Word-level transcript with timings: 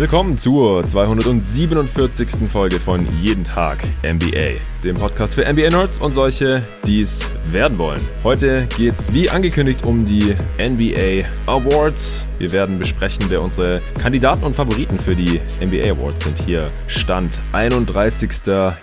Willkommen 0.00 0.38
zur 0.38 0.82
247. 0.82 2.48
Folge 2.50 2.80
von 2.80 3.06
Jeden 3.20 3.44
Tag 3.44 3.84
NBA, 4.02 4.62
dem 4.82 4.96
Podcast 4.96 5.34
für 5.34 5.42
NBA-Nerds 5.44 6.00
und 6.00 6.12
solche, 6.12 6.62
die 6.86 7.02
es 7.02 7.22
werden 7.52 7.76
wollen. 7.76 8.00
Heute 8.24 8.66
geht's 8.78 9.12
wie 9.12 9.28
angekündigt 9.28 9.84
um 9.84 10.06
die 10.06 10.36
NBA 10.58 11.28
Awards. 11.44 12.24
Wir 12.38 12.50
werden 12.50 12.78
besprechen, 12.78 13.26
wer 13.28 13.42
unsere 13.42 13.82
Kandidaten 14.00 14.44
und 14.44 14.56
Favoriten 14.56 14.98
für 14.98 15.14
die 15.14 15.38
NBA 15.62 15.92
Awards 15.92 16.24
sind. 16.24 16.38
Hier 16.46 16.70
Stand 16.86 17.38
31. 17.52 18.30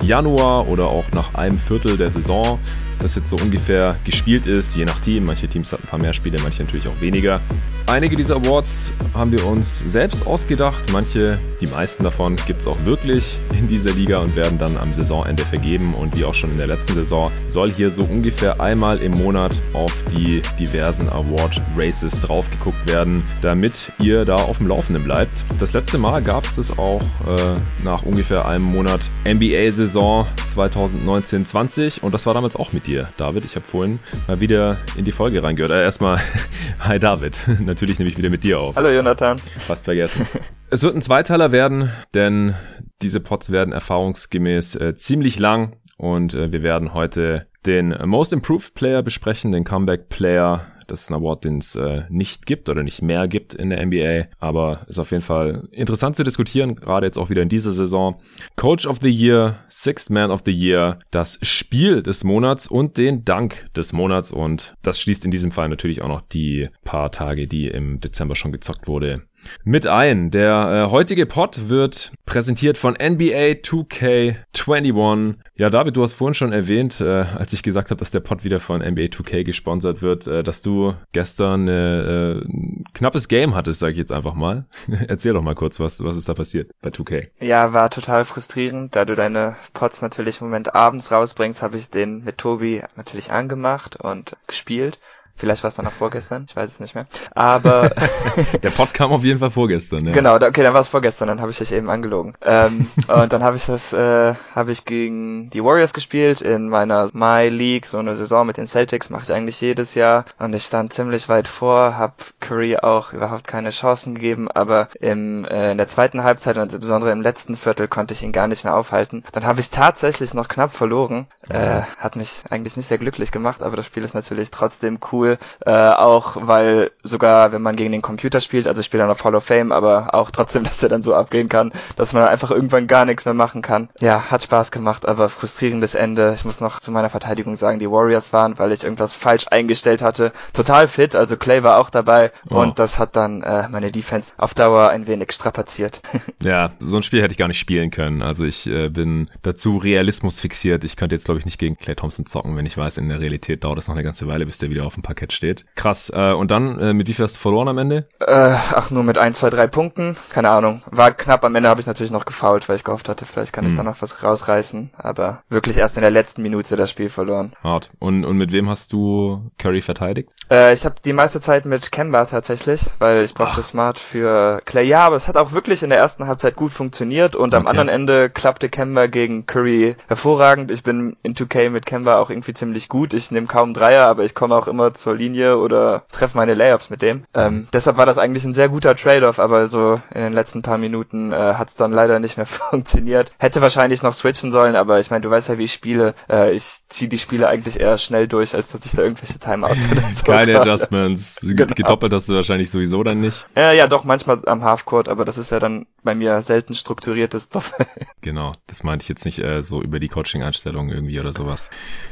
Januar 0.03 0.67
oder 0.67 0.85
auch 0.85 1.05
nach 1.13 1.33
einem 1.33 1.57
Viertel 1.57 1.97
der 1.97 2.11
Saison 2.11 2.59
das 2.99 3.15
jetzt 3.15 3.29
so 3.29 3.35
ungefähr 3.37 3.97
gespielt 4.03 4.47
ist, 4.47 4.75
je 4.75 4.85
nach 4.85 4.99
Team. 4.99 5.25
Manche 5.25 5.47
Teams 5.47 5.71
hatten 5.71 5.83
ein 5.83 5.89
paar 5.89 5.99
mehr 5.99 6.13
Spiele, 6.13 6.37
manche 6.41 6.63
natürlich 6.63 6.87
auch 6.87 7.01
weniger. 7.01 7.41
Einige 7.85 8.17
dieser 8.17 8.35
Awards 8.35 8.91
haben 9.13 9.31
wir 9.31 9.45
uns 9.45 9.79
selbst 9.85 10.27
ausgedacht. 10.27 10.91
Manche, 10.91 11.39
die 11.61 11.67
meisten 11.67 12.03
davon, 12.03 12.35
gibt 12.47 12.61
es 12.61 12.67
auch 12.67 12.83
wirklich 12.83 13.37
in 13.57 13.67
dieser 13.67 13.91
Liga 13.91 14.19
und 14.19 14.35
werden 14.35 14.57
dann 14.57 14.77
am 14.77 14.93
Saisonende 14.93 15.43
vergeben. 15.43 15.93
Und 15.93 16.17
wie 16.17 16.25
auch 16.25 16.33
schon 16.33 16.51
in 16.51 16.57
der 16.57 16.67
letzten 16.67 16.95
Saison 16.95 17.31
soll 17.45 17.71
hier 17.71 17.89
so 17.89 18.03
ungefähr 18.03 18.59
einmal 18.59 18.97
im 18.97 19.13
Monat 19.13 19.53
auf 19.73 19.93
die 20.11 20.41
diversen 20.59 21.07
Award 21.09 21.61
Races 21.77 22.19
drauf 22.19 22.49
geguckt 22.51 22.89
werden, 22.89 23.23
damit 23.41 23.73
ihr 23.99 24.25
da 24.25 24.35
auf 24.35 24.57
dem 24.57 24.67
Laufenden 24.67 25.03
bleibt. 25.03 25.31
Das 25.59 25.73
letzte 25.73 25.97
Mal 25.97 26.21
gab 26.21 26.45
es 26.45 26.55
das 26.55 26.77
auch 26.77 27.01
äh, 27.01 27.83
nach 27.83 28.03
ungefähr 28.03 28.45
einem 28.45 28.65
Monat 28.65 29.09
NBA-Saison 29.25 30.25
2019-20 30.53 32.01
und 32.01 32.13
das 32.13 32.25
war 32.25 32.33
damals 32.33 32.55
auch 32.55 32.73
mit 32.73 32.86
dir, 32.87 33.09
David. 33.17 33.45
Ich 33.45 33.55
habe 33.55 33.65
vorhin 33.65 33.99
mal 34.27 34.39
wieder 34.39 34.77
in 34.95 35.05
die 35.05 35.11
Folge 35.11 35.43
reingehört. 35.43 35.71
Äh, 35.71 35.83
erstmal, 35.83 36.19
hi 36.79 36.99
David. 36.99 37.37
Natürlich 37.59 37.99
nehme 37.99 38.09
ich 38.09 38.17
wieder 38.17 38.29
mit 38.29 38.43
dir 38.43 38.59
auf. 38.59 38.75
Hallo 38.75 38.89
Jonathan. 38.89 39.37
Fast 39.39 39.85
vergessen. 39.85 40.25
es 40.69 40.83
wird 40.83 40.95
ein 40.95 41.01
Zweiteiler 41.01 41.51
werden, 41.51 41.91
denn 42.13 42.55
diese 43.01 43.19
Pods 43.19 43.51
werden 43.51 43.73
erfahrungsgemäß 43.73 44.75
äh, 44.75 44.95
ziemlich 44.95 45.37
lang 45.37 45.75
und 45.97 46.33
äh, 46.33 46.51
wir 46.51 46.63
werden 46.63 46.93
heute 46.93 47.47
den 47.65 47.95
Most 48.05 48.33
Improved 48.33 48.73
Player 48.73 49.03
besprechen, 49.03 49.51
den 49.51 49.65
Comeback 49.65 50.09
Player 50.09 50.65
das 50.87 51.03
ist 51.03 51.11
ein 51.11 51.15
Award, 51.15 51.43
den 51.43 51.59
es 51.59 51.75
äh, 51.75 52.03
nicht 52.09 52.45
gibt 52.45 52.69
oder 52.69 52.83
nicht 52.83 53.01
mehr 53.01 53.27
gibt 53.27 53.53
in 53.53 53.69
der 53.69 53.85
NBA, 53.85 54.27
aber 54.39 54.85
ist 54.87 54.99
auf 54.99 55.11
jeden 55.11 55.23
Fall 55.23 55.67
interessant 55.71 56.15
zu 56.15 56.23
diskutieren, 56.23 56.75
gerade 56.75 57.05
jetzt 57.05 57.17
auch 57.17 57.29
wieder 57.29 57.41
in 57.41 57.49
dieser 57.49 57.71
Saison. 57.71 58.19
Coach 58.55 58.87
of 58.87 58.99
the 59.01 59.09
Year, 59.09 59.59
Sixth 59.69 60.09
Man 60.09 60.31
of 60.31 60.41
the 60.45 60.51
Year, 60.51 60.99
das 61.11 61.39
Spiel 61.41 62.01
des 62.01 62.23
Monats 62.23 62.67
und 62.67 62.97
den 62.97 63.25
Dank 63.25 63.67
des 63.75 63.93
Monats. 63.93 64.31
Und 64.31 64.73
das 64.81 64.99
schließt 64.99 65.25
in 65.25 65.31
diesem 65.31 65.51
Fall 65.51 65.69
natürlich 65.69 66.01
auch 66.01 66.07
noch 66.07 66.21
die 66.21 66.69
paar 66.83 67.11
Tage, 67.11 67.47
die 67.47 67.67
im 67.67 67.99
Dezember 67.99 68.35
schon 68.35 68.51
gezockt 68.51 68.87
wurde, 68.87 69.23
mit 69.63 69.87
ein. 69.87 70.31
Der 70.31 70.85
äh, 70.87 70.91
heutige 70.91 71.25
Pod 71.25 71.69
wird 71.69 72.11
präsentiert 72.25 72.77
von 72.77 72.93
NBA 72.93 73.59
2K21. 73.63 75.35
Ja, 75.55 75.69
David, 75.69 75.95
du 75.95 76.03
hast 76.03 76.13
vorhin 76.13 76.35
schon 76.35 76.53
erwähnt, 76.53 77.01
äh, 77.01 77.25
als 77.35 77.53
ich 77.53 77.63
gesagt 77.63 77.89
habe, 77.89 77.99
dass 77.99 78.11
der 78.11 78.19
Pod 78.19 78.43
wieder 78.43 78.59
von 78.59 78.81
NBA 78.81 79.05
2K 79.05 79.43
gesponsert 79.43 80.01
wird, 80.01 80.27
äh, 80.27 80.43
dass 80.43 80.61
du 80.61 80.93
gestern 81.11 81.67
äh, 81.67 82.33
ein 82.33 82.83
knappes 82.93 83.27
Game 83.27 83.55
hattest, 83.55 83.79
sage 83.79 83.93
ich 83.93 83.97
jetzt 83.97 84.11
einfach 84.11 84.33
mal. 84.33 84.65
Erzähl 85.07 85.33
doch 85.33 85.41
mal 85.41 85.55
kurz, 85.55 85.79
was, 85.79 86.03
was 86.03 86.17
ist 86.17 86.29
da 86.29 86.33
passiert 86.33 86.71
bei 86.81 86.89
2K? 86.89 87.27
Ja, 87.39 87.73
war 87.73 87.89
total 87.89 88.25
frustrierend. 88.25 88.95
Da 88.95 89.05
du 89.05 89.15
deine 89.15 89.55
Pods 89.73 90.01
natürlich 90.01 90.41
im 90.41 90.47
Moment 90.47 90.75
abends 90.75 91.11
rausbringst, 91.11 91.61
habe 91.61 91.77
ich 91.77 91.89
den 91.89 92.23
mit 92.23 92.37
Tobi 92.37 92.83
natürlich 92.95 93.31
angemacht 93.31 93.95
und 93.95 94.37
gespielt. 94.47 94.99
Vielleicht 95.37 95.63
war 95.63 95.69
es 95.69 95.75
dann 95.75 95.85
auch 95.85 95.91
vorgestern, 95.91 96.45
ich 96.49 96.55
weiß 96.55 96.69
es 96.69 96.79
nicht 96.79 96.95
mehr. 96.95 97.05
Aber 97.35 97.91
der 98.63 98.71
Pod 98.71 98.93
kam 98.93 99.11
auf 99.11 99.23
jeden 99.23 99.39
Fall 99.39 99.51
vorgestern. 99.51 100.05
Ja. 100.05 100.11
Genau, 100.11 100.35
okay, 100.35 100.63
dann 100.63 100.73
war 100.73 100.81
es 100.81 100.87
vorgestern, 100.87 101.27
dann 101.27 101.41
habe 101.41 101.51
ich 101.51 101.57
dich 101.59 101.71
eben 101.71 101.89
angelogen. 101.89 102.33
Ähm, 102.41 102.87
und 103.07 103.31
dann 103.31 103.43
habe 103.43 103.55
ich 103.55 103.65
das, 103.67 103.93
äh, 103.93 104.33
habe 104.55 104.71
ich 104.71 104.85
gegen 104.85 105.49
die 105.51 105.63
Warriors 105.63 105.93
gespielt 105.93 106.41
in 106.41 106.69
meiner 106.69 107.07
My 107.13 107.49
League, 107.49 107.85
so 107.85 107.99
eine 107.99 108.15
Saison 108.15 108.47
mit 108.47 108.57
den 108.57 108.65
Celtics 108.65 109.09
mache 109.11 109.23
ich 109.23 109.33
eigentlich 109.33 109.61
jedes 109.61 109.93
Jahr. 109.93 110.25
Und 110.39 110.53
ich 110.53 110.63
stand 110.63 110.93
ziemlich 110.93 111.29
weit 111.29 111.47
vor, 111.47 111.97
habe 111.97 112.13
Curry 112.39 112.77
auch 112.77 113.13
überhaupt 113.13 113.47
keine 113.47 113.69
Chancen 113.69 114.15
gegeben, 114.15 114.49
aber 114.49 114.89
im, 114.99 115.45
äh, 115.45 115.71
in 115.71 115.77
der 115.77 115.87
zweiten 115.87 116.23
Halbzeit 116.23 116.57
und 116.57 116.73
insbesondere 116.73 117.11
im 117.11 117.21
letzten 117.21 117.55
Viertel 117.55 117.87
konnte 117.87 118.13
ich 118.13 118.23
ihn 118.23 118.31
gar 118.31 118.47
nicht 118.47 118.63
mehr 118.63 118.75
aufhalten. 118.75 119.23
Dann 119.31 119.45
habe 119.45 119.59
ich 119.59 119.69
tatsächlich 119.69 120.33
noch 120.33 120.47
knapp 120.47 120.73
verloren. 120.73 121.27
Äh, 121.49 121.81
hat 121.97 122.15
mich 122.15 122.41
eigentlich 122.49 122.75
nicht 122.75 122.87
sehr 122.87 122.97
glücklich 122.97 123.31
gemacht, 123.31 123.61
aber 123.61 123.75
das 123.75 123.85
Spiel 123.85 124.03
ist 124.03 124.15
natürlich 124.15 124.49
trotzdem 124.49 124.99
cool 125.11 125.26
cool, 125.27 125.37
äh, 125.65 125.71
auch 125.71 126.37
weil 126.39 126.91
sogar, 127.03 127.51
wenn 127.51 127.61
man 127.61 127.75
gegen 127.75 127.91
den 127.91 128.01
Computer 128.01 128.39
spielt, 128.39 128.67
also 128.67 128.79
ich 128.79 128.85
spiele 128.85 129.03
dann 129.03 129.11
auf 129.11 129.23
Hall 129.23 129.35
of 129.35 129.43
Fame, 129.43 129.71
aber 129.71 130.13
auch 130.13 130.31
trotzdem, 130.31 130.63
dass 130.67 130.79
der 130.79 130.89
dann 130.89 131.01
so 131.01 131.13
abgehen 131.13 131.49
kann, 131.49 131.71
dass 131.95 132.13
man 132.13 132.23
einfach 132.23 132.51
irgendwann 132.51 132.87
gar 132.87 133.05
nichts 133.05 133.25
mehr 133.25 133.33
machen 133.33 133.61
kann. 133.61 133.89
Ja, 133.99 134.25
hat 134.29 134.43
Spaß 134.43 134.71
gemacht, 134.71 135.07
aber 135.07 135.29
frustrierendes 135.29 135.95
Ende. 135.95 136.33
Ich 136.35 136.45
muss 136.45 136.61
noch 136.61 136.79
zu 136.79 136.91
meiner 136.91 137.09
Verteidigung 137.09 137.55
sagen, 137.55 137.79
die 137.79 137.89
Warriors 137.89 138.33
waren, 138.33 138.57
weil 138.59 138.71
ich 138.71 138.83
irgendwas 138.83 139.13
falsch 139.13 139.45
eingestellt 139.49 140.01
hatte, 140.01 140.31
total 140.53 140.87
fit, 140.87 141.15
also 141.15 141.37
Clay 141.37 141.63
war 141.63 141.79
auch 141.79 141.89
dabei 141.89 142.31
oh. 142.49 142.61
und 142.61 142.79
das 142.79 142.99
hat 142.99 143.15
dann 143.15 143.41
äh, 143.41 143.67
meine 143.69 143.91
Defense 143.91 144.33
auf 144.37 144.53
Dauer 144.53 144.89
ein 144.89 145.07
wenig 145.07 145.31
strapaziert. 145.31 146.01
ja, 146.43 146.71
so 146.79 146.97
ein 146.97 147.03
Spiel 147.03 147.21
hätte 147.21 147.31
ich 147.31 147.37
gar 147.37 147.47
nicht 147.47 147.59
spielen 147.59 147.91
können. 147.91 148.21
Also 148.21 148.45
ich 148.45 148.67
äh, 148.67 148.89
bin 148.89 149.29
dazu 149.41 149.77
Realismus 149.77 150.39
fixiert. 150.39 150.83
Ich 150.83 150.95
könnte 150.95 151.15
jetzt 151.15 151.25
glaube 151.25 151.39
ich 151.39 151.45
nicht 151.45 151.57
gegen 151.57 151.75
Clay 151.75 151.95
Thompson 151.95 152.25
zocken, 152.25 152.55
wenn 152.55 152.65
ich 152.65 152.77
weiß, 152.77 152.97
in 152.97 153.09
der 153.09 153.19
Realität 153.19 153.63
dauert 153.63 153.79
es 153.79 153.87
noch 153.87 153.95
eine 153.95 154.03
ganze 154.03 154.27
Weile, 154.27 154.45
bis 154.45 154.57
der 154.57 154.69
wieder 154.69 154.85
auf 154.85 154.93
dem 154.93 155.03
Park 155.03 155.16
Parkett 155.17 155.33
steht. 155.33 155.65
Krass. 155.75 156.11
Äh, 156.13 156.33
und 156.33 156.51
dann, 156.51 156.79
äh, 156.79 156.93
mit 156.93 157.07
wie 157.07 157.13
viel 157.13 157.25
hast 157.25 157.37
du 157.37 157.39
verloren 157.39 157.67
am 157.67 157.79
Ende? 157.79 158.07
Äh, 158.19 158.53
ach, 158.73 158.91
nur 158.91 159.03
mit 159.03 159.17
ein, 159.17 159.33
zwei, 159.33 159.49
drei 159.49 159.65
Punkten. 159.65 160.15
Keine 160.29 160.49
Ahnung. 160.49 160.83
War 160.91 161.11
knapp. 161.11 161.43
Am 161.43 161.55
Ende 161.55 161.69
habe 161.69 161.81
ich 161.81 161.87
natürlich 161.87 162.11
noch 162.11 162.25
gefault, 162.25 162.69
weil 162.69 162.75
ich 162.75 162.83
gehofft 162.83 163.09
hatte, 163.09 163.25
vielleicht 163.25 163.51
kann 163.51 163.65
hm. 163.65 163.71
ich 163.71 163.77
da 163.77 163.83
noch 163.83 163.99
was 164.01 164.21
rausreißen. 164.21 164.91
Aber 164.95 165.41
wirklich 165.49 165.77
erst 165.77 165.97
in 165.97 166.01
der 166.01 166.11
letzten 166.11 166.43
Minute 166.43 166.75
das 166.75 166.91
Spiel 166.91 167.09
verloren. 167.09 167.53
Hart. 167.63 167.89
Und, 167.97 168.25
und 168.25 168.37
mit 168.37 168.51
wem 168.51 168.69
hast 168.69 168.93
du 168.93 169.49
Curry 169.57 169.81
verteidigt? 169.81 170.29
Äh, 170.51 170.73
ich 170.73 170.85
habe 170.85 170.95
die 171.03 171.13
meiste 171.13 171.41
Zeit 171.41 171.65
mit 171.65 171.91
Kemba 171.91 172.25
tatsächlich, 172.25 172.85
weil 172.99 173.23
ich 173.23 173.33
brauchte 173.33 173.63
Smart 173.63 173.97
für 173.97 174.61
Clay. 174.65 174.85
Ja, 174.85 175.05
aber 175.05 175.15
es 175.15 175.27
hat 175.27 175.37
auch 175.37 175.51
wirklich 175.51 175.83
in 175.83 175.89
der 175.89 175.99
ersten 175.99 176.27
Halbzeit 176.27 176.55
gut 176.55 176.71
funktioniert 176.71 177.35
und 177.35 177.55
am 177.55 177.67
anderen 177.67 177.89
Ende 177.89 178.29
klappte 178.29 178.69
Kemba 178.69 179.07
gegen 179.07 179.45
Curry 179.45 179.95
hervorragend. 180.07 180.71
Ich 180.71 180.83
bin 180.83 181.17
in 181.23 181.33
2K 181.33 181.69
mit 181.69 181.85
Kemba 181.85 182.19
auch 182.19 182.29
irgendwie 182.29 182.53
ziemlich 182.53 182.87
gut. 182.87 183.13
Ich 183.13 183.31
nehme 183.31 183.47
kaum 183.47 183.73
Dreier, 183.73 184.05
aber 184.05 184.23
ich 184.23 184.35
komme 184.35 184.55
auch 184.55 184.67
immer 184.67 184.93
zur 185.07 185.15
Linie 185.15 185.57
oder 185.57 186.03
treffe 186.11 186.35
meine 186.35 186.53
Layups 186.53 186.89
mit 186.89 187.01
dem. 187.01 187.23
Ähm, 187.33 187.69
deshalb 187.71 187.95
war 187.95 188.05
das 188.05 188.17
eigentlich 188.17 188.43
ein 188.43 188.53
sehr 188.53 188.67
guter 188.67 188.93
Trade-off, 188.93 189.39
aber 189.39 189.69
so 189.69 190.01
in 190.13 190.19
den 190.19 190.33
letzten 190.33 190.63
paar 190.63 190.77
Minuten 190.77 191.31
äh, 191.31 191.53
hat 191.53 191.69
es 191.69 191.75
dann 191.75 191.93
leider 191.93 192.19
nicht 192.19 192.35
mehr 192.35 192.45
funktioniert. 192.45 193.31
Hätte 193.37 193.61
wahrscheinlich 193.61 194.03
noch 194.03 194.11
switchen 194.11 194.51
sollen, 194.51 194.75
aber 194.75 194.99
ich 194.99 195.09
meine, 195.09 195.21
du 195.21 195.29
weißt 195.29 195.47
ja, 195.47 195.57
wie 195.57 195.63
ich 195.63 195.71
spiele. 195.71 196.13
Äh, 196.29 196.51
ich 196.51 196.81
ziehe 196.89 197.07
die 197.07 197.19
Spiele 197.19 197.47
eigentlich 197.47 197.79
eher 197.79 197.97
schnell 197.97 198.27
durch, 198.27 198.53
als 198.53 198.73
dass 198.73 198.85
ich 198.85 198.91
da 198.91 199.03
irgendwelche 199.03 199.39
Timeouts 199.39 199.89
oder 199.89 200.01
so 200.09 200.25
Keine 200.25 200.59
Adjustments. 200.59 201.39
genau. 201.41 201.73
Gedoppelt 201.73 202.13
hast 202.13 202.27
du 202.27 202.33
wahrscheinlich 202.33 202.69
sowieso 202.69 203.01
dann 203.01 203.21
nicht. 203.21 203.45
Ja, 203.55 203.71
ja, 203.71 203.87
doch, 203.87 204.03
manchmal 204.03 204.41
am 204.45 204.65
Halfcourt, 204.65 205.07
aber 205.07 205.23
das 205.23 205.37
ist 205.37 205.51
ja 205.51 205.59
dann 205.59 205.85
bei 206.03 206.15
mir 206.15 206.41
selten 206.41 206.75
strukturiertes 206.75 207.47
Doppel. 207.47 207.85
Genau, 208.19 208.51
das 208.67 208.83
meinte 208.83 209.03
ich 209.03 209.09
jetzt 209.09 209.23
nicht 209.23 209.39
äh, 209.39 209.61
so 209.61 209.81
über 209.81 210.01
die 210.01 210.09
Coaching-Einstellung 210.09 210.89
irgendwie 210.89 211.17
oder 211.21 211.31
sowas. 211.31 211.69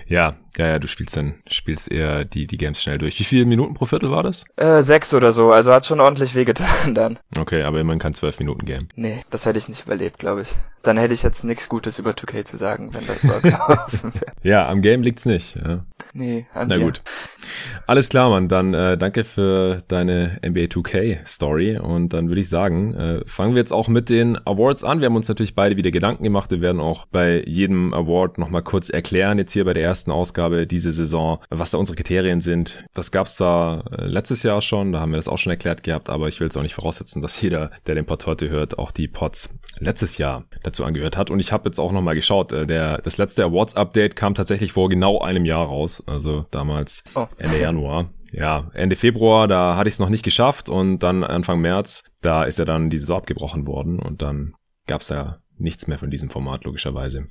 Ja, 0.08 0.36
ja, 0.58 0.68
ja, 0.68 0.80
du 0.80 0.88
spielst 0.88 1.18
dann, 1.18 1.42
spielst 1.48 1.92
eher 1.92 2.24
die, 2.24 2.48
die 2.48 2.58
Games 2.58 2.82
schnell 2.86 2.98
durch. 3.00 3.20
Wie 3.20 3.24
viele 3.24 3.46
Minuten 3.46 3.74
pro 3.74 3.86
Viertel 3.86 4.12
war 4.12 4.22
das? 4.22 4.46
Äh, 4.58 4.84
sechs 4.84 5.14
oder 5.14 5.34
so, 5.34 5.52
also 5.52 5.74
hat 5.74 5.86
schon 5.88 6.00
ordentlich 6.00 6.36
wehgetan 6.36 6.94
dann. 6.94 7.18
Okay, 7.38 7.64
aber 7.64 7.80
immerhin 7.80 8.00
kein 8.00 8.14
zwölf 8.14 8.38
Minuten 8.40 8.66
Game. 8.66 8.88
Nee, 8.96 9.24
das 9.32 9.46
hätte 9.46 9.58
ich 9.58 9.68
nicht 9.68 9.86
überlebt, 9.86 10.20
glaube 10.20 10.44
ich. 10.44 10.50
Dann 10.84 10.98
hätte 10.98 11.16
ich 11.16 11.24
jetzt 11.24 11.44
nichts 11.44 11.68
Gutes 11.68 11.98
über 11.98 12.12
2K 12.12 12.46
zu 12.46 12.58
sagen, 12.58 12.94
wenn 12.94 13.08
das 13.08 13.24
so 13.24 13.30
gelaufen 13.42 14.14
wäre. 14.14 14.34
Ja, 14.44 14.70
am 14.70 14.84
Game 14.84 15.02
liegt's 15.02 15.26
nicht. 15.26 15.56
Ja. 15.56 15.84
Nee, 16.14 16.46
an 16.54 16.68
Na 16.68 16.78
dir. 16.78 16.84
gut. 16.84 17.02
Alles 17.88 18.10
klar, 18.10 18.30
Mann. 18.30 18.48
Dann 18.48 18.76
äh, 18.76 18.96
danke 18.96 19.24
für 19.24 19.82
deine 19.88 20.40
NBA 20.46 20.66
2K 20.66 21.26
Story. 21.28 21.78
Und 21.80 22.14
dann 22.14 22.28
würde 22.30 22.42
ich 22.42 22.50
sagen, 22.50 22.94
äh, 22.94 23.22
fangen 23.26 23.56
wir 23.56 23.62
jetzt 23.62 23.74
auch 23.74 23.88
mit 23.88 24.10
den 24.12 24.38
Awards 24.46 24.84
an. 24.84 25.00
Wir 25.00 25.08
haben 25.08 25.16
uns 25.16 25.28
natürlich 25.28 25.56
beide 25.56 25.76
wieder 25.76 25.90
Gedanken 25.90 26.24
gemacht. 26.24 26.52
Wir 26.52 26.62
werden 26.62 26.80
auch 26.80 27.08
bei 27.08 27.42
jedem 27.48 27.92
Award 27.96 28.38
nochmal 28.38 28.62
kurz 28.62 28.90
erklären, 28.90 29.40
jetzt 29.40 29.54
hier 29.54 29.66
bei 29.66 29.74
der 29.74 29.84
ersten 29.84 30.12
Ausgabe 30.12 30.68
diese 30.68 30.92
Saison, 30.92 31.40
was 31.50 31.72
da 31.72 31.80
unsere 31.80 31.96
Kriterien 31.96 32.42
sind. 32.42 32.65
Das 32.94 33.12
gab's 33.12 33.36
zwar 33.36 33.92
äh, 33.92 34.06
letztes 34.06 34.44
Jahr 34.44 34.62
schon, 34.62 34.92
da 34.92 35.00
haben 35.00 35.12
wir 35.12 35.18
das 35.18 35.28
auch 35.28 35.38
schon 35.38 35.52
erklärt 35.52 35.84
gehabt, 35.84 36.10
aber 36.10 36.28
ich 36.28 36.40
will 36.40 36.48
jetzt 36.48 36.58
auch 36.58 36.62
nicht 36.62 36.76
voraussetzen, 36.76 37.22
dass 37.22 37.42
jeder, 37.42 37.72
der 37.88 37.96
den 37.96 38.06
Pod 38.06 38.26
heute 38.26 38.50
hört, 38.50 38.80
auch 38.80 38.92
die 38.92 39.08
Pods 39.08 39.54
letztes 39.80 40.18
Jahr 40.18 40.46
dazu 40.64 40.86
angehört 40.86 41.18
hat. 41.18 41.30
Und 41.30 41.40
ich 41.40 41.52
habe 41.52 41.70
jetzt 41.70 41.80
auch 41.80 41.92
nochmal 41.92 42.16
geschaut, 42.16 42.52
äh, 42.52 42.66
der, 42.66 43.00
das 43.00 43.18
letzte 43.18 43.44
Awards-Update 43.46 44.16
kam 44.16 44.36
tatsächlich 44.36 44.72
vor 44.72 44.90
genau 44.90 45.22
einem 45.22 45.46
Jahr 45.46 45.66
raus, 45.66 46.04
also 46.06 46.46
damals 46.52 47.04
oh. 47.16 47.28
Ende 47.38 47.60
Januar. 47.60 48.10
Ja, 48.32 48.70
Ende 48.74 48.96
Februar, 48.96 49.48
da 49.48 49.78
hatte 49.78 49.88
ich 49.88 49.96
es 49.96 50.00
noch 50.00 50.10
nicht 50.10 50.24
geschafft 50.24 50.68
und 50.68 51.00
dann 51.00 51.24
Anfang 51.24 51.62
März, 51.62 52.04
da 52.22 52.44
ist 52.44 52.60
ja 52.60 52.66
dann 52.66 52.90
die 52.90 52.98
Saison 52.98 53.18
abgebrochen 53.18 53.66
worden 53.66 54.00
und 54.00 54.22
dann 54.22 54.56
gab 54.88 55.02
es 55.02 55.08
da 55.08 55.40
nichts 55.58 55.88
mehr 55.88 55.98
von 55.98 56.10
diesem 56.10 56.30
Format, 56.30 56.66
logischerweise. 56.66 57.28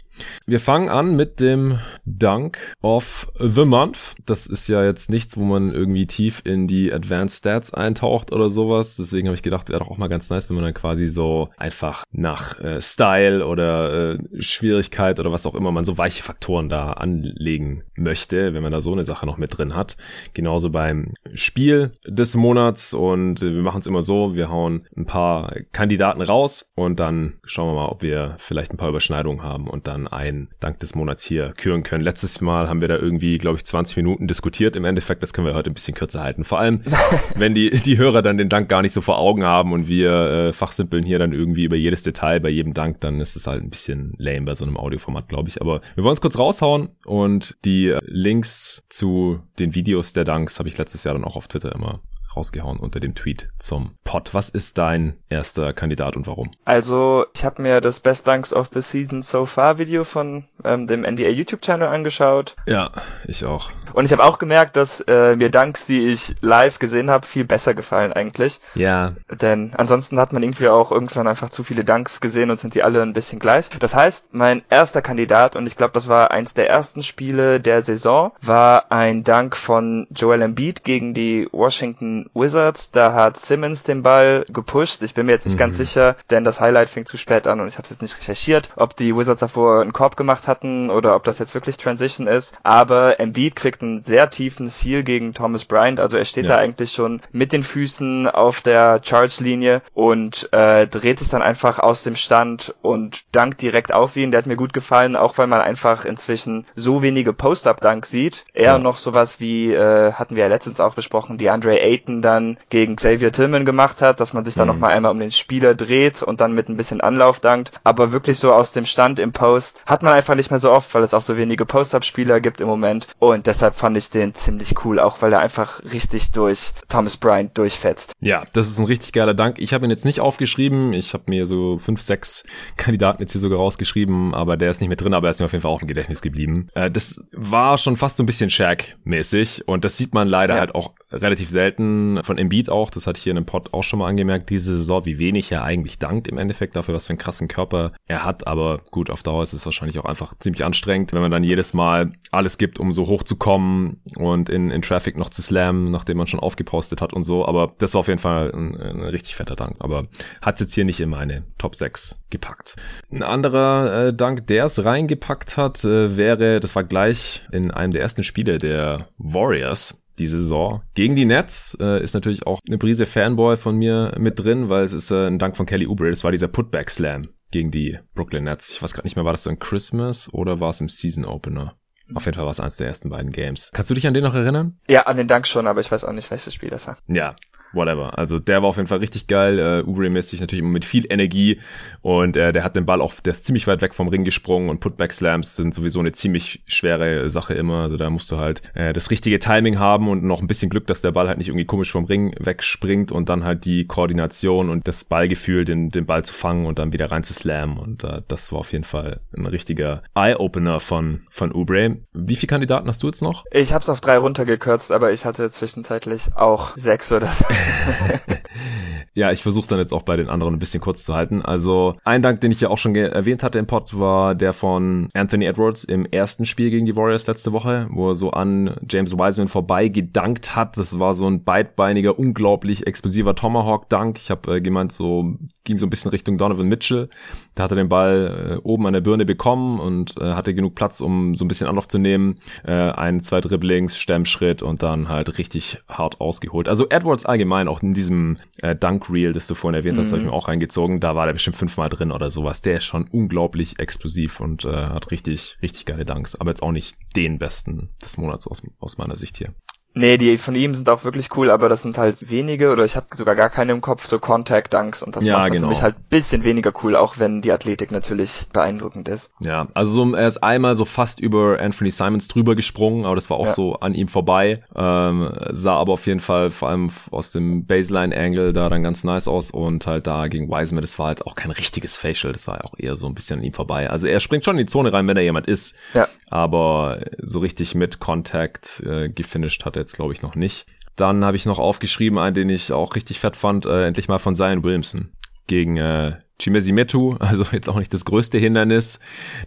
Wir 0.47 0.61
fangen 0.61 0.89
an 0.89 1.17
mit 1.17 1.41
dem 1.41 1.79
Dunk 2.05 2.59
of 2.83 3.31
the 3.39 3.65
Month. 3.65 4.15
Das 4.27 4.47
ist 4.47 4.69
ja 4.69 4.85
jetzt 4.85 5.11
nichts, 5.11 5.37
wo 5.37 5.45
man 5.45 5.73
irgendwie 5.73 6.07
tief 6.07 6.43
in 6.45 6.67
die 6.67 6.93
Advanced 6.93 7.39
Stats 7.39 7.75
eintaucht 7.75 8.33
oder 8.33 8.49
sowas. 8.49 8.97
Deswegen 8.97 9.29
habe 9.29 9.35
ich 9.35 9.43
gedacht, 9.43 9.69
wäre 9.69 9.81
doch 9.81 9.91
auch 9.91 9.99
mal 9.99 10.09
ganz 10.09 10.31
nice, 10.31 10.49
wenn 10.49 10.57
man 10.57 10.65
dann 10.65 10.75
quasi 10.75 11.07
so 11.07 11.51
einfach 11.57 12.05
nach 12.13 12.59
äh, 12.61 12.81
Style 12.81 13.47
oder 13.47 14.15
äh, 14.15 14.19
Schwierigkeit 14.41 15.21
oder 15.21 15.33
was 15.33 15.47
auch 15.47 15.55
immer 15.55 15.73
man 15.73 15.85
so 15.85 15.99
weiche 15.99 16.23
Faktoren 16.23 16.69
da 16.69 16.93
anlegen 16.93 17.85
möchte, 17.97 18.55
wenn 18.55 18.63
man 18.63 18.73
da 18.73 18.81
so 18.81 18.93
eine 18.93 19.05
Sache 19.05 19.27
noch 19.27 19.37
mit 19.37 19.57
drin 19.57 19.75
hat. 19.75 19.97
Genauso 20.33 20.71
beim 20.71 21.15
Spiel 21.35 21.93
des 22.07 22.35
Monats 22.35 22.95
und 22.95 23.43
äh, 23.43 23.55
wir 23.55 23.63
machen 23.63 23.81
es 23.81 23.87
immer 23.87 24.03
so, 24.03 24.35
wir 24.35 24.49
hauen 24.49 24.87
ein 24.97 25.07
paar 25.07 25.55
Kandidaten 25.73 26.23
raus 26.23 26.73
und 26.75 27.01
dann 27.01 27.35
schauen 27.45 27.69
wir 27.69 27.75
mal, 27.75 27.89
ob 27.89 28.03
wir 28.03 28.14
wir 28.15 28.37
vielleicht 28.39 28.73
ein 28.73 28.77
paar 28.77 28.89
Überschneidungen 28.89 29.43
haben 29.43 29.69
und 29.69 29.87
dann 29.87 30.07
einen 30.07 30.49
Dank 30.61 30.79
des 30.81 30.95
Monats 30.95 31.25
hier 31.25 31.53
küren 31.57 31.83
können. 31.83 32.03
Letztes 32.03 32.41
Mal 32.41 32.69
haben 32.69 32.81
wir 32.81 32.89
da 32.89 32.97
irgendwie, 32.97 33.39
glaube 33.39 33.57
ich, 33.57 33.65
20 33.65 33.97
Minuten 33.97 34.27
diskutiert. 34.27 34.77
Im 34.77 34.85
Endeffekt, 34.85 35.23
das 35.23 35.33
können 35.33 35.47
wir 35.47 35.55
heute 35.55 35.71
ein 35.71 35.75
bisschen 35.75 35.95
kürzer 35.95 36.23
halten. 36.23 36.45
Vor 36.45 36.59
allem, 36.59 36.83
wenn 37.37 37.55
die, 37.55 37.71
die 37.71 37.99
Hörer 37.99 38.23
dann 38.23 38.39
den 38.39 38.49
Dank 38.49 38.69
gar 38.69 38.83
nicht 38.83 38.93
so 38.93 39.01
vor 39.01 39.19
Augen 39.19 39.45
haben 39.45 39.73
und 39.73 39.89
wir 39.89 40.13
äh, 40.13 40.53
fachsimpeln 40.53 41.05
hier 41.05 41.19
dann 41.19 41.33
irgendwie 41.33 41.65
über 41.65 41.77
jedes 41.77 42.03
Detail 42.03 42.41
bei 42.41 42.51
jedem 42.51 42.75
Dank, 42.75 43.01
dann 43.01 43.21
ist 43.21 43.37
es 43.37 43.47
halt 43.47 43.63
ein 43.63 43.71
bisschen 43.71 44.15
lame 44.19 44.43
bei 44.43 44.55
so 44.55 44.65
einem 44.65 44.77
Audioformat, 44.77 45.29
glaube 45.29 45.49
ich. 45.49 45.61
Aber 45.61 45.81
wir 45.95 46.05
wollen 46.05 46.15
es 46.15 46.21
kurz 46.21 46.39
raushauen 46.39 46.91
und 47.05 47.57
die 47.65 47.97
Links 48.03 48.85
zu 48.89 49.41
den 49.59 49.75
Videos 49.75 50.13
der 50.13 50.25
Danks 50.25 50.59
habe 50.59 50.69
ich 50.69 50.79
letztes 50.79 51.05
Jahr 51.05 51.15
dann 51.15 51.25
auch 51.25 51.37
auf 51.37 51.49
Twitter 51.49 51.75
immer 51.75 52.01
rausgehauen 52.37 52.79
unter 52.79 53.01
dem 53.01 53.15
Tweet 53.15 53.49
zum 53.59 53.97
Pod. 54.05 54.35
Was 54.35 54.49
ist 54.49 54.79
dein 54.79 55.17
erster 55.29 55.73
Kandidat 55.73 56.17
und 56.17 56.27
warum? 56.27 56.51
Also, 56.65 57.27
ich 57.35 57.45
habe 57.45 57.63
mir 57.63 57.81
das 57.81 58.01
Best 58.01 58.27
Dunks 58.27 58.53
of 58.53 58.71
the 58.73 58.81
Season 58.81 59.23
So 59.23 59.47
Far 59.47 59.79
Video 59.79 60.05
von 60.05 60.45
ähm, 60.65 60.87
dem 60.87 61.03
NDA 61.03 61.29
YouTube-Channel 61.29 61.89
angeschaut. 61.89 62.55
Ja, 62.67 62.91
ich 63.27 63.45
auch. 63.45 63.71
Und 63.93 64.07
ich 64.07 64.13
habe 64.13 64.25
auch 64.25 64.39
gemerkt, 64.39 64.77
dass 64.77 65.01
äh, 65.03 65.37
mir 65.37 65.51
Dunks, 65.51 65.87
die 65.87 66.09
ich 66.09 66.35
live 66.41 66.79
gesehen 66.79 67.11
habe, 67.11 67.27
viel 67.27 67.45
besser 67.45 67.75
gefallen 67.75 68.13
eigentlich. 68.13 68.61
Ja. 68.75 69.13
Denn 69.31 69.73
ansonsten 69.77 70.19
hat 70.19 70.33
man 70.33 70.43
irgendwie 70.43 70.69
auch 70.69 70.91
irgendwann 70.91 71.29
einfach 71.29 71.51
zu 71.51 71.63
viele 71.63 71.85
Dunks 71.85 72.21
gesehen 72.21 72.51
und 72.51 72.59
sind 72.59 72.75
die 72.75 72.83
alle 72.83 73.03
ein 73.03 73.13
bisschen 73.13 73.39
gleich. 73.39 73.69
Das 73.79 73.95
heißt, 73.95 74.35
mein 74.35 74.63
erster 74.69 75.03
Kandidat, 75.03 75.55
und 75.57 75.67
ich 75.67 75.77
glaube, 75.77 75.93
das 75.93 76.09
war 76.09 76.31
eins 76.31 76.55
der 76.55 76.69
ersten 76.69 77.03
Spiele 77.03 77.61
der 77.61 77.83
Saison, 77.83 78.33
war 78.41 78.91
ein 78.91 79.23
Dunk 79.23 79.57
von 79.57 80.07
Joel 80.11 80.43
Embiid 80.43 80.85
gegen 80.85 81.15
die 81.15 81.49
Washington 81.53 82.24
Wizards. 82.35 82.91
Da 82.91 83.13
hat 83.13 83.37
Simmons 83.37 83.83
den 83.83 84.03
Ball 84.03 84.45
gepusht. 84.49 85.03
Ich 85.03 85.15
bin 85.15 85.27
mir 85.27 85.33
jetzt 85.33 85.45
nicht 85.45 85.55
mhm. 85.55 85.59
ganz 85.59 85.77
sicher, 85.77 86.17
denn 86.31 86.45
das 86.45 86.61
Highlight 86.61 86.89
fing 86.89 87.07
zu 87.07 87.17
spät 87.17 87.47
an 87.47 87.61
und 87.61 87.69
ich 87.69 87.79
habe 87.79 87.89
jetzt 87.89 88.03
nicht 88.03 88.19
recherchiert, 88.19 88.71
ob 88.77 88.97
die 88.97 89.17
Wizards 89.17 89.41
davor 89.41 89.83
einen 89.83 89.93
Korb 89.93 90.17
gemacht 90.17 90.47
hatten 90.47 90.91
oder 90.91 91.17
ob 91.17 91.25
das 91.25 91.39
jetzt 91.39 91.55
wirklich 91.55 91.77
Transition 91.77 92.27
ist. 92.27 92.59
Aber 92.63 93.21
Embiid 93.21 93.57
kriegt 93.57 93.83
einen 93.83 94.03
sehr 94.03 94.31
tiefen 94.31 94.69
Seal 94.69 95.03
gegen 95.03 95.35
Thomas 95.35 95.65
Bryant. 95.65 96.01
Also 96.01 96.17
er 96.17 96.25
steht 96.25 96.45
ja. 96.45 96.55
da 96.55 96.59
eigentlich 96.59 96.93
schon 96.93 97.21
mit 97.33 97.53
den 97.53 97.63
Füßen 97.63 98.29
auf 98.29 98.61
der 98.61 99.01
Charge-Linie 99.03 99.83
und 99.93 100.49
äh, 100.53 100.87
dreht 100.87 101.19
sich 101.19 101.29
dann 101.29 101.43
einfach 101.43 101.79
aus 101.79 102.03
dem 102.03 102.17
Stand 102.17 102.75
und 102.83 103.25
dankt 103.33 103.63
direkt 103.63 103.93
auf 103.93 104.17
ihn. 104.17 104.31
Der 104.31 104.39
hat 104.39 104.47
mir 104.47 104.57
gut 104.57 104.73
gefallen, 104.73 105.17
auch 105.17 105.37
weil 105.39 105.47
man 105.47 105.61
einfach 105.61 106.05
inzwischen 106.05 106.67
so 106.75 107.03
wenige 107.03 107.33
Post-Up-Dunks 107.33 108.11
sieht. 108.11 108.45
Eher 108.53 108.73
ja. 108.73 108.79
noch 108.79 108.97
sowas 108.97 109.41
wie, 109.41 109.73
äh, 109.73 110.13
hatten 110.13 110.37
wir 110.37 110.45
ja 110.45 110.49
letztens 110.49 110.81
auch 110.81 110.95
besprochen, 110.95 111.39
die 111.39 111.51
Andre 111.51 111.81
Ayton 111.81 112.14
Minuten 112.15 112.23
dann 112.23 112.57
gegen 112.71 112.97
Xavier 112.97 113.33
Tillman 113.33 113.65
gemacht 113.65 114.01
hat, 114.01 114.21
dass 114.21 114.33
man 114.33 114.45
sich 114.45 114.55
dann 114.55 114.69
mhm. 114.69 114.75
nochmal 114.75 114.93
einmal 114.93 115.13
um 115.13 115.19
den 115.19 115.33
Spieler 115.33 115.75
dreht 115.75 116.23
und 116.23 116.41
dann 116.41 116.53
mit 116.53 116.69
ein 116.69 116.77
bisschen 116.77 117.01
Anlauf 117.01 117.41
dankt. 117.41 117.73
Aber 117.85 118.13
wirklich 118.13 118.39
so 118.39 118.53
aus 118.53 118.73
dem 118.73 118.87
Stand 118.87 119.19
im 119.19 119.33
Post 119.33 119.83
hat 119.87 120.03
man 120.03 120.15
einfach 120.15 120.35
nicht 120.35 120.51
mehr 120.51 120.59
so 120.59 120.71
oft, 120.71 120.95
weil 120.95 121.03
es 121.03 121.15
auch 121.15 121.21
so 121.21 121.37
wenige 121.37 121.67
Post-Up-Spieler 121.67 122.41
gibt 122.41 122.61
im 122.61 122.69
Moment. 122.69 123.09
Und 123.19 123.47
deshalb 123.47 123.77
fand 123.77 123.97
ich 123.97 124.11
den 124.11 124.35
ziemlich 124.35 124.85
cool, 124.85 125.01
auch 125.01 125.23
weil 125.23 125.33
er 125.33 125.41
einfach 125.41 125.83
richtig 125.93 126.33
durch 126.33 126.73
Thomas 126.89 127.17
Bryant 127.17 127.57
durchfetzt. 127.57 128.13
Ja, 128.21 128.45
das 128.53 128.69
ist 128.69 128.79
ein 128.79 128.87
richtig 128.87 129.13
geiler 129.13 129.35
Dank. 129.35 129.59
Ich 129.59 129.73
habe 129.73 129.85
ihn 129.85 129.91
jetzt 129.91 130.05
nicht 130.05 130.21
aufgeschrieben. 130.21 130.93
Ich 130.93 131.15
habe 131.15 131.25
mir 131.27 131.47
so 131.47 131.79
fünf, 131.79 132.03
sechs 132.03 132.45
Kandidaten 132.77 133.23
jetzt 133.23 133.33
hier 133.33 133.41
sogar 133.41 133.59
rausgeschrieben, 133.59 134.35
aber 134.35 134.57
der 134.57 134.71
ist 134.71 134.81
nicht 134.81 134.91
mit 134.91 135.01
drin, 135.01 135.15
aber 135.15 135.29
er 135.29 135.31
ist 135.31 135.41
mir 135.41 135.47
auf 135.47 135.53
jeden 135.53 135.63
Fall 135.63 135.71
auch 135.71 135.83
im 135.83 135.89
Gedächtnis 135.89 136.23
geblieben. 136.23 136.69
Äh, 136.75 136.91
das 136.91 137.23
war 137.33 137.79
schon 137.79 137.97
fast 137.97 138.17
so 138.17 138.23
ein 138.23 138.27
bisschen 138.27 138.51
Shaq-mäßig 138.51 139.65
und 139.67 139.85
das 139.85 139.97
sieht 139.97 140.15
man 140.15 140.29
leider 140.29 140.55
ja. 140.55 140.61
halt 140.61 140.75
auch 140.75 140.93
relativ 141.11 141.51
selten 141.51 142.04
von 142.23 142.39
Embiid 142.39 142.71
auch, 142.71 142.91
das 142.91 143.07
ich 143.07 143.23
hier 143.23 143.31
in 143.31 143.37
dem 143.37 143.47
Pod 143.47 143.73
auch 143.73 143.83
schon 143.83 143.99
mal 143.99 144.09
angemerkt, 144.09 144.51
diese 144.51 144.77
Saison, 144.77 145.05
wie 145.05 145.19
wenig 145.19 145.51
er 145.53 145.65
eigentlich 145.65 145.99
dankt 145.99 146.29
im 146.29 146.39
Endeffekt 146.39 146.77
dafür, 146.77 146.95
was 146.95 147.07
für 147.07 147.11
einen 147.11 147.19
krassen 147.19 147.49
Körper 147.49 147.93
er 148.07 148.25
hat, 148.25 148.47
aber 148.47 148.81
gut, 148.91 149.11
auf 149.11 149.23
Dauer 149.23 149.43
ist 149.43 149.53
es 149.53 149.65
wahrscheinlich 149.65 149.99
auch 149.99 150.05
einfach 150.05 150.35
ziemlich 150.39 150.65
anstrengend, 150.65 151.13
wenn 151.13 151.23
man 151.23 151.31
dann 151.31 151.45
jedes 151.45 151.75
Mal 151.75 152.13
alles 152.31 152.59
gibt, 152.59 152.79
um 152.79 152.93
so 152.93 153.07
hoch 153.07 153.23
zu 153.23 153.37
kommen 153.37 154.01
und 154.17 154.49
in, 154.49 154.71
in 154.71 154.83
Traffic 154.83 155.17
noch 155.17 155.31
zu 155.31 155.43
slammen, 155.43 155.91
nachdem 155.91 156.17
man 156.17 156.27
schon 156.27 156.41
aufgepostet 156.41 157.01
hat 157.01 157.13
und 157.13 157.25
so, 157.25 157.47
aber 157.47 157.75
das 157.79 157.95
war 157.95 158.01
auf 158.01 158.09
jeden 158.09 158.21
Fall 158.21 158.53
ein, 158.53 158.77
ein 158.77 159.01
richtig 159.03 159.37
fetter 159.37 159.57
Dank, 159.57 159.77
aber 159.81 160.07
hat 160.43 160.61
jetzt 160.61 160.75
hier 160.75 160.85
nicht 160.85 161.01
in 161.01 161.11
meine 161.11 161.45
Top 161.59 161.77
6 161.77 162.17
gepackt. 162.31 162.77
Ein 163.11 163.23
anderer 163.23 164.09
äh, 164.09 164.15
Dank, 164.15 164.47
der 164.47 164.65
es 164.65 164.85
reingepackt 164.85 165.57
hat, 165.57 165.85
äh, 165.85 166.17
wäre, 166.17 166.61
das 166.61 166.75
war 166.75 166.85
gleich 166.85 167.43
in 167.53 167.71
einem 167.71 167.93
der 167.93 168.03
ersten 168.03 168.23
Spiele 168.23 168.59
der 168.59 169.09
Warriors, 169.19 170.04
diese 170.19 170.39
Saison. 170.39 170.83
Gegen 170.95 171.17
die 171.17 171.25
Nets 171.25 171.77
äh, 171.81 172.03
ist 172.03 172.15
natürlich 172.15 172.47
auch 172.47 172.61
eine 172.67 172.79
Prise 172.79 173.07
Fanboy 173.07 173.57
von 173.57 173.77
mir 173.77 174.15
mit 174.19 174.39
drin, 174.39 174.69
weil 174.69 174.85
es 174.85 174.93
ist 174.93 175.11
äh, 175.11 175.27
ein 175.27 175.39
Dank 175.39 175.57
von 175.57 175.67
Kelly 175.67 175.87
Oubre. 175.87 176.11
Das 176.11 176.25
war 176.25 176.33
dieser 176.33 176.49
Putback 176.49 176.91
Slam 176.91 177.29
gegen 177.51 177.71
die 177.71 177.99
Brooklyn 178.15 178.45
Nets. 178.45 178.71
Ich 178.71 178.83
weiß 178.83 178.95
gerade 178.95 179.07
nicht 179.07 179.17
mehr, 179.17 179.25
war 179.25 179.33
das 179.33 179.47
ein 179.47 179.59
Christmas 179.59 180.33
oder 180.33 180.61
war 180.61 180.71
es 180.71 180.81
im 180.81 180.89
Season 180.89 181.25
Opener? 181.25 181.77
Auf 182.13 182.27
jeden 182.27 182.35
Fall 182.35 182.45
war 182.45 182.53
es 182.53 182.61
eins 182.61 182.77
der 182.77 182.89
ersten 182.89 183.09
beiden 183.09 183.33
Games. 183.33 183.71
Kannst 183.73 183.91
du 183.91 183.95
dich 183.95 184.07
an 184.07 184.13
den 184.13 184.25
noch 184.25 184.35
erinnern? 184.35 184.79
Ja, 184.89 185.03
an 185.03 185.17
den 185.17 185.27
Dank 185.27 185.47
schon, 185.47 185.67
aber 185.67 185.81
ich 185.81 185.91
weiß 185.91 186.05
auch 186.05 186.13
nicht, 186.13 186.31
welches 186.31 186.53
Spiel 186.53 186.69
das 186.69 186.87
war. 186.87 186.99
Ja, 187.09 187.35
whatever. 187.75 188.19
Also 188.19 188.39
der 188.39 188.63
war 188.63 188.69
auf 188.69 188.77
jeden 188.77 188.89
Fall 188.89 188.99
richtig 188.99 189.27
geil. 189.27 189.59
Äh, 189.59 189.89
Ubre-mäßig 189.89 190.41
natürlich 190.41 190.63
immer 190.63 190.73
mit 190.73 190.85
viel 190.85 191.07
Energie 191.11 191.61
und 192.03 192.37
äh, 192.37 192.53
der 192.53 192.65
hat 192.65 192.77
den 192.77 192.87
Ball 192.87 193.01
auch, 193.01 193.15
der 193.21 193.33
ist 193.33 193.45
ziemlich 193.45 193.67
weit 193.67 193.83
weg 193.83 193.95
vom 193.95 194.09
Ring 194.09 194.25
gesprungen 194.25 194.69
und 194.69 194.81
Putback-Slams 194.81 195.57
sind 195.57 195.75
sowieso 195.75 196.01
eine 196.01 196.13
ziemlich 196.13 196.63
schwere 196.67 197.31
Sache 197.31 197.55
immer. 197.55 197.83
Also 197.83 197.97
da 197.97 198.11
musst 198.11 198.31
du 198.31 198.39
halt 198.39 198.63
äh, 198.75 198.93
das 198.93 199.11
richtige 199.11 199.39
Timing 199.39 199.79
haben 199.79 200.09
und 200.09 200.25
noch 200.25 200.41
ein 200.41 200.47
bisschen 200.47 200.71
Glück, 200.71 200.87
dass 200.87 201.03
der 201.03 201.13
Ball 201.13 201.29
halt 201.29 201.39
nicht 201.39 201.49
irgendwie 201.49 201.65
komisch 201.65 201.93
vom 201.93 202.05
Ring 202.05 202.35
wegspringt 202.39 203.13
und 203.13 203.29
dann 203.29 203.45
halt 203.45 203.65
die 203.65 203.87
Koordination 203.87 204.69
und 204.69 204.87
das 204.89 205.05
Ballgefühl, 205.05 205.65
den, 205.65 205.91
den 205.91 206.07
Ball 206.07 206.25
zu 206.25 206.33
fangen 206.33 206.67
und 206.67 206.79
dann 206.79 206.93
wieder 206.93 207.11
rein 207.11 207.23
zu 207.23 207.33
slammen. 207.33 207.79
Und 207.79 208.05
äh, 208.05 208.23
das 208.29 208.53
war 208.53 208.61
auf 208.61 208.73
jeden 208.73 208.85
Fall 208.85 209.21
ein 209.37 209.47
richtiger 209.47 210.03
Eye-Opener 210.15 210.81
von, 210.81 211.23
von 211.31 211.53
Ubre. 211.53 211.97
Wie 212.13 212.37
viele 212.37 212.49
Kandidaten 212.49 212.89
hast 212.89 213.03
du 213.03 213.07
jetzt 213.07 213.23
noch? 213.23 213.45
Ich 213.51 213.73
hab's 213.73 213.89
auf 213.89 214.01
drei 214.01 214.19
runtergekürzt, 214.19 214.93
aber 214.93 215.13
ich 215.13 215.25
hatte 215.25 215.51
zwischenzeitlich 215.51 216.31
auch 216.37 216.77
sechs 216.77 217.13
oder 217.13 217.29
ja, 219.15 219.31
ich 219.31 219.43
versuche 219.43 219.69
dann 219.69 219.79
jetzt 219.79 219.93
auch 219.93 220.03
bei 220.03 220.17
den 220.17 220.29
anderen 220.29 220.55
ein 220.55 220.59
bisschen 220.59 220.81
kurz 220.81 221.05
zu 221.05 221.15
halten. 221.15 221.43
Also 221.43 221.97
ein 222.05 222.23
Dank, 222.23 222.41
den 222.41 222.51
ich 222.51 222.61
ja 222.61 222.69
auch 222.69 222.79
schon 222.79 222.95
erwähnt 222.95 223.43
hatte 223.43 223.59
im 223.59 223.67
Pod, 223.67 223.99
war 223.99 224.35
der 224.35 224.53
von 224.53 225.09
Anthony 225.15 225.47
Edwards 225.47 225.85
im 225.85 226.07
ersten 226.07 226.47
Spiel 226.47 226.71
gegen 226.71 226.87
die 226.87 226.97
Warriors 226.97 227.27
letzte 227.27 227.53
Woche, 227.53 227.87
wo 227.91 228.11
er 228.11 228.15
so 228.15 228.31
an 228.31 228.77
James 228.89 229.13
Wiseman 229.13 229.49
vorbei 229.49 229.89
gedankt 229.89 230.57
hat. 230.57 230.77
Das 230.77 230.99
war 230.99 231.15
so 231.15 231.27
ein 231.27 231.45
beidbeiniger, 231.45 232.19
unglaublich 232.19 232.87
explosiver 232.87 233.35
Tomahawk-Dank. 233.35 234.19
Ich 234.19 234.31
habe 234.31 234.57
äh, 234.57 234.61
gemeint, 234.61 234.93
so 234.93 235.37
ging 235.65 235.79
so 235.79 235.87
ein 235.87 235.91
bisschen 235.91 236.11
Richtung 236.11 236.39
Donovan 236.39 236.69
Mitchell. 236.69 237.09
Da 237.55 237.65
hat 237.65 237.73
er 237.73 237.77
den 237.77 237.89
Ball 237.89 238.59
äh, 238.59 238.69
oben 238.69 238.87
an 238.87 238.95
der 238.95 239.01
Birne 239.01 239.25
bekommen 239.25 239.79
und 239.79 240.17
äh, 240.21 240.33
hatte 240.33 240.55
genug 240.55 240.75
Platz, 240.75 241.01
um 241.01 241.35
so 241.35 241.45
ein 241.45 241.49
bisschen 241.49 241.69
Anlauf 241.69 241.89
zu 241.89 241.99
nehmen. 241.99 242.37
Äh, 242.65 242.73
ein, 242.73 243.23
zwei 243.23 243.41
Dribblings, 243.41 243.97
Stemmschritt 243.97 244.63
und 244.63 244.83
dann 244.83 245.09
halt 245.09 245.39
richtig 245.39 245.79
hart 245.89 246.21
ausgeholt. 246.21 246.69
Also 246.69 246.89
Edwards 246.89 247.27
allgemein, 247.27 247.54
auch 247.69 247.83
in 247.83 247.95
diesem 247.95 248.39
äh, 248.61 248.75
Dunk 248.75 249.11
Reel, 249.11 249.33
das 249.33 249.47
du 249.47 249.55
vorhin 249.55 249.79
erwähnt 249.79 249.99
hast, 249.99 250.09
mhm. 250.09 250.13
habe 250.13 250.23
ich 250.23 250.27
mir 250.29 250.33
auch 250.33 250.49
reingezogen. 250.49 251.01
Da 251.01 251.15
war 251.15 251.27
der 251.27 251.33
bestimmt 251.33 251.57
fünfmal 251.57 251.89
drin 251.89 252.13
oder 252.13 252.31
sowas. 252.31 252.63
Der 252.63 252.79
ist 252.79 252.85
schon 252.85 253.09
unglaublich 253.09 253.79
explosiv 253.79 254.41
und 254.41 254.65
äh, 254.65 254.69
hat 254.69 255.11
richtig, 255.11 255.57
richtig 255.63 255.87
geile 255.87 256.05
Dunks. 256.05 256.35
Aber 256.35 256.51
jetzt 256.51 256.63
auch 256.63 256.73
nicht 256.73 256.97
den 257.17 257.39
besten 257.39 257.91
des 258.03 258.17
Monats 258.19 258.47
aus, 258.47 258.63
aus 258.79 258.99
meiner 258.99 259.17
Sicht 259.17 259.39
hier. 259.39 259.55
Nee, 259.97 260.19
die 260.19 260.39
von 260.39 260.57
ihm 260.57 260.75
sind 260.75 260.89
auch 260.89 261.05
wirklich 261.05 261.29
cool, 261.37 261.51
aber 261.51 261.69
das 261.69 261.83
sind 261.83 261.99
halt 261.99 262.29
wenige 262.29 262.73
oder 262.73 262.85
ich 262.85 262.97
habe 262.97 263.07
sogar 263.17 263.37
gar 263.37 263.49
keine 263.49 263.71
im 263.73 263.81
Kopf, 263.81 264.07
so 264.07 264.19
Contact 264.19 264.75
Dunks 264.75 265.05
und 265.05 265.15
das 265.15 265.25
ja, 265.25 265.39
macht 265.39 265.53
genau. 265.53 265.69
für 265.69 265.69
mich 265.69 265.83
halt 265.83 266.09
bisschen 266.11 266.43
weniger 266.43 266.73
cool, 266.83 266.97
auch 266.97 267.19
wenn 267.19 267.43
die 267.43 267.53
Athletik 267.53 267.93
natürlich 267.93 268.47
beeindruckend 268.53 269.09
ist. 269.09 269.35
Ja, 269.39 269.69
also 269.73 269.93
so, 269.93 270.15
er 270.17 270.27
ist 270.27 270.43
einmal 270.43 270.75
so 270.75 270.85
fast 270.85 271.21
über 271.21 271.61
Anthony 271.61 271.93
Simons 271.93 272.27
drüber 272.27 272.57
gesprungen, 272.57 273.05
aber 273.05 273.15
das 273.15 273.31
war 273.31 273.37
auch 273.37 273.47
ja. 273.47 273.55
so 273.55 273.75
an 273.77 273.95
ihm 273.95 274.09
vorbei, 274.09 274.65
ähm, 274.75 275.33
sah 275.53 275.77
aber 275.77 275.93
auf 275.93 276.07
jeden 276.09 276.21
Fall 276.21 276.51
vor 276.51 276.71
allem 276.71 276.91
aus 277.13 277.31
dem 277.31 277.65
Baseline-Angle 277.65 278.53
da 278.53 278.69
dann 278.69 278.83
ganz 278.83 279.05
nice 279.05 279.29
aus 279.29 279.53
und 279.53 279.87
halt 279.87 280.09
da 280.09 280.27
gegen 280.27 280.51
Wiseman, 280.51 280.83
das 280.83 280.99
war 280.99 281.07
halt 281.07 281.25
auch 281.25 281.37
kein 281.37 281.53
richtiges 281.53 281.99
Facial, 281.99 282.33
das 282.33 282.49
war 282.49 282.65
auch 282.65 282.75
eher 282.77 282.97
so 282.97 283.07
ein 283.07 283.15
bisschen 283.15 283.39
an 283.39 283.45
ihm 283.45 283.53
vorbei. 283.53 283.89
Also 283.89 284.09
er 284.09 284.19
springt 284.19 284.45
schon 284.45 284.59
in 284.59 284.67
die 284.67 284.71
Zone 284.71 284.93
rein, 284.93 285.07
wenn 285.07 285.17
er 285.17 285.23
jemand 285.23 285.47
ist, 285.47 285.77
ja. 285.95 286.09
aber 286.29 286.99
so 287.23 287.39
richtig 287.39 287.77
mit 287.77 288.01
Contact 288.01 288.83
äh, 288.85 289.09
gefinisht 289.09 289.65
hat 289.65 289.77
er 289.77 289.84
jetzt, 289.85 289.97
glaube 289.97 290.13
ich, 290.13 290.23
noch 290.23 290.35
nicht. 290.35 290.67
Dann 290.97 291.25
habe 291.25 291.37
ich 291.37 291.47
noch 291.47 291.59
aufgeschrieben, 291.59 292.19
einen, 292.19 292.35
den 292.35 292.49
ich 292.49 292.73
auch 292.73 292.95
richtig 292.95 293.21
fett 293.21 293.37
fand, 293.37 293.67
äh, 293.67 293.87
endlich 293.87 294.09
mal 294.09 294.19
von 294.19 294.37
Zion 294.37 294.63
Williamson 294.63 295.11
gegen 295.47 295.77
äh, 295.77 296.17
Chimezi 296.41 296.73
Metu, 296.73 297.17
also 297.21 297.45
jetzt 297.53 297.69
auch 297.69 297.77
nicht 297.77 297.95
das 297.95 298.05
größte 298.05 298.39
Hindernis. 298.39 298.99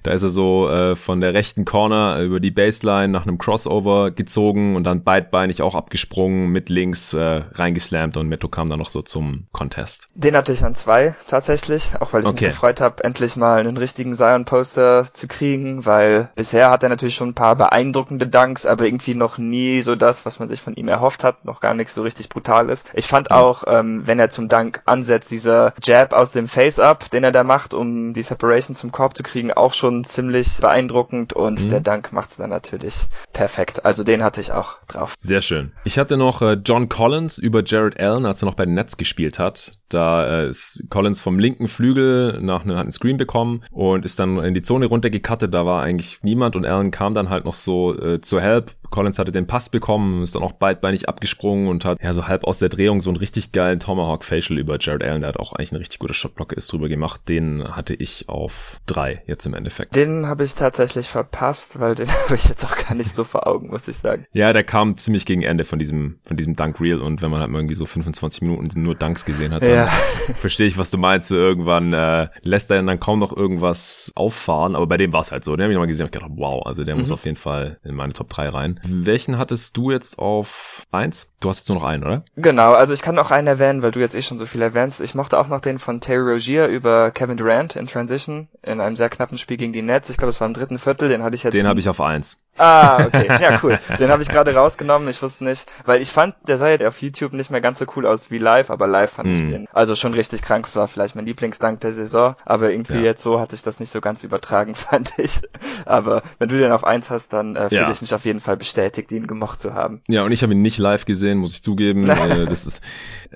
Da 0.04 0.12
ist 0.12 0.24
er 0.24 0.30
so 0.30 0.70
äh, 0.70 0.96
von 0.96 1.20
der 1.20 1.34
rechten 1.34 1.66
Corner 1.66 2.22
über 2.22 2.40
die 2.40 2.52
Baseline 2.52 3.10
nach 3.10 3.24
einem 3.24 3.38
Crossover 3.38 4.12
gezogen 4.12 4.76
und 4.76 4.84
dann 4.86 5.04
beidbeinig 5.04 5.62
auch 5.62 5.76
abgesprungen, 5.76 6.48
mit 6.48 6.70
links 6.70 7.14
äh, 7.14 7.44
reingeslammt 7.54 8.16
und 8.16 8.28
Metu 8.28 8.48
kam 8.48 8.70
dann 8.70 8.80
noch 8.80 8.90
so 8.90 9.02
zum 9.02 9.48
Contest. 9.52 10.08
Den 10.16 10.36
hatte 10.36 10.54
ich 10.54 10.64
an 10.64 10.76
zwei 10.76 11.16
tatsächlich, 11.28 11.92
auch 12.00 12.14
weil 12.14 12.22
ich 12.22 12.28
okay. 12.28 12.46
mich 12.46 12.54
gefreut 12.54 12.80
habe, 12.80 13.04
endlich 13.04 13.36
mal 13.36 13.60
einen 13.60 13.78
richtigen 13.78 14.16
Zion-Poster 14.16 15.08
zu 15.12 15.28
kriegen, 15.28 15.86
weil 15.86 16.30
bisher 16.36 16.72
hat 16.72 16.84
er 16.84 16.90
natürlich 16.90 17.16
schon 17.16 17.30
ein 17.30 17.36
paar 17.36 17.56
beeindruckende 17.56 18.28
Dunks, 18.28 18.66
aber 18.66 18.86
irgendwie 18.86 19.14
noch 19.14 19.38
nie 19.38 19.82
so 19.82 19.96
das, 19.96 20.26
was 20.26 20.40
man 20.40 20.48
sich 20.48 20.62
von 20.62 20.76
ihm 20.76 20.88
erhofft 20.88 21.24
hat, 21.24 21.44
noch 21.44 21.60
gar 21.60 21.74
nichts 21.74 21.94
so 21.94 22.02
richtig 22.04 22.30
brutal 22.30 22.70
ist. 22.70 22.90
Ich 22.94 23.08
fand 23.08 23.32
auch, 23.32 23.64
ähm, 23.68 24.04
wenn 24.06 24.20
er 24.20 24.30
zum 24.30 24.48
Dunk 24.48 24.82
ansetzt, 24.86 25.32
dieser 25.32 25.74
Jab 25.84 26.14
aus 26.14 26.32
dem 26.32 26.48
Face-Up, 26.78 27.10
den 27.10 27.24
er 27.24 27.32
da 27.32 27.44
macht, 27.44 27.74
um 27.74 28.14
die 28.14 28.22
Separation 28.22 28.76
zum 28.76 28.92
Korb 28.92 29.16
zu 29.18 29.24
kriegen, 29.24 29.52
auch 29.52 29.74
schon 29.74 30.04
ziemlich 30.04 30.60
beeindruckend 30.62 31.34
und 31.34 31.66
mhm. 31.66 31.70
der 31.70 31.80
Dunk 31.80 32.14
macht's 32.14 32.38
dann 32.38 32.50
natürlich 32.50 33.08
perfekt. 33.34 33.86
Also 33.86 34.04
den 34.04 34.24
hatte 34.24 34.42
ich 34.42 34.52
auch 34.52 34.78
drauf. 34.88 35.16
Sehr 35.20 35.42
schön. 35.42 35.72
Ich 35.84 35.98
hatte 35.98 36.18
noch 36.18 36.42
äh, 36.42 36.58
John 36.64 36.90
Collins 36.90 37.38
über 37.38 37.64
Jared 37.64 38.00
Allen, 38.00 38.26
als 38.26 38.42
er 38.42 38.46
noch 38.46 38.54
bei 38.54 38.66
den 38.66 38.76
Nets 38.76 38.98
gespielt 38.98 39.40
hat. 39.40 39.78
Da 39.90 40.44
äh, 40.44 40.50
ist 40.50 40.84
Collins 40.90 41.22
vom 41.22 41.40
linken 41.40 41.68
Flügel 41.68 42.40
nach 42.42 42.64
einem, 42.64 42.76
hat 42.76 42.84
einen 42.84 42.92
Screen 42.92 43.18
bekommen 43.18 43.64
und 43.72 44.06
ist 44.06 44.20
dann 44.20 44.38
in 44.40 44.54
die 44.54 44.62
Zone 44.62 44.86
runtergekattet. 44.86 45.54
Da 45.54 45.66
war 45.66 45.82
eigentlich 45.82 46.20
niemand 46.22 46.56
und 46.56 46.66
Allen 46.66 46.92
kam 46.92 47.14
dann 47.14 47.30
halt 47.30 47.46
noch 47.46 47.56
so 47.56 47.98
äh, 47.98 48.22
zur 48.22 48.42
Help. 48.42 48.72
Collins 48.90 49.20
hatte 49.20 49.32
den 49.32 49.48
Pass 49.48 49.70
bekommen, 49.70 50.24
ist 50.24 50.36
dann 50.36 50.44
auch 50.44 50.54
beidbeinig 50.54 51.10
abgesprungen 51.10 51.68
und 51.68 51.86
hat 51.86 52.02
ja 52.02 52.14
so 52.14 52.28
halb 52.28 52.44
aus 52.44 52.60
der 52.60 52.70
Drehung 52.70 53.02
so 53.02 53.10
einen 53.10 53.18
richtig 53.18 53.52
geilen 53.52 53.80
Tomahawk 53.80 54.24
Facial 54.24 54.60
über 54.60 54.78
Jared 54.80 55.04
Allen. 55.04 55.22
Der 55.22 55.30
hat 55.30 55.38
auch 55.38 55.54
eigentlich 55.54 55.72
eine 55.72 55.80
richtig 55.80 56.00
gute 56.00 56.14
Shotblocke 56.14 56.56
ist 56.56 56.72
drüber 56.72 56.90
gemacht. 56.90 57.22
Den 57.28 57.64
hatte 57.76 57.94
ich 57.94 58.30
auf 58.30 58.80
drei 58.86 59.24
jetzt 59.28 59.46
im 59.46 59.54
Endeffekt. 59.54 59.96
Den 59.96 60.28
habe 60.28 60.44
ich 60.44 60.56
tatsächlich 60.56 61.08
verpasst, 61.08 61.80
weil 61.80 61.96
den 61.96 62.08
habe 62.24 62.36
ich 62.36 62.48
jetzt 62.48 62.64
auch 62.66 62.76
gar 62.76 62.96
nicht 62.96 63.14
so 63.14 63.24
vor 63.24 63.48
Augen, 63.48 63.70
muss 63.70 63.88
ich 63.88 63.98
sagen. 63.98 64.26
Ja, 64.34 64.54
der 64.54 64.64
kam 64.64 64.98
ziemlich 64.98 65.26
gegen 65.26 65.42
Ende 65.42 65.64
von 65.64 65.80
diesem 65.80 66.20
von 66.26 66.38
diesem 66.38 66.56
Dunk 66.56 66.80
Reel 66.80 67.00
und 67.00 67.22
wenn 67.22 67.32
man 67.32 67.42
halt 67.42 67.52
irgendwie 67.52 67.76
so 67.76 67.86
25 67.86 68.42
Minuten 68.42 68.82
nur 68.82 68.96
Dunks 68.96 69.26
gesehen 69.26 69.54
hat, 69.54 69.62
dann 69.62 69.70
ja. 69.70 69.88
verstehe 70.36 70.68
ich, 70.68 70.78
was 70.78 70.92
du 70.92 70.98
meinst. 70.98 71.32
Irgendwann 71.32 71.94
äh, 71.94 72.30
lässt 72.42 72.72
er 72.72 72.82
dann 72.82 73.00
kaum 73.00 73.20
noch 73.20 73.36
irgendwas 73.36 74.12
auffahren, 74.16 74.76
aber 74.76 74.88
bei 74.88 74.98
dem 74.98 75.14
war 75.14 75.22
es 75.22 75.32
halt 75.32 75.44
so. 75.44 75.56
Den 75.56 75.64
habe 75.64 75.74
ich 75.74 75.80
mal 75.80 75.86
gesehen 75.88 76.06
und 76.06 76.12
gedacht, 76.12 76.32
wow, 76.36 76.66
also 76.66 76.84
der 76.84 76.96
mhm. 76.96 77.02
muss 77.02 77.12
auf 77.12 77.26
jeden 77.26 77.38
Fall 77.38 77.80
in 77.84 77.96
meine 77.96 78.14
Top 78.14 78.30
3 78.30 78.50
rein. 78.50 78.77
Welchen 78.84 79.38
hattest 79.38 79.78
du 79.78 79.92
jetzt 79.92 80.20
auf 80.20 80.86
eins? 80.92 81.30
Du 81.40 81.50
hast 81.50 81.60
jetzt 81.60 81.70
nur 81.70 81.78
noch 81.78 81.84
einen, 81.84 82.04
oder? 82.04 82.26
Genau, 82.36 82.74
also 82.74 82.94
ich 82.94 83.02
kann 83.02 83.16
noch 83.16 83.32
einen 83.32 83.48
erwähnen, 83.48 83.82
weil 83.82 83.92
du 83.92 84.00
jetzt 84.00 84.16
eh 84.16 84.22
schon 84.22 84.40
so 84.40 84.46
viel 84.46 84.62
erwähnst. 84.62 85.02
Ich 85.02 85.16
mochte 85.16 85.40
auch 85.40 85.48
noch 85.48 85.62
den 85.62 85.80
von 85.80 86.02
Terry 86.02 86.34
Rogier 86.34 86.68
über 86.68 87.12
Kevin 87.12 87.38
Durant 87.38 87.76
in 87.76 87.88
Transition 87.88 88.48
in 88.64 88.80
einem 88.82 88.96
sehr 88.96 89.10
knappen 89.10 89.38
Spiel 89.38 89.58
gegen 89.58 89.74
die 89.74 89.82
Nets. 89.82 90.10
Ich 90.10 90.18
glaube, 90.18 90.30
es 90.30 90.40
war 90.40 90.48
im 90.48 90.54
dritten 90.54 90.80
Viertel, 90.80 91.10
den 91.10 91.24
hatte 91.24 91.36
ich 91.36 91.44
jetzt. 91.44 91.54
Den 91.54 91.68
habe 91.68 91.80
ich 91.80 91.90
auf 91.90 92.02
eins. 92.02 92.38
Ah, 92.58 93.06
okay. 93.06 93.28
Ja, 93.40 93.60
cool. 93.62 93.78
Den 94.00 94.10
habe 94.10 94.24
ich 94.24 94.30
gerade 94.30 94.54
rausgenommen. 94.54 95.08
Ich 95.10 95.22
wusste 95.22 95.44
nicht, 95.44 95.70
weil 95.86 96.02
ich 96.02 96.10
fand, 96.10 96.36
der 96.48 96.58
sah 96.58 96.70
ja 96.70 96.88
auf 96.88 97.02
YouTube 97.02 97.34
nicht 97.34 97.52
mehr 97.52 97.62
ganz 97.62 97.80
so 97.80 97.86
cool 97.96 98.06
aus 98.06 98.32
wie 98.32 98.38
live, 98.40 98.72
aber 98.72 98.88
live 98.88 99.12
fand 99.12 99.28
hm. 99.28 99.34
ich 99.34 99.42
den 99.42 99.68
also 99.74 99.96
schon 99.96 100.14
richtig 100.14 100.42
krank. 100.42 100.66
Das 100.66 100.76
war 100.76 100.88
vielleicht 100.88 101.16
mein 101.16 101.26
Lieblingsdank 101.26 101.80
der 101.82 101.92
Saison, 101.92 102.36
aber 102.46 102.72
irgendwie 102.72 102.96
ja. 102.96 103.02
jetzt 103.02 103.22
so 103.22 103.40
hatte 103.40 103.56
ich 103.56 103.64
das 103.64 103.80
nicht 103.80 103.92
so 103.92 104.02
ganz 104.02 104.24
übertragen, 104.24 104.76
fand 104.76 105.14
ich. 105.18 105.42
Aber 105.86 106.24
wenn 106.40 106.50
du 106.50 106.58
den 106.58 106.72
auf 106.72 106.84
eins 106.84 107.10
hast, 107.10 107.34
dann 107.34 107.56
äh, 107.56 107.70
fühle 107.70 107.82
ja. 107.82 107.92
ich 107.92 108.02
mich 108.02 108.14
auf 108.14 108.26
jeden 108.26 108.40
Fall 108.40 108.58
bestätigt, 108.58 109.12
ihn 109.12 109.28
gemocht 109.28 109.60
zu 109.60 109.74
haben. 109.74 110.02
Ja, 110.08 110.24
und 110.24 110.32
ich 110.32 110.44
habe 110.44 110.54
ihn 110.54 110.62
nicht 110.62 110.78
live 110.78 111.06
gesehen, 111.06 111.38
muss 111.38 111.54
ich 111.54 111.64
zugeben. 111.64 112.10
äh, 112.10 112.46
das 112.46 112.66
ist 112.66 112.82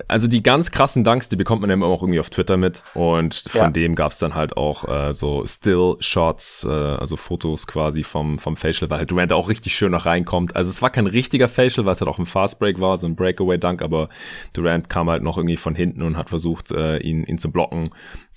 also 0.08 0.26
die 0.26 0.42
ganz 0.42 0.70
krassen 0.70 1.04
Danks, 1.04 1.28
die 1.28 1.36
bekommt 1.36 1.60
man 1.60 1.70
ja 1.70 1.74
immer 1.74 1.86
auch 1.86 2.02
irgendwie 2.02 2.20
auf 2.20 2.30
Twitter 2.30 2.56
mit 2.56 2.82
und 2.94 3.44
von 3.48 3.60
ja. 3.60 3.70
dem 3.70 3.94
gab's 3.94 4.18
dann 4.18 4.34
halt 4.34 4.56
auch 4.56 4.88
äh, 4.88 5.12
so 5.12 5.44
Still 5.46 5.96
Shots, 6.00 6.64
äh, 6.64 6.70
also 6.70 7.16
Fotos 7.16 7.66
quasi 7.66 8.02
vom 8.02 8.38
vom 8.38 8.56
Facial, 8.56 8.90
weil 8.90 8.98
halt 8.98 9.11
Durant 9.12 9.32
auch 9.32 9.48
richtig 9.48 9.76
schön 9.76 9.92
noch 9.92 10.06
reinkommt. 10.06 10.56
Also 10.56 10.70
es 10.70 10.80
war 10.80 10.88
kein 10.88 11.06
richtiger 11.06 11.48
Facial, 11.48 11.84
weil 11.84 11.92
es 11.92 12.00
halt 12.00 12.08
auch 12.08 12.18
ein 12.18 12.26
Fast 12.26 12.58
Break 12.58 12.80
war, 12.80 12.96
so 12.96 13.06
ein 13.06 13.14
Breakaway 13.14 13.58
Dunk, 13.58 13.82
aber 13.82 14.08
Durant 14.54 14.88
kam 14.88 15.10
halt 15.10 15.22
noch 15.22 15.36
irgendwie 15.36 15.58
von 15.58 15.74
hinten 15.74 16.02
und 16.02 16.16
hat 16.16 16.30
versucht 16.30 16.70
äh, 16.70 16.96
ihn 16.98 17.24
ihn 17.24 17.38
zu 17.38 17.50
blocken 17.50 17.90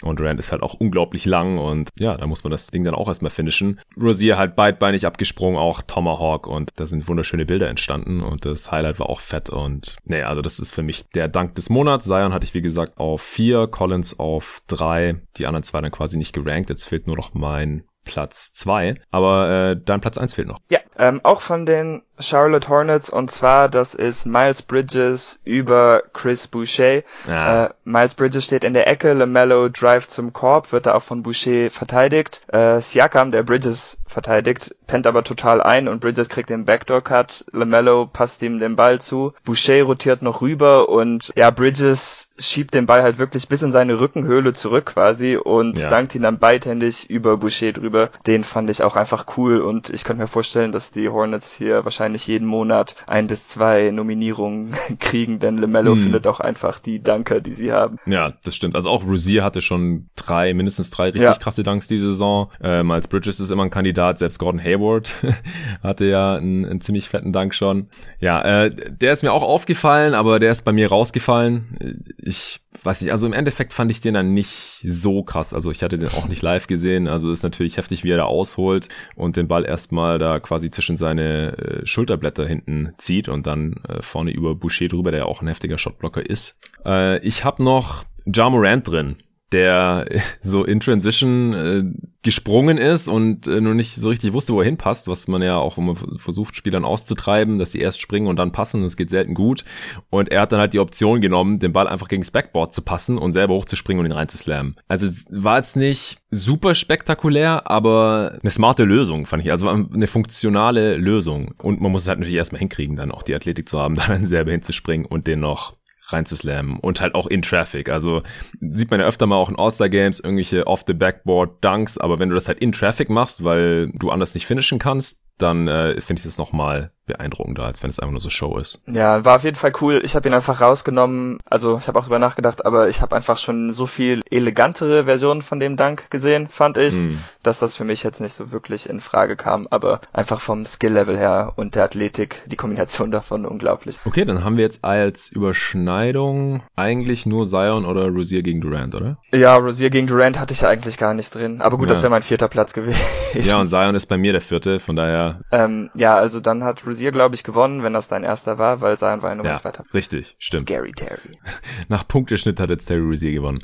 und 0.03 0.19
Durant 0.19 0.37
ist 0.39 0.51
halt 0.51 0.61
auch 0.61 0.73
unglaublich 0.73 1.25
lang 1.25 1.57
und 1.57 1.89
ja, 1.97 2.17
da 2.17 2.27
muss 2.27 2.43
man 2.43 2.51
das 2.51 2.67
Ding 2.67 2.83
dann 2.83 2.93
auch 2.93 3.07
erstmal 3.07 3.31
finishen. 3.31 3.79
Rosier 3.99 4.37
halt 4.37 4.57
beidbeinig 4.57 5.05
abgesprungen, 5.05 5.57
auch 5.57 5.81
Tomahawk 5.81 6.47
und 6.47 6.71
da 6.75 6.87
sind 6.87 7.07
wunderschöne 7.07 7.45
Bilder 7.45 7.69
entstanden 7.69 8.21
und 8.21 8.43
das 8.43 8.69
Highlight 8.69 8.99
war 8.99 9.09
auch 9.09 9.21
fett 9.21 9.49
und 9.49 9.95
nee, 10.03 10.23
also 10.23 10.41
das 10.41 10.59
ist 10.59 10.73
für 10.73 10.83
mich 10.83 11.05
der 11.11 11.29
Dank 11.29 11.55
des 11.55 11.69
Monats. 11.69 12.05
Zion 12.05 12.33
hatte 12.33 12.45
ich 12.45 12.53
wie 12.53 12.61
gesagt 12.61 12.97
auf 12.97 13.21
vier, 13.21 13.67
Collins 13.67 14.19
auf 14.19 14.61
drei, 14.67 15.21
die 15.37 15.45
anderen 15.45 15.63
zwei 15.63 15.79
dann 15.79 15.91
quasi 15.91 16.17
nicht 16.17 16.33
gerankt. 16.33 16.69
Jetzt 16.69 16.85
fehlt 16.89 17.07
nur 17.07 17.15
noch 17.15 17.33
mein 17.33 17.83
Platz 18.05 18.53
zwei, 18.53 18.95
aber 19.11 19.49
äh, 19.49 19.77
dein 19.83 19.99
Platz 19.99 20.17
eins 20.17 20.35
fehlt 20.35 20.47
noch. 20.47 20.59
Ja, 20.69 20.79
ähm, 20.97 21.19
auch 21.23 21.41
von 21.41 21.65
den 21.65 22.03
Charlotte 22.19 22.69
Hornets 22.69 23.09
und 23.09 23.29
zwar 23.29 23.67
das 23.67 23.93
ist 23.93 24.25
Miles 24.25 24.61
Bridges 24.61 25.41
über 25.43 26.03
Chris 26.13 26.47
Boucher. 26.47 27.01
Ah. 27.27 27.65
Äh, 27.65 27.69
Miles 27.83 28.15
Bridges 28.15 28.45
steht 28.45 28.63
in 28.63 28.73
der 28.73 28.87
Ecke, 28.87 29.11
LaMelo 29.11 29.67
drive 29.69 30.07
zum 30.07 30.31
Korb, 30.31 30.71
wird 30.71 30.85
da 30.85 30.93
auch 30.93 31.03
von 31.03 31.23
Boucher 31.23 31.69
verteidigt. 31.69 32.41
Äh, 32.47 32.79
Siakam, 32.79 33.31
der 33.31 33.43
Bridges 33.43 33.99
verteidigt, 34.07 34.75
pennt 34.87 35.07
aber 35.07 35.23
total 35.23 35.61
ein 35.61 35.87
und 35.89 35.99
Bridges 35.99 36.29
kriegt 36.29 36.49
den 36.49 36.63
Backdoor 36.63 37.03
Cut. 37.03 37.45
LaMelo 37.51 38.05
passt 38.05 38.41
ihm 38.43 38.59
den 38.59 38.77
Ball 38.77 39.01
zu. 39.01 39.33
Boucher 39.43 39.83
rotiert 39.83 40.21
noch 40.21 40.41
rüber 40.41 40.87
und 40.87 41.33
ja, 41.35 41.51
Bridges 41.51 42.31
schiebt 42.37 42.73
den 42.73 42.85
Ball 42.85 43.03
halt 43.03 43.17
wirklich 43.17 43.49
bis 43.49 43.61
in 43.61 43.71
seine 43.71 43.99
Rückenhöhle 43.99 44.53
zurück 44.53 44.85
quasi 44.85 45.35
und 45.35 45.77
ja. 45.79 45.89
dankt 45.89 46.15
ihn 46.15 46.21
dann 46.21 46.39
beidhändig 46.39 47.09
über 47.09 47.37
Boucher 47.37 47.73
drüber. 47.73 47.94
Den 48.25 48.43
fand 48.43 48.69
ich 48.69 48.83
auch 48.83 48.95
einfach 48.95 49.25
cool 49.37 49.59
und 49.59 49.89
ich 49.89 50.03
könnte 50.03 50.21
mir 50.21 50.27
vorstellen, 50.27 50.71
dass 50.71 50.91
die 50.91 51.09
Hornets 51.09 51.53
hier 51.53 51.83
wahrscheinlich 51.85 52.27
jeden 52.27 52.47
Monat 52.47 52.95
ein 53.07 53.27
bis 53.27 53.47
zwei 53.47 53.91
Nominierungen 53.91 54.73
kriegen, 54.99 55.39
denn 55.39 55.57
LeMelo 55.57 55.93
hm. 55.93 56.01
findet 56.01 56.27
auch 56.27 56.39
einfach 56.39 56.79
die 56.79 57.01
Danker, 57.01 57.41
die 57.41 57.53
sie 57.53 57.71
haben. 57.71 57.97
Ja, 58.05 58.33
das 58.43 58.55
stimmt. 58.55 58.75
Also 58.75 58.89
auch 58.89 59.03
Rosier 59.03 59.43
hatte 59.43 59.61
schon 59.61 60.09
drei, 60.15 60.53
mindestens 60.53 60.91
drei 60.91 61.05
richtig 61.05 61.21
ja. 61.21 61.35
krasse 61.35 61.63
Danks 61.63 61.87
diese 61.87 62.07
Saison. 62.07 62.51
Ähm, 62.61 62.91
als 62.91 63.07
Bridges 63.07 63.39
ist 63.39 63.51
immer 63.51 63.63
ein 63.63 63.69
Kandidat, 63.69 64.17
selbst 64.17 64.39
Gordon 64.39 64.61
Hayward 64.61 65.13
hatte 65.83 66.05
ja 66.05 66.35
einen, 66.35 66.65
einen, 66.65 66.81
ziemlich 66.81 67.09
fetten 67.09 67.33
Dank 67.33 67.53
schon. 67.53 67.87
Ja, 68.19 68.41
äh, 68.41 68.75
der 68.75 69.13
ist 69.13 69.23
mir 69.23 69.33
auch 69.33 69.43
aufgefallen, 69.43 70.13
aber 70.13 70.39
der 70.39 70.51
ist 70.51 70.65
bei 70.65 70.71
mir 70.71 70.89
rausgefallen. 70.89 72.03
Ich 72.17 72.61
weiß 72.83 73.01
nicht, 73.01 73.11
also 73.11 73.25
im 73.25 73.33
Endeffekt 73.33 73.73
fand 73.73 73.91
ich 73.91 74.01
den 74.01 74.13
dann 74.13 74.33
nicht 74.33 74.79
so 74.83 75.23
krass. 75.23 75.53
Also 75.53 75.71
ich 75.71 75.83
hatte 75.83 75.97
den 75.97 76.09
auch 76.09 76.27
nicht 76.27 76.41
live 76.41 76.67
gesehen. 76.67 77.07
Also 77.07 77.31
ist 77.31 77.43
natürlich 77.43 77.77
heftig, 77.77 78.03
wie 78.03 78.11
er 78.11 78.17
da 78.17 78.25
ausholt 78.25 78.89
und 79.15 79.35
den 79.35 79.47
Ball 79.47 79.65
erstmal 79.65 80.19
da 80.19 80.39
quasi 80.39 80.69
zwischen 80.69 80.97
seine 80.97 81.57
äh, 81.57 81.85
Schulterblätter 81.87 82.45
hinten 82.45 82.93
zieht 82.97 83.29
und 83.29 83.47
dann 83.47 83.81
äh, 83.87 84.01
vorne 84.01 84.31
über 84.31 84.55
Boucher 84.55 84.87
drüber, 84.87 85.11
der 85.11 85.21
ja 85.21 85.25
auch 85.25 85.41
ein 85.41 85.47
heftiger 85.47 85.77
Shotblocker 85.77 86.27
ist. 86.27 86.57
Äh, 86.85 87.19
ich 87.19 87.43
habe 87.43 87.63
noch 87.63 88.05
Ja 88.25 88.49
Morant 88.49 88.87
drin 88.87 89.17
der 89.51 90.07
so 90.41 90.63
in 90.63 90.79
Transition 90.79 91.53
äh, 91.53 91.83
gesprungen 92.25 92.79
ist 92.79 93.07
und 93.07 93.45
äh, 93.45 93.61
nur 93.61 93.75
nicht 93.75 93.95
so 93.95 94.09
richtig 94.09 94.33
wusste, 94.33 94.53
wo 94.53 94.59
er 94.59 94.65
hinpasst, 94.65 95.07
was 95.07 95.27
man 95.27 95.43
ja 95.43 95.57
auch 95.57 95.77
immer 95.77 95.95
versucht, 96.17 96.55
Spielern 96.55 96.83
auszutreiben, 96.83 97.59
dass 97.59 97.71
sie 97.71 97.79
erst 97.79 98.01
springen 98.01 98.27
und 98.27 98.37
dann 98.37 98.51
passen, 98.51 98.81
das 98.81 98.97
geht 98.97 99.11
selten 99.11 99.35
gut. 99.35 99.63
Und 100.09 100.31
er 100.31 100.41
hat 100.41 100.51
dann 100.51 100.59
halt 100.59 100.73
die 100.73 100.79
Option 100.79 101.21
genommen, 101.21 101.59
den 101.59 101.71
Ball 101.71 101.87
einfach 101.87 102.07
gegen 102.07 102.23
das 102.23 102.31
Backboard 102.31 102.73
zu 102.73 102.81
passen 102.81 103.19
und 103.19 103.33
selber 103.33 103.53
hochzuspringen 103.53 104.03
und 104.03 104.11
ihn 104.11 104.17
reinzuslammen. 104.17 104.75
Also 104.87 105.07
war 105.29 105.57
jetzt 105.57 105.75
nicht 105.75 106.17
super 106.31 106.73
spektakulär, 106.73 107.69
aber 107.69 108.39
eine 108.41 108.51
smarte 108.51 108.85
Lösung, 108.85 109.27
fand 109.27 109.43
ich. 109.43 109.51
Also 109.51 109.69
eine 109.69 110.07
funktionale 110.07 110.97
Lösung. 110.97 111.53
Und 111.61 111.79
man 111.79 111.91
muss 111.91 112.03
es 112.03 112.07
halt 112.07 112.19
natürlich 112.19 112.37
erstmal 112.37 112.59
hinkriegen, 112.59 112.95
dann 112.95 113.11
auch 113.11 113.21
die 113.21 113.35
Athletik 113.35 113.69
zu 113.69 113.79
haben, 113.79 113.95
dann 114.07 114.25
selber 114.25 114.51
hinzuspringen 114.51 115.05
und 115.05 115.27
den 115.27 115.41
noch 115.41 115.75
reinzuslammen 116.07 116.79
und 116.79 117.01
halt 117.01 117.15
auch 117.15 117.27
in 117.27 117.41
Traffic. 117.41 117.89
Also 117.89 118.23
sieht 118.59 118.91
man 118.91 118.99
ja 118.99 119.05
öfter 119.05 119.27
mal 119.27 119.35
auch 119.35 119.49
in 119.49 119.57
All-Star-Games 119.57 120.19
irgendwelche 120.19 120.67
Off-the-Backboard-Dunks, 120.67 121.97
aber 121.97 122.19
wenn 122.19 122.29
du 122.29 122.35
das 122.35 122.47
halt 122.47 122.59
in 122.59 122.71
Traffic 122.71 123.09
machst, 123.09 123.43
weil 123.43 123.91
du 123.93 124.11
anders 124.11 124.33
nicht 124.33 124.45
finishen 124.45 124.79
kannst, 124.79 125.23
dann 125.37 125.67
äh, 125.67 125.99
finde 126.01 126.19
ich 126.19 126.25
das 126.25 126.37
nochmal 126.37 126.91
beeindruckender, 127.05 127.63
als 127.63 127.81
wenn 127.83 127.89
es 127.89 127.99
einfach 127.99 128.11
nur 128.11 128.21
so 128.21 128.29
Show 128.29 128.57
ist. 128.57 128.79
Ja, 128.87 129.25
war 129.25 129.37
auf 129.37 129.43
jeden 129.43 129.55
Fall 129.55 129.73
cool. 129.81 130.01
Ich 130.03 130.15
habe 130.15 130.27
ihn 130.27 130.33
einfach 130.33 130.61
rausgenommen. 130.61 131.39
Also 131.45 131.77
ich 131.77 131.87
habe 131.87 131.99
auch 131.99 132.03
drüber 132.03 132.19
nachgedacht, 132.19 132.65
aber 132.65 132.89
ich 132.89 133.01
habe 133.01 133.15
einfach 133.15 133.37
schon 133.37 133.73
so 133.73 133.87
viel 133.87 134.21
elegantere 134.29 135.05
Versionen 135.05 135.41
von 135.41 135.59
dem 135.59 135.77
Dank 135.77 136.09
gesehen, 136.09 136.47
fand 136.49 136.77
ich, 136.77 136.95
mm. 136.95 137.17
dass 137.43 137.59
das 137.59 137.73
für 137.73 137.83
mich 137.83 138.03
jetzt 138.03 138.21
nicht 138.21 138.33
so 138.33 138.51
wirklich 138.51 138.89
in 138.89 138.99
Frage 138.99 139.35
kam. 139.35 139.67
Aber 139.69 140.01
einfach 140.13 140.39
vom 140.39 140.65
Skill-Level 140.65 141.17
her 141.17 141.53
und 141.55 141.75
der 141.75 141.83
Athletik, 141.83 142.43
die 142.45 142.55
Kombination 142.55 143.11
davon 143.15 143.45
unglaublich. 143.45 143.97
Okay, 144.05 144.25
dann 144.25 144.43
haben 144.43 144.57
wir 144.57 144.63
jetzt 144.63 144.83
als 144.83 145.29
Überschneidung 145.29 146.63
eigentlich 146.75 147.25
nur 147.25 147.47
Zion 147.47 147.85
oder 147.85 148.07
Rosier 148.09 148.43
gegen 148.43 148.61
Durant, 148.61 148.95
oder? 148.95 149.17
Ja, 149.33 149.55
Rosier 149.55 149.89
gegen 149.89 150.07
Durant 150.07 150.39
hatte 150.39 150.53
ich 150.53 150.61
ja 150.61 150.69
eigentlich 150.69 150.97
gar 150.97 151.13
nicht 151.13 151.33
drin. 151.33 151.61
Aber 151.61 151.77
gut, 151.77 151.87
ja. 151.87 151.93
das 151.93 152.01
wäre 152.01 152.09
mein 152.11 152.23
vierter 152.23 152.47
Platz 152.47 152.73
gewesen. 152.73 152.99
Ja, 153.33 153.59
und 153.59 153.67
Zion 153.69 153.95
ist 153.95 154.05
bei 154.05 154.17
mir 154.17 154.31
der 154.31 154.41
vierte, 154.41 154.79
von 154.79 154.95
daher 154.95 155.15
Ja. 155.15 155.37
Ähm, 155.51 155.89
ja, 155.93 156.15
also 156.15 156.39
dann 156.39 156.63
hat 156.63 156.85
Rosier, 156.85 156.94
glaube 157.11 157.35
ich, 157.35 157.43
gewonnen, 157.43 157.83
wenn 157.83 157.93
das 157.93 158.07
dein 158.07 158.23
erster 158.23 158.57
war, 158.57 158.81
weil 158.81 158.97
Zion 158.97 159.21
war 159.21 159.29
ja 159.29 159.35
Nummer 159.35 159.49
Ja, 159.49 159.55
zweiter. 159.55 159.83
richtig, 159.93 160.35
stimmt. 160.39 160.63
Scary 160.69 160.91
Terry. 160.91 161.37
Nach 161.89 162.07
Punkteschnitt 162.07 162.59
hat 162.59 162.69
jetzt 162.69 162.85
Terry 162.85 163.01
Rozier 163.01 163.31
gewonnen. 163.31 163.63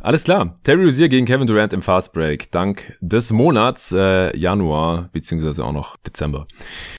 Alles 0.00 0.24
klar. 0.24 0.54
Terry 0.64 0.84
Rozier 0.84 1.08
gegen 1.08 1.26
Kevin 1.26 1.46
Durant 1.46 1.72
im 1.72 1.82
Fastbreak. 1.82 2.50
Dank 2.50 2.94
des 3.00 3.30
Monats 3.32 3.92
äh, 3.92 4.36
Januar, 4.36 5.08
beziehungsweise 5.12 5.64
auch 5.64 5.72
noch 5.72 5.96
Dezember. 5.98 6.46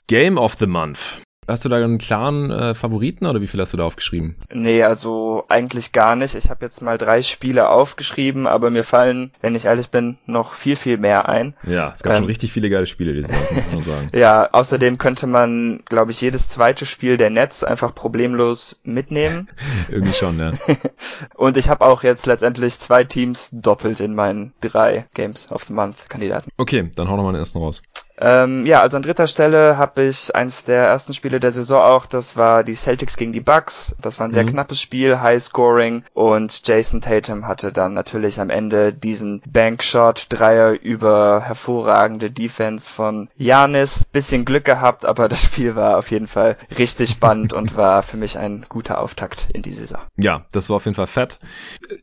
Game 0.06 0.38
of 0.38 0.54
the 0.54 0.66
Month. 0.66 1.18
Hast 1.48 1.64
du 1.64 1.68
da 1.68 1.76
einen 1.76 1.98
klaren 1.98 2.50
äh, 2.50 2.74
Favoriten 2.74 3.24
oder 3.26 3.40
wie 3.40 3.46
viel 3.46 3.60
hast 3.60 3.72
du 3.72 3.76
da 3.76 3.84
aufgeschrieben? 3.84 4.34
Nee, 4.52 4.82
also 4.82 5.44
eigentlich 5.48 5.92
gar 5.92 6.16
nicht. 6.16 6.34
Ich 6.34 6.50
habe 6.50 6.64
jetzt 6.64 6.82
mal 6.82 6.98
drei 6.98 7.22
Spiele 7.22 7.68
aufgeschrieben, 7.68 8.46
aber 8.48 8.70
mir 8.70 8.82
fallen, 8.82 9.30
wenn 9.42 9.54
ich 9.54 9.66
ehrlich 9.66 9.90
bin, 9.90 10.18
noch 10.26 10.54
viel, 10.54 10.74
viel 10.74 10.98
mehr 10.98 11.28
ein. 11.28 11.54
Ja, 11.64 11.92
es 11.94 12.02
gab 12.02 12.14
Ähm. 12.14 12.18
schon 12.18 12.26
richtig 12.26 12.52
viele 12.52 12.68
geile 12.68 12.86
Spiele 12.86 13.22
Saison, 13.22 13.36
muss 13.54 13.74
man 13.74 13.82
sagen. 13.84 14.10
Ja, 14.12 14.48
außerdem 14.50 14.98
könnte 14.98 15.26
man, 15.28 15.82
glaube 15.84 16.10
ich, 16.10 16.20
jedes 16.20 16.48
zweite 16.48 16.84
Spiel 16.84 17.16
der 17.16 17.30
Netz 17.30 17.62
einfach 17.62 17.94
problemlos 17.94 18.80
mitnehmen. 18.82 19.48
Irgendwie 19.88 20.14
schon, 20.14 20.38
ja. 20.38 20.50
Und 21.36 21.56
ich 21.56 21.68
habe 21.68 21.84
auch 21.84 22.02
jetzt 22.02 22.26
letztendlich 22.26 22.78
zwei 22.80 23.04
Teams 23.04 23.50
doppelt 23.52 24.00
in 24.00 24.14
meinen 24.14 24.52
drei 24.60 25.06
Games 25.14 25.50
of 25.52 25.64
the 25.64 25.72
Month 25.72 26.08
Kandidaten. 26.10 26.50
Okay, 26.56 26.90
dann 26.96 27.08
hau 27.08 27.16
noch 27.16 27.22
mal 27.22 27.32
den 27.32 27.38
ersten 27.38 27.58
raus. 27.58 27.82
Ähm, 28.18 28.64
ja, 28.66 28.80
also 28.80 28.96
an 28.96 29.02
dritter 29.02 29.26
Stelle 29.26 29.76
habe 29.76 30.02
ich 30.04 30.34
eins 30.34 30.64
der 30.64 30.84
ersten 30.86 31.12
Spiele 31.14 31.38
der 31.40 31.50
Saison 31.50 31.82
auch. 31.82 32.06
Das 32.06 32.36
war 32.36 32.64
die 32.64 32.74
Celtics 32.74 33.16
gegen 33.16 33.32
die 33.32 33.40
Bucks. 33.40 33.94
Das 34.00 34.18
war 34.18 34.26
ein 34.26 34.30
sehr 34.32 34.44
Mhm. 34.44 34.48
knappes 34.50 34.80
Spiel, 34.80 35.20
High 35.20 35.42
Scoring 35.42 36.02
und 36.14 36.66
Jason 36.66 37.00
Tatum 37.00 37.46
hatte 37.46 37.72
dann 37.72 37.92
natürlich 37.92 38.40
am 38.40 38.48
Ende 38.50 38.92
diesen 38.92 39.42
Bankshot 39.46 40.26
Dreier 40.30 40.70
über 40.80 41.42
hervorragende 41.44 42.30
Defense 42.30 42.90
von 42.90 43.28
Janis. 43.36 44.04
Bisschen 44.12 44.44
Glück 44.44 44.64
gehabt, 44.64 45.04
aber 45.04 45.28
das 45.28 45.42
Spiel 45.42 45.76
war 45.76 45.98
auf 45.98 46.10
jeden 46.10 46.26
Fall 46.28 46.56
richtig 46.78 47.10
spannend 47.10 47.52
und 47.52 47.76
war 47.76 48.02
für 48.02 48.16
mich 48.16 48.38
ein 48.38 48.64
guter 48.68 49.00
Auftakt 49.00 49.48
in 49.52 49.60
die 49.62 49.72
Saison. 49.72 50.00
Ja, 50.16 50.46
das 50.52 50.70
war 50.70 50.76
auf 50.76 50.84
jeden 50.86 50.94
Fall 50.94 51.06
fett. 51.06 51.38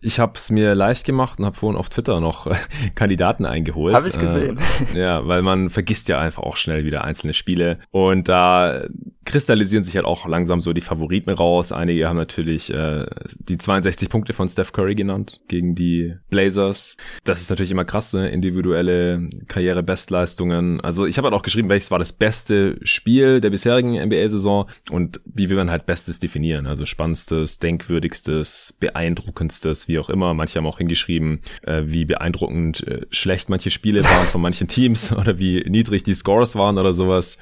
Ich 0.02 0.20
habe 0.20 0.34
es 0.36 0.52
mir 0.52 0.76
leicht 0.76 1.06
gemacht 1.06 1.40
und 1.40 1.46
habe 1.46 1.56
vorhin 1.56 1.80
auf 1.80 1.90
Twitter 1.90 2.20
noch 2.20 2.46
äh, 2.48 2.56
Kandidaten 2.96 3.46
eingeholt. 3.46 3.96
Habe 3.96 4.08
ich 4.08 4.20
gesehen. 4.20 4.60
Äh, 4.94 5.00
ja, 5.00 5.28
weil 5.28 5.42
man 5.42 5.70
vergisst 5.72 6.03
ja 6.10 6.20
einfach 6.20 6.44
auch 6.44 6.58
schnell 6.58 6.86
wieder 6.86 7.04
einzelne 7.04 7.34
Spiele. 7.34 7.80
Und 7.92 8.28
da 8.28 8.84
kristallisieren 9.26 9.84
sich 9.84 9.96
halt 9.96 10.06
auch 10.06 10.28
langsam 10.28 10.62
so 10.62 10.74
die 10.74 10.82
Favoriten 10.82 11.30
raus. 11.30 11.72
Einige 11.72 12.08
haben 12.08 12.18
natürlich 12.18 12.74
äh, 12.74 13.06
die 13.40 13.58
62 13.58 14.10
Punkte 14.10 14.34
von 14.34 14.50
Steph 14.50 14.74
Curry 14.74 14.96
genannt 14.96 15.42
gegen 15.48 15.76
die 15.76 16.16
Blazers. 16.30 16.98
Das 17.24 17.42
ist 17.42 17.50
natürlich 17.50 17.72
immer 17.72 17.86
krass, 17.86 18.14
ne? 18.14 18.30
individuelle 18.30 19.30
Karriere-Bestleistungen. 19.48 20.82
Also 20.82 21.06
ich 21.06 21.18
habe 21.18 21.28
halt 21.28 21.36
auch 21.36 21.44
geschrieben, 21.44 21.70
welches 21.70 21.92
war 21.92 22.00
das 22.00 22.14
beste 22.14 22.78
Spiel 22.84 23.40
der 23.40 23.50
bisherigen 23.50 23.94
NBA-Saison 23.94 24.70
und 24.92 25.22
wie 25.26 25.50
will 25.50 25.58
man 25.58 25.72
halt 25.72 25.86
Bestes 25.86 26.20
definieren. 26.20 26.68
Also 26.68 26.86
spannendstes, 26.86 27.60
denkwürdigstes, 27.60 28.76
beeindruckendstes, 28.80 29.88
wie 29.88 30.00
auch 30.00 30.10
immer. 30.10 30.34
Manche 30.34 30.58
haben 30.58 30.68
auch 30.68 30.78
hingeschrieben, 30.80 31.40
äh, 31.64 31.84
wie 31.86 32.06
beeindruckend 32.06 32.86
äh, 32.88 33.06
schlecht 33.10 33.50
manche 33.50 33.72
Spiele 33.72 34.04
waren 34.04 34.28
von 34.28 34.42
manchen 34.42 34.68
Teams 34.68 35.14
oder 35.16 35.40
wie 35.40 35.64
niedrig 35.68 35.93
die 36.02 36.16
Scores 36.16 36.56
waren 36.56 36.80
oder 36.80 36.94
sowas. 36.94 37.38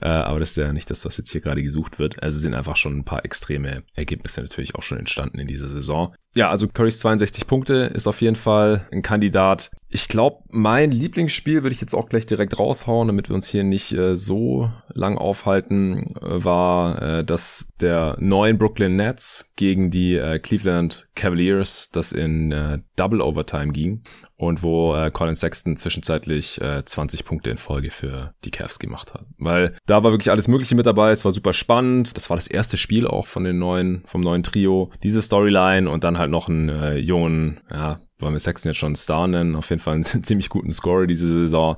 Äh, 0.00 0.08
aber 0.08 0.40
das 0.40 0.50
ist 0.50 0.56
ja 0.56 0.72
nicht 0.72 0.90
das, 0.90 1.04
was 1.04 1.18
jetzt 1.18 1.30
hier 1.30 1.42
gerade 1.42 1.62
gesucht 1.62 1.98
wird. 1.98 2.22
Also 2.22 2.38
sind 2.38 2.54
einfach 2.54 2.76
schon 2.76 2.96
ein 2.96 3.04
paar 3.04 3.24
extreme 3.26 3.82
Ergebnisse 3.94 4.40
natürlich 4.40 4.74
auch 4.74 4.82
schon 4.82 4.98
entstanden 4.98 5.38
in 5.38 5.46
dieser 5.46 5.68
Saison. 5.68 6.14
Ja, 6.34 6.48
also 6.48 6.68
Currys 6.68 7.00
62 7.00 7.46
Punkte 7.46 7.90
ist 7.94 8.06
auf 8.06 8.22
jeden 8.22 8.36
Fall 8.36 8.86
ein 8.92 9.02
Kandidat. 9.02 9.70
Ich 9.92 10.06
glaube, 10.06 10.44
mein 10.50 10.92
Lieblingsspiel 10.92 11.64
würde 11.64 11.74
ich 11.74 11.80
jetzt 11.80 11.94
auch 11.94 12.08
gleich 12.08 12.24
direkt 12.24 12.56
raushauen, 12.56 13.08
damit 13.08 13.28
wir 13.28 13.34
uns 13.34 13.48
hier 13.48 13.64
nicht 13.64 13.92
äh, 13.92 14.14
so 14.14 14.70
lang 14.88 15.18
aufhalten, 15.18 16.14
äh, 16.22 16.44
war 16.44 17.02
äh, 17.02 17.24
das 17.24 17.66
der 17.80 18.16
neuen 18.20 18.56
Brooklyn 18.56 18.94
Nets 18.94 19.50
gegen 19.56 19.90
die 19.90 20.14
äh, 20.14 20.38
Cleveland 20.38 21.08
Cavaliers, 21.16 21.90
das 21.90 22.12
in 22.12 22.52
äh, 22.52 22.78
Double 22.94 23.20
Overtime 23.20 23.72
ging 23.72 24.04
und 24.36 24.62
wo 24.62 24.94
äh, 24.94 25.10
Colin 25.10 25.34
Sexton 25.34 25.76
zwischenzeitlich 25.76 26.60
äh, 26.60 26.84
20 26.84 27.24
Punkte 27.24 27.50
in 27.50 27.58
Folge 27.58 27.90
für 27.90 28.32
die 28.44 28.52
Cavs 28.52 28.78
gemacht 28.78 29.12
hat. 29.12 29.26
Weil 29.38 29.76
da 29.86 30.04
war 30.04 30.12
wirklich 30.12 30.30
alles 30.30 30.46
Mögliche 30.46 30.76
mit 30.76 30.86
dabei, 30.86 31.10
es 31.10 31.24
war 31.24 31.32
super 31.32 31.52
spannend, 31.52 32.16
das 32.16 32.30
war 32.30 32.36
das 32.36 32.46
erste 32.46 32.76
Spiel 32.76 33.08
auch 33.08 33.26
von 33.26 33.42
den 33.42 33.58
neuen, 33.58 34.04
vom 34.06 34.20
neuen 34.20 34.44
Trio, 34.44 34.92
diese 35.02 35.20
Storyline 35.20 35.90
und 35.90 36.04
dann 36.04 36.16
halt 36.16 36.30
noch 36.30 36.48
einen 36.48 36.68
äh, 36.68 36.96
jungen, 36.96 37.58
ja, 37.72 38.00
wollen 38.20 38.34
wir 38.34 38.40
Sexton 38.40 38.70
jetzt 38.70 38.78
schon 38.78 38.88
einen 38.88 38.96
Star 38.96 39.26
nennen, 39.26 39.56
auf 39.56 39.70
jeden 39.70 39.80
Fall 39.80 39.94
einen 39.94 40.04
ziemlich 40.24 40.48
guten 40.48 40.70
Scorer 40.70 41.06
diese 41.06 41.26
Saison, 41.26 41.76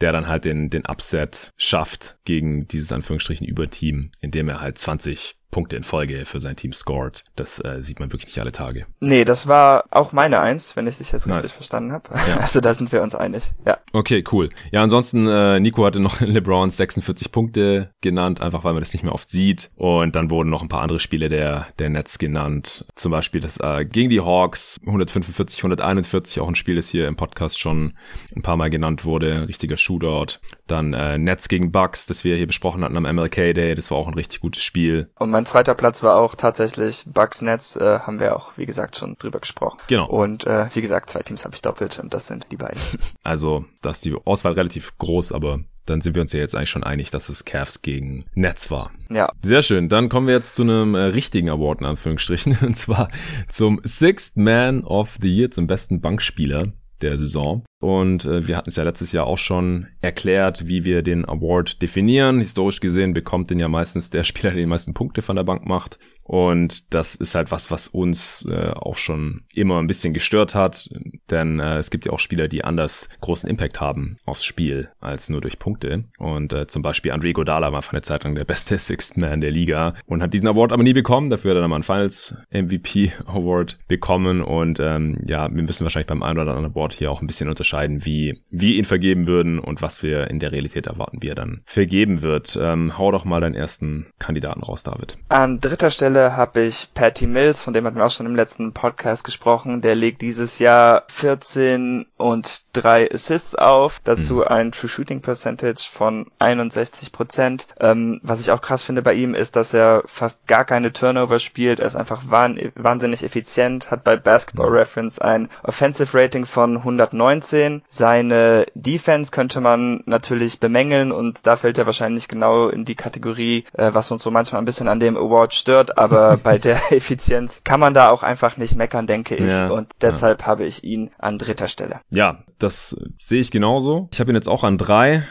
der 0.00 0.12
dann 0.12 0.28
halt 0.28 0.44
den, 0.44 0.70
den 0.70 0.86
Upset 0.86 1.50
schafft 1.56 2.16
gegen 2.24 2.66
dieses 2.68 2.92
Anführungsstrichen 2.92 3.46
Überteam, 3.46 4.10
indem 4.20 4.48
er 4.48 4.60
halt 4.60 4.78
20 4.78 5.36
Punkte 5.50 5.76
in 5.76 5.82
Folge 5.82 6.24
für 6.24 6.40
sein 6.40 6.56
Team 6.56 6.72
scored. 6.72 7.24
Das 7.36 7.62
äh, 7.64 7.82
sieht 7.82 8.00
man 8.00 8.12
wirklich 8.12 8.26
nicht 8.26 8.40
alle 8.40 8.52
Tage. 8.52 8.86
Nee, 9.00 9.24
das 9.24 9.46
war 9.46 9.84
auch 9.90 10.12
meine 10.12 10.40
Eins, 10.40 10.76
wenn 10.76 10.86
ich 10.86 10.98
dich 10.98 11.12
jetzt 11.12 11.26
richtig 11.26 11.42
Nice. 11.42 11.52
verstanden 11.52 11.92
habe. 11.92 12.10
Ja. 12.14 12.40
Also 12.50 12.60
da 12.60 12.72
sind 12.74 12.90
wir 12.90 13.02
uns 13.02 13.14
einig. 13.14 13.52
Ja. 13.66 13.78
Okay, 13.92 14.24
cool. 14.32 14.50
Ja, 14.72 14.82
ansonsten, 14.82 15.26
äh, 15.28 15.60
Nico 15.60 15.84
hatte 15.84 16.00
noch 16.00 16.20
LeBrons 16.20 16.76
46 16.76 17.30
Punkte 17.32 17.90
genannt, 18.00 18.40
einfach 18.40 18.64
weil 18.64 18.72
man 18.72 18.82
das 18.82 18.92
nicht 18.92 19.02
mehr 19.02 19.14
oft 19.14 19.28
sieht. 19.28 19.70
Und 19.76 20.16
dann 20.16 20.30
wurden 20.30 20.48
noch 20.50 20.62
ein 20.62 20.68
paar 20.68 20.82
andere 20.82 21.00
Spiele 21.00 21.28
der, 21.28 21.68
der 21.78 21.90
Nets 21.90 22.18
genannt. 22.18 22.86
Zum 22.94 23.12
Beispiel 23.12 23.40
das 23.40 23.58
äh, 23.58 23.84
gegen 23.84 24.08
die 24.10 24.20
Hawks 24.20 24.78
145, 24.86 25.58
141, 25.58 26.40
auch 26.40 26.48
ein 26.48 26.54
Spiel, 26.54 26.76
das 26.76 26.88
hier 26.88 27.06
im 27.08 27.16
Podcast 27.16 27.58
schon 27.58 27.94
ein 28.34 28.42
paar 28.42 28.56
Mal 28.56 28.70
genannt 28.70 29.04
wurde. 29.04 29.46
Richtiger 29.48 29.76
Shootout. 29.76 30.38
Dann 30.70 30.92
äh, 30.94 31.18
Nets 31.18 31.48
gegen 31.48 31.72
Bucks, 31.72 32.06
das 32.06 32.24
wir 32.24 32.36
hier 32.36 32.46
besprochen 32.46 32.84
hatten 32.84 32.96
am 32.96 33.02
MLK 33.02 33.54
Day. 33.54 33.74
Das 33.74 33.90
war 33.90 33.98
auch 33.98 34.08
ein 34.08 34.14
richtig 34.14 34.40
gutes 34.40 34.62
Spiel. 34.62 35.10
Und 35.18 35.30
mein 35.30 35.46
zweiter 35.46 35.74
Platz 35.74 36.02
war 36.02 36.16
auch 36.16 36.34
tatsächlich 36.34 37.04
Bucks 37.06 37.42
Nets, 37.42 37.76
äh, 37.76 38.00
haben 38.00 38.20
wir 38.20 38.36
auch, 38.36 38.52
wie 38.56 38.66
gesagt, 38.66 38.96
schon 38.96 39.16
drüber 39.16 39.40
gesprochen. 39.40 39.78
Genau. 39.88 40.08
Und 40.08 40.46
äh, 40.46 40.66
wie 40.74 40.80
gesagt, 40.80 41.10
zwei 41.10 41.22
Teams 41.22 41.44
habe 41.44 41.54
ich 41.54 41.62
doppelt 41.62 41.98
und 41.98 42.14
das 42.14 42.26
sind 42.26 42.46
die 42.50 42.56
beiden. 42.56 42.80
Also, 43.22 43.64
da 43.82 43.90
ist 43.90 44.04
die 44.04 44.14
Auswahl 44.24 44.54
relativ 44.54 44.96
groß, 44.98 45.32
aber 45.32 45.60
dann 45.86 46.00
sind 46.00 46.14
wir 46.14 46.22
uns 46.22 46.32
ja 46.32 46.40
jetzt 46.40 46.54
eigentlich 46.54 46.70
schon 46.70 46.84
einig, 46.84 47.10
dass 47.10 47.28
es 47.28 47.44
Cavs 47.44 47.82
gegen 47.82 48.24
Nets 48.34 48.70
war. 48.70 48.90
ja. 49.08 49.30
Sehr 49.42 49.62
schön. 49.62 49.88
Dann 49.88 50.08
kommen 50.08 50.26
wir 50.26 50.34
jetzt 50.34 50.54
zu 50.54 50.62
einem 50.62 50.94
äh, 50.94 51.00
richtigen 51.00 51.48
Award 51.48 51.80
in 51.80 51.86
Anführungsstrichen. 51.86 52.58
Und 52.62 52.74
zwar 52.74 53.08
zum 53.48 53.80
Sixth 53.84 54.36
Man 54.36 54.84
of 54.84 55.18
the 55.20 55.28
Year, 55.28 55.50
zum 55.50 55.66
besten 55.66 56.00
Bankspieler 56.00 56.72
der 57.02 57.18
Saison. 57.18 57.64
Und 57.80 58.24
äh, 58.24 58.46
wir 58.46 58.56
hatten 58.56 58.68
es 58.70 58.76
ja 58.76 58.84
letztes 58.84 59.12
Jahr 59.12 59.26
auch 59.26 59.38
schon 59.38 59.86
erklärt, 60.00 60.66
wie 60.66 60.84
wir 60.84 61.02
den 61.02 61.24
Award 61.24 61.80
definieren. 61.82 62.38
Historisch 62.38 62.80
gesehen 62.80 63.14
bekommt 63.14 63.50
den 63.50 63.58
ja 63.58 63.68
meistens 63.68 64.10
der 64.10 64.24
Spieler, 64.24 64.50
der 64.50 64.60
die 64.60 64.66
meisten 64.66 64.94
Punkte 64.94 65.22
von 65.22 65.36
der 65.36 65.44
Bank 65.44 65.66
macht. 65.66 65.98
Und 66.30 66.94
das 66.94 67.16
ist 67.16 67.34
halt 67.34 67.50
was, 67.50 67.72
was 67.72 67.88
uns 67.88 68.46
äh, 68.48 68.70
auch 68.70 68.98
schon 68.98 69.42
immer 69.52 69.80
ein 69.80 69.88
bisschen 69.88 70.14
gestört 70.14 70.54
hat. 70.54 70.88
Denn 71.28 71.58
äh, 71.58 71.78
es 71.78 71.90
gibt 71.90 72.06
ja 72.06 72.12
auch 72.12 72.20
Spieler, 72.20 72.46
die 72.46 72.62
anders 72.62 73.08
großen 73.20 73.50
Impact 73.50 73.80
haben 73.80 74.16
aufs 74.26 74.44
Spiel 74.44 74.90
als 75.00 75.28
nur 75.28 75.40
durch 75.40 75.58
Punkte. 75.58 76.04
Und 76.18 76.52
äh, 76.52 76.68
zum 76.68 76.82
Beispiel 76.82 77.10
Andre 77.10 77.32
Godala 77.32 77.72
war 77.72 77.82
für 77.82 77.90
eine 77.90 78.02
Zeit 78.02 78.22
lang 78.22 78.36
der 78.36 78.44
beste 78.44 78.78
Sixth 78.78 79.16
Man 79.16 79.40
der 79.40 79.50
Liga 79.50 79.94
und 80.06 80.22
hat 80.22 80.32
diesen 80.32 80.46
Award 80.46 80.72
aber 80.72 80.84
nie 80.84 80.92
bekommen. 80.92 81.30
Dafür 81.30 81.50
hat 81.50 81.56
er 81.56 81.62
dann 81.62 81.70
mal 81.70 81.76
einen 81.76 81.82
Finals 81.82 82.36
MVP 82.52 83.10
Award 83.26 83.80
bekommen. 83.88 84.40
Und 84.40 84.78
ähm, 84.78 85.18
ja, 85.26 85.52
wir 85.52 85.64
müssen 85.64 85.82
wahrscheinlich 85.82 86.06
beim 86.06 86.22
einen 86.22 86.38
oder 86.38 86.52
anderen 86.52 86.70
Award 86.70 86.92
hier 86.92 87.10
auch 87.10 87.22
ein 87.22 87.26
bisschen 87.26 87.48
unterscheiden, 87.48 88.04
wie 88.04 88.40
wir 88.50 88.76
ihn 88.76 88.84
vergeben 88.84 89.26
würden 89.26 89.58
und 89.58 89.82
was 89.82 90.04
wir 90.04 90.30
in 90.30 90.38
der 90.38 90.52
Realität 90.52 90.86
erwarten, 90.86 91.22
wie 91.22 91.28
er 91.28 91.34
dann 91.34 91.62
vergeben 91.64 92.22
wird. 92.22 92.56
Ähm, 92.62 92.96
hau 92.98 93.10
doch 93.10 93.24
mal 93.24 93.40
deinen 93.40 93.56
ersten 93.56 94.06
Kandidaten 94.20 94.62
raus, 94.62 94.84
David. 94.84 95.18
An 95.28 95.58
dritter 95.58 95.90
Stelle 95.90 96.19
habe 96.36 96.60
ich 96.62 96.88
Patty 96.94 97.26
Mills, 97.26 97.62
von 97.62 97.72
dem 97.74 97.86
hatten 97.86 97.96
wir 97.96 98.04
auch 98.06 98.10
schon 98.10 98.26
im 98.26 98.36
letzten 98.36 98.72
Podcast 98.72 99.24
gesprochen. 99.24 99.80
Der 99.80 99.94
legt 99.94 100.20
dieses 100.22 100.58
Jahr 100.58 101.04
14 101.08 102.06
und 102.16 102.62
3 102.74 103.10
Assists 103.12 103.54
auf, 103.54 104.00
dazu 104.04 104.34
Mhm. 104.36 104.42
ein 104.42 104.72
True 104.72 104.88
Shooting 104.90 105.20
Percentage 105.22 105.88
von 105.90 106.26
61 106.38 107.12
Prozent. 107.12 107.66
Ähm, 107.80 108.20
was 108.22 108.40
ich 108.40 108.50
auch 108.50 108.60
krass 108.60 108.82
finde 108.82 109.02
bei 109.02 109.14
ihm 109.14 109.34
ist, 109.34 109.56
dass 109.56 109.72
er 109.74 110.02
fast 110.06 110.46
gar 110.46 110.64
keine 110.64 110.92
Turnover 110.92 111.38
spielt. 111.38 111.80
Er 111.80 111.86
ist 111.86 111.96
einfach 111.96 112.22
wahn 112.28 112.58
wahnsinnig 112.74 113.22
effizient, 113.22 113.90
hat 113.90 114.04
bei 114.04 114.16
Basketball 114.16 114.68
Reference 114.68 115.18
ein 115.18 115.48
Offensive 115.62 116.16
Rating 116.16 116.44
von 116.46 116.76
119. 116.78 117.82
Seine 117.88 118.66
Defense 118.74 119.30
könnte 119.30 119.60
man 119.60 120.02
natürlich 120.06 120.60
bemängeln 120.60 121.12
und 121.12 121.46
da 121.46 121.56
fällt 121.56 121.78
er 121.78 121.86
wahrscheinlich 121.86 122.28
genau 122.28 122.68
in 122.68 122.84
die 122.84 122.94
Kategorie, 122.94 123.64
äh, 123.72 123.90
was 123.92 124.10
uns 124.10 124.22
so 124.22 124.30
manchmal 124.30 124.60
ein 124.60 124.64
bisschen 124.64 124.88
an 124.88 125.00
dem 125.00 125.16
Award 125.16 125.54
stört, 125.54 125.98
aber 126.10 126.36
bei 126.42 126.58
der 126.58 126.92
Effizienz 126.92 127.60
kann 127.64 127.80
man 127.80 127.94
da 127.94 128.10
auch 128.10 128.22
einfach 128.22 128.56
nicht 128.56 128.76
meckern, 128.76 129.06
denke 129.06 129.36
ich. 129.36 129.50
Ja, 129.50 129.68
und 129.68 129.88
deshalb 130.02 130.46
habe 130.46 130.64
ich 130.64 130.84
ihn 130.84 131.10
an 131.18 131.38
dritter 131.38 131.68
Stelle. 131.68 132.00
Ja, 132.10 132.44
das 132.58 132.96
sehe 133.18 133.40
ich 133.40 133.50
genauso. 133.50 134.08
Ich 134.12 134.20
habe 134.20 134.30
ihn 134.30 134.34
jetzt 134.34 134.48
auch 134.48 134.64
an 134.64 134.78
drei. 134.78 135.24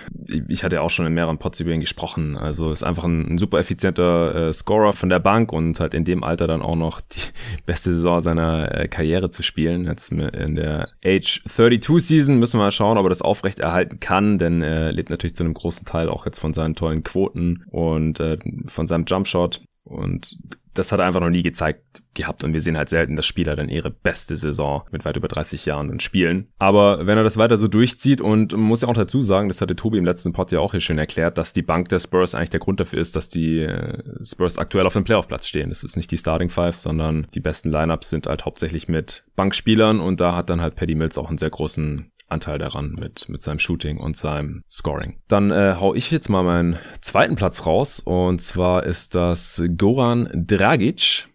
Ich 0.48 0.64
hatte 0.64 0.78
ja 0.78 0.82
auch 0.82 0.90
schon 0.90 1.06
in 1.06 1.14
mehreren 1.14 1.38
Pots 1.38 1.60
über 1.60 1.72
ihn 1.72 1.80
gesprochen. 1.80 2.38
Also 2.38 2.72
ist 2.72 2.84
einfach 2.84 3.04
ein, 3.04 3.34
ein 3.34 3.38
super 3.38 3.60
effizienter 3.60 4.48
äh, 4.48 4.54
Scorer 4.54 4.94
von 4.94 5.10
der 5.10 5.20
Bank 5.20 5.54
und 5.54 5.80
halt 5.80 5.94
in 5.94 6.06
dem 6.06 6.24
Alter 6.24 6.48
dann 6.48 6.62
auch 6.62 6.76
noch 6.76 7.02
die 7.02 7.22
beste 7.66 7.94
Saison 7.94 8.20
seiner 8.22 8.74
äh, 8.74 8.88
Karriere 8.88 9.30
zu 9.30 9.44
spielen. 9.44 9.86
Jetzt 9.86 10.12
in 10.12 10.56
der 10.56 10.90
Age 11.06 11.44
32 11.48 12.06
Season 12.06 12.40
müssen 12.40 12.60
wir 12.60 12.64
mal 12.64 12.72
schauen, 12.72 12.98
ob 12.98 13.06
er 13.06 13.10
das 13.10 13.22
aufrecht 13.22 13.60
erhalten 13.60 14.00
kann, 14.00 14.40
denn 14.40 14.62
er 14.62 14.92
lebt 14.92 15.10
natürlich 15.10 15.36
zu 15.36 15.44
einem 15.44 15.54
großen 15.54 15.86
Teil 15.86 16.10
auch 16.10 16.26
jetzt 16.26 16.40
von 16.40 16.54
seinen 16.54 16.76
tollen 16.76 17.04
Quoten 17.04 17.64
und 17.70 18.20
äh, 18.20 18.38
von 18.66 18.88
seinem 18.88 19.06
Jumpshot. 19.06 19.62
Und 19.84 20.38
das 20.80 20.92
hat 20.92 21.00
er 21.00 21.06
einfach 21.06 21.20
noch 21.20 21.30
nie 21.30 21.44
gezeigt 21.44 22.02
gehabt 22.14 22.44
und 22.44 22.54
wir 22.54 22.62
sehen 22.62 22.78
halt 22.78 22.90
selten, 22.90 23.16
dass 23.16 23.26
Spieler 23.26 23.56
dann 23.56 23.70
ihre 23.70 23.92
beste 23.92 24.36
Saison 24.36 24.84
mit 24.92 25.06
weit 25.06 25.18
über 25.18 25.28
30 25.28 25.66
Jahren 25.66 25.90
dann 25.90 26.00
spielen. 26.00 26.48
Aber 26.58 27.06
wenn 27.06 27.18
er 27.18 27.24
das 27.24 27.38
weiter 27.38 27.58
so 27.58 27.68
durchzieht 27.68 28.22
und 28.22 28.54
muss 28.54 28.82
ja 28.82 28.88
auch 28.88 28.94
dazu 28.94 29.22
sagen, 29.22 29.48
das 29.48 29.62
hatte 29.62 29.76
Tobi 29.76 29.98
im 29.98 30.06
letzten 30.06 30.34
Pod 30.34 30.52
ja 30.52 30.60
auch 30.60 30.72
hier 30.72 30.82
schön 30.82 30.98
erklärt, 30.98 31.38
dass 31.38 31.54
die 31.54 31.62
Bank 31.62 31.90
der 31.90 32.00
Spurs 32.00 32.34
eigentlich 32.34 32.50
der 32.50 32.60
Grund 32.60 32.80
dafür 32.80 33.00
ist, 33.00 33.16
dass 33.16 33.30
die 33.30 33.60
äh, 33.60 34.04
Spurs 34.24 34.58
aktuell 34.58 34.88
auf 34.88 34.94
dem 34.94 35.04
Playoff-Platz 35.04 35.48
stehen. 35.48 35.70
Das 35.70 35.84
ist 35.84 35.98
nicht 35.98 36.12
die 36.12 36.18
Starting 36.18 36.50
Five, 36.50 36.76
sondern 36.76 37.28
die 37.34 37.40
besten 37.40 37.70
Lineups 37.70 38.10
sind 38.10 38.28
halt 38.28 38.46
hauptsächlich 38.46 38.88
mit 38.88 39.26
Bankspielern 39.36 40.00
und 40.00 40.20
da 40.20 40.36
hat 40.36 40.50
dann 40.50 40.62
halt 40.62 40.76
Paddy 40.76 40.96
Mills 40.96 41.18
auch 41.18 41.30
einen 41.30 41.38
sehr 41.38 41.50
großen 41.50 42.12
Anteil 42.30 42.60
daran 42.60 42.96
mit, 43.00 43.30
mit 43.30 43.42
seinem 43.42 43.60
Shooting 43.60 43.98
und 43.98 44.18
seinem 44.18 44.64
Scoring. 44.70 45.20
Dann 45.28 45.52
äh, 45.52 45.76
hau 45.80 45.94
ich 45.94 46.12
jetzt 46.12 46.30
mal 46.30 46.44
meinen 46.44 46.80
zweiten 47.02 47.36
Platz 47.36 47.66
raus 47.66 48.00
und 48.00 48.42
zwar 48.42 48.84
ist 48.84 49.16
das 49.16 49.62
Goran 49.78 50.30
Dragic. 50.34 51.28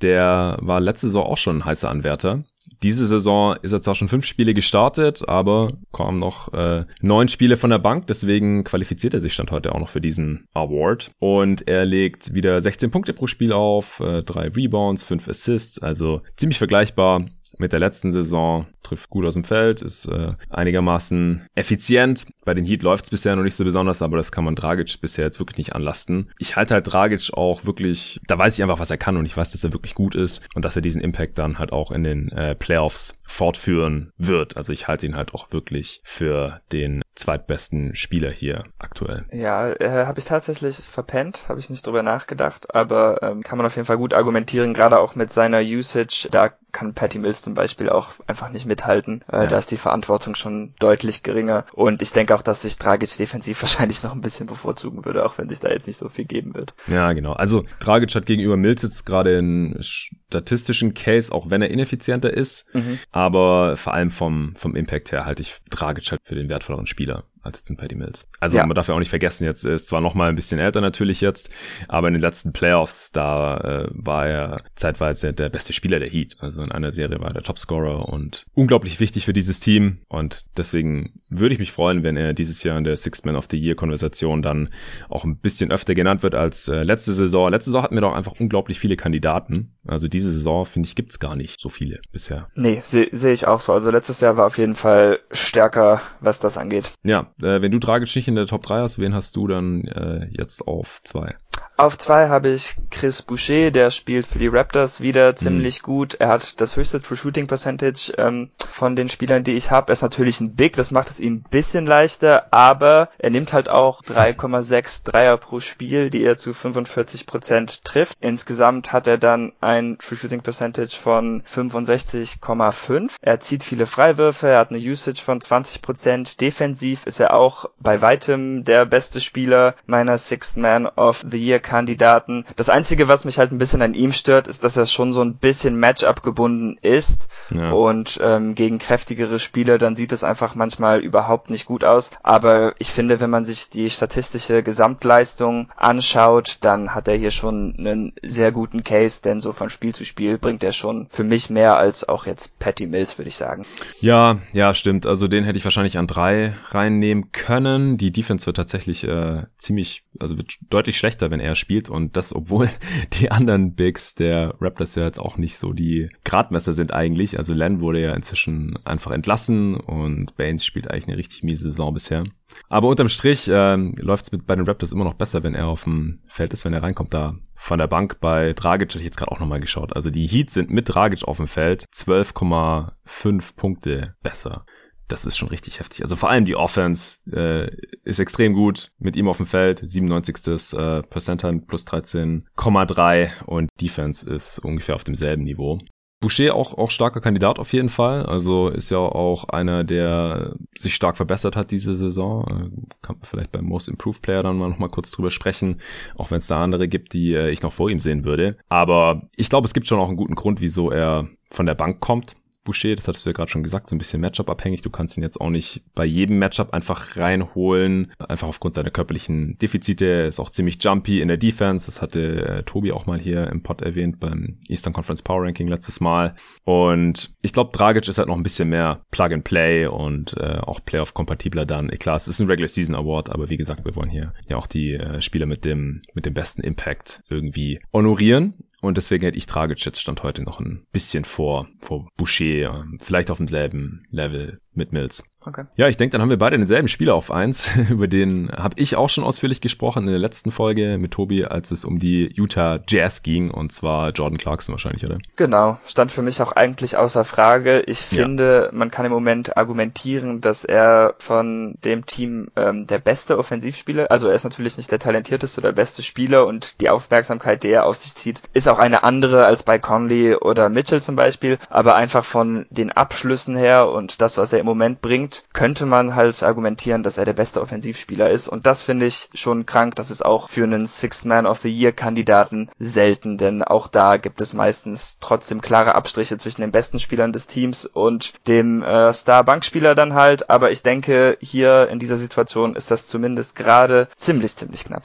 Der 0.00 0.58
war 0.60 0.80
letzte 0.80 1.06
Saison 1.06 1.24
auch 1.24 1.36
schon 1.36 1.58
ein 1.58 1.64
heißer 1.64 1.88
Anwärter. 1.88 2.42
Diese 2.82 3.06
Saison 3.06 3.56
ist 3.62 3.72
er 3.72 3.80
zwar 3.80 3.94
schon 3.94 4.08
fünf 4.08 4.24
Spiele 4.24 4.54
gestartet, 4.54 5.28
aber 5.28 5.72
kamen 5.92 6.16
noch 6.16 6.52
äh, 6.52 6.84
neun 7.00 7.28
Spiele 7.28 7.56
von 7.56 7.70
der 7.70 7.78
Bank, 7.78 8.06
deswegen 8.08 8.64
qualifiziert 8.64 9.14
er 9.14 9.20
sich 9.20 9.34
stand 9.34 9.50
heute 9.50 9.72
auch 9.74 9.78
noch 9.78 9.88
für 9.88 10.00
diesen 10.00 10.46
Award. 10.52 11.12
Und 11.18 11.68
er 11.68 11.84
legt 11.84 12.34
wieder 12.34 12.60
16 12.60 12.90
Punkte 12.90 13.12
pro 13.12 13.26
Spiel 13.26 13.52
auf, 13.52 14.00
äh, 14.00 14.22
drei 14.22 14.48
Rebounds, 14.48 15.02
fünf 15.02 15.28
Assists, 15.28 15.80
also 15.80 16.22
ziemlich 16.36 16.58
vergleichbar 16.58 17.26
mit 17.62 17.72
der 17.72 17.80
letzten 17.80 18.12
Saison, 18.12 18.66
trifft 18.82 19.08
gut 19.08 19.24
aus 19.24 19.34
dem 19.34 19.44
Feld, 19.44 19.80
ist 19.80 20.06
äh, 20.06 20.32
einigermaßen 20.50 21.46
effizient. 21.54 22.26
Bei 22.44 22.52
den 22.52 22.66
Heat 22.66 22.82
läuft 22.82 23.04
es 23.04 23.10
bisher 23.10 23.34
noch 23.36 23.44
nicht 23.44 23.54
so 23.54 23.64
besonders, 23.64 24.02
aber 24.02 24.18
das 24.18 24.32
kann 24.32 24.44
man 24.44 24.56
Dragic 24.56 25.00
bisher 25.00 25.24
jetzt 25.24 25.38
wirklich 25.38 25.56
nicht 25.56 25.74
anlasten. 25.74 26.30
Ich 26.38 26.56
halte 26.56 26.74
halt 26.74 26.92
Dragic 26.92 27.32
auch 27.32 27.64
wirklich, 27.64 28.20
da 28.26 28.36
weiß 28.36 28.54
ich 28.54 28.62
einfach, 28.62 28.80
was 28.80 28.90
er 28.90 28.98
kann 28.98 29.16
und 29.16 29.24
ich 29.24 29.36
weiß, 29.36 29.52
dass 29.52 29.64
er 29.64 29.72
wirklich 29.72 29.94
gut 29.94 30.14
ist 30.14 30.42
und 30.54 30.64
dass 30.64 30.76
er 30.76 30.82
diesen 30.82 31.00
Impact 31.00 31.38
dann 31.38 31.58
halt 31.58 31.72
auch 31.72 31.92
in 31.92 32.02
den 32.02 32.30
äh, 32.32 32.54
Playoffs 32.54 33.18
fortführen 33.22 34.12
wird. 34.18 34.56
Also 34.56 34.72
ich 34.72 34.88
halte 34.88 35.06
ihn 35.06 35.16
halt 35.16 35.32
auch 35.32 35.52
wirklich 35.52 36.02
für 36.04 36.60
den 36.72 37.02
zweitbesten 37.14 37.94
Spieler 37.94 38.30
hier 38.30 38.64
aktuell. 38.78 39.24
Ja, 39.30 39.70
äh, 39.70 40.06
habe 40.06 40.18
ich 40.18 40.24
tatsächlich 40.24 40.76
verpennt, 40.76 41.48
habe 41.48 41.60
ich 41.60 41.70
nicht 41.70 41.86
drüber 41.86 42.02
nachgedacht, 42.02 42.74
aber 42.74 43.22
ähm, 43.22 43.40
kann 43.40 43.56
man 43.56 43.66
auf 43.66 43.76
jeden 43.76 43.86
Fall 43.86 43.98
gut 43.98 44.12
argumentieren, 44.12 44.74
gerade 44.74 44.98
auch 44.98 45.14
mit 45.14 45.30
seiner 45.30 45.60
Usage. 45.60 46.28
Da 46.30 46.50
kann 46.72 46.94
Patty 46.94 47.18
Mills 47.18 47.42
zum 47.42 47.54
Beispiel 47.54 47.90
auch 47.90 48.12
einfach 48.26 48.50
nicht 48.50 48.66
mithalten. 48.66 49.22
Äh, 49.30 49.42
ja. 49.42 49.46
Da 49.46 49.58
ist 49.58 49.70
die 49.70 49.76
Verantwortung 49.76 50.34
schon 50.34 50.74
deutlich 50.78 51.22
geringer. 51.22 51.66
Und 51.72 52.02
ich 52.02 52.12
denke 52.12 52.34
auch, 52.34 52.42
dass 52.42 52.62
sich 52.62 52.78
Dragic 52.78 53.16
defensiv 53.16 53.62
wahrscheinlich 53.62 54.02
noch 54.02 54.12
ein 54.12 54.22
bisschen 54.22 54.46
bevorzugen 54.46 55.04
würde, 55.04 55.24
auch 55.24 55.38
wenn 55.38 55.48
sich 55.48 55.60
da 55.60 55.68
jetzt 55.68 55.86
nicht 55.86 55.98
so 55.98 56.08
viel 56.08 56.24
geben 56.24 56.54
wird. 56.54 56.74
Ja, 56.86 57.12
genau. 57.12 57.34
Also 57.34 57.64
Dragic 57.78 58.14
hat 58.14 58.26
gegenüber 58.26 58.56
Mills 58.56 58.82
jetzt 58.82 59.04
gerade 59.04 59.38
einen 59.38 59.76
statistischen 59.82 60.94
Case, 60.94 61.32
auch 61.32 61.50
wenn 61.50 61.62
er 61.62 61.70
ineffizienter 61.70 62.32
ist. 62.32 62.66
Mhm. 62.72 62.98
Aber 63.10 63.76
vor 63.76 63.94
allem 63.94 64.10
vom, 64.10 64.54
vom 64.56 64.74
Impact 64.74 65.12
her 65.12 65.26
halte 65.26 65.42
ich 65.42 65.58
Dragic 65.70 66.10
halt 66.10 66.20
für 66.24 66.34
den 66.34 66.48
wertvolleren 66.48 66.86
Spieler 66.86 67.24
als 67.42 67.58
jetzt 67.58 67.70
ein 67.70 67.76
Paddy 67.76 67.94
Mills. 67.94 68.26
Also 68.40 68.56
ja. 68.56 68.66
man 68.66 68.74
darf 68.74 68.88
ja 68.88 68.94
auch 68.94 68.98
nicht 68.98 69.10
vergessen, 69.10 69.44
jetzt 69.44 69.64
ist 69.64 69.88
zwar 69.88 70.00
noch 70.00 70.14
mal 70.14 70.28
ein 70.28 70.36
bisschen 70.36 70.58
älter 70.58 70.80
natürlich 70.80 71.20
jetzt, 71.20 71.50
aber 71.88 72.08
in 72.08 72.14
den 72.14 72.22
letzten 72.22 72.52
Playoffs, 72.52 73.12
da 73.12 73.56
äh, 73.58 73.88
war 73.90 74.26
er 74.26 74.62
zeitweise 74.74 75.32
der 75.32 75.48
beste 75.48 75.72
Spieler 75.72 75.98
der 75.98 76.08
Heat. 76.08 76.36
Also 76.40 76.62
in 76.62 76.72
einer 76.72 76.92
Serie 76.92 77.20
war 77.20 77.28
er 77.28 77.34
der 77.34 77.42
Topscorer 77.42 78.08
und 78.08 78.46
unglaublich 78.54 79.00
wichtig 79.00 79.24
für 79.24 79.32
dieses 79.32 79.60
Team. 79.60 79.98
Und 80.08 80.44
deswegen 80.56 81.14
würde 81.28 81.54
ich 81.54 81.58
mich 81.58 81.72
freuen, 81.72 82.02
wenn 82.02 82.16
er 82.16 82.32
dieses 82.32 82.62
Jahr 82.62 82.78
in 82.78 82.84
der 82.84 82.96
Sixth 82.96 83.26
Man 83.26 83.36
of 83.36 83.48
the 83.50 83.58
Year 83.58 83.74
Konversation 83.74 84.42
dann 84.42 84.70
auch 85.08 85.24
ein 85.24 85.38
bisschen 85.38 85.70
öfter 85.70 85.94
genannt 85.94 86.22
wird 86.22 86.34
als 86.34 86.68
äh, 86.68 86.82
letzte 86.82 87.12
Saison. 87.12 87.50
Letzte 87.50 87.70
Saison 87.70 87.82
hatten 87.82 87.94
wir 87.94 88.02
doch 88.02 88.14
einfach 88.14 88.38
unglaublich 88.38 88.78
viele 88.78 88.96
Kandidaten. 88.96 89.74
Also 89.86 90.08
diese 90.08 90.30
Saison, 90.30 90.64
finde 90.64 90.88
ich, 90.88 90.94
gibt's 90.94 91.18
gar 91.18 91.36
nicht 91.36 91.60
so 91.60 91.68
viele 91.68 92.00
bisher. 92.12 92.48
Nee, 92.54 92.80
sehe 92.84 93.08
seh 93.12 93.32
ich 93.32 93.46
auch 93.46 93.60
so. 93.60 93.72
Also 93.72 93.90
letztes 93.90 94.20
Jahr 94.20 94.36
war 94.36 94.46
auf 94.46 94.58
jeden 94.58 94.74
Fall 94.74 95.20
stärker, 95.30 96.00
was 96.20 96.40
das 96.40 96.56
angeht. 96.56 96.92
Ja, 97.02 97.31
äh, 97.40 97.62
wenn 97.62 97.72
du 97.72 97.78
Dragic 97.78 98.14
nicht 98.14 98.28
in 98.28 98.34
der 98.34 98.46
Top 98.46 98.62
3 98.62 98.80
hast, 98.80 98.98
wen 98.98 99.14
hast 99.14 99.36
du 99.36 99.46
dann 99.46 99.84
äh, 99.84 100.28
jetzt 100.30 100.66
auf 100.66 101.00
2? 101.04 101.36
Auf 101.82 101.98
zwei 101.98 102.28
habe 102.28 102.50
ich 102.50 102.76
Chris 102.90 103.22
Boucher, 103.22 103.72
der 103.72 103.90
spielt 103.90 104.26
für 104.26 104.38
die 104.38 104.46
Raptors 104.46 105.00
wieder 105.00 105.34
ziemlich 105.34 105.82
mhm. 105.82 105.84
gut. 105.84 106.14
Er 106.14 106.28
hat 106.28 106.60
das 106.60 106.76
höchste 106.76 107.00
True 107.00 107.16
Shooting 107.16 107.48
Percentage 107.48 108.12
ähm, 108.18 108.50
von 108.68 108.94
den 108.94 109.08
Spielern, 109.08 109.42
die 109.42 109.56
ich 109.56 109.72
habe. 109.72 109.90
Er 109.90 109.94
ist 109.94 110.02
natürlich 110.02 110.40
ein 110.40 110.54
Big, 110.54 110.76
das 110.76 110.92
macht 110.92 111.10
es 111.10 111.18
ihm 111.18 111.38
ein 111.38 111.50
bisschen 111.50 111.84
leichter, 111.84 112.46
aber 112.52 113.08
er 113.18 113.30
nimmt 113.30 113.52
halt 113.52 113.68
auch 113.68 114.00
3,6 114.02 115.04
Dreier 115.04 115.36
pro 115.38 115.58
Spiel, 115.58 116.10
die 116.10 116.22
er 116.22 116.36
zu 116.36 116.54
45 116.54 117.26
Prozent 117.26 117.84
trifft. 117.84 118.16
Insgesamt 118.20 118.92
hat 118.92 119.08
er 119.08 119.18
dann 119.18 119.52
ein 119.60 119.98
True 119.98 120.16
Shooting 120.16 120.42
Percentage 120.42 120.96
von 120.96 121.42
65,5. 121.42 123.14
Er 123.20 123.40
zieht 123.40 123.64
viele 123.64 123.86
Freiwürfe, 123.86 124.46
er 124.46 124.60
hat 124.60 124.70
eine 124.70 124.78
Usage 124.78 125.20
von 125.20 125.40
20%. 125.40 125.82
Prozent. 125.82 126.40
Defensiv 126.40 127.06
ist 127.06 127.18
er 127.18 127.34
auch 127.34 127.70
bei 127.80 128.00
weitem 128.00 128.62
der 128.62 128.86
beste 128.86 129.20
Spieler 129.20 129.74
meiner 129.86 130.16
Sixth 130.16 130.56
Man 130.56 130.86
of 130.86 131.24
the 131.28 131.41
Year 131.42 131.60
Kandidaten. 131.60 132.44
Das 132.56 132.68
Einzige, 132.68 133.08
was 133.08 133.24
mich 133.24 133.38
halt 133.38 133.52
ein 133.52 133.58
bisschen 133.58 133.82
an 133.82 133.94
ihm 133.94 134.12
stört, 134.12 134.48
ist, 134.48 134.64
dass 134.64 134.76
er 134.76 134.86
schon 134.86 135.12
so 135.12 135.22
ein 135.22 135.36
bisschen 135.36 135.76
Matchup 135.76 136.22
gebunden 136.22 136.78
ist 136.82 137.28
ja. 137.50 137.72
und 137.72 138.18
ähm, 138.22 138.54
gegen 138.54 138.78
kräftigere 138.78 139.38
Spieler, 139.38 139.78
dann 139.78 139.96
sieht 139.96 140.12
es 140.12 140.24
einfach 140.24 140.54
manchmal 140.54 141.00
überhaupt 141.00 141.50
nicht 141.50 141.66
gut 141.66 141.84
aus. 141.84 142.10
Aber 142.22 142.74
ich 142.78 142.90
finde, 142.90 143.20
wenn 143.20 143.30
man 143.30 143.44
sich 143.44 143.70
die 143.70 143.90
statistische 143.90 144.62
Gesamtleistung 144.62 145.68
anschaut, 145.76 146.58
dann 146.60 146.94
hat 146.94 147.08
er 147.08 147.16
hier 147.16 147.30
schon 147.30 147.74
einen 147.78 148.12
sehr 148.22 148.52
guten 148.52 148.84
Case, 148.84 149.22
denn 149.22 149.40
so 149.40 149.52
von 149.52 149.70
Spiel 149.70 149.94
zu 149.94 150.04
Spiel 150.04 150.38
bringt 150.38 150.62
er 150.62 150.72
schon 150.72 151.06
für 151.10 151.24
mich 151.24 151.50
mehr 151.50 151.76
als 151.76 152.08
auch 152.08 152.26
jetzt 152.26 152.58
Patty 152.58 152.86
Mills, 152.86 153.18
würde 153.18 153.28
ich 153.28 153.36
sagen. 153.36 153.64
Ja, 154.00 154.38
ja, 154.52 154.74
stimmt. 154.74 155.06
Also 155.06 155.28
den 155.28 155.44
hätte 155.44 155.58
ich 155.58 155.64
wahrscheinlich 155.64 155.98
an 155.98 156.06
drei 156.06 156.56
reinnehmen 156.70 157.32
können. 157.32 157.98
Die 157.98 158.12
Defense 158.12 158.46
wird 158.46 158.56
tatsächlich 158.56 159.04
äh, 159.04 159.44
ziemlich, 159.58 160.04
also 160.18 160.36
wird 160.36 160.58
deutlich 160.70 160.96
schlechter, 160.96 161.30
wenn 161.32 161.40
er 161.40 161.56
spielt 161.56 161.90
und 161.90 162.16
das, 162.16 162.32
obwohl 162.32 162.68
die 163.14 163.32
anderen 163.32 163.74
Bigs 163.74 164.14
der 164.14 164.54
Raptors 164.60 164.94
ja 164.94 165.02
jetzt 165.02 165.18
auch 165.18 165.36
nicht 165.36 165.56
so 165.58 165.72
die 165.72 166.08
Gradmesser 166.24 166.72
sind 166.72 166.92
eigentlich. 166.92 167.38
Also 167.38 167.54
Len 167.54 167.80
wurde 167.80 168.00
ja 168.00 168.14
inzwischen 168.14 168.78
einfach 168.84 169.10
entlassen 169.10 169.74
und 169.74 170.36
Baines 170.36 170.64
spielt 170.64 170.88
eigentlich 170.88 171.08
eine 171.08 171.16
richtig 171.16 171.42
miese 171.42 171.64
Saison 171.64 171.92
bisher. 171.92 172.24
Aber 172.68 172.88
unterm 172.88 173.08
Strich 173.08 173.48
äh, 173.48 173.76
läuft 173.76 174.32
es 174.32 174.40
bei 174.46 174.54
den 174.54 174.66
Raptors 174.66 174.92
immer 174.92 175.04
noch 175.04 175.14
besser, 175.14 175.42
wenn 175.42 175.54
er 175.54 175.66
auf 175.66 175.84
dem 175.84 176.20
Feld 176.28 176.52
ist, 176.52 176.64
wenn 176.64 176.74
er 176.74 176.82
reinkommt 176.82 177.14
da 177.14 177.34
von 177.56 177.78
der 177.78 177.88
Bank. 177.88 178.20
Bei 178.20 178.52
Dragic 178.52 178.90
hatte 178.90 178.98
ich 178.98 179.04
jetzt 179.04 179.16
gerade 179.16 179.32
auch 179.32 179.40
nochmal 179.40 179.60
geschaut. 179.60 179.96
Also 179.96 180.10
die 180.10 180.26
Heats 180.26 180.54
sind 180.54 180.70
mit 180.70 180.92
Dragic 180.92 181.24
auf 181.24 181.38
dem 181.38 181.46
Feld 181.46 181.86
12,5 181.94 183.56
Punkte 183.56 184.14
besser 184.22 184.66
das 185.08 185.26
ist 185.26 185.36
schon 185.36 185.48
richtig 185.48 185.78
heftig. 185.78 186.02
Also 186.02 186.16
vor 186.16 186.30
allem 186.30 186.44
die 186.44 186.56
Offense 186.56 187.18
äh, 187.30 187.70
ist 188.04 188.18
extrem 188.18 188.54
gut 188.54 188.90
mit 188.98 189.16
ihm 189.16 189.28
auf 189.28 189.36
dem 189.36 189.46
Feld. 189.46 189.82
97. 189.84 190.72
Äh, 190.74 191.02
Percentile 191.02 191.60
plus 191.60 191.86
13,3 191.86 193.44
und 193.44 193.68
Defense 193.80 194.28
ist 194.28 194.58
ungefähr 194.58 194.94
auf 194.94 195.04
demselben 195.04 195.44
Niveau. 195.44 195.80
Boucher 196.22 196.54
auch, 196.54 196.78
auch 196.78 196.90
starker 196.90 197.20
Kandidat 197.20 197.58
auf 197.58 197.72
jeden 197.74 197.90
Fall. 197.90 198.24
Also 198.24 198.68
ist 198.68 198.90
ja 198.90 198.98
auch 198.98 199.48
einer, 199.48 199.84
der 199.84 200.56
sich 200.78 200.94
stark 200.94 201.16
verbessert 201.18 201.56
hat 201.56 201.70
diese 201.70 201.96
Saison. 201.96 202.44
Äh, 202.44 202.86
kann 203.02 203.16
man 203.16 203.24
vielleicht 203.24 203.52
beim 203.52 203.66
Most 203.66 203.88
Improved 203.88 204.22
Player 204.22 204.42
dann 204.42 204.56
mal 204.56 204.70
noch 204.70 204.78
mal 204.78 204.88
kurz 204.88 205.10
drüber 205.10 205.30
sprechen. 205.30 205.80
Auch 206.16 206.30
wenn 206.30 206.38
es 206.38 206.46
da 206.46 206.62
andere 206.62 206.88
gibt, 206.88 207.12
die 207.12 207.34
äh, 207.34 207.50
ich 207.50 207.60
noch 207.60 207.72
vor 207.72 207.90
ihm 207.90 208.00
sehen 208.00 208.24
würde. 208.24 208.56
Aber 208.70 209.28
ich 209.36 209.50
glaube, 209.50 209.66
es 209.66 209.74
gibt 209.74 209.86
schon 209.86 209.98
auch 209.98 210.08
einen 210.08 210.16
guten 210.16 210.36
Grund, 210.36 210.62
wieso 210.62 210.90
er 210.90 211.28
von 211.50 211.66
der 211.66 211.74
Bank 211.74 212.00
kommt. 212.00 212.36
Boucher, 212.64 212.94
das 212.94 213.08
hattest 213.08 213.26
du 213.26 213.30
ja 213.30 213.34
gerade 213.34 213.50
schon 213.50 213.62
gesagt, 213.62 213.88
so 213.88 213.96
ein 213.96 213.98
bisschen 213.98 214.20
Matchup-abhängig. 214.20 214.82
Du 214.82 214.90
kannst 214.90 215.16
ihn 215.16 215.22
jetzt 215.22 215.40
auch 215.40 215.50
nicht 215.50 215.82
bei 215.94 216.04
jedem 216.04 216.38
Matchup 216.38 216.72
einfach 216.72 217.16
reinholen, 217.16 218.12
einfach 218.18 218.48
aufgrund 218.48 218.74
seiner 218.74 218.90
körperlichen 218.90 219.58
Defizite. 219.58 220.04
Er 220.04 220.28
ist 220.28 220.38
auch 220.38 220.50
ziemlich 220.50 220.78
jumpy 220.82 221.20
in 221.20 221.28
der 221.28 221.36
Defense. 221.36 221.86
Das 221.86 222.00
hatte 222.00 222.46
äh, 222.46 222.62
Tobi 222.62 222.92
auch 222.92 223.06
mal 223.06 223.18
hier 223.18 223.48
im 223.48 223.62
Pod 223.62 223.82
erwähnt 223.82 224.20
beim 224.20 224.58
Eastern 224.68 224.92
Conference 224.92 225.22
Power 225.22 225.42
Ranking 225.42 225.68
letztes 225.68 226.00
Mal. 226.00 226.34
Und 226.64 227.34
ich 227.42 227.52
glaube, 227.52 227.70
Dragic 227.72 228.08
ist 228.08 228.18
halt 228.18 228.28
noch 228.28 228.36
ein 228.36 228.42
bisschen 228.42 228.68
mehr 228.68 229.04
Plug 229.10 229.32
and 229.32 229.44
Play 229.44 229.86
und 229.86 230.36
äh, 230.36 230.58
auch 230.58 230.84
Playoff-kompatibler 230.84 231.66
dann. 231.66 231.88
Klar, 231.88 232.16
es 232.16 232.28
ist 232.28 232.40
ein 232.40 232.46
Regular 232.46 232.68
Season 232.68 232.94
Award, 232.94 233.30
aber 233.30 233.50
wie 233.50 233.56
gesagt, 233.56 233.84
wir 233.84 233.96
wollen 233.96 234.10
hier 234.10 234.34
ja 234.48 234.56
auch 234.56 234.66
die 234.66 234.94
äh, 234.94 235.20
Spieler 235.20 235.46
mit 235.46 235.64
dem 235.64 236.02
mit 236.14 236.26
dem 236.26 236.34
besten 236.34 236.62
Impact 236.62 237.22
irgendwie 237.28 237.80
honorieren. 237.92 238.54
Und 238.82 238.96
deswegen 238.96 239.24
hätte 239.24 239.38
ich 239.38 239.46
Dragic 239.46 239.84
jetzt 239.84 240.00
Stand 240.00 240.24
heute 240.24 240.42
noch 240.42 240.58
ein 240.58 240.84
bisschen 240.90 241.24
vor, 241.24 241.68
vor 241.80 242.08
Boucher, 242.16 242.84
vielleicht 242.98 243.30
auf 243.30 243.38
demselben 243.38 244.04
Level 244.10 244.58
mit 244.74 244.92
Mills. 244.92 245.22
Okay. 245.46 245.64
Ja, 245.76 245.88
ich 245.88 245.96
denke, 245.96 246.12
dann 246.12 246.22
haben 246.22 246.30
wir 246.30 246.38
beide 246.38 246.56
denselben 246.56 246.88
Spieler 246.88 247.14
auf 247.14 247.30
eins. 247.30 247.68
Über 247.90 248.08
den 248.08 248.50
habe 248.52 248.74
ich 248.78 248.96
auch 248.96 249.08
schon 249.08 249.24
ausführlich 249.24 249.60
gesprochen 249.60 250.04
in 250.04 250.10
der 250.10 250.18
letzten 250.18 250.52
Folge 250.52 250.98
mit 250.98 251.12
Tobi, 251.12 251.44
als 251.44 251.70
es 251.70 251.84
um 251.84 251.98
die 251.98 252.30
Utah 252.34 252.78
Jazz 252.86 253.22
ging. 253.22 253.50
Und 253.50 253.72
zwar 253.72 254.10
Jordan 254.10 254.38
Clarkson 254.38 254.72
wahrscheinlich, 254.72 255.04
oder? 255.04 255.18
Genau, 255.36 255.78
stand 255.86 256.10
für 256.10 256.22
mich 256.22 256.40
auch 256.42 256.52
eigentlich 256.52 256.96
außer 256.96 257.24
Frage. 257.24 257.82
Ich 257.86 257.98
finde, 257.98 258.68
ja. 258.70 258.76
man 258.76 258.90
kann 258.90 259.06
im 259.06 259.12
Moment 259.12 259.56
argumentieren, 259.56 260.40
dass 260.40 260.64
er 260.64 261.14
von 261.18 261.76
dem 261.84 262.06
Team 262.06 262.48
ähm, 262.56 262.86
der 262.86 262.98
beste 262.98 263.38
Offensivspieler, 263.38 264.10
also 264.10 264.28
er 264.28 264.34
ist 264.34 264.44
natürlich 264.44 264.76
nicht 264.76 264.90
der 264.90 264.98
talentierteste 264.98 265.60
oder 265.60 265.72
beste 265.72 266.02
Spieler 266.02 266.46
und 266.46 266.80
die 266.80 266.90
Aufmerksamkeit, 266.90 267.62
die 267.62 267.70
er 267.70 267.86
auf 267.86 267.96
sich 267.96 268.14
zieht, 268.14 268.42
ist 268.52 268.68
auch 268.68 268.78
eine 268.78 269.02
andere 269.02 269.44
als 269.44 269.62
bei 269.62 269.78
Conley 269.78 270.34
oder 270.36 270.68
Mitchell 270.68 271.02
zum 271.02 271.16
Beispiel. 271.16 271.58
Aber 271.68 271.94
einfach 271.96 272.24
von 272.24 272.66
den 272.70 272.92
Abschlüssen 272.92 273.56
her 273.56 273.90
und 273.90 274.20
das, 274.20 274.38
was 274.38 274.52
er 274.52 274.61
im 274.62 274.66
Moment 274.66 275.02
bringt, 275.02 275.44
könnte 275.52 275.86
man 275.86 276.14
halt 276.14 276.42
argumentieren, 276.42 277.02
dass 277.02 277.18
er 277.18 277.24
der 277.24 277.32
beste 277.32 277.60
Offensivspieler 277.60 278.30
ist. 278.30 278.48
Und 278.48 278.64
das 278.64 278.80
finde 278.80 279.06
ich 279.06 279.28
schon 279.34 279.66
krank. 279.66 279.96
Das 279.96 280.10
ist 280.10 280.24
auch 280.24 280.48
für 280.48 280.64
einen 280.64 280.86
Sixth 280.86 281.26
Man 281.26 281.46
of 281.46 281.60
the 281.60 281.68
Year 281.68 281.92
Kandidaten 281.92 282.70
selten, 282.78 283.36
denn 283.36 283.62
auch 283.62 283.88
da 283.88 284.16
gibt 284.16 284.40
es 284.40 284.54
meistens 284.54 285.18
trotzdem 285.20 285.60
klare 285.60 285.94
Abstriche 285.94 286.38
zwischen 286.38 286.60
den 286.60 286.72
besten 286.72 286.98
Spielern 287.00 287.32
des 287.32 287.48
Teams 287.48 287.84
und 287.84 288.32
dem 288.46 288.82
äh, 288.82 289.12
Star-Bankspieler 289.12 289.94
dann 289.94 290.14
halt. 290.14 290.48
Aber 290.48 290.70
ich 290.70 290.82
denke, 290.82 291.36
hier 291.40 291.88
in 291.88 291.98
dieser 291.98 292.16
Situation 292.16 292.76
ist 292.76 292.90
das 292.90 293.06
zumindest 293.08 293.56
gerade 293.56 294.08
ziemlich, 294.14 294.56
ziemlich 294.56 294.84
knapp. 294.84 295.02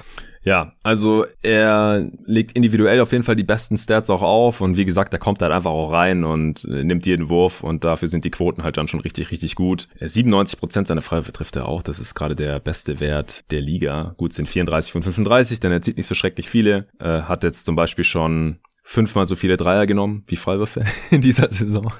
Ja, 0.48 0.72
also 0.82 1.26
er 1.42 2.10
legt 2.24 2.54
individuell 2.54 3.02
auf 3.02 3.12
jeden 3.12 3.26
Fall 3.26 3.36
die 3.36 3.44
besten 3.44 3.76
Stats 3.76 4.10
auch 4.10 4.22
auf 4.22 4.62
und 4.62 4.78
wie 4.78 4.86
gesagt, 4.86 5.12
er 5.12 5.20
kommt 5.20 5.42
halt 5.42 5.52
einfach 5.52 5.72
auch 5.72 5.92
rein 5.92 6.24
und 6.24 6.64
äh, 6.64 6.86
nimmt 6.86 7.06
jeden 7.06 7.28
Wurf 7.28 7.66
und 7.66 7.84
dafür 7.84 8.08
sind 8.08 8.24
die 8.24 8.32
Quoten 8.32 8.64
halt 8.64 8.78
dann 8.78 8.88
schon 8.88 9.02
richtig, 9.02 9.30
richtig 9.30 9.56
gut. 9.56 9.90
97 10.00 10.58
Prozent 10.58 10.88
seiner 10.88 11.02
Freiwürfe 11.02 11.34
trifft 11.34 11.58
er 11.58 11.68
auch, 11.68 11.84
das 11.84 12.00
ist 12.00 12.16
gerade 12.16 12.38
der 12.38 12.62
beste 12.62 13.02
Wert 13.02 13.44
der 13.52 13.60
Liga. 13.60 14.14
Gut 14.16 14.32
sind 14.32 14.48
34 14.48 14.94
von 14.94 15.04
35, 15.04 15.60
denn 15.60 15.74
er 15.74 15.82
zieht 15.82 15.98
nicht 15.98 16.08
so 16.08 16.16
schrecklich 16.16 16.48
viele, 16.48 16.88
äh, 17.00 17.24
hat 17.24 17.44
jetzt 17.44 17.66
zum 17.66 17.76
Beispiel 17.76 18.06
schon 18.06 18.60
fünfmal 18.90 19.26
so 19.26 19.36
viele 19.36 19.58
Dreier 19.58 19.86
genommen 19.86 20.24
wie 20.28 20.38
Freiwürfe 20.38 20.86
in 21.12 21.20
dieser 21.20 21.52
Saison. 21.52 21.92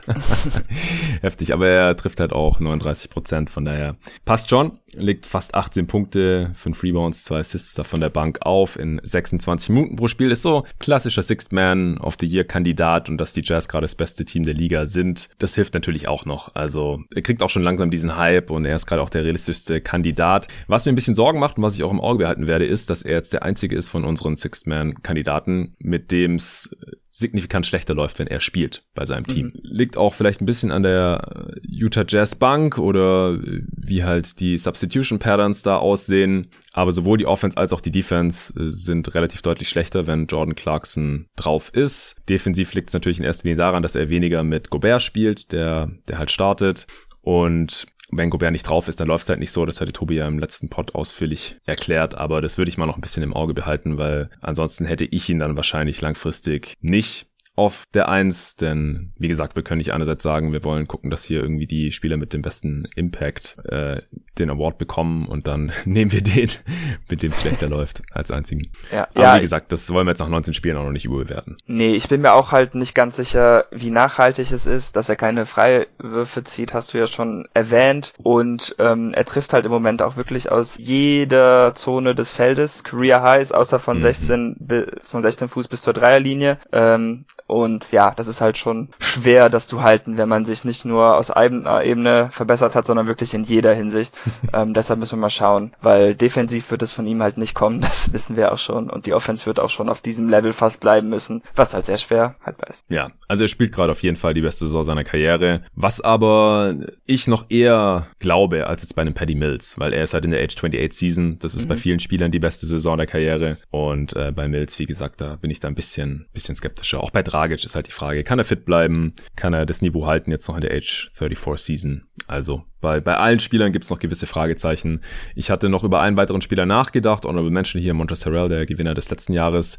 Heftig, 1.22 1.52
aber 1.54 1.68
er 1.68 1.98
trifft 1.98 2.22
halt 2.22 2.32
auch 2.32 2.62
39 2.62 3.10
Prozent, 3.10 3.50
von 3.50 3.66
daher 3.66 3.98
passt 4.24 4.50
schon. 4.50 4.80
Legt 4.94 5.26
fast 5.26 5.54
18 5.54 5.86
Punkte, 5.86 6.52
5 6.56 6.82
Rebounds, 6.82 7.26
2 7.26 7.40
Assists 7.40 7.74
da 7.74 7.84
von 7.84 8.00
der 8.00 8.10
Bank 8.10 8.40
auf 8.44 8.80
in 8.80 9.02
26 9.04 9.70
Minuten 9.70 9.96
pro 9.98 10.08
Spiel. 10.08 10.32
Ist 10.32 10.44
so 10.44 10.66
klassischer 10.80 11.24
Sixth 11.24 11.52
Man 11.52 11.98
of 11.98 12.16
the 12.22 12.26
Year 12.26 12.46
Kandidat 12.46 13.10
und 13.10 13.18
dass 13.18 13.34
die 13.34 13.42
Jazz 13.44 13.68
gerade 13.68 13.84
das 13.84 13.96
beste 13.96 14.24
Team 14.24 14.46
der 14.46 14.54
Liga 14.54 14.86
sind, 14.86 15.28
das 15.40 15.56
hilft 15.56 15.74
natürlich 15.74 16.08
auch 16.08 16.24
noch. 16.24 16.56
Also 16.56 17.02
er 17.14 17.22
kriegt 17.22 17.44
auch 17.44 17.50
schon 17.50 17.64
langsam 17.64 17.92
diesen 17.92 18.16
Hype 18.16 18.50
und 18.50 18.64
er 18.64 18.78
ist 18.78 18.86
gerade 18.86 19.02
auch 19.02 19.10
der 19.10 19.26
realistischste 19.26 19.82
Kandidat. 19.82 20.48
Was 20.68 20.86
mir 20.86 20.94
ein 20.94 20.96
bisschen 20.96 21.16
Sorgen 21.16 21.40
macht 21.40 21.58
und 21.58 21.64
was 21.64 21.76
ich 21.76 21.84
auch 21.84 21.92
im 21.92 22.00
Auge 22.00 22.20
behalten 22.20 22.48
werde, 22.48 22.66
ist, 22.66 22.90
dass 22.90 23.02
er 23.02 23.16
jetzt 23.16 23.34
der 23.34 23.44
einzige 23.44 23.76
ist 23.76 23.90
von 23.90 24.06
unseren 24.06 24.38
Sixth 24.38 24.68
Man 24.68 25.04
Kandidaten, 25.04 25.76
mit 25.80 26.12
dem 26.12 26.36
es 26.36 26.77
signifikant 27.12 27.66
schlechter 27.66 27.96
läuft, 27.96 28.20
wenn 28.20 28.28
er 28.28 28.40
spielt 28.40 28.84
bei 28.94 29.06
seinem 29.06 29.26
Team. 29.26 29.48
Mhm. 29.48 29.60
Liegt 29.64 29.98
auch 29.98 30.14
vielleicht 30.14 30.40
ein 30.40 30.46
bisschen 30.46 30.72
an 30.72 30.84
der 30.84 31.50
Utah 31.64 32.06
Jazz 32.08 32.36
Bank 32.36 32.78
oder 32.78 33.40
wie 33.42 34.04
halt 34.04 34.40
die 34.40 34.58
Substitution 34.58 35.18
Patterns 35.18 35.64
da 35.64 35.78
aussehen. 35.78 36.52
Aber 36.74 36.92
sowohl 36.92 37.18
die 37.18 37.26
Offense 37.26 37.58
als 37.58 37.74
auch 37.74 37.82
die 37.82 37.90
Defense 37.90 38.54
äh, 38.54 38.70
sind 38.70 39.16
relativ 39.16 39.42
deutlich 39.42 39.70
schlechter, 39.70 40.06
wenn 40.06 40.28
Jordan 40.28 40.54
Clarkson 40.54 41.26
drauf 41.36 41.74
ist. 41.74 42.18
Defensiv 42.30 42.74
liegt 42.76 42.90
es 42.90 42.94
natürlich 42.94 43.18
in 43.18 43.26
erster 43.26 43.46
Linie 43.46 43.58
daran, 43.58 43.82
dass 43.82 43.96
er 43.96 44.10
weniger 44.10 44.44
mit 44.44 44.70
Gobert 44.70 45.02
spielt, 45.02 45.52
der, 45.52 45.90
der 46.08 46.20
halt 46.20 46.30
startet. 46.30 46.86
Und 47.22 47.88
wenn 48.10 48.30
Gobert 48.30 48.52
nicht 48.52 48.68
drauf 48.68 48.88
ist, 48.88 49.00
dann 49.00 49.08
läuft 49.08 49.24
es 49.24 49.30
halt 49.30 49.40
nicht 49.40 49.52
so. 49.52 49.66
Das 49.66 49.82
hatte 49.82 49.92
Tobi 49.92 50.16
ja 50.16 50.28
im 50.28 50.40
letzten 50.40 50.70
Pod 50.70 50.96
ausführlich 50.96 51.58
erklärt. 51.66 52.16
Aber 52.16 52.42
das 52.42 52.58
würde 52.58 52.70
ich 52.70 52.78
mal 52.78 52.86
noch 52.86 52.98
ein 52.98 53.02
bisschen 53.02 53.24
im 53.24 53.34
Auge 53.34 53.54
behalten, 53.54 53.98
weil 53.98 54.30
ansonsten 54.42 54.86
hätte 54.86 55.06
ich 55.06 55.30
ihn 55.30 55.40
dann 55.40 55.58
wahrscheinlich 55.58 56.00
langfristig 56.02 56.76
nicht 56.80 57.28
auf 57.58 57.86
der 57.96 58.08
Eins, 58.08 58.56
denn 58.56 59.14
wie 59.18 59.28
gesagt, 59.28 59.56
wir 59.56 59.64
können 59.64 59.80
nicht 59.80 59.92
einerseits 59.92 60.22
sagen, 60.22 60.54
wir 60.54 60.64
wollen 60.64 60.88
gucken, 60.88 61.10
dass 61.10 61.24
hier 61.24 61.42
irgendwie 61.42 61.66
die 61.66 61.92
Spieler 61.92 62.16
mit 62.16 62.32
dem 62.32 62.44
besten 62.44 62.88
Impact 62.96 63.58
äh, 63.66 64.04
den 64.38 64.52
Award 64.52 64.78
bekommen 64.78 65.28
und 65.28 65.48
dann 65.48 65.72
nehmen 65.86 66.12
wir 66.12 66.22
den, 66.22 66.52
mit 67.10 67.24
dem 67.24 67.32
es 67.32 67.42
schlechter 67.42 67.68
läuft, 67.68 68.04
als 68.12 68.30
einzigen. 68.30 68.72
Ja, 68.92 69.08
Aber 69.16 69.24
ja, 69.24 69.38
wie 69.38 69.42
gesagt, 69.42 69.72
das 69.72 69.90
wollen 69.90 70.06
wir 70.06 70.12
jetzt 70.12 70.20
nach 70.20 70.30
19 70.30 70.54
Spielen 70.54 70.78
auch 70.78 70.84
noch 70.84 70.92
nicht 70.92 71.06
überbewerten. 71.06 71.58
Nee, 71.66 71.96
ich 71.96 72.08
bin 72.08 72.22
mir 72.22 72.34
auch 72.34 72.52
halt 72.52 72.76
nicht 72.76 72.94
ganz 72.94 73.16
sicher, 73.16 73.66
wie 73.72 73.90
nachhaltig 73.90 74.52
es 74.52 74.68
ist, 74.68 74.96
dass 74.96 75.10
er 75.10 75.16
keine 75.16 75.48
Freiwürfe 75.48 76.44
zieht, 76.44 76.76
hast 76.76 76.94
du 76.94 77.00
ja 77.00 77.08
schon 77.08 77.48
erwähnt. 77.56 78.14
Und 78.22 78.76
ähm, 78.78 79.14
er 79.16 79.26
trifft 79.26 79.54
halt 79.54 79.66
im 79.66 79.72
Moment 79.72 80.04
auch 80.04 80.16
wirklich 80.16 80.52
aus 80.52 80.78
jeder 80.78 81.74
Zone 81.74 82.14
des 82.14 82.30
Feldes, 82.30 82.84
Career 82.84 83.24
Highs, 83.24 83.52
außer 83.52 83.80
von 83.80 83.98
mhm. 83.98 84.02
16 84.02 84.56
bis 84.60 84.86
von 85.02 85.24
16 85.24 85.50
Fuß 85.50 85.68
bis 85.68 85.82
zur 85.82 85.94
Dreierlinie. 85.94 86.60
Ähm, 86.72 87.26
und 87.48 87.92
ja, 87.92 88.12
das 88.12 88.28
ist 88.28 88.42
halt 88.42 88.58
schon 88.58 88.90
schwer, 89.00 89.50
das 89.50 89.68
zu 89.68 89.82
halten, 89.82 90.18
wenn 90.18 90.30
man 90.30 90.46
sich 90.46 90.66
nicht 90.66 90.86
nur 90.86 91.16
aus 91.16 91.32
einer 91.32 91.84
Ebene 91.84 92.30
verbessert 92.32 92.76
hat, 92.76 92.86
sondern 92.86 93.08
wirklich 93.08 93.34
in 93.34 93.44
jeder 93.44 93.74
Hinsicht. 93.74 94.18
ähm, 94.54 94.74
deshalb 94.74 95.00
müssen 95.00 95.18
wir 95.18 95.22
mal 95.22 95.30
schauen, 95.30 95.74
weil 95.82 96.14
defensiv 96.14 96.70
wird 96.72 96.82
es 96.82 96.92
von 96.92 97.08
ihm 97.08 97.24
halt 97.24 97.38
nicht 97.38 97.56
kommen, 97.56 97.82
das 97.88 98.12
wissen 98.14 98.36
wir 98.36 98.52
auch 98.52 98.58
schon. 98.58 98.90
Und 98.90 99.06
die 99.06 99.14
Offense 99.14 99.46
wird 99.46 99.60
auch 99.60 99.70
schon 99.70 99.90
auf 99.90 100.02
diesem 100.02 100.30
Level 100.30 100.54
fast 100.54 100.82
bleiben 100.82 101.10
müssen, 101.10 101.42
was 101.56 101.74
halt 101.74 101.86
sehr 101.86 101.98
schwer 101.98 102.36
haltbar 102.46 102.70
ist. 102.70 102.86
Ja, 102.90 103.12
also 103.28 103.44
er 103.44 103.48
spielt 103.48 103.72
gerade 103.72 103.92
auf 103.92 104.04
jeden 104.04 104.18
Fall 104.18 104.34
die 104.34 104.42
beste 104.42 104.66
Saison 104.66 104.84
seiner 104.84 105.04
Karriere. 105.04 105.64
Was 105.74 106.02
aber 106.02 106.76
ich 107.06 107.28
noch 107.28 107.46
eher 107.50 108.08
glaube, 108.20 108.68
als 108.68 108.82
jetzt 108.82 108.96
bei 108.96 109.02
einem 109.02 109.14
Paddy 109.14 109.36
Mills, 109.36 109.80
weil 109.80 109.94
er 109.94 110.04
ist 110.04 110.14
halt 110.14 110.26
in 110.26 110.32
der 110.32 110.44
Age 110.44 110.56
28 110.56 110.94
Season. 110.94 111.40
Das 111.40 111.56
ist 111.56 111.66
mhm. 111.66 111.70
bei 111.70 111.78
vielen 111.78 112.00
Spielern 112.00 112.32
die 112.32 112.40
beste 112.40 112.66
Saison 112.66 112.98
der 112.98 113.08
Karriere. 113.08 113.58
Und 113.70 114.16
äh, 114.16 114.32
bei 114.32 114.48
Mills, 114.48 114.78
wie 114.80 114.86
gesagt, 114.86 115.22
da 115.22 115.36
bin 115.36 115.52
ich 115.52 115.60
da 115.60 115.68
ein 115.68 115.76
bisschen, 115.76 116.28
bisschen 116.34 116.56
skeptischer. 116.56 117.02
Auch 117.02 117.12
bei 117.12 117.24
Dragic 117.38 117.64
ist 117.64 117.76
halt 117.76 117.86
die 117.86 117.92
Frage, 117.92 118.24
kann 118.24 118.40
er 118.40 118.46
fit 118.46 118.66
bleiben? 118.66 119.14
Kann 119.36 119.54
er 119.54 119.68
das 119.68 119.84
Niveau 119.84 120.08
halten 120.08 120.32
jetzt 120.32 120.48
noch 120.48 120.56
in 120.56 120.62
der 120.62 120.74
Age 120.74 121.12
34 121.14 121.64
Season? 121.64 122.04
Also 122.26 122.64
bei, 122.82 123.00
bei 123.00 123.16
allen 123.16 123.40
Spielern 123.40 123.72
gibt 123.72 123.86
es 123.86 123.92
noch 123.92 124.00
gewisse 124.00 124.26
Fragezeichen. 124.26 125.02
Ich 125.36 125.52
hatte 125.52 125.70
noch 125.70 125.84
über 125.84 126.02
einen 126.02 126.18
weiteren 126.18 126.42
Spieler 126.42 126.66
nachgedacht, 126.66 127.26
Honorable 127.26 127.52
Mention 127.52 127.80
hier, 127.80 127.94
Montrezl 127.94 128.32
Harrell, 128.32 128.50
der 128.50 128.66
Gewinner 128.66 128.96
des 128.96 129.12
letzten 129.12 129.34
Jahres. 129.34 129.78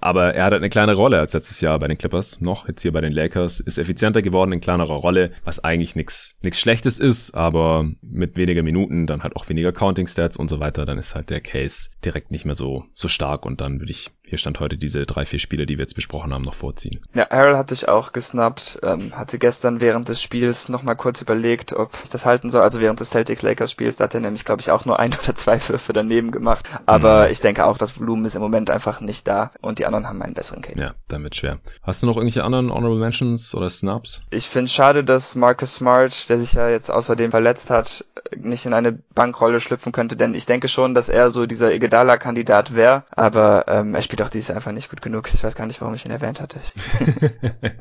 Aber 0.00 0.34
er 0.34 0.44
hat 0.44 0.52
halt 0.52 0.62
eine 0.62 0.68
kleine 0.70 0.94
Rolle 0.94 1.20
als 1.20 1.32
letztes 1.32 1.60
Jahr 1.60 1.78
bei 1.78 1.88
den 1.88 1.98
Clippers, 1.98 2.40
noch 2.40 2.66
jetzt 2.66 2.82
hier 2.82 2.92
bei 2.92 3.00
den 3.00 3.12
Lakers, 3.12 3.60
ist 3.60 3.78
effizienter 3.78 4.20
geworden 4.20 4.52
in 4.52 4.60
kleinerer 4.60 4.94
Rolle, 4.94 5.32
was 5.44 5.62
eigentlich 5.62 5.96
nichts 5.96 6.38
nichts 6.42 6.60
Schlechtes 6.60 6.98
ist, 6.98 7.34
aber 7.34 7.88
mit 8.02 8.36
weniger 8.36 8.62
Minuten, 8.62 9.06
dann 9.06 9.22
halt 9.22 9.36
auch 9.36 9.48
weniger 9.48 9.72
Counting 9.72 10.06
Stats 10.06 10.36
und 10.36 10.48
so 10.48 10.60
weiter, 10.60 10.86
dann 10.86 10.98
ist 10.98 11.14
halt 11.14 11.30
der 11.30 11.40
Case 11.40 11.90
direkt 12.04 12.30
nicht 12.30 12.44
mehr 12.44 12.56
so 12.56 12.84
so 12.94 13.08
stark 13.08 13.46
und 13.46 13.60
dann 13.60 13.80
würde 13.80 13.92
ich 13.92 14.10
hier 14.26 14.38
stand 14.38 14.58
heute 14.58 14.76
diese 14.76 15.06
drei, 15.06 15.24
vier 15.24 15.38
Spiele, 15.38 15.66
die 15.66 15.78
wir 15.78 15.84
jetzt 15.84 15.94
besprochen 15.94 16.34
haben, 16.34 16.42
noch 16.42 16.54
vorziehen. 16.54 17.00
Ja, 17.14 17.30
Harold 17.30 17.56
hatte 17.56 17.74
ich 17.74 17.88
auch 17.88 18.12
gesnappt, 18.12 18.80
ähm, 18.82 19.16
hatte 19.16 19.38
gestern 19.38 19.80
während 19.80 20.08
des 20.08 20.20
Spiels 20.20 20.68
nochmal 20.68 20.96
kurz 20.96 21.22
überlegt, 21.22 21.72
ob 21.72 21.92
ich 22.02 22.10
das 22.10 22.26
halten 22.26 22.50
soll. 22.50 22.62
Also 22.62 22.80
während 22.80 22.98
des 22.98 23.10
Celtics-Lakers-Spiels, 23.10 23.96
da 23.96 24.04
hat 24.04 24.14
er 24.14 24.20
nämlich, 24.20 24.44
glaube 24.44 24.60
ich, 24.60 24.72
auch 24.72 24.84
nur 24.84 24.98
ein 24.98 25.14
oder 25.22 25.34
zwei 25.36 25.60
Würfe 25.68 25.92
daneben 25.92 26.32
gemacht. 26.32 26.68
Aber 26.86 27.26
mhm. 27.26 27.32
ich 27.32 27.40
denke 27.40 27.64
auch, 27.64 27.78
das 27.78 28.00
Volumen 28.00 28.24
ist 28.24 28.34
im 28.34 28.42
Moment 28.42 28.68
einfach 28.70 29.00
nicht 29.00 29.28
da 29.28 29.52
und 29.60 29.78
die 29.78 29.86
anderen 29.86 30.08
haben 30.08 30.20
einen 30.20 30.34
besseren 30.34 30.62
Case. 30.62 30.80
Ja, 30.80 30.94
damit 31.08 31.36
schwer. 31.36 31.60
Hast 31.82 32.02
du 32.02 32.06
noch 32.06 32.16
irgendwelche 32.16 32.42
anderen 32.42 32.72
Honorable 32.72 32.98
Mentions 32.98 33.54
oder 33.54 33.70
Snaps? 33.70 34.22
Ich 34.30 34.48
finde 34.48 34.70
schade, 34.70 35.04
dass 35.04 35.36
Marcus 35.36 35.76
Smart, 35.76 36.28
der 36.28 36.38
sich 36.38 36.52
ja 36.52 36.68
jetzt 36.68 36.90
außerdem 36.90 37.30
verletzt 37.30 37.70
hat, 37.70 38.04
nicht 38.36 38.66
in 38.66 38.72
eine 38.72 38.92
Bankrolle 38.92 39.60
schlüpfen 39.60 39.92
könnte, 39.92 40.16
denn 40.16 40.34
ich 40.34 40.46
denke 40.46 40.68
schon, 40.68 40.94
dass 40.94 41.08
er 41.08 41.30
so 41.30 41.46
dieser 41.46 41.72
Iguodala-Kandidat 41.72 42.74
wäre, 42.74 43.04
aber 43.10 43.64
ähm, 43.68 43.94
er 43.94 44.02
spielt 44.02 44.15
spielt 44.16 44.28
auch 44.28 44.30
dieses 44.30 44.50
einfach 44.50 44.72
nicht 44.72 44.88
gut 44.88 45.02
genug. 45.02 45.28
Ich 45.34 45.44
weiß 45.44 45.56
gar 45.56 45.66
nicht, 45.66 45.82
warum 45.82 45.94
ich 45.94 46.06
ihn 46.06 46.10
erwähnt 46.10 46.40
hatte. 46.40 46.58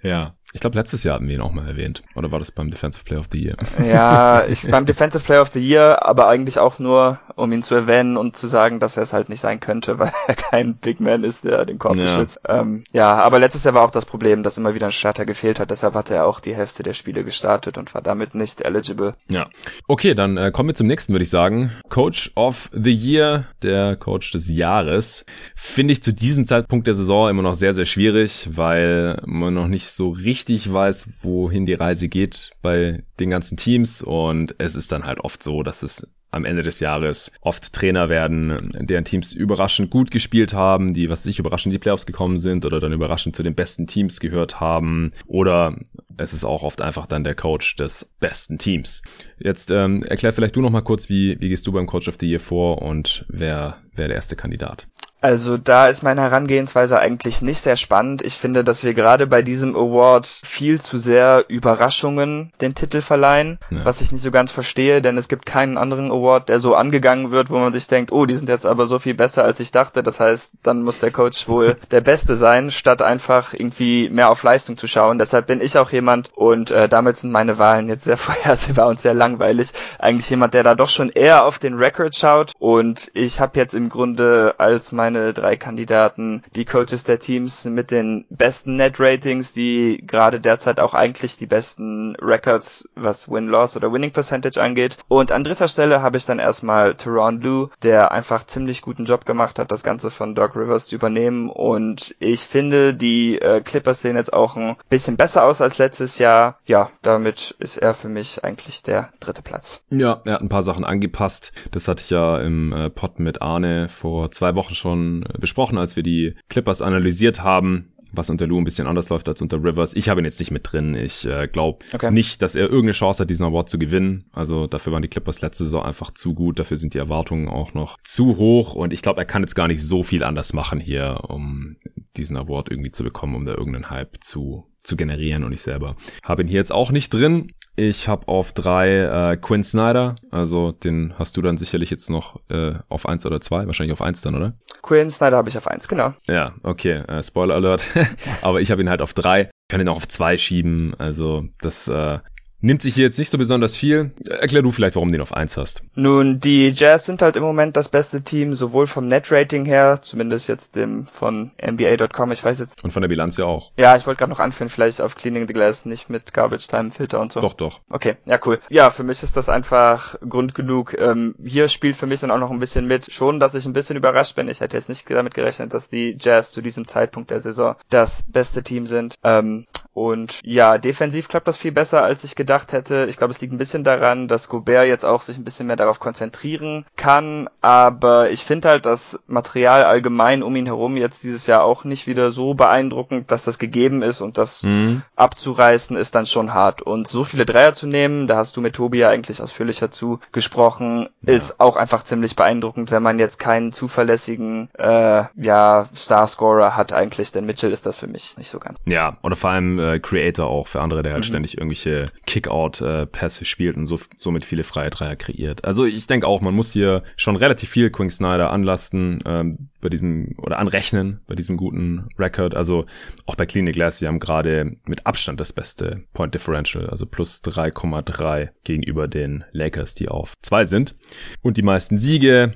ja, 0.02 0.34
ich 0.52 0.60
glaube, 0.60 0.78
letztes 0.78 1.02
Jahr 1.02 1.16
hatten 1.16 1.26
wir 1.26 1.34
ihn 1.34 1.40
auch 1.40 1.52
mal 1.52 1.66
erwähnt. 1.66 2.02
Oder 2.14 2.30
war 2.30 2.38
das 2.38 2.52
beim 2.52 2.70
Defensive 2.70 3.04
Player 3.04 3.18
of 3.18 3.26
the 3.32 3.42
Year? 3.42 3.56
Ja, 3.84 4.46
ich, 4.46 4.68
beim 4.70 4.86
Defensive 4.86 5.24
Player 5.24 5.42
of 5.42 5.50
the 5.50 5.60
Year, 5.60 6.06
aber 6.06 6.28
eigentlich 6.28 6.58
auch 6.58 6.78
nur, 6.78 7.18
um 7.34 7.52
ihn 7.52 7.62
zu 7.62 7.74
erwähnen 7.74 8.16
und 8.16 8.36
zu 8.36 8.46
sagen, 8.46 8.78
dass 8.78 8.96
er 8.96 9.02
es 9.02 9.12
halt 9.12 9.28
nicht 9.28 9.40
sein 9.40 9.58
könnte, 9.58 9.98
weil 9.98 10.12
er 10.28 10.34
kein 10.34 10.76
Big 10.76 11.00
Man 11.00 11.24
ist, 11.24 11.44
der 11.44 11.64
den 11.64 11.78
Korb 11.78 11.96
ja. 11.96 12.04
beschützt. 12.04 12.40
Ähm, 12.48 12.84
ja, 12.92 13.16
aber 13.16 13.40
letztes 13.40 13.64
Jahr 13.64 13.74
war 13.74 13.82
auch 13.82 13.90
das 13.90 14.06
Problem, 14.06 14.44
dass 14.44 14.56
immer 14.56 14.74
wieder 14.74 14.86
ein 14.86 14.92
Starter 14.92 15.26
gefehlt 15.26 15.58
hat. 15.58 15.70
Deshalb 15.70 15.94
hatte 15.94 16.14
er 16.14 16.26
auch 16.26 16.38
die 16.38 16.54
Hälfte 16.54 16.84
der 16.84 16.94
Spiele 16.94 17.24
gestartet 17.24 17.76
und 17.76 17.92
war 17.92 18.02
damit 18.02 18.34
nicht 18.34 18.62
eligible. 18.62 19.14
Ja. 19.28 19.48
Okay, 19.88 20.14
dann 20.14 20.36
äh, 20.36 20.52
kommen 20.52 20.68
wir 20.68 20.74
zum 20.74 20.86
nächsten, 20.86 21.12
würde 21.12 21.24
ich 21.24 21.30
sagen. 21.30 21.72
Coach 21.88 22.30
of 22.36 22.70
the 22.72 22.92
Year, 22.92 23.46
der 23.62 23.96
Coach 23.96 24.30
des 24.30 24.48
Jahres. 24.48 25.26
Finde 25.56 25.92
ich 25.92 26.02
zu 26.02 26.12
diesem 26.12 26.46
Zeitpunkt 26.46 26.86
der 26.86 26.94
Saison 26.94 27.28
immer 27.28 27.42
noch 27.42 27.54
sehr, 27.54 27.74
sehr 27.74 27.86
schwierig, 27.86 28.48
weil 28.52 29.20
man 29.26 29.52
noch 29.52 29.66
nicht 29.66 29.90
so 29.90 30.10
richtig 30.10 30.35
richtig 30.36 30.70
weiß, 30.70 31.08
wohin 31.22 31.64
die 31.64 31.74
Reise 31.74 32.08
geht 32.08 32.50
bei 32.60 33.02
den 33.18 33.30
ganzen 33.30 33.56
Teams. 33.56 34.02
Und 34.02 34.54
es 34.58 34.76
ist 34.76 34.92
dann 34.92 35.04
halt 35.04 35.20
oft 35.20 35.42
so, 35.42 35.62
dass 35.62 35.82
es 35.82 36.06
am 36.30 36.44
Ende 36.44 36.62
des 36.62 36.80
Jahres 36.80 37.32
oft 37.40 37.72
Trainer 37.72 38.10
werden, 38.10 38.70
deren 38.80 39.06
Teams 39.06 39.32
überraschend 39.32 39.90
gut 39.90 40.10
gespielt 40.10 40.52
haben, 40.52 40.92
die, 40.92 41.08
was 41.08 41.22
sich 41.22 41.38
überraschend 41.38 41.72
in 41.72 41.78
die 41.78 41.82
Playoffs 41.82 42.04
gekommen 42.04 42.36
sind 42.36 42.66
oder 42.66 42.80
dann 42.80 42.92
überraschend 42.92 43.34
zu 43.34 43.42
den 43.42 43.54
besten 43.54 43.86
Teams 43.86 44.20
gehört 44.20 44.60
haben 44.60 45.12
oder 45.26 45.74
es 46.18 46.34
ist 46.34 46.44
auch 46.44 46.62
oft 46.62 46.82
einfach 46.82 47.06
dann 47.06 47.24
der 47.24 47.36
Coach 47.36 47.76
des 47.76 48.14
besten 48.20 48.58
Teams. 48.58 49.02
Jetzt 49.38 49.70
ähm, 49.70 50.02
erklär 50.02 50.34
vielleicht 50.34 50.56
du 50.56 50.60
noch 50.60 50.70
mal 50.70 50.82
kurz, 50.82 51.08
wie, 51.08 51.40
wie 51.40 51.48
gehst 51.48 51.66
du 51.66 51.72
beim 51.72 51.86
Coach 51.86 52.08
of 52.08 52.16
the 52.20 52.28
Year 52.28 52.40
vor 52.40 52.82
und 52.82 53.24
wer 53.28 53.78
wäre 53.94 54.08
der 54.08 54.16
erste 54.16 54.36
Kandidat? 54.36 54.88
Also 55.26 55.56
da 55.56 55.88
ist 55.88 56.04
meine 56.04 56.20
Herangehensweise 56.20 57.00
eigentlich 57.00 57.42
nicht 57.42 57.60
sehr 57.60 57.74
spannend. 57.74 58.22
Ich 58.22 58.34
finde, 58.34 58.62
dass 58.62 58.84
wir 58.84 58.94
gerade 58.94 59.26
bei 59.26 59.42
diesem 59.42 59.74
Award 59.74 60.24
viel 60.24 60.80
zu 60.80 60.98
sehr 60.98 61.46
Überraschungen 61.48 62.52
den 62.60 62.76
Titel 62.76 63.00
verleihen, 63.00 63.58
ja. 63.70 63.84
was 63.84 64.02
ich 64.02 64.12
nicht 64.12 64.22
so 64.22 64.30
ganz 64.30 64.52
verstehe, 64.52 65.02
denn 65.02 65.18
es 65.18 65.26
gibt 65.26 65.44
keinen 65.44 65.78
anderen 65.78 66.12
Award, 66.12 66.48
der 66.48 66.60
so 66.60 66.76
angegangen 66.76 67.32
wird, 67.32 67.50
wo 67.50 67.58
man 67.58 67.72
sich 67.72 67.88
denkt, 67.88 68.12
oh, 68.12 68.24
die 68.24 68.36
sind 68.36 68.48
jetzt 68.48 68.66
aber 68.66 68.86
so 68.86 69.00
viel 69.00 69.14
besser, 69.14 69.42
als 69.42 69.58
ich 69.58 69.72
dachte. 69.72 70.04
Das 70.04 70.20
heißt, 70.20 70.52
dann 70.62 70.82
muss 70.82 71.00
der 71.00 71.10
Coach 71.10 71.48
wohl 71.48 71.76
der 71.90 72.02
Beste 72.02 72.36
sein, 72.36 72.70
statt 72.70 73.02
einfach 73.02 73.52
irgendwie 73.52 74.08
mehr 74.08 74.30
auf 74.30 74.44
Leistung 74.44 74.76
zu 74.76 74.86
schauen. 74.86 75.18
Deshalb 75.18 75.48
bin 75.48 75.60
ich 75.60 75.76
auch 75.76 75.90
jemand 75.90 76.30
und 76.36 76.70
äh, 76.70 76.88
damit 76.88 77.16
sind 77.16 77.32
meine 77.32 77.58
Wahlen 77.58 77.88
jetzt 77.88 78.04
sehr 78.04 78.16
vorhersehbar 78.16 78.86
und 78.86 79.00
sehr 79.00 79.14
langweilig. 79.14 79.72
Eigentlich 79.98 80.30
jemand, 80.30 80.54
der 80.54 80.62
da 80.62 80.76
doch 80.76 80.88
schon 80.88 81.08
eher 81.08 81.46
auf 81.46 81.58
den 81.58 81.74
Record 81.74 82.14
schaut 82.14 82.52
und 82.60 83.10
ich 83.12 83.40
habe 83.40 83.58
jetzt 83.58 83.74
im 83.74 83.88
Grunde 83.88 84.54
als 84.58 84.92
mein 84.92 85.15
meine 85.16 85.32
drei 85.32 85.56
Kandidaten, 85.56 86.42
die 86.54 86.64
Coaches 86.64 87.04
der 87.04 87.18
Teams 87.18 87.64
mit 87.64 87.90
den 87.90 88.26
besten 88.28 88.76
Net-Ratings, 88.76 89.52
die 89.52 90.02
gerade 90.06 90.40
derzeit 90.40 90.80
auch 90.80 90.94
eigentlich 90.94 91.36
die 91.36 91.46
besten 91.46 92.16
Records, 92.16 92.88
was 92.94 93.30
Win-Loss 93.30 93.76
oder 93.76 93.92
Winning 93.92 94.12
Percentage 94.12 94.60
angeht. 94.60 94.98
Und 95.08 95.32
an 95.32 95.44
dritter 95.44 95.68
Stelle 95.68 96.02
habe 96.02 96.16
ich 96.16 96.26
dann 96.26 96.38
erstmal 96.38 96.94
Teron 96.94 97.40
Lou, 97.40 97.68
der 97.82 98.12
einfach 98.12 98.46
ziemlich 98.46 98.82
guten 98.82 99.04
Job 99.04 99.24
gemacht 99.24 99.58
hat, 99.58 99.72
das 99.72 99.82
Ganze 99.82 100.10
von 100.10 100.34
Doc 100.34 100.54
Rivers 100.54 100.86
zu 100.86 100.96
übernehmen. 100.96 101.48
Und 101.48 102.14
ich 102.18 102.40
finde, 102.40 102.94
die 102.94 103.38
äh, 103.38 103.60
Clippers 103.60 104.02
sehen 104.02 104.16
jetzt 104.16 104.32
auch 104.32 104.56
ein 104.56 104.76
bisschen 104.88 105.16
besser 105.16 105.44
aus 105.44 105.60
als 105.60 105.78
letztes 105.78 106.18
Jahr. 106.18 106.58
Ja, 106.66 106.90
damit 107.02 107.56
ist 107.58 107.78
er 107.78 107.94
für 107.94 108.08
mich 108.08 108.44
eigentlich 108.44 108.82
der 108.82 109.10
dritte 109.20 109.42
Platz. 109.42 109.82
Ja, 109.90 110.20
er 110.24 110.34
hat 110.34 110.42
ein 110.42 110.48
paar 110.48 110.62
Sachen 110.62 110.84
angepasst. 110.84 111.52
Das 111.70 111.88
hatte 111.88 112.02
ich 112.02 112.10
ja 112.10 112.38
im 112.40 112.72
äh, 112.72 112.90
Pod 112.90 113.18
mit 113.18 113.40
Arne 113.40 113.88
vor 113.88 114.30
zwei 114.30 114.54
Wochen 114.54 114.74
schon 114.74 115.05
schon 115.06 115.24
besprochen, 115.40 115.78
als 115.78 115.96
wir 115.96 116.02
die 116.02 116.34
Clippers 116.48 116.82
analysiert 116.82 117.42
haben 117.42 117.92
was 118.12 118.30
unter 118.30 118.46
Lou 118.46 118.56
ein 118.56 118.64
bisschen 118.64 118.86
anders 118.86 119.10
läuft 119.10 119.28
als 119.28 119.42
unter 119.42 119.62
Rivers. 119.62 119.94
Ich 119.94 120.08
habe 120.08 120.20
ihn 120.20 120.24
jetzt 120.24 120.38
nicht 120.38 120.50
mit 120.50 120.72
drin. 120.72 120.94
Ich 120.94 121.26
äh, 121.26 121.48
glaube 121.48 121.84
okay. 121.92 122.10
nicht, 122.10 122.40
dass 122.40 122.54
er 122.54 122.62
irgendeine 122.62 122.92
Chance 122.92 123.22
hat, 123.22 123.28
diesen 123.28 123.44
Award 123.44 123.68
zu 123.68 123.78
gewinnen. 123.78 124.24
Also 124.32 124.66
dafür 124.66 124.92
waren 124.92 125.02
die 125.02 125.08
Clippers 125.08 125.42
letzte 125.42 125.64
Saison 125.64 125.84
einfach 125.84 126.12
zu 126.12 126.32
gut. 126.32 126.58
Dafür 126.58 126.78
sind 126.78 126.94
die 126.94 126.98
Erwartungen 126.98 127.48
auch 127.48 127.74
noch 127.74 127.98
zu 128.04 128.38
hoch. 128.38 128.74
Und 128.74 128.94
ich 128.94 129.02
glaube, 129.02 129.20
er 129.20 129.26
kann 129.26 129.42
jetzt 129.42 129.54
gar 129.54 129.68
nicht 129.68 129.82
so 129.82 130.02
viel 130.02 130.22
anders 130.22 130.54
machen 130.54 130.80
hier, 130.80 131.24
um 131.28 131.76
diesen 132.16 132.36
Award 132.36 132.70
irgendwie 132.70 132.92
zu 132.92 133.04
bekommen, 133.04 133.34
um 133.34 133.44
da 133.44 133.52
irgendeinen 133.52 133.90
Hype 133.90 134.22
zu 134.22 134.64
zu 134.86 134.96
generieren 134.96 135.44
und 135.44 135.52
ich 135.52 135.62
selber 135.62 135.96
habe 136.22 136.42
ihn 136.42 136.48
hier 136.48 136.58
jetzt 136.58 136.72
auch 136.72 136.90
nicht 136.90 137.12
drin. 137.12 137.48
Ich 137.74 138.08
habe 138.08 138.28
auf 138.28 138.52
drei 138.52 139.32
äh, 139.32 139.36
Quinn 139.36 139.62
Snyder, 139.62 140.16
also 140.30 140.72
den 140.72 141.12
hast 141.18 141.36
du 141.36 141.42
dann 141.42 141.58
sicherlich 141.58 141.90
jetzt 141.90 142.08
noch 142.08 142.40
äh, 142.48 142.74
auf 142.88 143.06
eins 143.06 143.26
oder 143.26 143.40
zwei, 143.40 143.66
wahrscheinlich 143.66 143.92
auf 143.92 144.00
eins 144.00 144.22
dann, 144.22 144.34
oder? 144.34 144.54
Quinn 144.82 145.10
Snyder 145.10 145.36
habe 145.36 145.50
ich 145.50 145.58
auf 145.58 145.66
eins, 145.66 145.86
genau. 145.86 146.14
Ja, 146.26 146.54
okay, 146.62 147.02
äh, 147.06 147.22
Spoiler 147.22 147.56
Alert. 147.56 147.84
Aber 148.42 148.62
ich 148.62 148.70
habe 148.70 148.80
ihn 148.80 148.88
halt 148.88 149.02
auf 149.02 149.12
drei. 149.12 149.42
Ich 149.42 149.68
kann 149.68 149.80
ihn 149.80 149.88
auch 149.88 149.96
auf 149.96 150.08
zwei 150.08 150.38
schieben, 150.38 150.94
also 150.96 151.44
das 151.60 151.88
äh, 151.88 152.18
nimmt 152.60 152.82
sich 152.82 152.94
hier 152.94 153.04
jetzt 153.04 153.18
nicht 153.18 153.30
so 153.30 153.38
besonders 153.38 153.76
viel. 153.76 154.12
Erklär 154.24 154.62
du 154.62 154.70
vielleicht, 154.70 154.96
warum 154.96 155.08
du 155.08 155.12
den 155.12 155.22
auf 155.22 155.32
1 155.32 155.56
hast. 155.56 155.82
Nun, 155.94 156.40
die 156.40 156.68
Jazz 156.68 157.06
sind 157.06 157.22
halt 157.22 157.36
im 157.36 157.42
Moment 157.42 157.76
das 157.76 157.88
beste 157.88 158.22
Team, 158.22 158.54
sowohl 158.54 158.86
vom 158.86 159.08
Net-Rating 159.08 159.64
her, 159.64 159.98
zumindest 160.02 160.48
jetzt 160.48 160.76
dem 160.76 161.06
von 161.06 161.52
NBA.com, 161.62 162.32
ich 162.32 162.42
weiß 162.42 162.58
jetzt. 162.60 162.82
Und 162.82 162.90
von 162.90 163.02
der 163.02 163.08
Bilanz 163.08 163.36
ja 163.36 163.44
auch. 163.44 163.72
Ja, 163.78 163.96
ich 163.96 164.06
wollte 164.06 164.18
gerade 164.18 164.30
noch 164.30 164.40
anführen, 164.40 164.68
vielleicht 164.68 165.00
auf 165.00 165.16
Cleaning 165.16 165.46
the 165.46 165.52
Glass, 165.52 165.84
nicht 165.84 166.10
mit 166.10 166.32
Garbage 166.32 166.66
Time 166.66 166.90
Filter 166.90 167.20
und 167.20 167.32
so. 167.32 167.40
Doch, 167.40 167.54
doch. 167.54 167.80
Okay, 167.88 168.16
ja, 168.26 168.38
cool. 168.44 168.58
Ja, 168.68 168.90
für 168.90 169.04
mich 169.04 169.22
ist 169.22 169.36
das 169.36 169.48
einfach 169.48 170.16
Grund 170.28 170.54
genug. 170.54 170.96
Ähm, 170.98 171.34
hier 171.44 171.68
spielt 171.68 171.96
für 171.96 172.06
mich 172.06 172.20
dann 172.20 172.30
auch 172.30 172.38
noch 172.38 172.50
ein 172.50 172.60
bisschen 172.60 172.86
mit. 172.86 173.10
Schon, 173.12 173.40
dass 173.40 173.54
ich 173.54 173.66
ein 173.66 173.72
bisschen 173.72 173.96
überrascht 173.96 174.34
bin. 174.34 174.48
Ich 174.48 174.60
hätte 174.60 174.76
jetzt 174.76 174.88
nicht 174.88 175.08
damit 175.10 175.34
gerechnet, 175.34 175.72
dass 175.72 175.88
die 175.88 176.16
Jazz 176.20 176.50
zu 176.50 176.62
diesem 176.62 176.86
Zeitpunkt 176.86 177.30
der 177.30 177.40
Saison 177.40 177.76
das 177.90 178.26
beste 178.30 178.62
Team 178.62 178.86
sind. 178.86 179.14
Ähm, 179.22 179.66
und 179.96 180.40
ja, 180.44 180.76
defensiv 180.76 181.26
klappt 181.26 181.48
das 181.48 181.56
viel 181.56 181.72
besser, 181.72 182.02
als 182.02 182.22
ich 182.22 182.34
gedacht 182.34 182.72
hätte. 182.72 183.06
Ich 183.08 183.16
glaube, 183.16 183.32
es 183.32 183.40
liegt 183.40 183.54
ein 183.54 183.58
bisschen 183.58 183.82
daran, 183.82 184.28
dass 184.28 184.50
Gobert 184.50 184.86
jetzt 184.86 185.06
auch 185.06 185.22
sich 185.22 185.38
ein 185.38 185.44
bisschen 185.44 185.68
mehr 185.68 185.76
darauf 185.76 186.00
konzentrieren 186.00 186.84
kann. 186.96 187.48
Aber 187.62 188.28
ich 188.28 188.44
finde 188.44 188.68
halt 188.68 188.84
das 188.84 189.18
Material 189.26 189.84
allgemein 189.84 190.42
um 190.42 190.54
ihn 190.54 190.66
herum 190.66 190.98
jetzt 190.98 191.24
dieses 191.24 191.46
Jahr 191.46 191.64
auch 191.64 191.84
nicht 191.84 192.06
wieder 192.06 192.30
so 192.30 192.52
beeindruckend, 192.52 193.30
dass 193.30 193.44
das 193.44 193.58
gegeben 193.58 194.02
ist 194.02 194.20
und 194.20 194.36
das 194.36 194.64
mhm. 194.64 195.00
abzureißen 195.16 195.96
ist 195.96 196.14
dann 196.14 196.26
schon 196.26 196.52
hart. 196.52 196.82
Und 196.82 197.08
so 197.08 197.24
viele 197.24 197.46
Dreier 197.46 197.72
zu 197.72 197.86
nehmen, 197.86 198.26
da 198.26 198.36
hast 198.36 198.54
du 198.58 198.60
mit 198.60 198.74
Tobi 198.74 198.98
ja 198.98 199.08
eigentlich 199.08 199.40
ausführlicher 199.40 199.90
zu 199.90 200.20
gesprochen, 200.30 201.08
ja. 201.22 201.32
ist 201.32 201.58
auch 201.58 201.76
einfach 201.76 202.02
ziemlich 202.02 202.36
beeindruckend, 202.36 202.90
wenn 202.90 203.02
man 203.02 203.18
jetzt 203.18 203.38
keinen 203.38 203.72
zuverlässigen 203.72 204.68
äh, 204.74 205.24
ja, 205.36 205.88
Starscorer 205.94 206.76
hat 206.76 206.92
eigentlich, 206.92 207.32
denn 207.32 207.46
Mitchell 207.46 207.72
ist 207.72 207.86
das 207.86 207.96
für 207.96 208.08
mich 208.08 208.36
nicht 208.36 208.50
so 208.50 208.58
ganz. 208.58 208.76
Ja, 208.84 209.16
oder 209.22 209.36
vor 209.36 209.48
allem 209.48 209.85
äh, 209.86 209.98
Creator 210.00 210.46
auch 210.46 210.68
für 210.68 210.80
andere, 210.80 211.02
der 211.02 211.12
halt 211.12 211.24
mhm. 211.24 211.28
ständig 211.28 211.58
irgendwelche 211.58 212.06
Kickout-Pässe 212.26 213.42
äh, 213.42 213.44
spielt 213.44 213.76
und 213.76 213.86
so, 213.86 213.98
somit 214.16 214.44
viele 214.44 214.64
freie 214.64 214.90
Dreier 214.90 215.16
kreiert. 215.16 215.64
Also 215.64 215.84
ich 215.84 216.06
denke 216.06 216.26
auch, 216.26 216.40
man 216.40 216.54
muss 216.54 216.72
hier 216.72 217.02
schon 217.16 217.36
relativ 217.36 217.70
viel 217.70 217.90
Quinn 217.90 218.10
Snyder 218.10 218.50
anlasten 218.50 219.22
ähm, 219.26 219.68
bei 219.80 219.88
diesem 219.88 220.34
oder 220.38 220.58
anrechnen 220.58 221.20
bei 221.26 221.34
diesem 221.34 221.56
guten 221.56 222.08
Record. 222.18 222.54
Also 222.54 222.86
auch 223.26 223.36
bei 223.36 223.46
Clinic 223.46 223.74
Glass, 223.74 223.98
die 223.98 224.08
haben 224.08 224.18
gerade 224.18 224.76
mit 224.86 225.06
Abstand 225.06 225.38
das 225.38 225.52
beste 225.52 226.04
Point 226.12 226.34
Differential, 226.34 226.88
also 226.88 227.06
plus 227.06 227.42
3,3 227.44 228.50
gegenüber 228.64 229.06
den 229.06 229.44
Lakers, 229.52 229.94
die 229.94 230.08
auf 230.08 230.34
zwei 230.42 230.64
sind. 230.64 230.96
Und 231.42 231.56
die 231.56 231.62
meisten 231.62 231.98
Siege. 231.98 232.54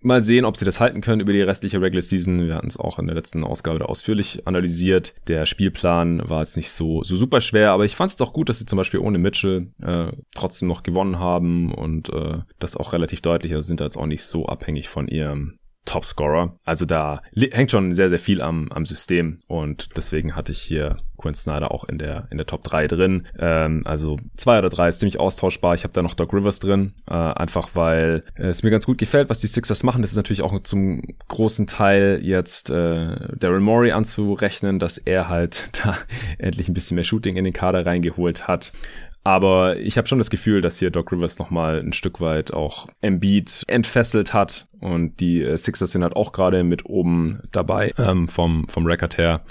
Mal 0.00 0.22
sehen, 0.22 0.44
ob 0.44 0.56
sie 0.56 0.64
das 0.64 0.80
halten 0.80 1.00
können 1.00 1.20
über 1.20 1.32
die 1.32 1.42
restliche 1.42 1.80
Regular 1.80 2.02
Season. 2.02 2.46
Wir 2.46 2.54
hatten 2.54 2.68
es 2.68 2.78
auch 2.78 2.98
in 2.98 3.06
der 3.06 3.16
letzten 3.16 3.44
Ausgabe 3.44 3.88
ausführlich 3.88 4.46
analysiert. 4.46 5.14
Der 5.28 5.46
Spielplan 5.46 6.28
war 6.28 6.40
jetzt 6.40 6.56
nicht 6.56 6.69
nicht 6.70 6.76
so, 6.76 7.02
so 7.02 7.16
super 7.16 7.40
schwer, 7.40 7.72
aber 7.72 7.84
ich 7.84 7.96
fand 7.96 8.10
es 8.10 8.16
doch 8.16 8.32
gut, 8.32 8.48
dass 8.48 8.58
sie 8.58 8.66
zum 8.66 8.76
Beispiel 8.76 9.00
ohne 9.00 9.18
Mitchell 9.18 9.72
äh, 9.82 10.12
trotzdem 10.34 10.68
noch 10.68 10.82
gewonnen 10.82 11.18
haben 11.18 11.74
und 11.74 12.08
äh, 12.10 12.38
das 12.58 12.76
auch 12.76 12.92
relativ 12.92 13.20
deutlich, 13.20 13.52
also 13.52 13.66
sind 13.66 13.80
da 13.80 13.84
jetzt 13.84 13.96
auch 13.96 14.06
nicht 14.06 14.24
so 14.24 14.46
abhängig 14.46 14.88
von 14.88 15.08
ihrem 15.08 15.58
Topscorer. 15.84 16.58
Also 16.64 16.84
da 16.84 17.22
hängt 17.34 17.70
schon 17.70 17.94
sehr, 17.94 18.08
sehr 18.08 18.18
viel 18.18 18.40
am, 18.42 18.70
am 18.70 18.86
System 18.86 19.40
und 19.46 19.96
deswegen 19.96 20.36
hatte 20.36 20.52
ich 20.52 20.60
hier 20.60 20.96
Quinn 21.20 21.34
Snyder 21.34 21.72
auch 21.72 21.84
in 21.84 21.98
der, 21.98 22.28
in 22.30 22.38
der 22.38 22.46
Top 22.46 22.64
3 22.64 22.86
drin. 22.86 23.26
Ähm, 23.38 23.82
also 23.84 24.18
zwei 24.36 24.58
oder 24.58 24.70
drei 24.70 24.88
ist 24.88 25.00
ziemlich 25.00 25.20
austauschbar. 25.20 25.74
Ich 25.74 25.84
habe 25.84 25.92
da 25.92 26.02
noch 26.02 26.14
Doc 26.14 26.32
Rivers 26.32 26.60
drin, 26.60 26.94
äh, 27.08 27.14
einfach 27.14 27.70
weil 27.74 28.24
es 28.34 28.62
mir 28.62 28.70
ganz 28.70 28.86
gut 28.86 28.98
gefällt, 28.98 29.30
was 29.30 29.38
die 29.38 29.46
Sixers 29.46 29.82
machen. 29.82 30.02
Das 30.02 30.12
ist 30.12 30.16
natürlich 30.16 30.42
auch 30.42 30.62
zum 30.62 31.02
großen 31.28 31.66
Teil 31.66 32.20
jetzt 32.22 32.70
äh, 32.70 33.36
Daryl 33.36 33.60
Morey 33.60 33.92
anzurechnen, 33.92 34.78
dass 34.78 34.98
er 34.98 35.28
halt 35.28 35.70
da 35.84 35.96
endlich 36.38 36.68
ein 36.68 36.74
bisschen 36.74 36.94
mehr 36.94 37.04
Shooting 37.04 37.36
in 37.36 37.44
den 37.44 37.52
Kader 37.52 37.84
reingeholt 37.84 38.48
hat. 38.48 38.72
Aber 39.30 39.78
ich 39.78 39.96
habe 39.96 40.08
schon 40.08 40.18
das 40.18 40.28
Gefühl, 40.28 40.60
dass 40.60 40.80
hier 40.80 40.90
Doc 40.90 41.12
Rivers 41.12 41.38
nochmal 41.38 41.78
ein 41.78 41.92
Stück 41.92 42.20
weit 42.20 42.52
auch 42.52 42.88
Embiid 43.00 43.62
entfesselt 43.68 44.34
hat. 44.34 44.66
Und 44.80 45.20
die 45.20 45.40
äh, 45.40 45.56
Sixers 45.56 45.92
sind 45.92 46.02
halt 46.02 46.16
auch 46.16 46.32
gerade 46.32 46.64
mit 46.64 46.84
oben 46.84 47.38
dabei 47.52 47.92
ähm, 47.96 48.26
vom, 48.26 48.66
vom 48.66 48.86
Record 48.86 49.18
her. 49.18 49.42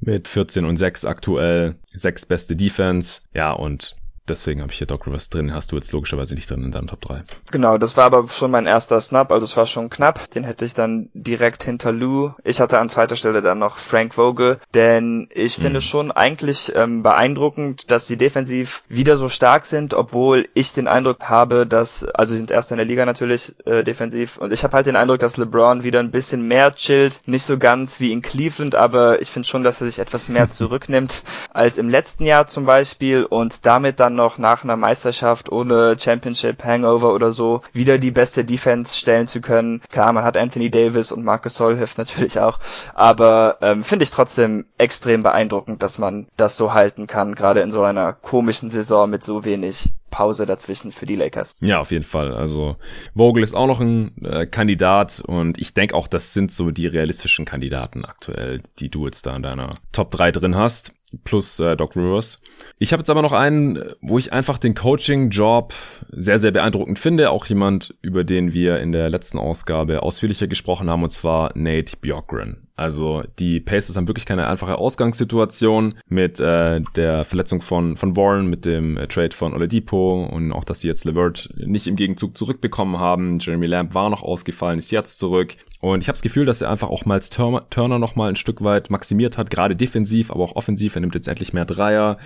Mit 0.00 0.26
14 0.26 0.64
und 0.64 0.78
6 0.78 1.04
aktuell. 1.04 1.76
Sechs 1.86 2.26
beste 2.26 2.56
Defense. 2.56 3.20
Ja, 3.32 3.52
und 3.52 3.94
Deswegen 4.30 4.62
habe 4.62 4.70
ich 4.70 4.78
hier 4.78 4.86
Doc 4.86 5.08
Rivers 5.08 5.28
drin. 5.28 5.52
Hast 5.52 5.72
du 5.72 5.76
jetzt 5.76 5.90
logischerweise 5.90 6.36
nicht 6.36 6.48
drin 6.48 6.62
in 6.62 6.70
deinem 6.70 6.86
Top 6.86 7.00
3. 7.00 7.22
Genau, 7.50 7.78
das 7.78 7.96
war 7.96 8.04
aber 8.04 8.28
schon 8.28 8.52
mein 8.52 8.66
erster 8.66 9.00
Snap, 9.00 9.32
also 9.32 9.44
es 9.44 9.56
war 9.56 9.66
schon 9.66 9.90
knapp. 9.90 10.30
Den 10.30 10.44
hätte 10.44 10.64
ich 10.64 10.74
dann 10.74 11.08
direkt 11.14 11.64
hinter 11.64 11.90
Lou. 11.90 12.30
Ich 12.44 12.60
hatte 12.60 12.78
an 12.78 12.88
zweiter 12.88 13.16
Stelle 13.16 13.42
dann 13.42 13.58
noch 13.58 13.78
Frank 13.78 14.14
Vogel, 14.14 14.60
denn 14.72 15.28
ich 15.34 15.58
mhm. 15.58 15.62
finde 15.62 15.80
schon 15.80 16.12
eigentlich 16.12 16.72
ähm, 16.76 17.02
beeindruckend, 17.02 17.90
dass 17.90 18.06
sie 18.06 18.16
defensiv 18.16 18.84
wieder 18.88 19.16
so 19.16 19.28
stark 19.28 19.64
sind, 19.64 19.94
obwohl 19.94 20.48
ich 20.54 20.72
den 20.74 20.86
Eindruck 20.86 21.24
habe, 21.24 21.66
dass, 21.66 22.04
also 22.04 22.32
sie 22.32 22.38
sind 22.38 22.52
erst 22.52 22.70
in 22.70 22.76
der 22.76 22.86
Liga 22.86 23.04
natürlich 23.04 23.54
äh, 23.66 23.82
defensiv 23.82 24.36
und 24.36 24.52
ich 24.52 24.62
habe 24.62 24.76
halt 24.76 24.86
den 24.86 24.94
Eindruck, 24.94 25.18
dass 25.18 25.38
LeBron 25.38 25.82
wieder 25.82 25.98
ein 25.98 26.12
bisschen 26.12 26.46
mehr 26.46 26.72
chillt, 26.72 27.22
nicht 27.26 27.42
so 27.42 27.58
ganz 27.58 27.98
wie 27.98 28.12
in 28.12 28.22
Cleveland, 28.22 28.76
aber 28.76 29.20
ich 29.20 29.30
finde 29.30 29.48
schon, 29.48 29.64
dass 29.64 29.80
er 29.80 29.88
sich 29.88 29.98
etwas 29.98 30.28
mehr 30.28 30.48
zurücknimmt 30.50 31.24
als 31.52 31.78
im 31.78 31.88
letzten 31.88 32.24
Jahr 32.24 32.46
zum 32.46 32.64
Beispiel 32.64 33.24
und 33.24 33.66
damit 33.66 33.98
dann 33.98 34.19
noch 34.20 34.36
nach 34.36 34.64
einer 34.64 34.76
Meisterschaft 34.76 35.50
ohne 35.50 35.96
Championship 35.98 36.62
Hangover 36.62 37.14
oder 37.14 37.32
so 37.32 37.62
wieder 37.72 37.96
die 37.96 38.10
beste 38.10 38.44
Defense 38.44 38.98
stellen 38.98 39.26
zu 39.26 39.40
können. 39.40 39.80
Klar, 39.90 40.12
man 40.12 40.24
hat 40.24 40.36
Anthony 40.36 40.70
Davis 40.70 41.10
und 41.10 41.24
Marcus 41.24 41.54
Sol 41.54 41.76
hilft 41.76 41.96
natürlich 42.02 42.38
auch, 42.38 42.58
aber 42.94 43.56
ähm, 43.62 43.82
finde 43.82 44.02
ich 44.02 44.10
trotzdem 44.10 44.66
extrem 44.76 45.22
beeindruckend, 45.22 45.82
dass 45.82 45.98
man 45.98 46.26
das 46.36 46.56
so 46.56 46.74
halten 46.74 47.06
kann, 47.06 47.34
gerade 47.34 47.60
in 47.60 47.70
so 47.70 47.82
einer 47.82 48.12
komischen 48.12 48.68
Saison 48.68 49.08
mit 49.08 49.24
so 49.24 49.44
wenig 49.44 49.90
Pause 50.10 50.46
dazwischen 50.46 50.92
für 50.92 51.06
die 51.06 51.16
Lakers. 51.16 51.54
Ja, 51.60 51.80
auf 51.80 51.90
jeden 51.90 52.04
Fall. 52.04 52.34
Also 52.34 52.76
Vogel 53.16 53.42
ist 53.42 53.54
auch 53.54 53.66
noch 53.66 53.80
ein 53.80 54.24
äh, 54.24 54.46
Kandidat 54.46 55.22
und 55.26 55.58
ich 55.58 55.74
denke 55.74 55.94
auch, 55.94 56.08
das 56.08 56.32
sind 56.32 56.52
so 56.52 56.70
die 56.70 56.86
realistischen 56.86 57.44
Kandidaten 57.44 58.04
aktuell, 58.04 58.62
die 58.78 58.90
du 58.90 59.06
jetzt 59.06 59.26
da 59.26 59.36
in 59.36 59.42
deiner 59.42 59.70
Top 59.92 60.10
3 60.10 60.32
drin 60.32 60.56
hast 60.56 60.92
plus 61.24 61.58
äh, 61.60 61.76
Doc 61.76 61.96
Rivers. 61.96 62.38
Ich 62.78 62.92
habe 62.92 63.00
jetzt 63.00 63.10
aber 63.10 63.22
noch 63.22 63.32
einen, 63.32 63.82
wo 64.00 64.18
ich 64.18 64.32
einfach 64.32 64.58
den 64.58 64.74
Coaching-Job 64.74 65.74
sehr, 66.08 66.38
sehr 66.38 66.52
beeindruckend 66.52 66.98
finde. 66.98 67.30
Auch 67.30 67.46
jemand, 67.46 67.94
über 68.02 68.24
den 68.24 68.52
wir 68.52 68.78
in 68.78 68.92
der 68.92 69.10
letzten 69.10 69.38
Ausgabe 69.38 70.02
ausführlicher 70.02 70.46
gesprochen 70.46 70.88
haben, 70.88 71.02
und 71.02 71.10
zwar 71.10 71.52
Nate 71.56 71.96
Bjorkgren. 71.96 72.68
Also 72.80 73.22
die 73.38 73.60
Pacers 73.60 73.96
haben 73.96 74.08
wirklich 74.08 74.24
keine 74.24 74.46
einfache 74.46 74.78
Ausgangssituation 74.78 75.96
mit 76.08 76.40
äh, 76.40 76.80
der 76.96 77.24
Verletzung 77.24 77.60
von, 77.60 77.98
von 77.98 78.16
Warren, 78.16 78.48
mit 78.48 78.64
dem 78.64 78.96
äh, 78.96 79.06
Trade 79.06 79.36
von 79.36 79.52
Oladipo 79.52 80.24
und 80.24 80.50
auch, 80.50 80.64
dass 80.64 80.80
sie 80.80 80.88
jetzt 80.88 81.04
Levert 81.04 81.50
nicht 81.58 81.86
im 81.86 81.94
Gegenzug 81.94 82.38
zurückbekommen 82.38 82.98
haben. 82.98 83.38
Jeremy 83.38 83.66
Lamb 83.66 83.94
war 83.94 84.08
noch 84.08 84.22
ausgefallen, 84.22 84.78
ist 84.78 84.92
jetzt 84.92 85.18
zurück. 85.18 85.56
Und 85.80 86.00
ich 86.00 86.08
habe 86.08 86.16
das 86.16 86.22
Gefühl, 86.22 86.46
dass 86.46 86.62
er 86.62 86.70
einfach 86.70 86.88
auch 86.88 87.04
Miles 87.04 87.28
Turner 87.28 87.98
noch 87.98 88.16
mal 88.16 88.30
ein 88.30 88.36
Stück 88.36 88.64
weit 88.64 88.88
maximiert 88.88 89.36
hat, 89.36 89.50
gerade 89.50 89.76
defensiv, 89.76 90.30
aber 90.30 90.42
auch 90.42 90.56
offensiv. 90.56 90.94
Er 90.94 91.02
nimmt 91.02 91.14
jetzt 91.14 91.28
endlich 91.28 91.52
mehr 91.52 91.66
Dreier. 91.66 92.16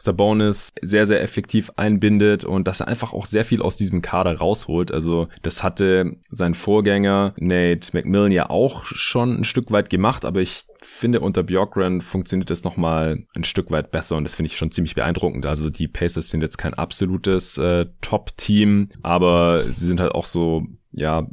Sabonis 0.00 0.72
sehr, 0.80 1.06
sehr 1.06 1.22
effektiv 1.22 1.70
einbindet 1.76 2.44
und 2.44 2.66
dass 2.66 2.80
er 2.80 2.88
einfach 2.88 3.12
auch 3.12 3.26
sehr 3.26 3.44
viel 3.44 3.62
aus 3.62 3.76
diesem 3.76 4.02
Kader 4.02 4.38
rausholt. 4.38 4.92
Also 4.92 5.28
das 5.42 5.62
hatte 5.62 6.16
sein 6.30 6.54
Vorgänger 6.54 7.34
Nate 7.36 7.90
McMillan 7.92 8.32
ja 8.32 8.50
auch 8.50 8.84
schon 8.84 9.40
ein 9.40 9.44
Stück 9.44 9.70
weit 9.70 9.90
gemacht, 9.90 10.24
aber 10.24 10.40
ich 10.40 10.64
finde 10.82 11.20
unter 11.20 11.42
Bjorkgren 11.42 12.00
funktioniert 12.00 12.50
das 12.50 12.64
nochmal 12.64 13.22
ein 13.34 13.44
Stück 13.44 13.70
weit 13.70 13.90
besser 13.90 14.16
und 14.16 14.24
das 14.24 14.34
finde 14.34 14.50
ich 14.50 14.56
schon 14.56 14.70
ziemlich 14.70 14.94
beeindruckend. 14.94 15.46
Also 15.46 15.68
die 15.68 15.88
Pacers 15.88 16.30
sind 16.30 16.40
jetzt 16.40 16.56
kein 16.56 16.74
absolutes 16.74 17.58
äh, 17.58 17.86
Top-Team, 18.00 18.88
aber 19.02 19.62
sie 19.64 19.86
sind 19.86 20.00
halt 20.00 20.12
auch 20.12 20.26
so 20.26 20.66
ja, 20.92 21.28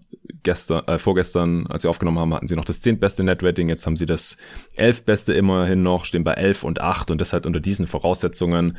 gestern, 0.47 0.87
äh, 0.87 0.97
vorgestern, 0.97 1.67
als 1.67 1.81
sie 1.81 1.89
aufgenommen 1.89 2.19
haben, 2.19 2.33
hatten 2.33 2.47
sie 2.47 2.55
noch 2.55 2.63
das 2.63 2.79
zehntbeste 2.79 3.21
Netrating, 3.21 3.67
jetzt 3.67 3.85
haben 3.85 3.97
sie 3.97 4.05
das 4.05 4.37
elfbeste 4.75 5.33
immerhin 5.33 5.83
noch, 5.83 6.05
stehen 6.05 6.23
bei 6.23 6.35
elf 6.35 6.63
und 6.63 6.79
acht 6.79 7.11
und 7.11 7.19
das 7.19 7.33
halt 7.33 7.45
unter 7.45 7.59
diesen 7.59 7.85
Voraussetzungen 7.85 8.77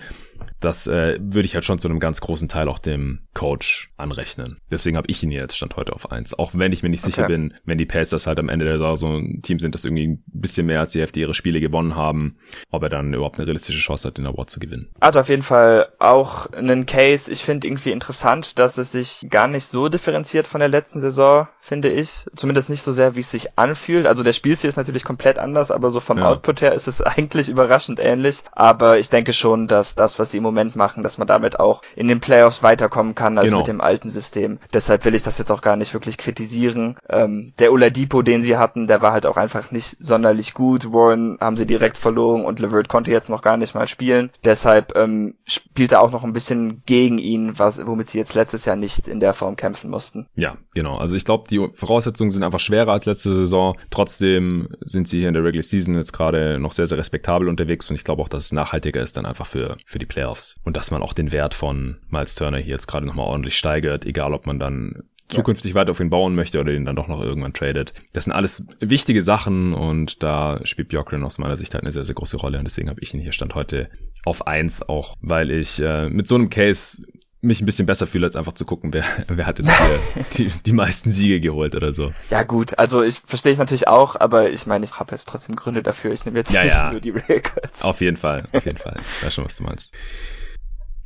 das 0.61 0.87
äh, 0.87 1.19
würde 1.21 1.47
ich 1.47 1.55
halt 1.55 1.65
schon 1.65 1.79
zu 1.79 1.89
einem 1.89 2.01
ganz 2.01 2.21
großen 2.21 2.49
Teil 2.49 2.69
auch 2.69 2.79
dem 2.79 3.21
Coach 3.35 3.91
anrechnen. 3.97 4.59
Deswegen 4.71 4.97
habe 4.97 5.09
ich 5.09 5.23
ihn 5.23 5.31
jetzt 5.31 5.57
Stand 5.57 5.77
heute 5.77 5.93
auf 5.93 6.11
eins. 6.11 6.39
Auch 6.39 6.53
wenn 6.55 6.73
ich 6.73 6.83
mir 6.83 6.89
nicht 6.89 7.03
sicher 7.03 7.25
okay. 7.25 7.33
bin, 7.33 7.55
wenn 7.65 7.79
die 7.79 7.87
Pacers 7.87 8.27
halt 8.27 8.39
am 8.39 8.49
Ende 8.49 8.65
der 8.65 8.79
Saison 8.79 8.97
so 8.97 9.07
ein 9.09 9.43
Team 9.43 9.59
sind, 9.59 9.75
das 9.75 9.85
irgendwie 9.85 10.09
ein 10.09 10.23
bisschen 10.27 10.67
mehr 10.67 10.81
als 10.81 10.93
die 10.93 11.01
Hälfte 11.01 11.21
ihrer 11.21 11.35
Spiele 11.35 11.61
gewonnen 11.61 11.95
haben, 11.95 12.37
ob 12.71 12.83
er 12.83 12.89
dann 12.89 13.15
überhaupt 13.15 13.39
eine 13.39 13.47
realistische 13.47 13.79
Chance 13.79 14.09
hat, 14.09 14.19
den 14.19 14.27
Award 14.27 14.51
zu 14.51 14.61
gewinnen. 14.61 14.89
Hat 15.01 15.17
auf 15.17 15.29
jeden 15.29 15.43
Fall 15.43 15.89
auch 15.99 16.53
einen 16.53 16.87
Case. 16.87 17.31
Ich 17.31 17.43
finde 17.43 17.67
irgendwie 17.67 17.93
interessant, 17.93 18.59
dass 18.59 18.79
es 18.79 18.93
sich 18.93 19.27
gar 19.31 19.49
nicht 19.49 19.67
so 19.67 19.89
differenziert 19.89 20.47
von 20.47 20.61
der 20.61 20.69
letzten 20.69 21.01
Saison, 21.01 21.49
finde 21.61 21.89
ich. 21.89 22.27
Zumindest 22.35 22.71
nicht 22.71 22.83
so 22.83 22.93
sehr, 22.93 23.15
wie 23.15 23.21
es 23.21 23.31
sich 23.31 23.59
anfühlt. 23.59 24.07
Also 24.07 24.23
der 24.23 24.33
Spielstil 24.33 24.69
ist 24.69 24.77
natürlich 24.77 25.05
komplett 25.05 25.39
anders, 25.39 25.71
aber 25.71 25.91
so 25.91 26.01
vom 26.01 26.19
ja. 26.19 26.29
Output 26.29 26.63
her 26.63 26.73
ist 26.73 26.89
es 26.89 27.03
eigentlich 27.03 27.49
überraschend 27.49 28.01
ähnlich. 28.01 28.43
Aber 28.53 28.99
ich 28.99 29.11
denke 29.11 29.33
schon, 29.33 29.67
dass 29.67 29.95
das, 29.95 30.19
was 30.19 30.28
sie 30.31 30.39
im 30.39 30.43
Moment 30.43 30.77
machen, 30.77 31.03
dass 31.03 31.19
man 31.19 31.29
damit 31.29 31.61
auch 31.61 31.83
in 31.97 32.09
den 32.09 32.21
Playoffs 32.21 32.63
weiterkommen 32.63 33.15
kann 33.15 33.39
als 33.39 33.49
genau. 33.49 33.59
mit 33.59 33.69
dem 33.69 33.81
alten 33.81 34.11
System. 34.11 34.59
Deshalb 34.73 35.05
will 35.05 35.15
ich 35.15 35.23
das 35.23 35.39
jetzt 35.39 35.51
auch 35.51 35.63
gar 35.63 35.77
nicht 35.77 35.95
wirklich 35.95 36.19
kritisieren. 36.19 36.97
Ähm, 37.09 37.53
der 37.59 37.73
Oladipo, 37.73 38.23
den 38.23 38.43
sie 38.43 38.57
hatten, 38.57 38.87
der 38.87 39.03
war 39.03 39.13
halt 39.13 39.27
auch 39.27 39.37
einfach 39.37 39.71
nicht 39.71 39.97
sonderlich 40.01 40.55
gut. 40.55 40.93
Warren 40.93 41.39
haben 41.41 41.57
sie 41.57 41.67
direkt 41.67 41.97
verloren 41.97 42.45
und 42.45 42.61
Levert 42.61 42.89
konnte 42.89 43.11
jetzt 43.11 43.29
noch 43.29 43.43
gar 43.43 43.57
nicht 43.57 43.75
mal 43.75 43.89
spielen. 43.89 44.31
Deshalb 44.45 44.97
ähm, 44.97 45.35
spielt 45.47 45.93
er 45.93 46.03
auch 46.03 46.11
noch 46.11 46.25
ein 46.25 46.33
bisschen 46.33 46.83
gegen 46.87 47.19
ihn, 47.19 47.59
was 47.59 47.87
womit 47.87 48.11
sie 48.11 48.19
jetzt 48.19 48.35
letztes 48.35 48.65
Jahr 48.65 48.77
nicht 48.77 49.09
in 49.09 49.21
der 49.21 49.35
Form 49.35 49.57
kämpfen 49.57 49.91
mussten. 49.91 50.27
Ja, 50.37 50.57
genau. 50.75 50.99
Also 50.99 51.17
ich 51.17 51.25
glaube, 51.25 51.45
die 51.51 51.69
Voraussetzungen 51.75 52.31
sind 52.31 52.43
einfach 52.43 52.61
schwerer 52.61 52.93
als 52.93 53.07
letzte 53.07 53.35
Saison. 53.35 53.77
Trotzdem 53.91 54.69
sind 54.81 55.09
sie 55.09 55.19
hier 55.19 55.29
in 55.29 55.35
der 55.35 55.45
Regular 55.45 55.63
Season 55.63 55.95
jetzt 55.95 56.13
gerade 56.13 56.59
noch 56.59 56.73
sehr, 56.73 56.87
sehr 56.87 56.99
respektabel 56.99 57.49
unterwegs 57.49 57.89
und 57.91 57.97
ich 57.97 58.05
glaube 58.05 58.23
auch, 58.23 58.29
dass 58.29 58.47
es 58.47 58.53
nachhaltiger 58.53 59.03
ist 59.03 59.17
dann 59.17 59.27
einfach 59.27 59.47
für, 59.47 59.77
für 59.87 59.99
die 59.99 60.07
Playoffs. 60.07 60.18
Und 60.65 60.77
dass 60.77 60.91
man 60.91 61.03
auch 61.03 61.13
den 61.13 61.33
Wert 61.33 61.55
von 61.55 61.97
Miles 62.09 62.35
Turner 62.35 62.59
hier 62.59 62.73
jetzt 62.73 62.87
gerade 62.87 63.07
nochmal 63.07 63.27
ordentlich 63.27 63.57
steigert, 63.57 64.07
egal 64.07 64.35
ob 64.35 64.47
man 64.47 64.59
dann 64.59 65.05
zukünftig 65.29 65.73
ja. 65.73 65.75
weiter 65.77 65.91
auf 65.91 66.01
ihn 66.01 66.11
bauen 66.11 66.35
möchte 66.35 66.59
oder 66.61 66.73
ihn 66.73 66.85
dann 66.85 66.97
doch 66.97 67.09
noch 67.09 67.21
irgendwann 67.21 67.53
tradet. 67.53 67.93
Das 68.13 68.25
sind 68.25 68.33
alles 68.33 68.67
wichtige 68.81 69.23
Sachen 69.23 69.75
und 69.75 70.23
da 70.23 70.61
spielt 70.65 70.89
Björkren 70.89 71.25
aus 71.25 71.39
meiner 71.39 71.57
Sicht 71.57 71.75
halt 71.75 71.85
eine 71.85 71.93
sehr, 71.93 72.05
sehr 72.05 72.15
große 72.15 72.39
Rolle 72.39 72.59
und 72.59 72.65
deswegen 72.65 72.89
habe 72.89 73.01
ich 73.01 73.13
ihn 73.13 73.21
hier 73.21 73.33
Stand 73.33 73.55
heute 73.55 73.91
auf 74.25 74.47
eins, 74.47 74.83
auch 74.83 75.15
weil 75.21 75.51
ich 75.51 75.81
äh, 75.81 76.09
mit 76.09 76.27
so 76.27 76.35
einem 76.35 76.51
Case 76.51 77.03
mich 77.41 77.61
ein 77.61 77.67
bisschen 77.67 77.87
besser 77.87 78.07
fühle, 78.07 78.27
als 78.27 78.37
einfach 78.37 78.53
zu 78.53 78.65
gucken, 78.65 78.93
wer, 78.93 79.05
wer 79.29 79.47
hat 79.47 79.59
jetzt 79.59 79.71
hier 79.71 80.25
die, 80.37 80.53
die 80.67 80.73
meisten 80.73 81.11
Siege 81.11 81.41
geholt 81.41 81.75
oder 81.75 81.93
so. 81.93 82.13
Ja 82.31 82.43
gut, 82.43 82.79
also 82.79 83.03
ich 83.03 83.21
verstehe 83.25 83.53
ich 83.53 83.59
natürlich 83.59 83.89
auch, 83.89 84.17
aber 84.17 84.51
ich 84.51 84.67
meine, 84.67 84.85
ich 84.85 84.99
habe 84.99 85.13
jetzt 85.13 85.29
trotzdem 85.29 85.57
Gründe 85.57 85.83
dafür. 85.83 86.13
Ich 86.13 86.25
nehme 86.25 86.39
jetzt 86.39 86.53
ja, 86.53 86.65
nicht 86.65 86.75
ja. 86.75 86.91
nur 86.91 87.01
die 87.01 87.11
Records. 87.11 87.83
Auf 87.83 88.01
jeden 88.01 88.17
Fall, 88.17 88.45
auf 88.53 88.65
jeden 88.65 88.79
Fall. 88.79 88.97
Ich 89.19 89.27
weiß 89.27 89.35
schon, 89.35 89.45
was 89.45 89.57
du 89.57 89.65
meinst. 89.65 89.93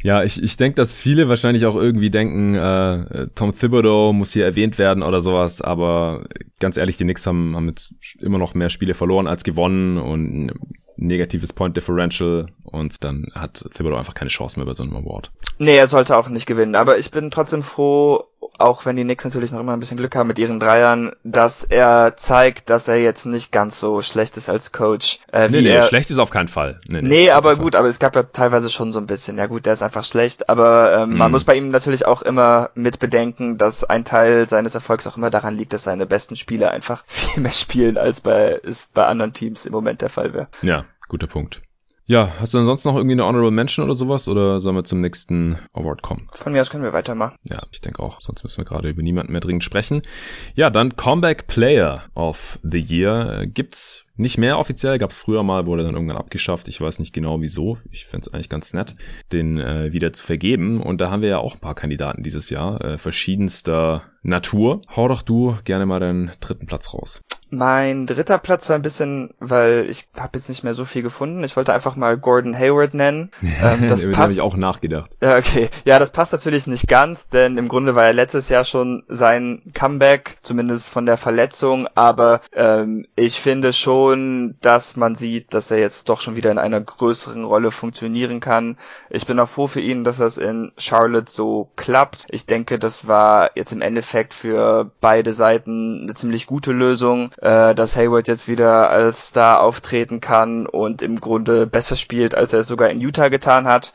Ja, 0.02 0.24
ich, 0.24 0.42
ich 0.42 0.56
denke, 0.56 0.74
dass 0.74 0.94
viele 0.94 1.28
wahrscheinlich 1.28 1.64
auch 1.64 1.76
irgendwie 1.76 2.10
denken, 2.10 2.54
äh, 2.54 3.28
Tom 3.34 3.54
Thibodeau 3.54 4.12
muss 4.12 4.32
hier 4.32 4.44
erwähnt 4.44 4.76
werden 4.78 5.02
oder 5.02 5.20
sowas, 5.20 5.60
aber 5.60 6.24
ganz 6.58 6.76
ehrlich, 6.76 6.96
die 6.96 7.04
Knicks 7.04 7.24
haben, 7.26 7.54
haben 7.54 7.68
jetzt 7.68 7.94
immer 8.20 8.38
noch 8.38 8.54
mehr 8.54 8.68
Spiele 8.68 8.94
verloren 8.94 9.28
als 9.28 9.44
gewonnen 9.44 9.98
und 9.98 10.52
negatives 10.96 11.52
Point 11.52 11.76
Differential 11.76 12.46
und 12.64 13.02
dann 13.04 13.26
hat 13.34 13.64
Thibodeau 13.74 13.96
einfach 13.96 14.14
keine 14.14 14.30
Chance 14.30 14.58
mehr 14.58 14.66
bei 14.66 14.74
so 14.74 14.82
einem 14.82 14.96
Award. 14.96 15.30
Nee, 15.58 15.76
er 15.76 15.88
sollte 15.88 16.16
auch 16.16 16.28
nicht 16.28 16.46
gewinnen, 16.46 16.74
aber 16.74 16.98
ich 16.98 17.10
bin 17.10 17.30
trotzdem 17.30 17.62
froh, 17.62 18.24
auch 18.58 18.84
wenn 18.84 18.96
die 18.96 19.04
Knicks 19.04 19.24
natürlich 19.24 19.52
noch 19.52 19.60
immer 19.60 19.72
ein 19.72 19.80
bisschen 19.80 19.96
Glück 19.96 20.14
haben 20.14 20.26
mit 20.26 20.38
ihren 20.38 20.60
Dreiern, 20.60 21.12
dass 21.24 21.64
er 21.64 22.16
zeigt, 22.16 22.70
dass 22.70 22.88
er 22.88 22.96
jetzt 22.96 23.26
nicht 23.26 23.52
ganz 23.52 23.78
so 23.78 24.02
schlecht 24.02 24.36
ist 24.36 24.48
als 24.48 24.72
Coach. 24.72 25.20
Äh, 25.32 25.48
nee, 25.48 25.60
nee, 25.60 25.70
er, 25.70 25.82
schlecht 25.84 26.10
ist 26.10 26.18
auf 26.18 26.30
keinen 26.30 26.48
Fall. 26.48 26.78
Nee, 26.88 27.02
nee, 27.02 27.08
nee 27.08 27.30
aber 27.30 27.56
gut, 27.56 27.74
aber 27.74 27.88
es 27.88 27.98
gab 27.98 28.16
ja 28.16 28.22
teilweise 28.22 28.70
schon 28.70 28.92
so 28.92 28.98
ein 28.98 29.06
bisschen. 29.06 29.38
Ja 29.38 29.46
gut, 29.46 29.66
der 29.66 29.72
ist 29.72 29.82
einfach 29.82 30.04
schlecht, 30.04 30.48
aber 30.48 30.96
ähm, 30.96 31.10
mhm. 31.10 31.16
man 31.18 31.30
muss 31.30 31.44
bei 31.44 31.54
ihm 31.54 31.68
natürlich 31.68 32.06
auch 32.06 32.22
immer 32.22 32.70
mit 32.74 32.98
bedenken, 32.98 33.58
dass 33.58 33.84
ein 33.84 34.04
Teil 34.04 34.48
seines 34.48 34.74
Erfolgs 34.74 35.06
auch 35.06 35.16
immer 35.16 35.30
daran 35.30 35.56
liegt, 35.56 35.72
dass 35.72 35.84
seine 35.84 36.06
besten 36.06 36.36
Spieler 36.36 36.70
einfach 36.70 37.04
viel 37.06 37.42
mehr 37.42 37.52
spielen, 37.52 37.96
als 37.96 38.20
bei, 38.20 38.60
es 38.62 38.88
bei 38.92 39.06
anderen 39.06 39.32
Teams 39.32 39.66
im 39.66 39.72
Moment 39.72 40.02
der 40.02 40.10
Fall 40.10 40.34
wäre. 40.34 40.48
Ja, 40.62 40.84
guter 41.08 41.26
Punkt. 41.26 41.62
Ja, 42.06 42.32
hast 42.40 42.52
du 42.52 42.58
ansonsten 42.58 42.88
noch 42.88 42.96
irgendwie 42.96 43.14
eine 43.14 43.24
Honorable 43.24 43.52
Mention 43.52 43.84
oder 43.84 43.94
sowas 43.94 44.26
oder 44.26 44.58
sollen 44.58 44.74
wir 44.74 44.84
zum 44.84 45.00
nächsten 45.00 45.58
Award 45.72 46.02
kommen? 46.02 46.28
Von 46.32 46.52
mir 46.52 46.60
aus 46.60 46.70
können 46.70 46.82
wir 46.82 46.92
weitermachen. 46.92 47.36
Ja, 47.44 47.62
ich 47.70 47.80
denke 47.80 48.02
auch, 48.02 48.20
sonst 48.20 48.42
müssen 48.42 48.58
wir 48.58 48.64
gerade 48.64 48.88
über 48.88 49.02
niemanden 49.02 49.32
mehr 49.32 49.40
dringend 49.40 49.62
sprechen. 49.62 50.02
Ja, 50.54 50.68
dann 50.68 50.96
Comeback 50.96 51.46
Player 51.46 52.02
of 52.14 52.58
the 52.62 52.80
Year 52.80 53.46
gibt's 53.46 54.04
nicht 54.16 54.36
mehr 54.36 54.58
offiziell, 54.58 54.98
gab's 54.98 55.16
früher 55.16 55.42
mal, 55.42 55.66
wurde 55.66 55.84
dann 55.84 55.94
irgendwann 55.94 56.16
abgeschafft. 56.16 56.68
Ich 56.68 56.80
weiß 56.80 56.98
nicht 56.98 57.12
genau 57.12 57.40
wieso. 57.40 57.78
Ich 57.90 58.04
fände 58.04 58.32
eigentlich 58.32 58.48
ganz 58.48 58.74
nett, 58.74 58.94
den 59.30 59.58
äh, 59.58 59.92
wieder 59.92 60.12
zu 60.12 60.24
vergeben. 60.24 60.82
Und 60.82 61.00
da 61.00 61.10
haben 61.10 61.22
wir 61.22 61.28
ja 61.28 61.38
auch 61.38 61.54
ein 61.54 61.60
paar 61.60 61.74
Kandidaten 61.74 62.22
dieses 62.22 62.50
Jahr, 62.50 62.80
äh, 62.84 62.98
verschiedenster 62.98 64.02
Natur. 64.22 64.82
Hau 64.94 65.08
doch 65.08 65.22
du 65.22 65.56
gerne 65.64 65.86
mal 65.86 66.00
deinen 66.00 66.32
dritten 66.40 66.66
Platz 66.66 66.92
raus. 66.92 67.22
Mein 67.54 68.06
dritter 68.06 68.38
Platz 68.38 68.70
war 68.70 68.76
ein 68.76 68.82
bisschen, 68.82 69.34
weil 69.38 69.84
ich 69.90 70.08
habe 70.18 70.38
jetzt 70.38 70.48
nicht 70.48 70.64
mehr 70.64 70.72
so 70.72 70.86
viel 70.86 71.02
gefunden. 71.02 71.44
Ich 71.44 71.54
wollte 71.54 71.74
einfach 71.74 71.96
mal 71.96 72.16
Gordon 72.16 72.58
Hayward 72.58 72.94
nennen. 72.94 73.30
ähm, 73.62 73.88
das 73.88 74.06
habe 74.16 74.32
ich 74.32 74.40
auch 74.40 74.56
nachgedacht. 74.56 75.10
Ja, 75.20 75.36
okay. 75.36 75.68
Ja, 75.84 75.98
das 75.98 76.12
passt 76.12 76.32
natürlich 76.32 76.66
nicht 76.66 76.88
ganz, 76.88 77.28
denn 77.28 77.58
im 77.58 77.68
Grunde 77.68 77.94
war 77.94 78.06
ja 78.06 78.12
letztes 78.12 78.48
Jahr 78.48 78.64
schon 78.64 79.02
sein 79.06 79.60
Comeback, 79.74 80.38
zumindest 80.40 80.88
von 80.88 81.04
der 81.04 81.18
Verletzung. 81.18 81.88
Aber 81.94 82.40
ähm, 82.54 83.06
ich 83.16 83.38
finde 83.38 83.74
schon, 83.74 84.54
dass 84.62 84.96
man 84.96 85.14
sieht, 85.14 85.52
dass 85.52 85.70
er 85.70 85.78
jetzt 85.78 86.08
doch 86.08 86.22
schon 86.22 86.36
wieder 86.36 86.50
in 86.50 86.58
einer 86.58 86.80
größeren 86.80 87.44
Rolle 87.44 87.70
funktionieren 87.70 88.40
kann. 88.40 88.78
Ich 89.10 89.26
bin 89.26 89.38
auch 89.38 89.48
froh 89.48 89.66
für 89.66 89.80
ihn, 89.80 90.04
dass 90.04 90.16
das 90.16 90.38
in 90.38 90.72
Charlotte 90.78 91.30
so 91.30 91.68
klappt. 91.76 92.24
Ich 92.30 92.46
denke, 92.46 92.78
das 92.78 93.06
war 93.06 93.50
jetzt 93.56 93.72
im 93.72 93.82
Endeffekt 93.82 94.32
für 94.32 94.90
beide 95.02 95.34
Seiten 95.34 96.04
eine 96.04 96.14
ziemlich 96.14 96.46
gute 96.46 96.72
Lösung 96.72 97.30
äh, 97.42 97.74
dass 97.74 97.96
Hayward 97.96 98.28
jetzt 98.28 98.46
wieder 98.48 98.90
als 98.90 99.28
Star 99.28 99.60
auftreten 99.60 100.20
kann 100.20 100.66
und 100.66 101.02
im 101.02 101.16
Grunde 101.16 101.66
besser 101.66 101.96
spielt, 101.96 102.34
als 102.34 102.52
er 102.52 102.60
es 102.60 102.68
sogar 102.68 102.88
in 102.88 103.00
Utah 103.00 103.28
getan 103.28 103.66
hat. 103.66 103.92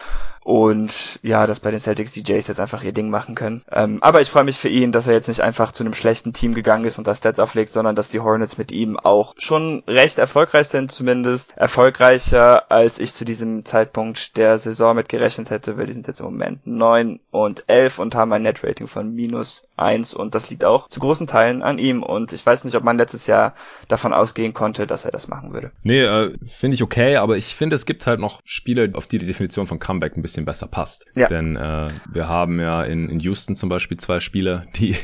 Und 0.48 1.20
ja, 1.24 1.46
dass 1.46 1.60
bei 1.60 1.72
den 1.72 1.82
Celtics 1.82 2.14
die 2.14 2.24
Jays 2.26 2.48
jetzt 2.48 2.62
einfach 2.62 2.82
ihr 2.82 2.94
Ding 2.94 3.10
machen 3.10 3.36
können. 3.36 3.64
Ähm, 3.70 3.98
aber 4.00 4.22
ich 4.22 4.30
freue 4.30 4.46
mich 4.46 4.56
für 4.56 4.70
ihn, 4.70 4.94
dass 4.94 5.06
er 5.06 5.14
jetzt 5.14 5.28
nicht 5.28 5.42
einfach 5.42 5.74
zu 5.74 5.84
einem 5.84 5.94
schlechten 5.94 6.32
Team 6.32 6.54
gegangen 6.54 6.86
ist 6.86 6.98
und 6.98 7.06
das 7.06 7.18
Stats 7.18 7.42
auflegt, 7.42 7.70
sondern 7.70 7.98
dass 7.98 8.08
die 8.08 8.22
Hornets 8.22 8.58
mit 8.58 8.72
ihm 8.72 8.98
auch 8.98 9.34
schon 9.38 9.84
recht 9.90 10.18
erfolgreich 10.20 10.70
sind, 10.70 10.90
zumindest 10.90 11.58
erfolgreicher, 11.58 12.72
als 12.72 12.98
ich 12.98 13.14
zu 13.14 13.26
diesem 13.26 13.66
Zeitpunkt 13.66 14.38
der 14.38 14.58
Saison 14.58 14.96
mit 14.96 15.10
gerechnet 15.10 15.50
hätte, 15.50 15.78
weil 15.78 15.88
die 15.88 15.92
sind 15.92 16.08
jetzt 16.08 16.22
im 16.22 16.28
Moment 16.28 16.66
neun 16.66 17.20
und 17.30 17.66
elf 17.68 18.00
und 18.00 18.16
haben 18.16 18.32
ein 18.32 18.44
Net-Rating 18.44 18.88
von 18.88 19.14
minus 19.14 19.68
eins 19.76 20.14
und 20.14 20.34
das 20.34 20.50
liegt 20.50 20.64
auch 20.64 20.88
zu 20.88 21.02
großen 21.02 21.28
Teilen 21.28 21.62
an 21.62 21.78
ihm 21.78 22.04
und 22.04 22.32
ich 22.32 22.46
weiß 22.46 22.64
nicht, 22.64 22.76
ob 22.78 22.86
man 22.86 22.98
letztes 22.98 23.28
Jahr 23.28 23.54
davon 23.90 24.14
ausgehen 24.14 24.54
konnte, 24.54 24.88
dass 24.88 25.04
er 25.04 25.12
das 25.12 25.28
machen 25.28 25.52
würde. 25.52 25.72
Nee, 25.84 26.04
äh, 26.04 26.38
finde 26.48 26.76
ich 26.76 26.84
okay, 26.84 27.18
aber 27.18 27.36
ich 27.36 27.54
finde, 27.54 27.76
es 27.76 27.86
gibt 27.86 28.08
halt 28.08 28.22
noch 28.22 28.40
Spiele, 28.46 28.92
auf 28.94 29.08
die 29.08 29.18
die 29.18 29.26
Definition 29.26 29.68
von 29.68 29.80
Comeback 29.80 30.16
ein 30.16 30.22
bisschen 30.22 30.37
bisschen 30.38 30.46
besser 30.46 30.68
passt. 30.68 31.06
Ja. 31.16 31.28
Denn 31.28 31.56
äh, 31.56 31.88
wir 32.12 32.28
haben 32.28 32.60
ja 32.60 32.84
in, 32.84 33.10
in 33.10 33.20
Houston 33.20 33.56
zum 33.56 33.70
Beispiel 33.70 33.98
zwei 33.98 34.20
Spieler, 34.20 34.66
die 34.76 34.96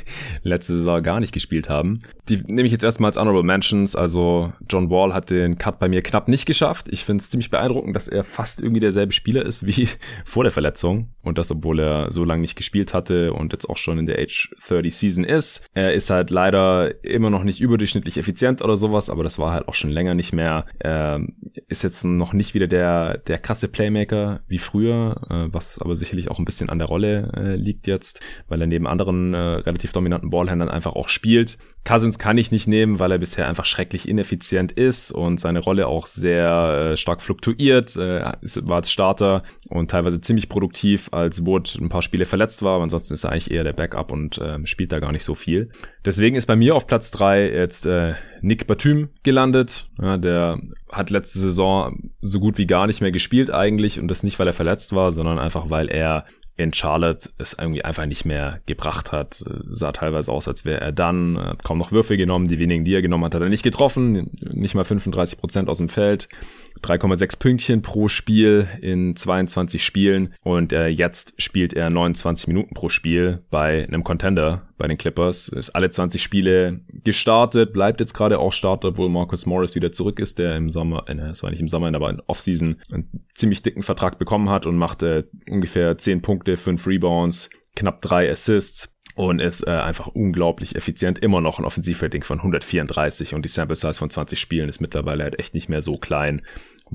letzte 0.44 0.78
Saison 0.78 1.02
gar 1.02 1.20
nicht 1.20 1.34
gespielt 1.34 1.70
haben. 1.70 2.00
Die 2.30 2.38
nehme 2.48 2.64
ich 2.64 2.72
jetzt 2.72 2.84
erstmal 2.84 3.10
als 3.10 3.18
Honorable 3.18 3.44
Mentions. 3.44 3.96
Also 3.96 4.54
John 4.70 4.90
Wall 4.90 5.14
hat 5.14 5.30
den 5.30 5.58
Cut 5.58 5.80
bei 5.80 5.90
mir 5.90 6.02
knapp 6.02 6.28
nicht 6.28 6.46
geschafft. 6.46 6.88
Ich 6.90 7.04
finde 7.04 7.22
es 7.22 7.30
ziemlich 7.30 7.50
beeindruckend, 7.50 7.96
dass 7.96 8.08
er 8.08 8.24
fast 8.24 8.62
irgendwie 8.62 8.80
derselbe 8.80 9.12
Spieler 9.12 9.46
ist 9.46 9.66
wie 9.68 9.90
vor 10.26 10.44
der 10.44 10.52
Verletzung. 10.52 11.10
Und 11.22 11.38
das, 11.38 11.52
obwohl 11.52 11.80
er 11.80 12.12
so 12.12 12.24
lange 12.24 12.42
nicht 12.42 12.56
gespielt 12.56 12.94
hatte 12.94 13.34
und 13.34 13.54
jetzt 13.54 13.70
auch 13.70 13.78
schon 13.78 13.98
in 13.98 14.06
der 14.06 14.20
Age 14.20 14.52
30 14.68 14.96
Season 14.96 15.24
ist. 15.24 15.66
Er 15.74 15.94
ist 15.94 16.10
halt 16.10 16.30
leider 16.30 17.04
immer 17.04 17.30
noch 17.30 17.44
nicht 17.44 17.62
überdurchschnittlich 17.62 18.18
effizient 18.18 18.62
oder 18.62 18.78
sowas, 18.78 19.10
aber 19.10 19.24
das 19.24 19.40
war 19.40 19.52
halt 19.52 19.68
auch 19.68 19.74
schon 19.74 19.90
länger 19.90 20.14
nicht 20.14 20.34
mehr. 20.34 20.66
Er 20.80 21.22
ist 21.68 21.84
jetzt 21.84 22.04
noch 22.04 22.34
nicht 22.34 22.54
wieder 22.54 22.68
der, 22.68 23.18
der 23.20 23.40
krasse 23.40 23.68
Playmaker 23.68 24.42
wie 24.48 24.58
früher, 24.58 25.23
was 25.30 25.80
aber 25.80 25.96
sicherlich 25.96 26.30
auch 26.30 26.40
ein 26.40 26.46
bisschen 26.46 26.70
an 26.70 26.80
der 26.80 26.88
Rolle 26.88 27.32
äh, 27.36 27.56
liegt 27.56 27.88
jetzt, 27.88 28.20
weil 28.48 28.62
er 28.62 28.68
neben 28.68 28.88
anderen 28.88 29.34
äh, 29.34 29.38
relativ 29.38 29.92
dominanten 29.94 30.30
Ballhändlern 30.30 30.70
einfach 30.70 30.94
auch 30.96 31.10
spielt. 31.10 31.58
Cousins 31.86 32.18
kann 32.18 32.38
ich 32.38 32.52
nicht 32.52 32.68
nehmen, 32.68 33.00
weil 33.00 33.12
er 33.12 33.18
bisher 33.18 33.48
einfach 33.48 33.66
schrecklich 33.66 34.08
ineffizient 34.08 34.72
ist 34.72 35.12
und 35.12 35.40
seine 35.40 35.60
Rolle 35.60 35.88
auch 35.88 36.08
sehr 36.08 36.92
äh, 36.92 36.98
stark 36.98 37.22
fluktuiert. 37.22 37.96
Äh, 37.98 38.22
war 38.62 38.78
als 38.78 38.92
Starter 38.92 39.44
und 39.70 39.92
teilweise 39.92 40.22
ziemlich 40.22 40.48
produktiv, 40.48 41.10
als 41.12 41.46
Wood 41.46 41.76
ein 41.76 41.90
paar 41.90 42.02
Spiele 42.02 42.26
verletzt 42.26 42.64
war, 42.64 42.76
aber 42.76 42.84
ansonsten 42.84 43.14
ist 43.14 43.26
er 43.26 43.32
eigentlich 43.32 43.52
eher 43.52 43.66
der 43.66 43.74
Backup 43.74 44.12
und 44.12 44.38
äh, 44.38 44.66
spielt 44.66 44.94
da 44.94 45.00
gar 45.00 45.12
nicht 45.12 45.26
so 45.26 45.36
viel. 45.36 45.72
Deswegen 46.06 46.38
ist 46.38 46.46
bei 46.46 46.56
mir 46.56 46.76
auf 46.76 46.88
Platz 46.88 47.12
drei 47.12 47.50
jetzt 47.50 47.86
äh, 47.86 48.14
Nick 48.42 48.66
Batum 48.66 49.10
gelandet. 49.24 49.90
Ja, 50.02 50.18
der 50.18 50.62
hat 50.90 51.10
letzte 51.10 51.40
Saison 51.40 52.12
so 52.22 52.40
gut 52.40 52.58
wie 52.58 52.68
gar 52.68 52.88
nicht 52.88 53.02
mehr 53.02 53.12
gespielt 53.12 53.52
eigentlich 53.52 54.00
und 54.00 54.08
das 54.08 54.24
nicht, 54.24 54.40
weil 54.40 54.48
er 54.48 54.54
verletzt 54.54 54.94
war, 54.94 55.12
sondern 55.12 55.38
einfach, 55.38 55.70
weil 55.70 55.90
er 55.90 56.26
in 56.56 56.74
Charlotte 56.74 57.30
es 57.38 57.56
irgendwie 57.60 57.84
einfach 57.84 58.06
nicht 58.06 58.26
mehr 58.26 58.60
gebracht 58.68 59.12
hat. 59.12 59.44
Sah 59.72 59.92
teilweise 59.92 60.32
aus, 60.32 60.48
als 60.48 60.66
wäre 60.66 60.82
er 60.82 60.92
dann, 60.92 61.38
hat 61.40 61.64
kaum 61.64 61.78
noch 61.78 61.92
Würfe 61.92 62.16
genommen, 62.16 62.48
die 62.48 62.60
wenigen, 62.60 62.86
die 62.86 62.94
er 62.94 63.02
genommen 63.02 63.26
hat, 63.26 63.34
hat 63.34 63.42
er 63.42 63.50
nicht 63.50 63.64
getroffen, 63.64 64.30
nicht 64.40 64.76
mal 64.76 64.84
35 64.84 65.40
Prozent 65.40 65.70
aus 65.70 65.80
dem 65.80 65.90
Feld. 65.90 66.30
3,6 66.84 67.40
Pünktchen 67.40 67.82
pro 67.82 68.08
Spiel 68.08 68.68
in 68.82 69.16
22 69.16 69.84
Spielen 69.84 70.34
und 70.44 70.74
äh, 70.74 70.88
jetzt 70.88 71.42
spielt 71.42 71.74
er 71.74 71.90
29 71.90 72.48
Minuten 72.48 72.74
pro 72.74 72.90
Spiel 72.90 73.44
bei 73.50 73.86
einem 73.88 74.04
Contender 74.04 74.68
bei 74.78 74.88
den 74.88 74.98
Clippers. 74.98 75.48
Ist 75.48 75.72
alle 75.72 75.90
20 75.90 76.22
Spiele 76.22 76.82
gestartet, 77.04 77.74
bleibt 77.74 78.00
jetzt 78.00 78.14
gerade 78.14 78.40
auch 78.40 78.54
Starter, 78.54 78.90
obwohl 78.90 79.10
Marcus 79.10 79.46
Morris 79.46 79.76
wieder 79.76 79.92
zurück 79.92 80.20
ist, 80.20 80.40
der 80.40 80.56
im 80.56 80.70
Sommer, 80.70 81.06
äh, 81.08 81.14
es 81.30 81.42
war 81.42 81.50
nicht 81.50 81.62
im 81.62 81.70
Sommer, 81.70 81.94
aber 81.94 82.10
in 82.10 82.22
Offseason 82.28 82.78
einen 82.92 83.26
ziemlich 83.34 83.62
dicken 83.62 83.84
Vertrag 83.84 84.20
bekommen 84.20 84.50
hat 84.50 84.66
und 84.66 84.78
macht 84.78 85.04
äh, 85.04 85.24
ungefähr 85.50 85.98
10 85.98 86.22
Punkte, 86.22 86.58
5 86.58 86.86
Rebounds, 86.86 87.50
knapp 87.76 88.02
3 88.02 88.30
Assists 88.30 88.94
und 89.16 89.40
ist 89.40 89.68
äh, 89.68 89.72
einfach 89.72 90.08
unglaublich 90.08 90.76
effizient. 90.76 91.20
Immer 91.20 91.42
noch 91.42 91.60
ein 91.60 91.66
Offensivrating 91.66 92.24
von 92.24 92.40
134 92.40 93.36
und 93.36 93.44
die 93.44 93.50
Sample 93.50 93.76
Size 93.76 93.94
von 93.94 94.10
20 94.10 94.40
Spielen 94.40 94.70
ist 94.70 94.82
mittlerweile 94.82 95.24
halt 95.24 95.40
echt 95.40 95.54
nicht 95.54 95.70
mehr 95.70 95.82
so 95.82 95.98
klein, 95.98 96.42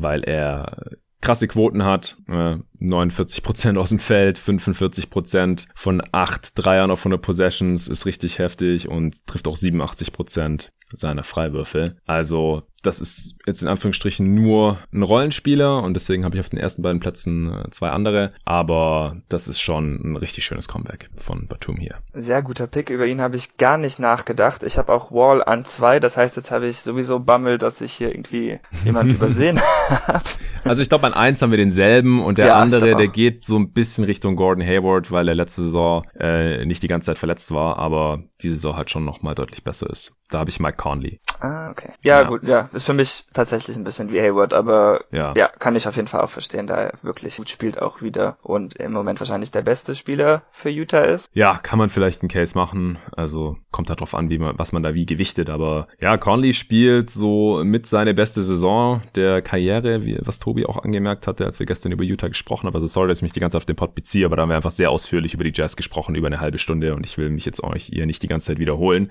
weil 0.00 0.22
er 0.24 0.96
krasse 1.20 1.48
Quoten 1.48 1.84
hat. 1.84 2.16
Äh, 2.28 2.56
49% 2.80 3.76
aus 3.76 3.90
dem 3.90 3.98
Feld, 3.98 4.38
45% 4.38 5.66
von 5.74 6.02
8 6.12 6.52
Dreiern 6.54 6.90
auf 6.90 7.00
100 7.00 7.20
Possessions 7.20 7.88
ist 7.88 8.06
richtig 8.06 8.38
heftig 8.38 8.88
und 8.88 9.26
trifft 9.26 9.48
auch 9.48 9.56
87% 9.56 10.70
seiner 10.92 11.24
Freiwürfe. 11.24 11.96
Also 12.06 12.62
das 12.82 13.00
ist 13.00 13.36
jetzt 13.46 13.62
in 13.62 13.68
Anführungsstrichen 13.68 14.34
nur 14.34 14.78
ein 14.92 15.02
Rollenspieler 15.02 15.82
und 15.82 15.94
deswegen 15.94 16.24
habe 16.24 16.36
ich 16.36 16.40
auf 16.40 16.48
den 16.48 16.60
ersten 16.60 16.82
beiden 16.82 17.00
Plätzen 17.00 17.52
äh, 17.52 17.70
zwei 17.70 17.90
andere. 17.90 18.30
Aber 18.44 19.16
das 19.28 19.48
ist 19.48 19.60
schon 19.60 19.96
ein 19.96 20.16
richtig 20.16 20.44
schönes 20.44 20.68
Comeback 20.68 21.10
von 21.16 21.48
Batum 21.48 21.76
hier. 21.76 21.96
Sehr 22.12 22.40
guter 22.42 22.66
Pick. 22.66 22.90
Über 22.90 23.06
ihn 23.06 23.20
habe 23.20 23.36
ich 23.36 23.56
gar 23.56 23.78
nicht 23.78 23.98
nachgedacht. 23.98 24.62
Ich 24.62 24.78
habe 24.78 24.92
auch 24.92 25.10
Wall 25.10 25.42
an 25.42 25.64
zwei. 25.64 25.98
Das 25.98 26.16
heißt, 26.16 26.36
jetzt 26.36 26.50
habe 26.50 26.68
ich 26.68 26.78
sowieso 26.78 27.18
Bammel, 27.18 27.58
dass 27.58 27.80
ich 27.80 27.92
hier 27.92 28.10
irgendwie 28.10 28.60
jemand 28.84 29.12
übersehen 29.12 29.60
habe. 30.06 30.24
Also 30.64 30.80
ich 30.80 30.88
glaube, 30.88 31.06
an 31.06 31.14
eins 31.14 31.42
haben 31.42 31.50
wir 31.50 31.58
denselben 31.58 32.22
und 32.22 32.38
der 32.38 32.46
ja, 32.46 32.54
andere, 32.54 32.67
der 32.70 33.08
geht 33.08 33.44
so 33.44 33.56
ein 33.56 33.72
bisschen 33.72 34.04
Richtung 34.04 34.36
Gordon 34.36 34.64
Hayward, 34.64 35.10
weil 35.10 35.28
er 35.28 35.34
letzte 35.34 35.62
Saison 35.62 36.04
äh, 36.18 36.64
nicht 36.64 36.82
die 36.82 36.88
ganze 36.88 37.06
Zeit 37.06 37.18
verletzt 37.18 37.50
war, 37.52 37.78
aber 37.78 38.24
diese 38.42 38.54
Saison 38.54 38.76
halt 38.76 38.90
schon 38.90 39.04
noch 39.04 39.22
mal 39.22 39.34
deutlich 39.34 39.64
besser 39.64 39.88
ist. 39.90 40.12
Da 40.30 40.40
habe 40.40 40.50
ich 40.50 40.60
Mike 40.60 40.76
Conley. 40.76 41.20
Ah, 41.40 41.70
okay. 41.70 41.92
Ja, 42.02 42.22
ja, 42.22 42.28
gut, 42.28 42.42
ja. 42.44 42.68
Ist 42.72 42.84
für 42.84 42.94
mich 42.94 43.24
tatsächlich 43.32 43.76
ein 43.76 43.84
bisschen 43.84 44.10
wie 44.12 44.20
Hayward, 44.20 44.52
aber 44.52 45.04
ja. 45.12 45.32
ja, 45.36 45.48
kann 45.48 45.76
ich 45.76 45.86
auf 45.86 45.96
jeden 45.96 46.08
Fall 46.08 46.20
auch 46.20 46.30
verstehen, 46.30 46.66
da 46.66 46.76
er 46.76 46.92
wirklich 47.02 47.36
gut 47.36 47.48
spielt 47.48 47.80
auch 47.80 48.02
wieder 48.02 48.38
und 48.42 48.74
im 48.74 48.92
Moment 48.92 49.20
wahrscheinlich 49.20 49.52
der 49.52 49.62
beste 49.62 49.94
Spieler 49.94 50.42
für 50.50 50.68
Utah 50.68 51.04
ist. 51.04 51.30
Ja, 51.34 51.58
kann 51.58 51.78
man 51.78 51.88
vielleicht 51.88 52.22
einen 52.22 52.28
Case 52.28 52.58
machen. 52.58 52.98
Also 53.16 53.56
kommt 53.70 53.88
halt 53.88 54.00
drauf 54.00 54.14
an, 54.14 54.30
wie 54.30 54.38
man, 54.38 54.58
was 54.58 54.72
man 54.72 54.82
da 54.82 54.94
wie 54.94 55.06
gewichtet. 55.06 55.48
Aber 55.48 55.86
ja, 56.00 56.16
Conley 56.16 56.52
spielt 56.52 57.10
so 57.10 57.62
mit 57.64 57.86
seine 57.86 58.14
beste 58.14 58.42
Saison 58.42 59.02
der 59.14 59.40
Karriere, 59.40 60.04
wie, 60.04 60.18
was 60.22 60.40
Tobi 60.40 60.66
auch 60.66 60.82
angemerkt 60.82 61.26
hatte, 61.26 61.44
als 61.44 61.58
wir 61.58 61.66
gestern 61.66 61.92
über 61.92 62.04
Utah 62.04 62.28
gesprochen 62.28 62.66
haben. 62.66 62.74
Also 62.74 62.86
sorry, 62.86 63.08
dass 63.08 63.18
ich 63.18 63.22
mich 63.22 63.32
die 63.32 63.40
ganze 63.40 63.54
Zeit 63.54 63.62
auf 63.62 63.66
den 63.66 63.76
Pod 63.76 63.94
beziehe, 63.94 64.26
aber 64.26 64.36
da 64.36 64.42
haben 64.42 64.48
wir 64.50 64.56
einfach 64.56 64.70
sehr 64.72 64.90
ausführlich 64.90 65.34
über 65.34 65.44
die 65.44 65.52
Jazz 65.54 65.76
gesprochen, 65.76 66.16
über 66.16 66.26
eine 66.26 66.40
halbe 66.40 66.58
Stunde 66.58 66.94
und 66.94 67.06
ich 67.06 67.16
will 67.16 67.30
mich 67.30 67.46
jetzt 67.46 67.62
euch 67.62 67.84
hier 67.84 68.06
nicht 68.06 68.22
die 68.22 68.28
ganze 68.28 68.48
Zeit 68.48 68.58
wiederholen. 68.58 69.10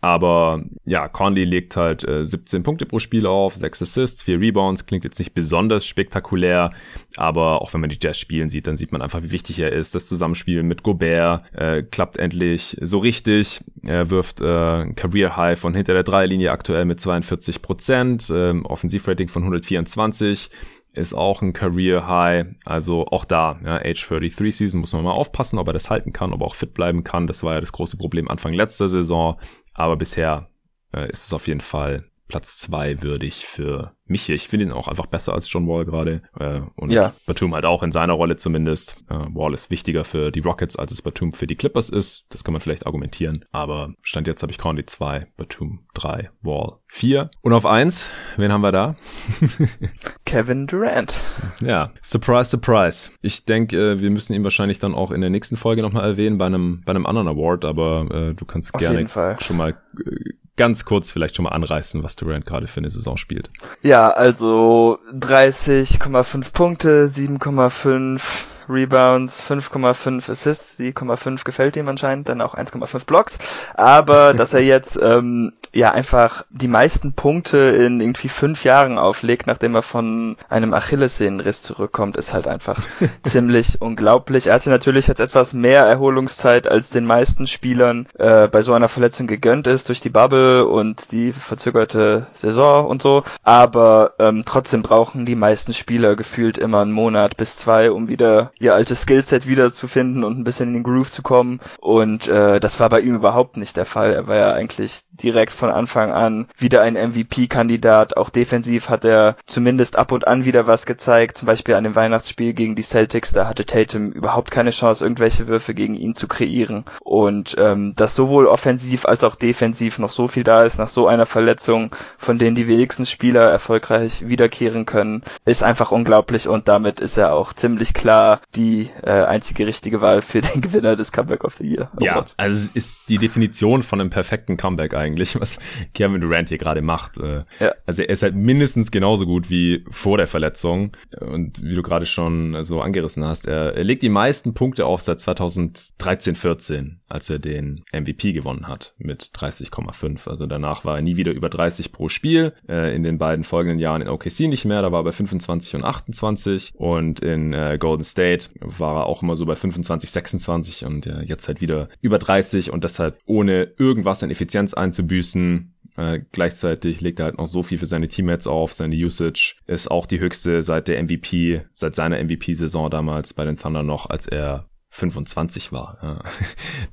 Aber 0.00 0.57
ja, 0.84 1.08
Conley 1.08 1.44
legt 1.44 1.76
halt 1.76 2.06
äh, 2.06 2.24
17 2.24 2.62
Punkte 2.62 2.86
pro 2.86 2.98
Spiel 2.98 3.26
auf, 3.26 3.56
6 3.56 3.82
Assists, 3.82 4.22
4 4.22 4.40
Rebounds, 4.40 4.86
klingt 4.86 5.04
jetzt 5.04 5.18
nicht 5.18 5.34
besonders 5.34 5.86
spektakulär, 5.86 6.72
aber 7.16 7.62
auch 7.62 7.72
wenn 7.74 7.80
man 7.80 7.90
die 7.90 7.98
Jazz 8.00 8.18
spielen 8.18 8.48
sieht, 8.48 8.66
dann 8.66 8.76
sieht 8.76 8.92
man 8.92 9.02
einfach, 9.02 9.22
wie 9.22 9.30
wichtig 9.30 9.58
er 9.58 9.72
ist. 9.72 9.94
Das 9.94 10.06
Zusammenspiel 10.06 10.62
mit 10.62 10.82
Gobert 10.82 11.44
äh, 11.54 11.82
klappt 11.82 12.16
endlich 12.16 12.76
so 12.80 12.98
richtig. 12.98 13.60
Er 13.82 14.10
wirft 14.10 14.40
äh, 14.40 14.82
ein 14.82 14.94
Career 14.94 15.36
High 15.36 15.58
von 15.58 15.74
hinter 15.74 15.94
der 15.94 16.04
Dreilinie 16.04 16.50
aktuell 16.50 16.84
mit 16.84 17.00
42 17.00 17.62
Prozent, 17.62 18.30
äh, 18.30 18.54
Offensivrating 18.64 19.28
von 19.28 19.42
124 19.42 20.50
ist 20.98 21.14
auch 21.14 21.42
ein 21.42 21.52
Career 21.52 22.06
High. 22.06 22.46
Also 22.64 23.06
auch 23.06 23.24
da, 23.24 23.58
ja, 23.64 23.76
Age 23.76 24.06
33 24.06 24.56
Season 24.56 24.80
muss 24.80 24.92
man 24.92 25.04
mal 25.04 25.12
aufpassen, 25.12 25.58
ob 25.58 25.68
er 25.68 25.72
das 25.72 25.90
halten 25.90 26.12
kann, 26.12 26.32
ob 26.32 26.40
er 26.40 26.46
auch 26.46 26.54
fit 26.54 26.74
bleiben 26.74 27.04
kann. 27.04 27.26
Das 27.26 27.42
war 27.42 27.54
ja 27.54 27.60
das 27.60 27.72
große 27.72 27.96
Problem 27.96 28.28
Anfang 28.28 28.52
letzter 28.52 28.88
Saison. 28.88 29.38
Aber 29.74 29.96
bisher 29.96 30.47
äh, 30.94 31.10
ist 31.10 31.26
es 31.26 31.32
auf 31.32 31.46
jeden 31.46 31.60
Fall 31.60 32.04
Platz 32.28 32.58
zwei 32.58 33.02
würdig 33.02 33.46
für 33.46 33.92
mich 34.06 34.22
hier. 34.22 34.34
Ich 34.34 34.48
finde 34.48 34.66
ihn 34.66 34.72
auch 34.72 34.86
einfach 34.86 35.06
besser 35.06 35.32
als 35.32 35.50
John 35.50 35.66
Wall 35.66 35.84
gerade. 35.84 36.22
Äh, 36.38 36.60
und 36.76 36.90
ja. 36.90 37.12
Batum 37.26 37.54
halt 37.54 37.64
auch 37.64 37.82
in 37.82 37.90
seiner 37.90 38.12
Rolle 38.12 38.36
zumindest. 38.36 39.02
Äh, 39.08 39.14
Wall 39.14 39.54
ist 39.54 39.70
wichtiger 39.70 40.04
für 40.04 40.30
die 40.30 40.40
Rockets, 40.40 40.76
als 40.76 40.92
es 40.92 41.02
Batum 41.02 41.32
für 41.32 41.46
die 41.46 41.56
Clippers 41.56 41.88
ist. 41.88 42.26
Das 42.28 42.44
kann 42.44 42.52
man 42.52 42.60
vielleicht 42.60 42.86
argumentieren. 42.86 43.44
Aber 43.50 43.94
Stand 44.02 44.26
jetzt 44.26 44.42
habe 44.42 44.52
ich 44.52 44.58
Conley 44.58 44.84
2, 44.84 45.26
Batum 45.36 45.86
3, 45.94 46.30
Wall 46.42 46.78
4. 46.86 47.30
Und 47.40 47.52
auf 47.54 47.66
1, 47.66 48.10
wen 48.36 48.52
haben 48.52 48.60
wir 48.60 48.72
da? 48.72 48.96
Kevin 50.26 50.66
Durant. 50.66 51.14
Ja, 51.60 51.92
surprise, 52.02 52.50
surprise. 52.50 53.10
Ich 53.22 53.46
denke, 53.46 53.76
äh, 53.76 54.00
wir 54.00 54.10
müssen 54.10 54.34
ihn 54.34 54.44
wahrscheinlich 54.44 54.78
dann 54.78 54.94
auch 54.94 55.10
in 55.10 55.22
der 55.22 55.30
nächsten 55.30 55.56
Folge 55.56 55.82
nochmal 55.82 56.04
erwähnen 56.04 56.36
bei 56.36 56.46
einem, 56.46 56.82
bei 56.84 56.90
einem 56.90 57.06
anderen 57.06 57.28
Award, 57.28 57.64
aber 57.64 58.08
äh, 58.10 58.34
du 58.34 58.44
kannst 58.44 58.74
auf 58.74 58.80
gerne 58.80 59.06
schon 59.40 59.56
mal 59.56 59.76
äh, 60.04 60.34
ganz 60.58 60.84
kurz 60.84 61.10
vielleicht 61.10 61.36
schon 61.36 61.44
mal 61.44 61.52
anreißen, 61.52 62.02
was 62.02 62.16
Durant 62.16 62.44
gerade 62.44 62.66
für 62.66 62.80
eine 62.80 62.90
Saison 62.90 63.16
spielt. 63.16 63.48
Ja, 63.80 64.10
also 64.10 64.98
30,5 65.14 66.52
Punkte, 66.52 67.06
7,5 67.06 68.20
Rebounds, 68.68 69.42
5,5 69.42 70.30
Assists, 70.30 70.78
7,5 70.78 71.44
gefällt 71.44 71.76
ihm 71.76 71.88
anscheinend, 71.88 72.28
dann 72.28 72.40
auch 72.40 72.54
1,5 72.54 73.06
Blocks. 73.06 73.38
Aber 73.74 74.34
dass 74.34 74.54
er 74.54 74.60
jetzt 74.60 74.98
ähm, 75.00 75.52
ja 75.72 75.92
einfach 75.92 76.44
die 76.50 76.68
meisten 76.68 77.12
Punkte 77.12 77.58
in 77.58 78.00
irgendwie 78.00 78.28
fünf 78.28 78.64
Jahren 78.64 78.98
auflegt, 78.98 79.46
nachdem 79.46 79.74
er 79.74 79.82
von 79.82 80.36
einem 80.48 80.74
Achillessehnenriss 80.74 81.62
zurückkommt, 81.62 82.16
ist 82.16 82.32
halt 82.32 82.48
einfach 82.48 82.80
ziemlich 83.22 83.80
unglaublich. 83.80 84.46
Er 84.46 84.54
hatte 84.54 84.70
natürlich 84.70 85.06
jetzt 85.06 85.20
etwas 85.20 85.52
mehr 85.52 85.84
Erholungszeit 85.84 86.68
als 86.68 86.90
den 86.90 87.04
meisten 87.04 87.46
Spielern 87.46 88.06
äh, 88.18 88.48
bei 88.48 88.62
so 88.62 88.72
einer 88.72 88.88
Verletzung 88.88 89.26
gegönnt 89.26 89.66
ist 89.66 89.88
durch 89.88 90.00
die 90.00 90.10
Bubble 90.10 90.66
und 90.66 91.12
die 91.12 91.32
verzögerte 91.32 92.26
Saison 92.34 92.86
und 92.86 93.02
so. 93.02 93.24
Aber 93.42 94.14
ähm, 94.18 94.42
trotzdem 94.46 94.82
brauchen 94.82 95.26
die 95.26 95.34
meisten 95.34 95.74
Spieler 95.74 96.16
gefühlt 96.16 96.58
immer 96.58 96.80
einen 96.80 96.92
Monat 96.92 97.36
bis 97.36 97.56
zwei, 97.56 97.90
um 97.90 98.08
wieder 98.08 98.52
ihr 98.60 98.74
altes 98.74 99.02
Skillset 99.02 99.46
wiederzufinden 99.46 100.24
und 100.24 100.38
ein 100.38 100.44
bisschen 100.44 100.68
in 100.68 100.74
den 100.74 100.82
Groove 100.82 101.10
zu 101.10 101.22
kommen. 101.22 101.60
Und 101.80 102.28
äh, 102.28 102.60
das 102.60 102.80
war 102.80 102.88
bei 102.88 103.00
ihm 103.00 103.14
überhaupt 103.14 103.56
nicht 103.56 103.76
der 103.76 103.86
Fall. 103.86 104.12
Er 104.12 104.26
war 104.26 104.36
ja 104.36 104.52
eigentlich 104.52 105.02
direkt 105.12 105.52
von 105.52 105.70
Anfang 105.70 106.12
an 106.12 106.48
wieder 106.56 106.82
ein 106.82 106.94
MVP-Kandidat. 106.94 108.16
Auch 108.16 108.30
defensiv 108.30 108.88
hat 108.88 109.04
er 109.04 109.36
zumindest 109.46 109.96
ab 109.96 110.12
und 110.12 110.26
an 110.26 110.44
wieder 110.44 110.66
was 110.66 110.86
gezeigt. 110.86 111.38
Zum 111.38 111.46
Beispiel 111.46 111.74
an 111.74 111.84
dem 111.84 111.96
Weihnachtsspiel 111.96 112.52
gegen 112.52 112.74
die 112.74 112.82
Celtics. 112.82 113.32
Da 113.32 113.46
hatte 113.46 113.64
Tatum 113.64 114.12
überhaupt 114.12 114.50
keine 114.50 114.70
Chance, 114.70 115.04
irgendwelche 115.04 115.48
Würfe 115.48 115.74
gegen 115.74 115.94
ihn 115.94 116.14
zu 116.14 116.28
kreieren. 116.28 116.84
Und 117.00 117.56
ähm, 117.58 117.94
dass 117.96 118.14
sowohl 118.14 118.46
offensiv 118.46 119.06
als 119.06 119.24
auch 119.24 119.34
defensiv 119.34 119.98
noch 119.98 120.10
so 120.10 120.28
viel 120.28 120.44
da 120.44 120.62
ist 120.62 120.78
nach 120.78 120.88
so 120.88 121.06
einer 121.06 121.26
Verletzung, 121.26 121.94
von 122.16 122.38
denen 122.38 122.56
die 122.56 122.68
wenigsten 122.68 123.06
Spieler 123.06 123.50
erfolgreich 123.50 124.28
wiederkehren 124.28 124.86
können, 124.86 125.22
ist 125.44 125.62
einfach 125.62 125.92
unglaublich. 125.92 126.48
Und 126.48 126.68
damit 126.68 127.00
ist 127.00 127.16
er 127.16 127.32
auch 127.32 127.52
ziemlich 127.52 127.94
klar 127.94 128.40
die 128.54 128.88
äh, 129.02 129.10
einzige 129.10 129.66
richtige 129.66 130.00
Wahl 130.00 130.22
für 130.22 130.40
den 130.40 130.60
Gewinner 130.60 130.96
des 130.96 131.12
Comeback 131.12 131.44
of 131.44 131.56
the 131.56 131.64
Year. 131.64 131.90
Award. 131.96 132.02
Ja, 132.02 132.24
also 132.36 132.56
es 132.56 132.70
ist 132.70 133.00
die 133.08 133.18
Definition 133.18 133.82
von 133.82 134.00
einem 134.00 134.10
perfekten 134.10 134.56
Comeback 134.56 134.94
eigentlich, 134.94 135.38
was 135.38 135.58
Kevin 135.94 136.20
Durant 136.20 136.48
hier 136.48 136.58
gerade 136.58 136.80
macht. 136.80 137.18
Äh, 137.18 137.44
ja. 137.60 137.74
Also 137.86 138.02
er 138.02 138.08
ist 138.08 138.22
halt 138.22 138.34
mindestens 138.34 138.90
genauso 138.90 139.26
gut 139.26 139.50
wie 139.50 139.84
vor 139.90 140.16
der 140.16 140.26
Verletzung 140.26 140.96
und 141.20 141.62
wie 141.62 141.74
du 141.74 141.82
gerade 141.82 142.06
schon 142.06 142.64
so 142.64 142.80
angerissen 142.80 143.24
hast, 143.24 143.46
er, 143.46 143.74
er 143.76 143.84
legt 143.84 144.02
die 144.02 144.08
meisten 144.08 144.54
Punkte 144.54 144.86
auf 144.86 145.02
seit 145.02 145.20
2013, 145.20 146.34
14, 146.34 147.00
als 147.08 147.28
er 147.28 147.38
den 147.38 147.84
MVP 147.92 148.32
gewonnen 148.32 148.66
hat 148.66 148.94
mit 148.98 149.30
30,5. 149.34 150.28
Also 150.28 150.46
danach 150.46 150.84
war 150.84 150.96
er 150.96 151.02
nie 151.02 151.16
wieder 151.16 151.32
über 151.32 151.50
30 151.50 151.92
pro 151.92 152.08
Spiel. 152.08 152.54
Äh, 152.68 152.94
in 152.96 153.02
den 153.02 153.18
beiden 153.18 153.44
folgenden 153.44 153.78
Jahren 153.78 154.00
in 154.00 154.08
OKC 154.08 154.40
nicht 154.40 154.64
mehr, 154.64 154.80
da 154.80 154.90
war 154.90 155.00
er 155.00 155.04
bei 155.04 155.12
25 155.12 155.76
und 155.76 155.84
28 155.84 156.72
und 156.76 157.20
in 157.20 157.52
äh, 157.52 157.76
Golden 157.78 158.04
State 158.04 158.37
war 158.60 158.96
er 158.96 159.06
auch 159.06 159.22
immer 159.22 159.36
so 159.36 159.46
bei 159.46 159.54
25, 159.54 160.10
26 160.10 160.84
und 160.84 161.06
äh, 161.06 161.22
jetzt 161.22 161.48
halt 161.48 161.60
wieder 161.60 161.88
über 162.00 162.18
30 162.18 162.72
und 162.72 162.84
deshalb 162.84 163.18
ohne 163.26 163.72
irgendwas 163.78 164.22
an 164.22 164.30
Effizienz 164.30 164.74
einzubüßen. 164.74 165.74
Äh, 165.96 166.20
gleichzeitig 166.32 167.00
legt 167.00 167.18
er 167.18 167.26
halt 167.26 167.38
noch 167.38 167.46
so 167.46 167.62
viel 167.62 167.78
für 167.78 167.86
seine 167.86 168.08
Teammates 168.08 168.46
auf, 168.46 168.72
seine 168.72 168.94
Usage 168.94 169.56
ist 169.66 169.90
auch 169.90 170.06
die 170.06 170.20
höchste 170.20 170.62
seit 170.62 170.88
der 170.88 171.02
MVP, 171.02 171.62
seit 171.72 171.94
seiner 171.96 172.22
MVP-Saison 172.22 172.90
damals 172.90 173.34
bei 173.34 173.44
den 173.44 173.56
Thunder 173.56 173.82
noch, 173.82 174.08
als 174.08 174.28
er 174.28 174.67
25 174.90 175.72
war. 175.72 176.22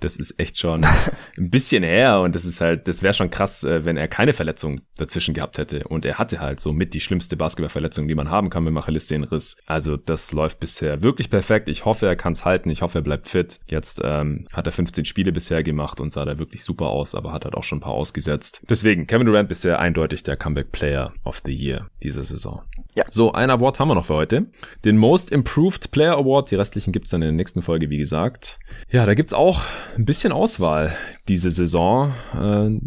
Das 0.01 0.17
ist 0.17 0.39
echt 0.39 0.59
schon 0.59 0.85
ein 1.37 1.49
bisschen 1.49 1.83
her 1.83 2.19
und 2.19 2.35
das 2.35 2.43
ist 2.45 2.59
halt, 2.61 2.87
das 2.87 3.01
wäre 3.01 3.13
schon 3.13 3.29
krass, 3.29 3.63
äh, 3.63 3.85
wenn 3.85 3.97
er 3.97 4.07
keine 4.07 4.33
Verletzung 4.33 4.81
dazwischen 4.97 5.33
gehabt 5.33 5.57
hätte. 5.57 5.87
Und 5.87 6.05
er 6.05 6.17
hatte 6.17 6.39
halt 6.39 6.59
so 6.59 6.73
mit 6.73 6.93
die 6.93 6.99
schlimmste 6.99 7.37
Basketballverletzung, 7.37 8.07
die 8.07 8.15
man 8.15 8.29
haben 8.29 8.49
kann 8.49 8.63
mit 8.63 8.75
Achillessehnenriss. 8.75 9.57
Also 9.65 9.97
das 9.97 10.31
läuft 10.31 10.59
bisher 10.59 11.01
wirklich 11.01 11.29
perfekt. 11.29 11.69
Ich 11.69 11.85
hoffe, 11.85 12.07
er 12.07 12.15
kann 12.15 12.33
es 12.33 12.45
halten. 12.45 12.69
Ich 12.69 12.81
hoffe, 12.81 12.99
er 12.99 13.03
bleibt 13.03 13.27
fit. 13.27 13.59
Jetzt 13.67 14.01
ähm, 14.03 14.47
hat 14.51 14.67
er 14.67 14.73
15 14.73 15.05
Spiele 15.05 15.31
bisher 15.31 15.63
gemacht 15.63 15.99
und 15.99 16.11
sah 16.11 16.25
da 16.25 16.37
wirklich 16.37 16.63
super 16.63 16.87
aus, 16.87 17.15
aber 17.15 17.31
hat 17.31 17.45
halt 17.45 17.55
auch 17.55 17.63
schon 17.63 17.79
ein 17.79 17.81
paar 17.81 17.93
ausgesetzt. 17.93 18.61
Deswegen, 18.69 19.07
Kevin 19.07 19.27
Durant 19.27 19.49
bisher 19.49 19.79
eindeutig 19.79 20.23
der 20.23 20.37
Comeback 20.37 20.71
Player 20.71 21.13
of 21.23 21.41
the 21.45 21.53
Year 21.53 21.89
dieser 22.03 22.23
Saison. 22.23 22.61
Ja. 22.95 23.03
So, 23.09 23.33
ein 23.33 23.49
Award 23.49 23.79
haben 23.79 23.89
wir 23.89 23.95
noch 23.95 24.05
für 24.05 24.15
heute. 24.15 24.45
Den 24.85 24.97
Most 24.97 25.29
Improved 25.29 25.91
Player 25.91 26.17
Award. 26.17 26.49
Die 26.49 26.55
restlichen 26.55 26.93
gibt's 26.93 27.11
dann 27.11 27.21
in 27.21 27.27
der 27.27 27.33
nächsten 27.33 27.61
Folge, 27.61 27.89
wie 27.89 27.97
gesagt. 27.97 28.57
Ja, 28.89 29.05
da 29.05 29.13
gibt's 29.13 29.33
auch 29.33 29.63
ein 29.97 30.05
bisschen 30.05 30.31
Auswahl 30.31 30.95
diese 31.27 31.51
Saison. 31.51 32.13
Äh, 32.33 32.79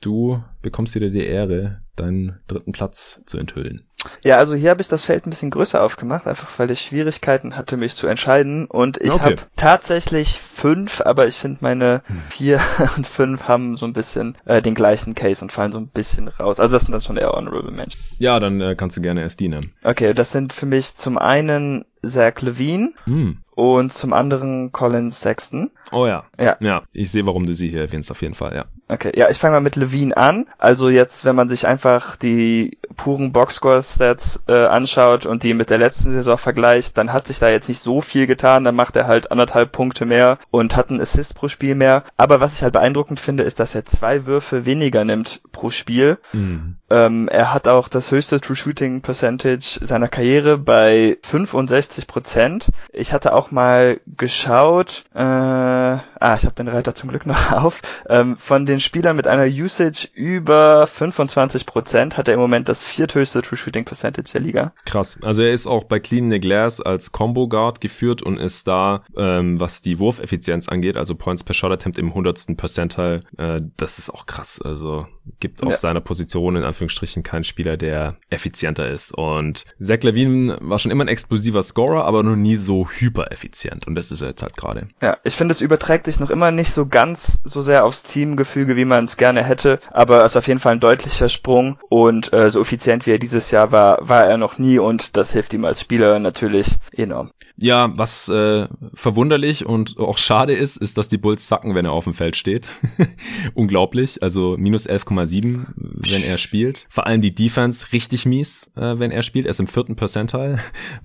du 0.00 0.42
bekommst 0.60 0.94
wieder 0.94 1.08
die 1.08 1.24
Ehre, 1.24 1.80
deinen 1.96 2.40
dritten 2.46 2.72
Platz 2.72 3.20
zu 3.26 3.38
enthüllen. 3.38 3.86
Ja, 4.22 4.36
also 4.36 4.54
hier 4.54 4.70
habe 4.70 4.82
ich 4.82 4.88
das 4.88 5.04
Feld 5.04 5.26
ein 5.26 5.30
bisschen 5.30 5.50
größer 5.50 5.82
aufgemacht, 5.82 6.26
einfach 6.26 6.58
weil 6.58 6.70
ich 6.70 6.80
Schwierigkeiten 6.80 7.56
hatte, 7.56 7.76
mich 7.76 7.94
zu 7.94 8.06
entscheiden. 8.06 8.66
Und 8.66 9.02
ich 9.02 9.12
okay. 9.12 9.22
habe 9.22 9.36
tatsächlich 9.56 10.38
fünf, 10.38 11.00
aber 11.00 11.26
ich 11.26 11.36
finde 11.36 11.58
meine 11.60 12.02
hm. 12.06 12.18
vier 12.28 12.60
und 12.96 13.06
fünf 13.06 13.44
haben 13.44 13.76
so 13.76 13.86
ein 13.86 13.92
bisschen 13.92 14.36
äh, 14.44 14.62
den 14.62 14.74
gleichen 14.74 15.14
Case 15.14 15.42
und 15.42 15.52
fallen 15.52 15.72
so 15.72 15.78
ein 15.78 15.88
bisschen 15.88 16.28
raus. 16.28 16.60
Also 16.60 16.74
das 16.74 16.82
sind 16.82 16.92
dann 16.92 17.00
schon 17.00 17.16
eher 17.16 17.32
honorable 17.32 17.70
Menschen. 17.70 18.00
Ja, 18.18 18.40
dann 18.40 18.60
äh, 18.60 18.74
kannst 18.76 18.96
du 18.96 19.00
gerne 19.00 19.22
erst 19.22 19.40
die 19.40 19.48
nennen. 19.48 19.72
Okay, 19.82 20.14
das 20.14 20.32
sind 20.32 20.52
für 20.52 20.66
mich 20.66 20.96
zum 20.96 21.18
einen 21.18 21.84
Zach 22.02 22.40
Levine. 22.42 22.92
Hm 23.04 23.43
und 23.54 23.92
zum 23.92 24.12
anderen 24.12 24.72
Colin 24.72 25.10
Sexton. 25.10 25.70
Oh 25.92 26.06
ja. 26.06 26.24
Ja. 26.38 26.56
Ja, 26.60 26.82
ich 26.92 27.10
sehe, 27.10 27.26
warum 27.26 27.46
du 27.46 27.54
sie 27.54 27.68
hier 27.68 27.82
erwähnst, 27.82 28.10
auf 28.10 28.22
jeden 28.22 28.34
Fall, 28.34 28.54
ja. 28.54 28.64
Okay, 28.86 29.12
ja, 29.16 29.30
ich 29.30 29.38
fange 29.38 29.54
mal 29.54 29.60
mit 29.60 29.76
Levine 29.76 30.14
an. 30.14 30.46
Also 30.58 30.90
jetzt, 30.90 31.24
wenn 31.24 31.34
man 31.34 31.48
sich 31.48 31.66
einfach 31.66 32.16
die 32.16 32.76
puren 32.96 33.32
Boxscore-Stats 33.32 34.44
äh, 34.46 34.66
anschaut 34.66 35.24
und 35.24 35.42
die 35.42 35.54
mit 35.54 35.70
der 35.70 35.78
letzten 35.78 36.10
Saison 36.10 36.36
vergleicht, 36.36 36.98
dann 36.98 37.12
hat 37.12 37.26
sich 37.26 37.38
da 37.38 37.48
jetzt 37.48 37.68
nicht 37.68 37.80
so 37.80 38.02
viel 38.02 38.26
getan. 38.26 38.62
Dann 38.64 38.74
macht 38.74 38.94
er 38.96 39.06
halt 39.06 39.30
anderthalb 39.30 39.72
Punkte 39.72 40.04
mehr 40.04 40.38
und 40.50 40.76
hat 40.76 40.90
einen 40.90 41.00
Assist 41.00 41.34
pro 41.34 41.48
Spiel 41.48 41.74
mehr. 41.74 42.04
Aber 42.18 42.40
was 42.40 42.54
ich 42.54 42.62
halt 42.62 42.74
beeindruckend 42.74 43.20
finde, 43.20 43.44
ist, 43.44 43.58
dass 43.58 43.74
er 43.74 43.86
zwei 43.86 44.26
Würfe 44.26 44.66
weniger 44.66 45.04
nimmt 45.04 45.40
pro 45.50 45.70
Spiel. 45.70 46.18
Mhm. 46.34 46.76
Ähm, 46.90 47.28
er 47.28 47.54
hat 47.54 47.66
auch 47.66 47.88
das 47.88 48.10
höchste 48.10 48.40
True 48.40 48.54
Shooting 48.54 49.00
Percentage 49.00 49.78
seiner 49.80 50.08
Karriere 50.08 50.58
bei 50.58 51.16
65 51.22 52.06
Prozent. 52.06 52.68
Ich 52.92 53.14
hatte 53.14 53.32
auch 53.32 53.43
mal 53.50 54.00
geschaut, 54.16 55.04
äh, 55.14 55.18
ah, 55.18 56.36
ich 56.36 56.44
habe 56.44 56.54
den 56.54 56.68
Reiter 56.68 56.94
zum 56.94 57.10
Glück 57.10 57.26
noch 57.26 57.52
auf, 57.52 57.80
ähm, 58.08 58.36
von 58.36 58.66
den 58.66 58.80
Spielern 58.80 59.16
mit 59.16 59.26
einer 59.26 59.46
Usage 59.46 60.08
über 60.14 60.86
25 60.86 61.66
Prozent 61.66 62.16
hat 62.16 62.28
er 62.28 62.34
im 62.34 62.40
Moment 62.40 62.68
das 62.68 62.84
vierthöchste 62.84 63.42
True 63.42 63.58
Shooting 63.58 63.84
Percentage 63.84 64.30
der 64.32 64.40
Liga. 64.40 64.72
Krass. 64.84 65.18
Also 65.22 65.42
er 65.42 65.52
ist 65.52 65.66
auch 65.66 65.84
bei 65.84 66.00
Clean 66.00 66.30
the 66.30 66.40
Glass 66.40 66.80
als 66.80 67.12
Combo 67.12 67.48
Guard 67.48 67.80
geführt 67.80 68.22
und 68.22 68.38
ist 68.38 68.66
da, 68.66 69.04
ähm, 69.16 69.60
was 69.60 69.82
die 69.82 69.98
Wurfeffizienz 69.98 70.68
angeht, 70.68 70.96
also 70.96 71.14
Points 71.14 71.44
per 71.44 71.54
Shot 71.54 71.72
Attempt 71.72 71.98
im 71.98 72.14
hundertsten 72.14 72.56
Percentile, 72.56 73.20
äh, 73.36 73.60
das 73.76 73.98
ist 73.98 74.10
auch 74.10 74.26
krass. 74.26 74.60
Also 74.62 75.06
gibt 75.40 75.62
auf 75.62 75.70
ja. 75.70 75.76
seiner 75.76 76.00
Position 76.00 76.56
in 76.56 76.64
Anführungsstrichen 76.64 77.22
keinen 77.22 77.44
Spieler, 77.44 77.76
der 77.76 78.16
effizienter 78.30 78.88
ist. 78.88 79.12
Und 79.12 79.64
Zach 79.80 80.02
Levine 80.02 80.58
war 80.60 80.78
schon 80.78 80.90
immer 80.90 81.04
ein 81.04 81.08
explosiver 81.08 81.62
Scorer, 81.62 82.04
aber 82.04 82.22
noch 82.22 82.36
nie 82.36 82.56
so 82.56 82.88
hypereffizient. 83.34 83.86
Und 83.86 83.94
das 83.94 84.10
ist 84.10 84.22
er 84.22 84.28
jetzt 84.28 84.42
halt 84.42 84.56
gerade. 84.56 84.88
Ja, 85.02 85.18
ich 85.24 85.34
finde, 85.34 85.52
es 85.52 85.60
überträgt 85.60 86.06
sich 86.06 86.20
noch 86.20 86.30
immer 86.30 86.50
nicht 86.50 86.70
so 86.70 86.86
ganz 86.86 87.40
so 87.44 87.62
sehr 87.62 87.84
aufs 87.84 88.02
Teamgefüge, 88.02 88.76
wie 88.76 88.84
man 88.84 89.04
es 89.04 89.16
gerne 89.16 89.42
hätte. 89.42 89.78
Aber 89.90 90.24
es 90.24 90.32
ist 90.32 90.36
auf 90.36 90.48
jeden 90.48 90.60
Fall 90.60 90.72
ein 90.72 90.80
deutlicher 90.80 91.28
Sprung. 91.28 91.78
Und 91.88 92.32
äh, 92.32 92.50
so 92.50 92.60
effizient 92.60 93.06
wie 93.06 93.12
er 93.12 93.18
dieses 93.18 93.50
Jahr 93.50 93.72
war, 93.72 93.98
war 94.08 94.24
er 94.24 94.38
noch 94.38 94.58
nie. 94.58 94.78
Und 94.78 95.16
das 95.16 95.32
hilft 95.32 95.52
ihm 95.54 95.64
als 95.64 95.80
Spieler 95.80 96.18
natürlich 96.18 96.76
enorm. 96.92 97.30
Ja, 97.56 97.92
was 97.96 98.28
äh, 98.28 98.66
verwunderlich 98.94 99.64
und 99.64 99.98
auch 99.98 100.18
schade 100.18 100.54
ist, 100.54 100.76
ist, 100.76 100.98
dass 100.98 101.08
die 101.08 101.18
Bulls 101.18 101.46
sacken, 101.46 101.74
wenn 101.74 101.84
er 101.84 101.92
auf 101.92 102.04
dem 102.04 102.14
Feld 102.14 102.36
steht. 102.36 102.66
Unglaublich. 103.54 104.22
Also 104.22 104.56
minus 104.58 104.88
11,7, 104.88 105.66
wenn 105.76 106.24
er 106.24 106.38
spielt. 106.38 106.86
Vor 106.88 107.06
allem 107.06 107.22
die 107.22 107.34
Defense 107.34 107.92
richtig 107.92 108.26
mies, 108.26 108.70
äh, 108.76 108.98
wenn 108.98 109.12
er 109.12 109.22
spielt. 109.22 109.46
Er 109.46 109.50
ist 109.50 109.60
im 109.60 109.68
vierten 109.68 109.94
Percentile, 109.94 110.58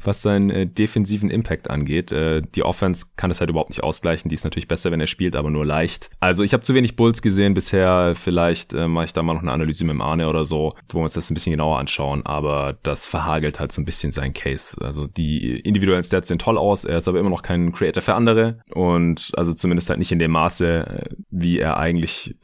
was 0.04 0.22
seinen 0.22 0.50
äh, 0.50 0.66
defensiven 0.66 1.30
Impact 1.30 1.70
angeht. 1.70 2.12
Äh, 2.20 2.42
die 2.56 2.64
Offense 2.64 3.08
kann 3.16 3.32
es 3.32 3.40
halt 3.40 3.50
überhaupt 3.50 3.70
nicht 3.70 3.84
ausgleichen. 3.84 4.30
Die 4.30 4.36
ist 4.36 4.44
natürlich 4.44 4.68
besser, 4.68 4.92
wenn 4.92 5.00
er 5.00 5.08
spielt, 5.08 5.36
aber 5.36 5.50
nur 5.50 5.66
leicht. 5.66 6.10
Also 6.20 6.44
ich 6.44 6.54
habe 6.54 6.64
zu 6.64 6.74
wenig 6.74 6.96
Bulls 6.96 7.22
gesehen 7.22 7.54
bisher. 7.54 8.14
Vielleicht 8.16 8.74
äh, 8.74 8.88
mache 8.88 9.06
ich 9.06 9.14
da 9.14 9.24
mal 9.24 9.34
noch 9.34 9.42
eine 9.42 9.52
Analyse 9.52 9.86
mit 9.86 9.94
dem 9.94 10.02
Arne 10.02 10.30
oder 10.30 10.46
so, 10.46 10.74
wo 10.90 11.00
wir 11.00 11.04
uns 11.04 11.14
das 11.14 11.30
ein 11.30 11.34
bisschen 11.34 11.52
genauer 11.52 11.80
anschauen. 11.80 12.26
Aber 12.26 12.78
das 12.84 13.08
verhagelt 13.08 13.60
halt 13.60 13.72
so 13.72 13.82
ein 13.82 13.86
bisschen 13.86 14.12
sein 14.12 14.34
Case. 14.34 14.78
Also 14.82 15.08
die 15.08 15.60
individuellen 15.60 16.04
Stats 16.04 16.28
sind 16.28 16.42
toll 16.42 16.58
aus, 16.58 16.86
er 16.86 16.98
ist 16.98 17.08
aber 17.08 17.20
immer 17.20 17.30
noch 17.30 17.44
kein 17.44 17.72
Creator 17.72 18.02
für 18.02 18.14
andere 18.16 18.60
und 18.74 19.32
also 19.36 19.54
zumindest 19.54 19.90
halt 19.90 20.00
nicht 20.00 20.12
in 20.12 20.20
dem 20.20 20.32
Maße, 20.32 20.86
äh, 20.86 21.16
wie 21.30 21.60
er 21.60 21.78
eigentlich 21.78 22.36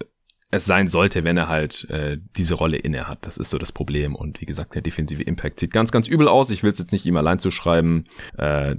es 0.52 0.66
sein 0.66 0.88
sollte, 0.88 1.24
wenn 1.24 1.38
er 1.38 1.48
halt 1.48 1.90
äh, 1.90 2.18
diese 2.38 2.56
Rolle 2.56 2.78
inne 2.78 3.08
hat. 3.08 3.26
Das 3.26 3.38
ist 3.38 3.50
so 3.50 3.58
das 3.58 3.72
Problem. 3.72 4.16
Und 4.16 4.42
wie 4.42 4.46
gesagt, 4.46 4.76
der 4.76 4.82
defensive 4.82 5.24
Impact 5.24 5.60
sieht 5.60 5.74
ganz, 5.74 5.92
ganz 5.92 6.08
übel 6.08 6.28
aus. 6.28 6.50
Ich 6.50 6.64
will 6.64 6.72
es 6.72 6.80
jetzt 6.80 6.92
nicht 6.92 7.06
ihm 7.06 7.18
allein 7.18 7.40
zu 7.40 7.52
schreiben. 7.52 8.06
Äh, 8.38 8.76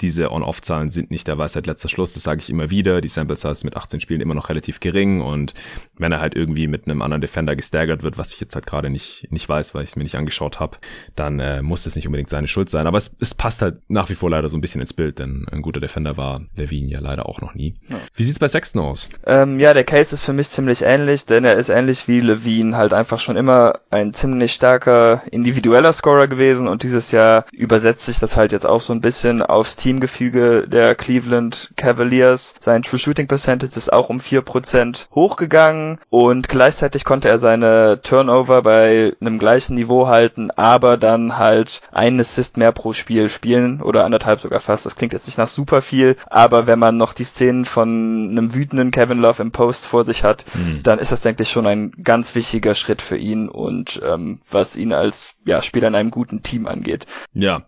diese 0.00 0.30
On-Off-Zahlen 0.30 0.88
sind 0.88 1.10
nicht 1.10 1.26
der 1.28 1.38
Weisheit 1.38 1.66
letzter 1.66 1.88
Schluss, 1.88 2.14
das 2.14 2.22
sage 2.22 2.40
ich 2.40 2.50
immer 2.50 2.70
wieder. 2.70 3.00
Die 3.00 3.08
Sample 3.08 3.36
Size 3.36 3.64
mit 3.64 3.76
18 3.76 4.00
Spielen 4.00 4.20
immer 4.20 4.34
noch 4.34 4.48
relativ 4.48 4.80
gering 4.80 5.20
und 5.20 5.54
wenn 5.98 6.12
er 6.12 6.20
halt 6.20 6.34
irgendwie 6.34 6.66
mit 6.66 6.86
einem 6.86 7.02
anderen 7.02 7.20
Defender 7.20 7.56
gestaggert 7.56 8.02
wird, 8.02 8.18
was 8.18 8.32
ich 8.32 8.40
jetzt 8.40 8.54
halt 8.54 8.66
gerade 8.66 8.90
nicht, 8.90 9.26
nicht 9.30 9.48
weiß, 9.48 9.74
weil 9.74 9.84
ich 9.84 9.90
es 9.90 9.96
mir 9.96 10.02
nicht 10.02 10.16
angeschaut 10.16 10.60
habe, 10.60 10.78
dann 11.16 11.40
äh, 11.40 11.62
muss 11.62 11.84
das 11.84 11.96
nicht 11.96 12.06
unbedingt 12.06 12.28
seine 12.28 12.48
Schuld 12.48 12.70
sein. 12.70 12.86
Aber 12.86 12.98
es, 12.98 13.16
es 13.20 13.34
passt 13.34 13.62
halt 13.62 13.78
nach 13.88 14.08
wie 14.08 14.14
vor 14.14 14.30
leider 14.30 14.48
so 14.48 14.56
ein 14.56 14.60
bisschen 14.60 14.80
ins 14.80 14.92
Bild, 14.92 15.18
denn 15.18 15.46
ein 15.50 15.62
guter 15.62 15.80
Defender 15.80 16.16
war 16.16 16.42
Levine 16.54 16.88
ja 16.88 17.00
leider 17.00 17.26
auch 17.26 17.40
noch 17.40 17.54
nie. 17.54 17.74
Ja. 17.88 17.96
Wie 18.14 18.24
sieht's 18.24 18.38
bei 18.38 18.48
Sexton 18.48 18.82
aus? 18.82 19.08
Ähm, 19.26 19.60
ja, 19.60 19.74
der 19.74 19.84
Case 19.84 20.14
ist 20.14 20.22
für 20.22 20.32
mich 20.32 20.50
ziemlich 20.50 20.82
ähnlich, 20.82 21.26
denn 21.26 21.44
er 21.44 21.54
ist 21.54 21.68
ähnlich 21.68 22.08
wie 22.08 22.20
Levine 22.20 22.76
halt 22.76 22.94
einfach 22.94 23.18
schon 23.18 23.36
immer 23.36 23.80
ein 23.90 24.12
ziemlich 24.12 24.52
starker 24.52 25.22
individueller 25.30 25.92
Scorer 25.92 26.28
gewesen 26.28 26.68
und 26.68 26.82
dieses 26.82 27.12
Jahr 27.12 27.44
übersetzt 27.52 28.06
sich 28.06 28.18
das 28.18 28.36
halt 28.36 28.52
jetzt 28.52 28.66
auch 28.66 28.80
so 28.80 28.92
ein 28.92 29.00
bisschen 29.00 29.42
aufs 29.42 29.76
Team 29.76 29.89
Teamgefüge 29.90 30.68
der 30.68 30.94
Cleveland 30.94 31.72
Cavaliers. 31.74 32.54
Sein 32.60 32.84
True 32.84 33.00
Shooting 33.00 33.26
Percentage 33.26 33.76
ist 33.76 33.92
auch 33.92 34.08
um 34.08 34.18
4% 34.18 35.08
hochgegangen 35.12 35.98
und 36.10 36.48
gleichzeitig 36.48 37.04
konnte 37.04 37.28
er 37.28 37.38
seine 37.38 37.98
Turnover 38.00 38.62
bei 38.62 39.14
einem 39.20 39.40
gleichen 39.40 39.74
Niveau 39.74 40.06
halten, 40.06 40.52
aber 40.52 40.96
dann 40.96 41.38
halt 41.38 41.80
einen 41.90 42.20
Assist 42.20 42.56
mehr 42.56 42.70
pro 42.70 42.92
Spiel 42.92 43.28
spielen 43.28 43.82
oder 43.82 44.04
anderthalb 44.04 44.38
sogar 44.38 44.60
fast. 44.60 44.86
Das 44.86 44.94
klingt 44.94 45.12
jetzt 45.12 45.26
nicht 45.26 45.38
nach 45.38 45.48
super 45.48 45.82
viel, 45.82 46.14
aber 46.26 46.68
wenn 46.68 46.78
man 46.78 46.96
noch 46.96 47.12
die 47.12 47.24
Szenen 47.24 47.64
von 47.64 48.28
einem 48.30 48.54
wütenden 48.54 48.92
Kevin 48.92 49.18
Love 49.18 49.42
im 49.42 49.50
Post 49.50 49.88
vor 49.88 50.04
sich 50.04 50.22
hat, 50.22 50.44
mhm. 50.54 50.84
dann 50.84 51.00
ist 51.00 51.10
das, 51.10 51.22
denke 51.22 51.42
ich, 51.42 51.50
schon 51.50 51.66
ein 51.66 51.90
ganz 52.04 52.36
wichtiger 52.36 52.76
Schritt 52.76 53.02
für 53.02 53.16
ihn 53.16 53.48
und 53.48 54.00
ähm, 54.04 54.40
was 54.52 54.76
ihn 54.76 54.92
als 54.92 55.34
ja, 55.44 55.62
Spieler 55.62 55.88
in 55.88 55.96
einem 55.96 56.12
guten 56.12 56.44
Team 56.44 56.68
angeht. 56.68 57.06
Ja, 57.32 57.62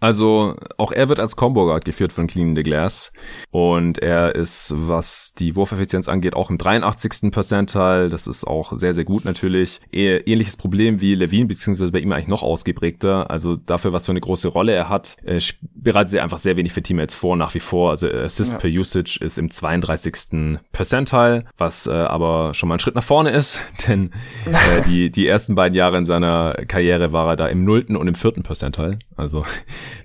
Also 0.00 0.54
auch 0.76 0.92
er 0.92 1.08
wird 1.08 1.18
als 1.18 1.36
Combo 1.36 1.66
Guard 1.66 1.84
geführt 1.84 2.12
von 2.12 2.26
Clean 2.26 2.54
the 2.54 2.62
Glass 2.62 3.12
und 3.50 3.98
er 3.98 4.34
ist, 4.34 4.72
was 4.76 5.34
die 5.34 5.56
Wurfeffizienz 5.56 6.08
angeht, 6.08 6.34
auch 6.34 6.50
im 6.50 6.58
83. 6.58 7.32
Percentile. 7.32 8.08
Das 8.08 8.26
ist 8.26 8.44
auch 8.44 8.76
sehr, 8.76 8.94
sehr 8.94 9.04
gut 9.04 9.24
natürlich. 9.24 9.80
Ähnliches 9.90 10.56
Problem 10.56 11.00
wie 11.00 11.14
Levine, 11.14 11.46
beziehungsweise 11.46 11.90
bei 11.90 11.98
ihm 11.98 12.12
eigentlich 12.12 12.28
noch 12.28 12.42
ausgeprägter. 12.42 13.30
Also 13.30 13.56
dafür, 13.56 13.92
was 13.92 14.06
für 14.06 14.12
eine 14.12 14.20
große 14.20 14.48
Rolle 14.48 14.72
er 14.72 14.88
hat, 14.88 15.16
äh, 15.24 15.40
bereitet 15.74 16.14
er 16.14 16.22
einfach 16.22 16.38
sehr 16.38 16.56
wenig 16.56 16.72
für 16.72 16.82
Teammates 16.82 17.14
vor, 17.14 17.36
nach 17.36 17.54
wie 17.54 17.60
vor. 17.60 17.90
Also 17.90 18.08
Assist 18.08 18.52
ja. 18.52 18.58
per 18.58 18.70
Usage 18.70 19.18
ist 19.20 19.38
im 19.38 19.50
32. 19.50 20.58
Percentile, 20.70 21.44
was 21.56 21.86
äh, 21.86 21.90
aber 21.90 22.54
schon 22.54 22.68
mal 22.68 22.76
ein 22.76 22.80
Schritt 22.80 22.94
nach 22.94 23.02
vorne 23.02 23.30
ist, 23.30 23.58
denn 23.88 24.12
äh, 24.46 24.82
die, 24.86 25.10
die 25.10 25.26
ersten 25.26 25.56
beiden 25.56 25.74
Jahre 25.74 25.98
in 25.98 26.04
seiner 26.04 26.52
Karriere 26.68 27.12
war 27.12 27.28
er 27.28 27.36
da 27.36 27.46
im 27.48 27.64
nullten 27.64 27.96
und 27.96 28.06
im 28.06 28.14
vierten 28.14 28.42
Percentile. 28.42 28.98
Also 29.16 29.44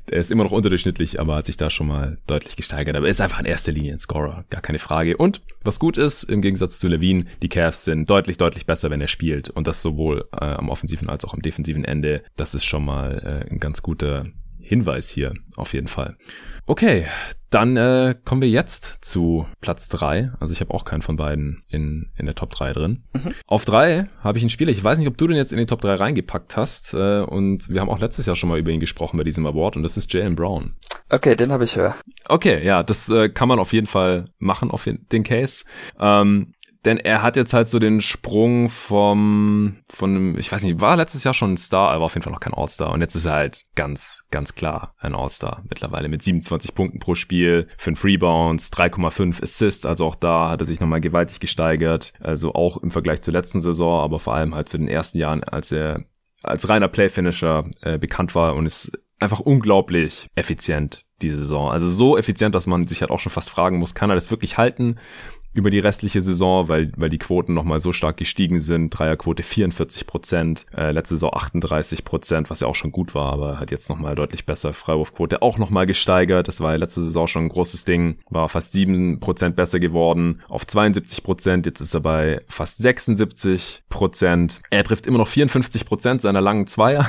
er 0.06 0.20
ist 0.20 0.32
immer 0.32 0.44
noch 0.44 0.52
unterdurchschnittlich, 0.52 1.20
aber 1.20 1.36
hat 1.36 1.46
sich 1.46 1.58
da 1.58 1.70
schon 1.70 1.88
mal 1.88 2.18
deutlich 2.28 2.56
gesteigert. 2.56 2.96
Aber 2.96 3.08
er 3.08 3.12
ist 3.12 3.22
einfach 3.22 3.40
in 3.40 3.46
erster 3.46 3.72
Linie 3.72 3.94
ein 3.94 4.00
Scorer, 4.00 4.46
gar 4.50 4.62
keine 4.62 4.80
Frage. 4.80 5.18
Und 5.18 5.42
was 5.64 5.80
gut 5.80 5.98
ist, 5.98 6.24
im 6.24 6.42
Gegensatz 6.42 6.80
zu 6.80 6.88
Levine, 6.88 7.26
die 7.42 7.50
Cavs 7.50 7.86
sind 7.86 8.10
deutlich, 8.10 8.38
deutlich 8.38 8.66
besser, 8.66 8.90
wenn 8.90 9.02
er 9.02 9.08
spielt. 9.08 9.50
Und 9.50 9.68
das 9.68 9.82
sowohl 9.82 10.28
äh, 10.34 10.46
am 10.46 10.70
offensiven 10.70 11.10
als 11.10 11.26
auch 11.26 11.34
am 11.34 11.42
defensiven 11.42 11.86
Ende. 11.86 12.24
Das 12.36 12.56
ist 12.56 12.66
schon 12.66 12.86
mal 12.86 13.46
äh, 13.48 13.52
ein 13.52 13.60
ganz 13.60 13.82
guter 13.82 14.26
Hinweis 14.60 15.10
hier, 15.10 15.34
auf 15.56 15.74
jeden 15.74 15.88
Fall. 15.88 16.16
Okay, 16.66 17.06
dann 17.54 17.78
äh, 17.78 18.16
kommen 18.26 18.42
wir 18.42 18.50
jetzt 18.50 19.06
zu 19.06 19.46
Platz 19.62 19.88
drei. 19.90 20.32
Also 20.40 20.54
ich 20.54 20.62
habe 20.62 20.74
auch 20.74 20.86
keinen 20.86 21.02
von 21.02 21.18
beiden 21.18 21.64
in, 21.70 22.12
in 22.18 22.26
der 22.26 22.36
Top 22.36 22.50
3 22.52 22.74
drin. 22.74 23.04
Mhm. 23.14 23.34
Auf 23.46 23.66
drei 23.66 24.08
habe 24.22 24.38
ich 24.38 24.44
einen 24.44 24.50
Spieler, 24.50 24.72
ich 24.72 24.84
weiß 24.84 24.98
nicht, 24.98 25.08
ob 25.08 25.18
du 25.18 25.28
den 25.28 25.38
jetzt 25.38 25.52
in 25.52 25.60
die 25.60 25.66
Top 25.66 25.82
3 25.82 25.96
reingepackt 25.96 26.58
hast. 26.58 26.94
Äh, 26.94 27.22
und 27.22 27.70
wir 27.70 27.82
haben 27.82 27.90
auch 27.90 28.00
letztes 28.00 28.26
Jahr 28.26 28.36
schon 28.36 28.50
mal 28.50 28.60
über 28.60 28.72
ihn 28.72 28.80
gesprochen 28.80 29.18
bei 29.18 29.24
diesem 29.24 29.46
Award 29.46 29.78
und 29.78 29.84
das 29.84 29.98
ist 29.98 30.12
Jalen 30.12 30.36
Brown. 30.36 30.76
Okay, 31.10 31.36
den 31.36 31.52
habe 31.52 31.64
ich 31.64 31.76
höher. 31.76 31.96
Okay, 32.28 32.66
ja, 32.66 32.82
das 32.82 33.10
äh, 33.10 33.30
kann 33.30 33.48
man 33.48 33.60
auf 33.60 33.74
jeden 33.74 33.88
Fall 33.88 34.30
machen, 34.40 34.72
auf 34.72 34.88
den 34.88 35.24
Case. 35.24 35.64
Ähm, 36.00 36.53
denn 36.86 36.98
er 36.98 37.22
hat 37.22 37.38
jetzt 37.38 37.54
halt 37.54 37.70
so 37.70 37.80
den 37.80 38.02
Sprung 38.02 38.70
vom, 38.70 39.78
von, 39.88 40.38
ich 40.38 40.52
weiß 40.52 40.64
nicht, 40.64 40.82
war 40.82 40.98
letztes 40.98 41.24
Jahr 41.24 41.34
schon 41.34 41.54
ein 41.54 41.58
Star, 41.58 41.94
er 41.94 42.00
war 42.00 42.06
auf 42.06 42.14
jeden 42.14 42.24
Fall 42.24 42.34
noch 42.34 42.42
kein 42.42 42.54
All-Star. 42.54 42.92
Und 42.92 43.02
jetzt 43.02 43.16
ist 43.16 43.26
er 43.26 43.34
halt 43.34 43.66
ganz, 43.76 44.26
ganz 44.32 44.56
klar 44.56 44.94
ein 45.00 45.16
All-Star 45.16 45.64
mittlerweile 45.70 46.10
mit 46.10 46.22
27 46.22 46.76
Punkten 46.76 47.00
pro 47.00 47.16
Spiel, 47.16 47.68
5 47.78 48.04
Rebounds, 48.04 48.72
3,5 48.74 49.42
Assists. 49.42 49.86
Also 49.86 50.06
auch 50.06 50.16
da 50.16 50.50
hat 50.50 50.62
er 50.62 50.66
sich 50.66 50.82
nochmal 50.82 51.02
gewaltig 51.02 51.40
gesteigert. 51.40 52.14
Also 52.20 52.54
auch 52.54 52.78
im 52.78 52.92
Vergleich 52.92 53.22
zur 53.22 53.34
letzten 53.34 53.62
Saison, 53.62 54.02
aber 54.02 54.20
vor 54.20 54.36
allem 54.36 54.54
halt 54.54 54.68
zu 54.68 54.78
den 54.78 54.90
ersten 54.90 55.18
Jahren, 55.18 55.44
als 55.44 55.72
er 55.72 56.04
als 56.42 56.68
reiner 56.68 56.90
Playfinisher 56.90 57.66
äh, 57.82 57.98
bekannt 57.98 58.36
war 58.36 58.56
und 58.56 58.66
ist 58.66 58.92
einfach 59.20 59.40
unglaublich 59.40 60.30
effizient 60.36 61.06
diese 61.22 61.38
Saison. 61.38 61.72
Also 61.72 61.90
so 61.90 62.18
effizient, 62.18 62.54
dass 62.54 62.68
man 62.68 62.86
sich 62.86 63.02
halt 63.02 63.10
auch 63.10 63.20
schon 63.20 63.32
fast 63.32 63.50
fragen 63.50 63.78
muss, 63.78 63.96
kann 63.96 64.10
er 64.10 64.16
das 64.16 64.30
wirklich 64.30 64.58
halten? 64.58 65.00
Über 65.54 65.70
die 65.70 65.80
restliche 65.80 66.22
Saison, 66.22 66.68
weil, 66.68 66.92
weil 66.98 67.10
die 67.10 67.20
Quoten 67.20 67.54
nochmal 67.54 67.80
so 67.80 67.92
stark 67.92 68.18
gestiegen 68.18 68.60
sind. 68.60 68.90
Dreierquote 68.90 69.44
44 69.44 70.08
Prozent, 70.08 70.66
äh, 70.76 70.92
letzte 70.92 71.16
Saison 71.16 71.34
38 71.34 72.04
Prozent, 72.04 72.50
was 72.50 72.62
ja 72.62 72.68
auch 72.68 72.76
schon 72.76 72.92
gut 72.92 73.14
war, 73.14 73.32
aber 73.32 73.60
hat 73.60 73.72
jetzt 73.72 73.90
nochmal 73.90 74.16
deutlich 74.16 74.46
besser. 74.46 74.74
Freiwurfquote 74.74 75.42
auch 75.42 75.58
nochmal 75.58 75.86
gesteigert. 75.86 76.48
Das 76.48 76.60
war 76.60 76.72
ja 76.72 76.78
letzte 76.78 77.02
Saison 77.02 77.28
schon 77.28 77.46
ein 77.46 77.50
großes 77.50 77.86
Ding. 77.86 78.18
War 78.30 78.50
fast 78.50 78.72
7 78.74 79.20
Prozent 79.20 79.56
besser 79.56 79.80
geworden 79.80 80.42
auf 80.50 80.66
72 80.66 81.24
Prozent. 81.24 81.66
Jetzt 81.66 81.82
ist 81.82 81.94
er 81.94 82.02
bei 82.02 82.42
fast 82.48 82.80
76 82.80 83.84
Prozent. 83.90 84.62
Er 84.72 84.84
trifft 84.84 85.06
immer 85.06 85.20
noch 85.20 85.28
54 85.28 85.86
Prozent 85.86 86.22
seiner 86.22 86.42
langen 86.42 86.66
Zweier 86.66 87.08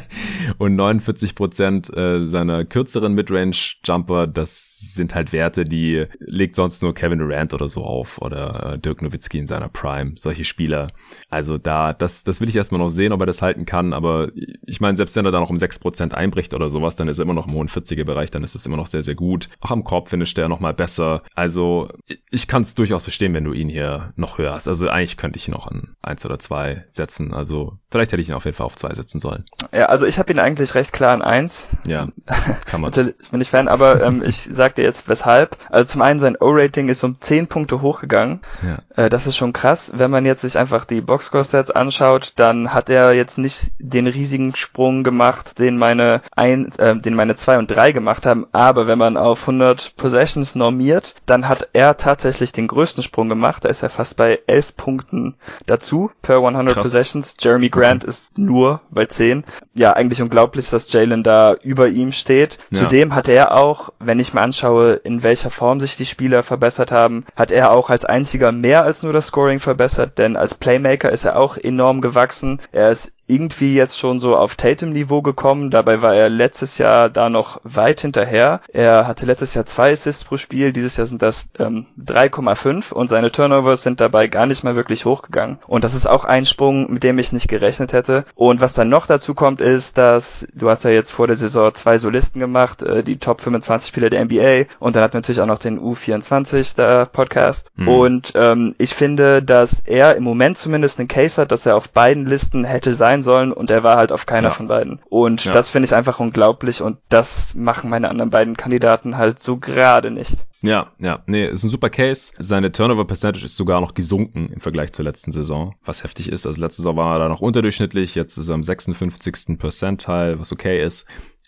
und 0.58 0.74
49 0.74 1.34
Prozent 1.34 1.96
äh, 1.96 2.26
seiner 2.26 2.64
kürzeren 2.64 3.14
Midrange-Jumper. 3.14 4.26
Das 4.26 4.78
sind 4.94 5.14
halt 5.14 5.32
Werte, 5.32 5.64
die 5.64 6.06
legt 6.18 6.56
sonst 6.56 6.82
nur 6.82 6.94
Kevin 6.94 7.20
Durant 7.20 7.54
oder 7.54 7.68
so 7.68 7.83
auf 7.84 8.20
oder 8.20 8.74
äh, 8.74 8.78
Dirk 8.78 9.02
Nowitzki 9.02 9.38
in 9.38 9.46
seiner 9.46 9.68
Prime, 9.68 10.12
solche 10.16 10.44
Spieler. 10.44 10.88
Also 11.28 11.58
da, 11.58 11.92
das, 11.92 12.24
das 12.24 12.40
will 12.40 12.48
ich 12.48 12.56
erstmal 12.56 12.80
noch 12.80 12.90
sehen, 12.90 13.12
ob 13.12 13.20
er 13.20 13.26
das 13.26 13.42
halten 13.42 13.66
kann, 13.66 13.92
aber 13.92 14.30
ich 14.66 14.80
meine, 14.80 14.96
selbst 14.96 15.16
wenn 15.16 15.26
er 15.26 15.32
da 15.32 15.40
noch 15.40 15.50
um 15.50 15.56
6% 15.56 16.12
einbricht 16.12 16.54
oder 16.54 16.68
sowas, 16.68 16.96
dann 16.96 17.08
ist 17.08 17.18
er 17.18 17.24
immer 17.24 17.34
noch 17.34 17.46
im 17.46 17.54
hohen 17.54 17.68
40er-Bereich, 17.68 18.30
dann 18.30 18.44
ist 18.44 18.54
es 18.54 18.66
immer 18.66 18.76
noch 18.76 18.86
sehr, 18.86 19.02
sehr 19.02 19.14
gut. 19.14 19.48
Auch 19.60 19.70
am 19.70 19.84
Korb 19.84 20.08
finisht 20.08 20.38
er 20.38 20.48
nochmal 20.48 20.74
besser. 20.74 21.22
Also 21.34 21.88
ich 22.30 22.48
kann 22.48 22.62
es 22.62 22.74
durchaus 22.74 23.02
verstehen, 23.02 23.34
wenn 23.34 23.44
du 23.44 23.52
ihn 23.52 23.68
hier 23.68 24.12
noch 24.16 24.38
hörst. 24.38 24.68
Also 24.68 24.88
eigentlich 24.88 25.16
könnte 25.16 25.38
ich 25.38 25.48
ihn 25.48 25.52
noch 25.52 25.66
an 25.66 25.96
eins 26.02 26.24
oder 26.24 26.38
zwei 26.38 26.84
setzen. 26.90 27.32
Also 27.34 27.78
vielleicht 27.90 28.12
hätte 28.12 28.22
ich 28.22 28.28
ihn 28.28 28.34
auf 28.34 28.44
jeden 28.44 28.56
Fall 28.56 28.66
auf 28.66 28.76
zwei 28.76 28.94
setzen 28.94 29.20
sollen. 29.20 29.44
Ja, 29.72 29.86
also 29.86 30.06
ich 30.06 30.18
habe 30.18 30.32
ihn 30.32 30.38
eigentlich 30.38 30.74
recht 30.74 30.92
klar 30.92 31.12
an 31.12 31.22
eins. 31.22 31.68
Ja, 31.86 32.08
kann 32.66 32.80
man. 32.80 32.92
ich 32.92 33.30
bin 33.30 33.38
nicht 33.38 33.50
Fan, 33.50 33.68
aber 33.68 34.02
ähm, 34.02 34.22
ich 34.24 34.48
sag 34.50 34.74
dir 34.74 34.82
jetzt 34.82 35.08
weshalb. 35.08 35.56
Also 35.70 35.92
zum 35.92 36.02
einen 36.02 36.20
sein 36.20 36.36
O-Rating 36.40 36.88
ist 36.88 37.04
um 37.04 37.20
10 37.20 37.46
Punkte 37.46 37.73
Punkte 37.74 37.82
hochgegangen. 37.82 38.40
Ja. 38.62 39.04
Äh, 39.04 39.08
das 39.08 39.26
ist 39.26 39.36
schon 39.36 39.52
krass. 39.52 39.92
Wenn 39.94 40.10
man 40.10 40.24
jetzt 40.24 40.42
sich 40.42 40.58
einfach 40.58 40.84
die 40.84 41.00
Boxscore-Stats 41.00 41.70
anschaut, 41.70 42.32
dann 42.36 42.72
hat 42.72 42.90
er 42.90 43.12
jetzt 43.12 43.38
nicht 43.38 43.72
den 43.78 44.06
riesigen 44.06 44.54
Sprung 44.56 45.04
gemacht, 45.04 45.58
den 45.58 45.76
meine 45.76 46.22
ein, 46.34 46.72
äh, 46.78 46.96
den 46.96 47.14
meine 47.14 47.34
zwei 47.34 47.58
und 47.58 47.68
drei 47.68 47.92
gemacht 47.92 48.26
haben. 48.26 48.46
Aber 48.52 48.86
wenn 48.86 48.98
man 48.98 49.16
auf 49.16 49.42
100 49.42 49.96
Possessions 49.96 50.54
normiert, 50.54 51.14
dann 51.26 51.48
hat 51.48 51.68
er 51.72 51.96
tatsächlich 51.96 52.52
den 52.52 52.68
größten 52.68 53.02
Sprung 53.02 53.28
gemacht. 53.28 53.64
Da 53.64 53.68
ist 53.68 53.82
er 53.82 53.90
fast 53.90 54.16
bei 54.16 54.40
11 54.46 54.76
Punkten 54.76 55.34
dazu 55.66 56.10
per 56.22 56.36
100 56.36 56.74
krass. 56.74 56.82
Possessions. 56.84 57.36
Jeremy 57.40 57.68
Grant 57.68 58.04
okay. 58.04 58.10
ist 58.10 58.38
nur 58.38 58.80
bei 58.90 59.06
10. 59.06 59.44
Ja, 59.74 59.92
eigentlich 59.92 60.22
unglaublich, 60.22 60.70
dass 60.70 60.92
Jalen 60.92 61.22
da 61.22 61.54
über 61.54 61.88
ihm 61.88 62.12
steht. 62.12 62.58
Ja. 62.70 62.80
Zudem 62.80 63.14
hat 63.14 63.28
er 63.28 63.56
auch, 63.56 63.92
wenn 63.98 64.20
ich 64.20 64.34
mir 64.34 64.40
anschaue, 64.40 64.94
in 64.94 65.22
welcher 65.22 65.50
Form 65.50 65.80
sich 65.80 65.96
die 65.96 66.06
Spieler 66.06 66.42
verbessert 66.42 66.92
haben, 66.92 67.24
hat 67.36 67.50
er 67.50 67.63
er 67.64 67.72
auch 67.72 67.90
als 67.90 68.04
einziger 68.04 68.52
mehr 68.52 68.84
als 68.84 69.02
nur 69.02 69.12
das 69.12 69.28
Scoring 69.28 69.58
verbessert, 69.58 70.18
denn 70.18 70.36
als 70.36 70.54
Playmaker 70.54 71.10
ist 71.10 71.24
er 71.24 71.36
auch 71.36 71.56
enorm 71.56 72.00
gewachsen. 72.00 72.60
Er 72.72 72.90
ist 72.90 73.12
irgendwie 73.26 73.74
jetzt 73.74 73.98
schon 73.98 74.20
so 74.20 74.36
auf 74.36 74.54
Tatum-Niveau 74.56 75.22
gekommen. 75.22 75.70
Dabei 75.70 76.02
war 76.02 76.14
er 76.14 76.28
letztes 76.28 76.78
Jahr 76.78 77.08
da 77.08 77.30
noch 77.30 77.60
weit 77.64 78.00
hinterher. 78.00 78.60
Er 78.72 79.06
hatte 79.06 79.26
letztes 79.26 79.54
Jahr 79.54 79.66
zwei 79.66 79.92
Assists 79.92 80.24
pro 80.24 80.36
Spiel, 80.36 80.72
dieses 80.72 80.96
Jahr 80.96 81.06
sind 81.06 81.22
das 81.22 81.48
ähm, 81.58 81.86
3,5 81.98 82.92
und 82.92 83.08
seine 83.08 83.32
Turnovers 83.32 83.82
sind 83.82 84.00
dabei 84.00 84.26
gar 84.26 84.46
nicht 84.46 84.64
mal 84.64 84.76
wirklich 84.76 85.04
hochgegangen. 85.04 85.58
Und 85.66 85.84
das 85.84 85.94
ist 85.94 86.06
auch 86.06 86.24
ein 86.24 86.46
Sprung, 86.46 86.92
mit 86.92 87.02
dem 87.02 87.18
ich 87.18 87.32
nicht 87.32 87.48
gerechnet 87.48 87.92
hätte. 87.92 88.24
Und 88.34 88.60
was 88.60 88.74
dann 88.74 88.88
noch 88.88 89.06
dazu 89.06 89.34
kommt, 89.34 89.60
ist, 89.60 89.96
dass 89.96 90.46
du 90.54 90.68
hast 90.68 90.84
ja 90.84 90.90
jetzt 90.90 91.10
vor 91.10 91.26
der 91.26 91.36
Saison 91.36 91.74
zwei 91.74 91.98
Solisten 91.98 92.40
gemacht, 92.40 92.82
äh, 92.82 93.02
die 93.02 93.18
Top 93.18 93.40
25 93.40 93.88
Spieler 93.88 94.10
der 94.10 94.24
NBA 94.24 94.64
und 94.78 94.96
dann 94.96 95.02
hat 95.02 95.14
natürlich 95.14 95.40
auch 95.40 95.46
noch 95.46 95.58
den 95.58 95.80
U24 95.80 96.76
der 96.76 97.06
Podcast. 97.06 97.70
Mhm. 97.76 97.88
Und 97.88 98.32
ähm, 98.34 98.74
ich 98.78 98.94
finde, 98.94 99.42
dass 99.42 99.82
er 99.84 100.16
im 100.16 100.24
Moment 100.24 100.58
zumindest 100.58 100.98
einen 100.98 101.08
Case 101.08 101.40
hat, 101.40 101.52
dass 101.52 101.66
er 101.66 101.76
auf 101.76 101.88
beiden 101.88 102.26
Listen 102.26 102.64
hätte 102.64 102.94
sein 102.94 103.13
sein 103.14 103.22
sollen 103.22 103.52
und 103.52 103.70
er 103.70 103.82
war 103.82 103.96
halt 103.96 104.12
auf 104.12 104.26
keiner 104.26 104.48
ja. 104.48 104.54
von 104.54 104.68
beiden. 104.68 105.00
Und 105.08 105.44
ja. 105.44 105.52
das 105.52 105.68
finde 105.68 105.86
ich 105.86 105.94
einfach 105.94 106.18
unglaublich 106.18 106.82
und 106.82 106.98
das 107.08 107.54
machen 107.54 107.90
meine 107.90 108.08
anderen 108.08 108.30
beiden 108.30 108.56
Kandidaten 108.56 109.16
halt 109.16 109.40
so 109.40 109.56
gerade 109.56 110.10
nicht. 110.10 110.38
Ja, 110.62 110.88
ja, 110.98 111.22
nee, 111.26 111.46
ist 111.46 111.62
ein 111.62 111.70
super 111.70 111.90
Case. 111.90 112.32
Seine 112.38 112.72
Turnover 112.72 113.04
Percentage 113.04 113.44
ist 113.44 113.56
sogar 113.56 113.80
noch 113.80 113.94
gesunken 113.94 114.48
im 114.48 114.60
Vergleich 114.60 114.92
zur 114.92 115.04
letzten 115.04 115.30
Saison, 115.30 115.74
was 115.84 116.02
heftig 116.02 116.30
ist. 116.30 116.46
Also 116.46 116.60
letzte 116.60 116.82
Saison 116.82 116.96
war 116.96 117.16
er 117.16 117.18
da 117.20 117.28
noch 117.28 117.42
unterdurchschnittlich, 117.42 118.14
jetzt 118.14 118.38
ist 118.38 118.48
er 118.48 118.54
am 118.54 118.62
56. 118.62 119.58
Percentile, 119.58 120.40
was 120.40 120.52
okay 120.52 120.82
ist 120.82 121.06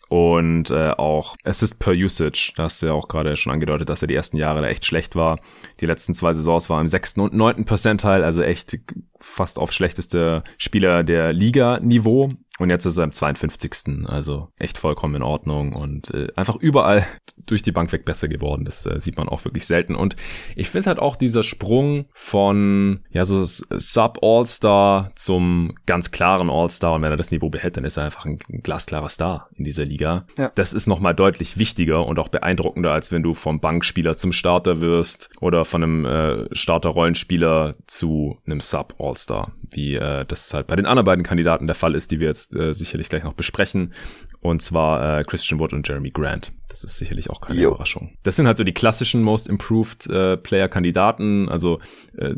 und 0.09 0.70
äh, 0.70 0.90
auch 0.90 1.36
Assist 1.44 1.78
per 1.78 1.92
Usage. 1.92 2.52
Da 2.57 2.64
hast 2.64 2.80
du 2.80 2.86
ja 2.86 2.92
auch 2.92 3.09
gerade 3.09 3.36
schon 3.36 3.52
angedeutet, 3.52 3.88
dass 3.88 4.02
er 4.02 4.09
die 4.09 4.14
ersten 4.14 4.36
Jahre 4.36 4.61
da 4.61 4.68
echt 4.68 4.84
schlecht 4.84 5.16
war. 5.16 5.40
Die 5.80 5.86
letzten 5.86 6.14
zwei 6.14 6.32
Saisons 6.32 6.70
waren 6.70 6.82
im 6.82 6.86
sechsten 6.86 7.20
und 7.20 7.34
neunten 7.34 7.64
Percentile, 7.64 8.24
also 8.24 8.42
echt 8.42 8.78
fast 9.18 9.59
auf 9.59 9.72
schlechteste 9.72 10.44
Spieler 10.59 11.02
der 11.02 11.32
Liga-Niveau. 11.32 12.32
Und 12.59 12.70
jetzt 12.70 12.86
ist 12.86 12.96
er 12.96 13.04
im 13.04 13.12
52. 13.12 14.07
Also 14.07 14.48
echt 14.57 14.78
vollkommen 14.78 15.16
in 15.16 15.22
Ordnung 15.22 15.74
und 15.74 16.12
äh, 16.14 16.28
einfach 16.36 16.57
überall 16.57 17.07
durch 17.44 17.62
die 17.62 17.72
Bank 17.72 17.92
weg 17.92 18.04
besser 18.04 18.28
geworden. 18.28 18.64
Das 18.64 18.86
äh, 18.86 18.98
sieht 18.98 19.18
man 19.18 19.28
auch 19.28 19.44
wirklich 19.44 19.66
selten. 19.66 19.94
Und 19.94 20.16
ich 20.54 20.70
finde 20.70 20.88
halt 20.88 20.98
auch 20.98 21.16
dieser 21.16 21.42
Sprung 21.42 22.07
von 22.12 23.00
ja 23.11 23.24
so 23.24 23.44
Sub-All-Star 23.44 25.12
zum 25.16 25.74
ganz 25.84 26.11
klaren 26.11 26.50
All-Star 26.50 26.94
und 26.94 27.02
wenn 27.02 27.11
er 27.11 27.16
das 27.16 27.30
Niveau 27.30 27.50
behält, 27.50 27.76
dann 27.76 27.84
ist 27.84 27.98
er 27.98 28.04
einfach 28.04 28.24
ein, 28.24 28.38
ein 28.50 28.62
glasklarer 28.62 29.11
Star 29.11 29.50
in 29.54 29.64
dieser 29.64 29.84
Liga. 29.84 30.26
Ja. 30.38 30.50
Das 30.54 30.72
ist 30.72 30.86
nochmal 30.86 31.14
deutlich 31.14 31.59
wichtiger 31.59 32.07
und 32.07 32.18
auch 32.18 32.28
beeindruckender, 32.28 32.92
als 32.92 33.12
wenn 33.12 33.22
du 33.22 33.34
vom 33.34 33.61
Bankspieler 33.61 34.16
zum 34.16 34.32
Starter 34.32 34.80
wirst 34.80 35.28
oder 35.40 35.64
von 35.64 35.82
einem 35.82 36.04
äh, 36.07 36.54
Starter-Rollenspieler 36.54 37.74
zu 37.86 38.38
einem 38.46 38.61
Sub-All-Star, 38.61 39.52
wie 39.70 39.96
äh, 39.96 40.24
das 40.24 40.54
halt 40.54 40.66
bei 40.66 40.76
den 40.76 40.86
anderen 40.86 41.04
beiden 41.04 41.24
Kandidaten 41.24 41.66
der 41.66 41.76
Fall 41.76 41.94
ist, 41.94 42.11
die 42.11 42.20
wir 42.20 42.28
jetzt 42.28 42.45
äh, 42.55 42.74
sicherlich 42.74 43.09
gleich 43.09 43.24
noch 43.24 43.34
besprechen. 43.34 43.92
Und 44.40 44.62
zwar 44.62 45.20
äh, 45.20 45.24
Christian 45.24 45.59
Wood 45.59 45.72
und 45.72 45.88
Jeremy 45.88 46.11
Grant. 46.11 46.53
Das 46.68 46.84
ist 46.84 46.97
sicherlich 46.97 47.30
auch 47.30 47.40
keine 47.40 47.61
jo. 47.61 47.70
Überraschung. 47.70 48.16
Das 48.22 48.36
sind 48.36 48.47
halt 48.47 48.59
so 48.59 48.64
die 48.64 48.74
klassischen 48.74 49.22
Most 49.22 49.49
Improved 49.49 50.07
äh, 50.09 50.36
Player-Kandidaten. 50.36 51.49
Also 51.49 51.80
äh, 52.16 52.34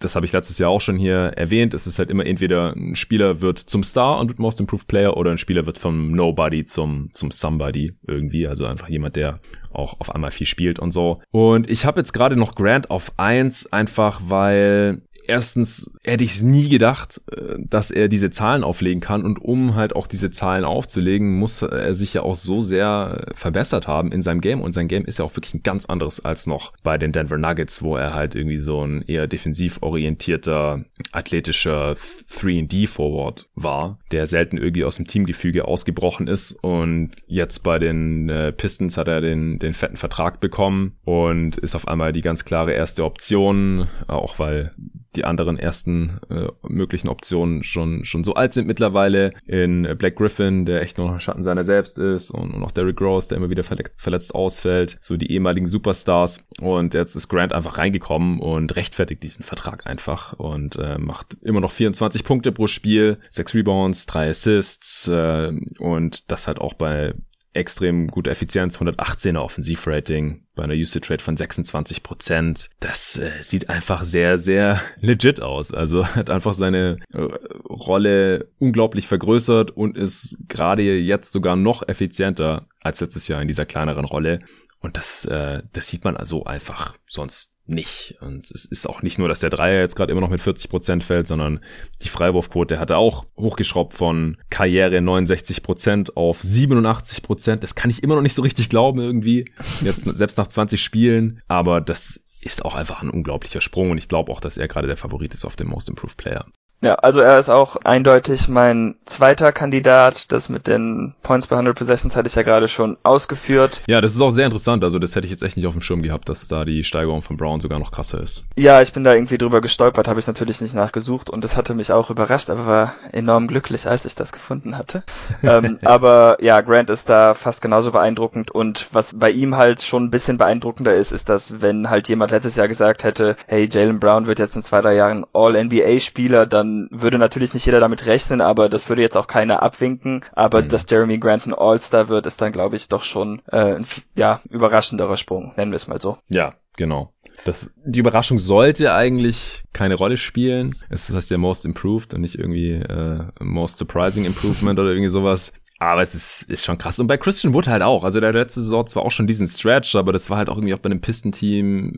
das 0.00 0.16
habe 0.16 0.26
ich 0.26 0.32
letztes 0.32 0.58
Jahr 0.58 0.70
auch 0.70 0.80
schon 0.80 0.96
hier 0.96 1.16
erwähnt, 1.36 1.74
es 1.74 1.86
ist 1.86 1.98
halt 1.98 2.10
immer 2.10 2.24
entweder 2.24 2.74
ein 2.74 2.94
Spieler 2.94 3.40
wird 3.40 3.58
zum 3.58 3.82
Star 3.82 4.18
und 4.18 4.28
wird 4.28 4.38
Most 4.38 4.60
Improved 4.60 4.86
Player 4.86 5.16
oder 5.16 5.30
ein 5.30 5.38
Spieler 5.38 5.66
wird 5.66 5.78
vom 5.78 6.12
Nobody 6.12 6.64
zum, 6.64 7.10
zum 7.14 7.30
Somebody 7.30 7.94
irgendwie. 8.06 8.46
Also 8.46 8.64
einfach 8.64 8.88
jemand, 8.88 9.16
der 9.16 9.40
auch 9.72 10.00
auf 10.00 10.14
einmal 10.14 10.30
viel 10.30 10.46
spielt 10.46 10.78
und 10.78 10.90
so. 10.90 11.20
Und 11.30 11.68
ich 11.70 11.84
habe 11.84 12.00
jetzt 12.00 12.12
gerade 12.12 12.36
noch 12.36 12.54
Grant 12.54 12.90
auf 12.90 13.12
eins 13.18 13.70
einfach 13.72 14.20
weil 14.24 15.02
erstens 15.28 15.92
hätte 16.02 16.24
ich 16.24 16.32
es 16.32 16.42
nie 16.42 16.68
gedacht, 16.68 17.20
äh, 17.30 17.56
dass 17.58 17.90
er 17.90 18.08
diese 18.08 18.30
Zahlen 18.30 18.64
auflegen 18.64 19.00
kann 19.00 19.24
und 19.24 19.40
um 19.40 19.74
halt 19.74 19.94
auch 19.94 20.06
diese 20.06 20.30
Zahlen 20.30 20.64
aufzulegen, 20.64 21.38
muss 21.38 21.62
er 21.62 21.94
sich 21.94 22.14
ja 22.14 22.22
auch 22.22 22.34
so 22.34 22.62
sehr 22.62 23.26
verbessert 23.34 23.86
haben 23.86 24.10
in 24.10 24.22
seinem 24.22 24.40
Game. 24.40 24.60
Und 24.60 24.72
sein 24.72 24.88
Game 24.88 25.04
ist 25.04 25.18
ja 25.18 25.24
auch 25.24 25.36
wirklich 25.36 25.54
ein 25.54 25.62
ganz 25.62 25.84
anderes 25.84 26.24
als 26.24 26.46
noch 26.46 26.72
bei 26.82 26.98
den 26.98 27.12
Denver 27.12 27.38
Nuggets, 27.38 27.82
wo 27.82 27.96
er 27.96 28.14
halt 28.14 28.34
irgendwie 28.34 28.58
so 28.58 28.84
ein 28.84 29.02
eher 29.02 29.26
defensiv 29.26 29.78
orientierter, 29.82 30.84
athletischer 31.12 31.92
3D 31.92 32.88
Forward 32.88 33.48
war, 33.54 33.98
der 34.10 34.26
selten 34.26 34.56
irgendwie 34.56 34.84
aus 34.84 34.96
dem 34.96 35.06
Teamgefüge 35.06 35.66
ausgebrochen 35.66 36.26
ist. 36.26 36.52
Und 36.52 37.12
jetzt 37.26 37.62
bei 37.62 37.78
den 37.78 38.28
äh, 38.28 38.52
Pistons 38.52 38.96
hat 38.96 39.08
er 39.08 39.20
den, 39.20 39.58
den 39.58 39.74
fetten 39.74 39.96
Vertrag 39.96 40.40
bekommen 40.40 40.96
und 41.04 41.58
ist 41.58 41.74
auf 41.74 41.86
einmal 41.86 42.12
die 42.12 42.22
ganz 42.22 42.44
klare 42.44 42.72
erste 42.72 43.04
Option, 43.04 43.88
auch 44.06 44.38
weil 44.38 44.72
die 45.18 45.24
anderen 45.24 45.58
ersten 45.58 46.20
äh, 46.30 46.46
möglichen 46.62 47.08
Optionen 47.08 47.64
schon, 47.64 48.04
schon 48.04 48.22
so 48.22 48.34
alt 48.34 48.54
sind 48.54 48.66
mittlerweile. 48.66 49.32
In 49.46 49.82
Black 49.98 50.16
Griffin, 50.16 50.64
der 50.64 50.80
echt 50.80 50.96
nur 50.96 51.10
noch 51.10 51.20
Schatten 51.20 51.42
seiner 51.42 51.64
selbst 51.64 51.98
ist 51.98 52.30
und, 52.30 52.54
und 52.54 52.62
auch 52.62 52.70
Derrick 52.70 53.00
Rose, 53.00 53.28
der 53.28 53.38
immer 53.38 53.50
wieder 53.50 53.64
verletzt, 53.64 53.92
verletzt 53.96 54.34
ausfällt. 54.34 54.96
So 55.00 55.16
die 55.16 55.32
ehemaligen 55.32 55.66
Superstars. 55.66 56.44
Und 56.60 56.94
jetzt 56.94 57.16
ist 57.16 57.28
Grant 57.28 57.52
einfach 57.52 57.78
reingekommen 57.78 58.38
und 58.38 58.76
rechtfertigt 58.76 59.22
diesen 59.22 59.42
Vertrag 59.42 59.86
einfach 59.86 60.34
und 60.34 60.76
äh, 60.76 60.98
macht 60.98 61.36
immer 61.42 61.60
noch 61.60 61.72
24 61.72 62.22
Punkte 62.22 62.52
pro 62.52 62.68
Spiel, 62.68 63.18
6 63.30 63.54
Rebounds, 63.56 64.06
3 64.06 64.30
Assists 64.30 65.08
äh, 65.08 65.52
und 65.78 66.30
das 66.30 66.46
halt 66.46 66.60
auch 66.60 66.74
bei 66.74 67.14
extrem 67.52 68.08
gute 68.08 68.30
Effizienz, 68.30 68.78
118er 68.78 69.38
Offensivrating 69.38 70.44
bei 70.54 70.64
einer 70.64 70.74
Usage 70.74 71.10
Rate 71.10 71.24
von 71.24 71.36
26 71.36 72.02
Prozent. 72.02 72.70
Das 72.80 73.18
äh, 73.18 73.30
sieht 73.42 73.68
einfach 73.70 74.04
sehr, 74.04 74.38
sehr 74.38 74.80
legit 75.00 75.40
aus. 75.40 75.72
Also 75.72 76.06
hat 76.06 76.30
einfach 76.30 76.54
seine 76.54 76.98
äh, 77.12 77.20
Rolle 77.68 78.50
unglaublich 78.58 79.06
vergrößert 79.06 79.70
und 79.70 79.96
ist 79.96 80.38
gerade 80.48 80.82
jetzt 80.82 81.32
sogar 81.32 81.56
noch 81.56 81.86
effizienter 81.88 82.66
als 82.82 83.00
letztes 83.00 83.28
Jahr 83.28 83.42
in 83.42 83.48
dieser 83.48 83.66
kleineren 83.66 84.04
Rolle. 84.04 84.40
Und 84.80 84.96
das, 84.96 85.24
äh, 85.24 85.62
das 85.72 85.88
sieht 85.88 86.04
man 86.04 86.16
also 86.16 86.44
einfach 86.44 86.96
sonst 87.06 87.57
nicht. 87.68 88.16
Und 88.20 88.50
es 88.50 88.64
ist 88.64 88.88
auch 88.88 89.02
nicht 89.02 89.18
nur, 89.18 89.28
dass 89.28 89.40
der 89.40 89.50
Dreier 89.50 89.80
jetzt 89.80 89.94
gerade 89.96 90.12
immer 90.12 90.20
noch 90.20 90.30
mit 90.30 90.40
40 90.40 90.70
Prozent 90.70 91.04
fällt, 91.04 91.26
sondern 91.26 91.60
die 92.02 92.08
Freiwurfquote 92.08 92.78
hat 92.78 92.90
er 92.90 92.98
auch 92.98 93.26
hochgeschraubt 93.36 93.94
von 93.94 94.36
Karriere 94.50 95.00
69 95.00 95.62
Prozent 95.62 96.16
auf 96.16 96.40
87%. 96.40 97.22
Prozent. 97.22 97.62
Das 97.62 97.74
kann 97.74 97.90
ich 97.90 98.02
immer 98.02 98.14
noch 98.14 98.22
nicht 98.22 98.34
so 98.34 98.42
richtig 98.42 98.68
glauben 98.68 99.00
irgendwie. 99.00 99.50
Jetzt 99.82 100.00
selbst 100.16 100.38
nach 100.38 100.46
20 100.46 100.82
Spielen. 100.82 101.42
Aber 101.48 101.80
das 101.80 102.24
ist 102.40 102.64
auch 102.64 102.74
einfach 102.74 103.02
ein 103.02 103.10
unglaublicher 103.10 103.60
Sprung 103.60 103.90
und 103.90 103.98
ich 103.98 104.08
glaube 104.08 104.30
auch, 104.32 104.40
dass 104.40 104.56
er 104.56 104.68
gerade 104.68 104.86
der 104.86 104.96
Favorit 104.96 105.34
ist 105.34 105.44
auf 105.44 105.56
dem 105.56 105.68
Most 105.68 105.88
Improved 105.88 106.16
Player. 106.16 106.46
Ja, 106.80 106.94
also 106.94 107.20
er 107.20 107.38
ist 107.38 107.48
auch 107.48 107.76
eindeutig 107.84 108.48
mein 108.48 108.94
zweiter 109.04 109.50
Kandidat. 109.52 110.30
Das 110.30 110.48
mit 110.48 110.68
den 110.68 111.14
Points 111.22 111.48
per 111.48 111.56
100 111.56 111.76
Possessions 111.76 112.14
hatte 112.14 112.28
ich 112.28 112.34
ja 112.36 112.42
gerade 112.42 112.68
schon 112.68 112.96
ausgeführt. 113.02 113.82
Ja, 113.88 114.00
das 114.00 114.12
ist 114.12 114.20
auch 114.20 114.30
sehr 114.30 114.44
interessant. 114.44 114.84
Also 114.84 115.00
das 115.00 115.16
hätte 115.16 115.26
ich 115.26 115.32
jetzt 115.32 115.42
echt 115.42 115.56
nicht 115.56 115.66
auf 115.66 115.72
dem 115.72 115.82
Schirm 115.82 116.02
gehabt, 116.02 116.28
dass 116.28 116.46
da 116.46 116.64
die 116.64 116.84
Steigerung 116.84 117.22
von 117.22 117.36
Brown 117.36 117.60
sogar 117.60 117.80
noch 117.80 117.90
krasser 117.90 118.20
ist. 118.20 118.44
Ja, 118.56 118.80
ich 118.80 118.92
bin 118.92 119.02
da 119.02 119.14
irgendwie 119.14 119.38
drüber 119.38 119.60
gestolpert, 119.60 120.06
habe 120.06 120.20
ich 120.20 120.26
natürlich 120.28 120.60
nicht 120.60 120.74
nachgesucht 120.74 121.30
und 121.30 121.42
das 121.42 121.56
hatte 121.56 121.74
mich 121.74 121.90
auch 121.90 122.10
überrascht, 122.10 122.48
aber 122.48 122.66
war 122.66 122.94
enorm 123.12 123.48
glücklich, 123.48 123.88
als 123.88 124.04
ich 124.04 124.14
das 124.14 124.30
gefunden 124.30 124.76
hatte. 124.76 125.02
ähm, 125.42 125.78
aber 125.84 126.36
ja, 126.40 126.60
Grant 126.60 126.90
ist 126.90 127.08
da 127.08 127.34
fast 127.34 127.60
genauso 127.60 127.90
beeindruckend 127.90 128.52
und 128.52 128.86
was 128.92 129.18
bei 129.18 129.30
ihm 129.30 129.56
halt 129.56 129.82
schon 129.82 130.04
ein 130.04 130.10
bisschen 130.10 130.38
beeindruckender 130.38 130.94
ist, 130.94 131.10
ist, 131.10 131.28
dass 131.28 131.60
wenn 131.60 131.90
halt 131.90 132.08
jemand 132.08 132.30
letztes 132.30 132.54
Jahr 132.54 132.68
gesagt 132.68 133.02
hätte, 133.02 133.34
hey, 133.48 133.68
Jalen 133.70 133.98
Brown 133.98 134.26
wird 134.26 134.38
jetzt 134.38 134.54
in 134.54 134.62
zwei, 134.62 134.80
drei 134.80 134.94
Jahren 134.94 135.24
All-NBA-Spieler, 135.32 136.46
dann 136.46 136.67
dann 136.68 136.88
würde 136.90 137.18
natürlich 137.18 137.54
nicht 137.54 137.66
jeder 137.66 137.80
damit 137.80 138.06
rechnen, 138.06 138.40
aber 138.40 138.68
das 138.68 138.88
würde 138.88 139.02
jetzt 139.02 139.16
auch 139.16 139.26
keiner 139.26 139.62
abwinken. 139.62 140.24
Aber 140.32 140.62
mhm. 140.62 140.68
dass 140.68 140.86
Jeremy 140.88 141.18
Grant 141.18 141.46
ein 141.46 141.54
All-Star 141.54 142.08
wird, 142.08 142.26
ist 142.26 142.40
dann, 142.40 142.52
glaube 142.52 142.76
ich, 142.76 142.88
doch 142.88 143.02
schon 143.02 143.42
äh, 143.50 143.76
ein 143.76 143.86
ja, 144.14 144.40
überraschenderer 144.50 145.16
Sprung, 145.16 145.52
nennen 145.56 145.72
wir 145.72 145.76
es 145.76 145.88
mal 145.88 146.00
so. 146.00 146.18
Ja, 146.28 146.54
genau. 146.76 147.12
Das, 147.44 147.72
die 147.84 148.00
Überraschung 148.00 148.38
sollte 148.38 148.92
eigentlich 148.94 149.64
keine 149.72 149.94
Rolle 149.94 150.16
spielen. 150.16 150.74
Es 150.90 151.12
heißt 151.12 151.30
ja 151.30 151.38
Most 151.38 151.64
Improved 151.64 152.14
und 152.14 152.20
nicht 152.20 152.36
irgendwie 152.36 152.72
äh, 152.72 153.20
Most 153.40 153.78
Surprising 153.78 154.24
Improvement 154.24 154.78
oder 154.78 154.90
irgendwie 154.90 155.08
sowas. 155.08 155.52
Aber 155.80 156.02
es 156.02 156.16
ist, 156.16 156.42
ist 156.50 156.64
schon 156.64 156.76
krass. 156.76 156.98
Und 156.98 157.06
bei 157.06 157.16
Christian 157.16 157.54
Wood 157.54 157.68
halt 157.68 157.82
auch. 157.82 158.02
Also 158.02 158.18
der 158.18 158.32
letzte 158.32 158.62
Saison 158.62 158.84
zwar 158.88 159.04
auch 159.04 159.12
schon 159.12 159.28
diesen 159.28 159.46
Stretch, 159.46 159.94
aber 159.94 160.12
das 160.12 160.28
war 160.28 160.36
halt 160.36 160.48
auch 160.48 160.56
irgendwie 160.56 160.74
auch 160.74 160.80
bei 160.80 160.90
einem 160.90 161.00
Pistenteam, 161.00 161.96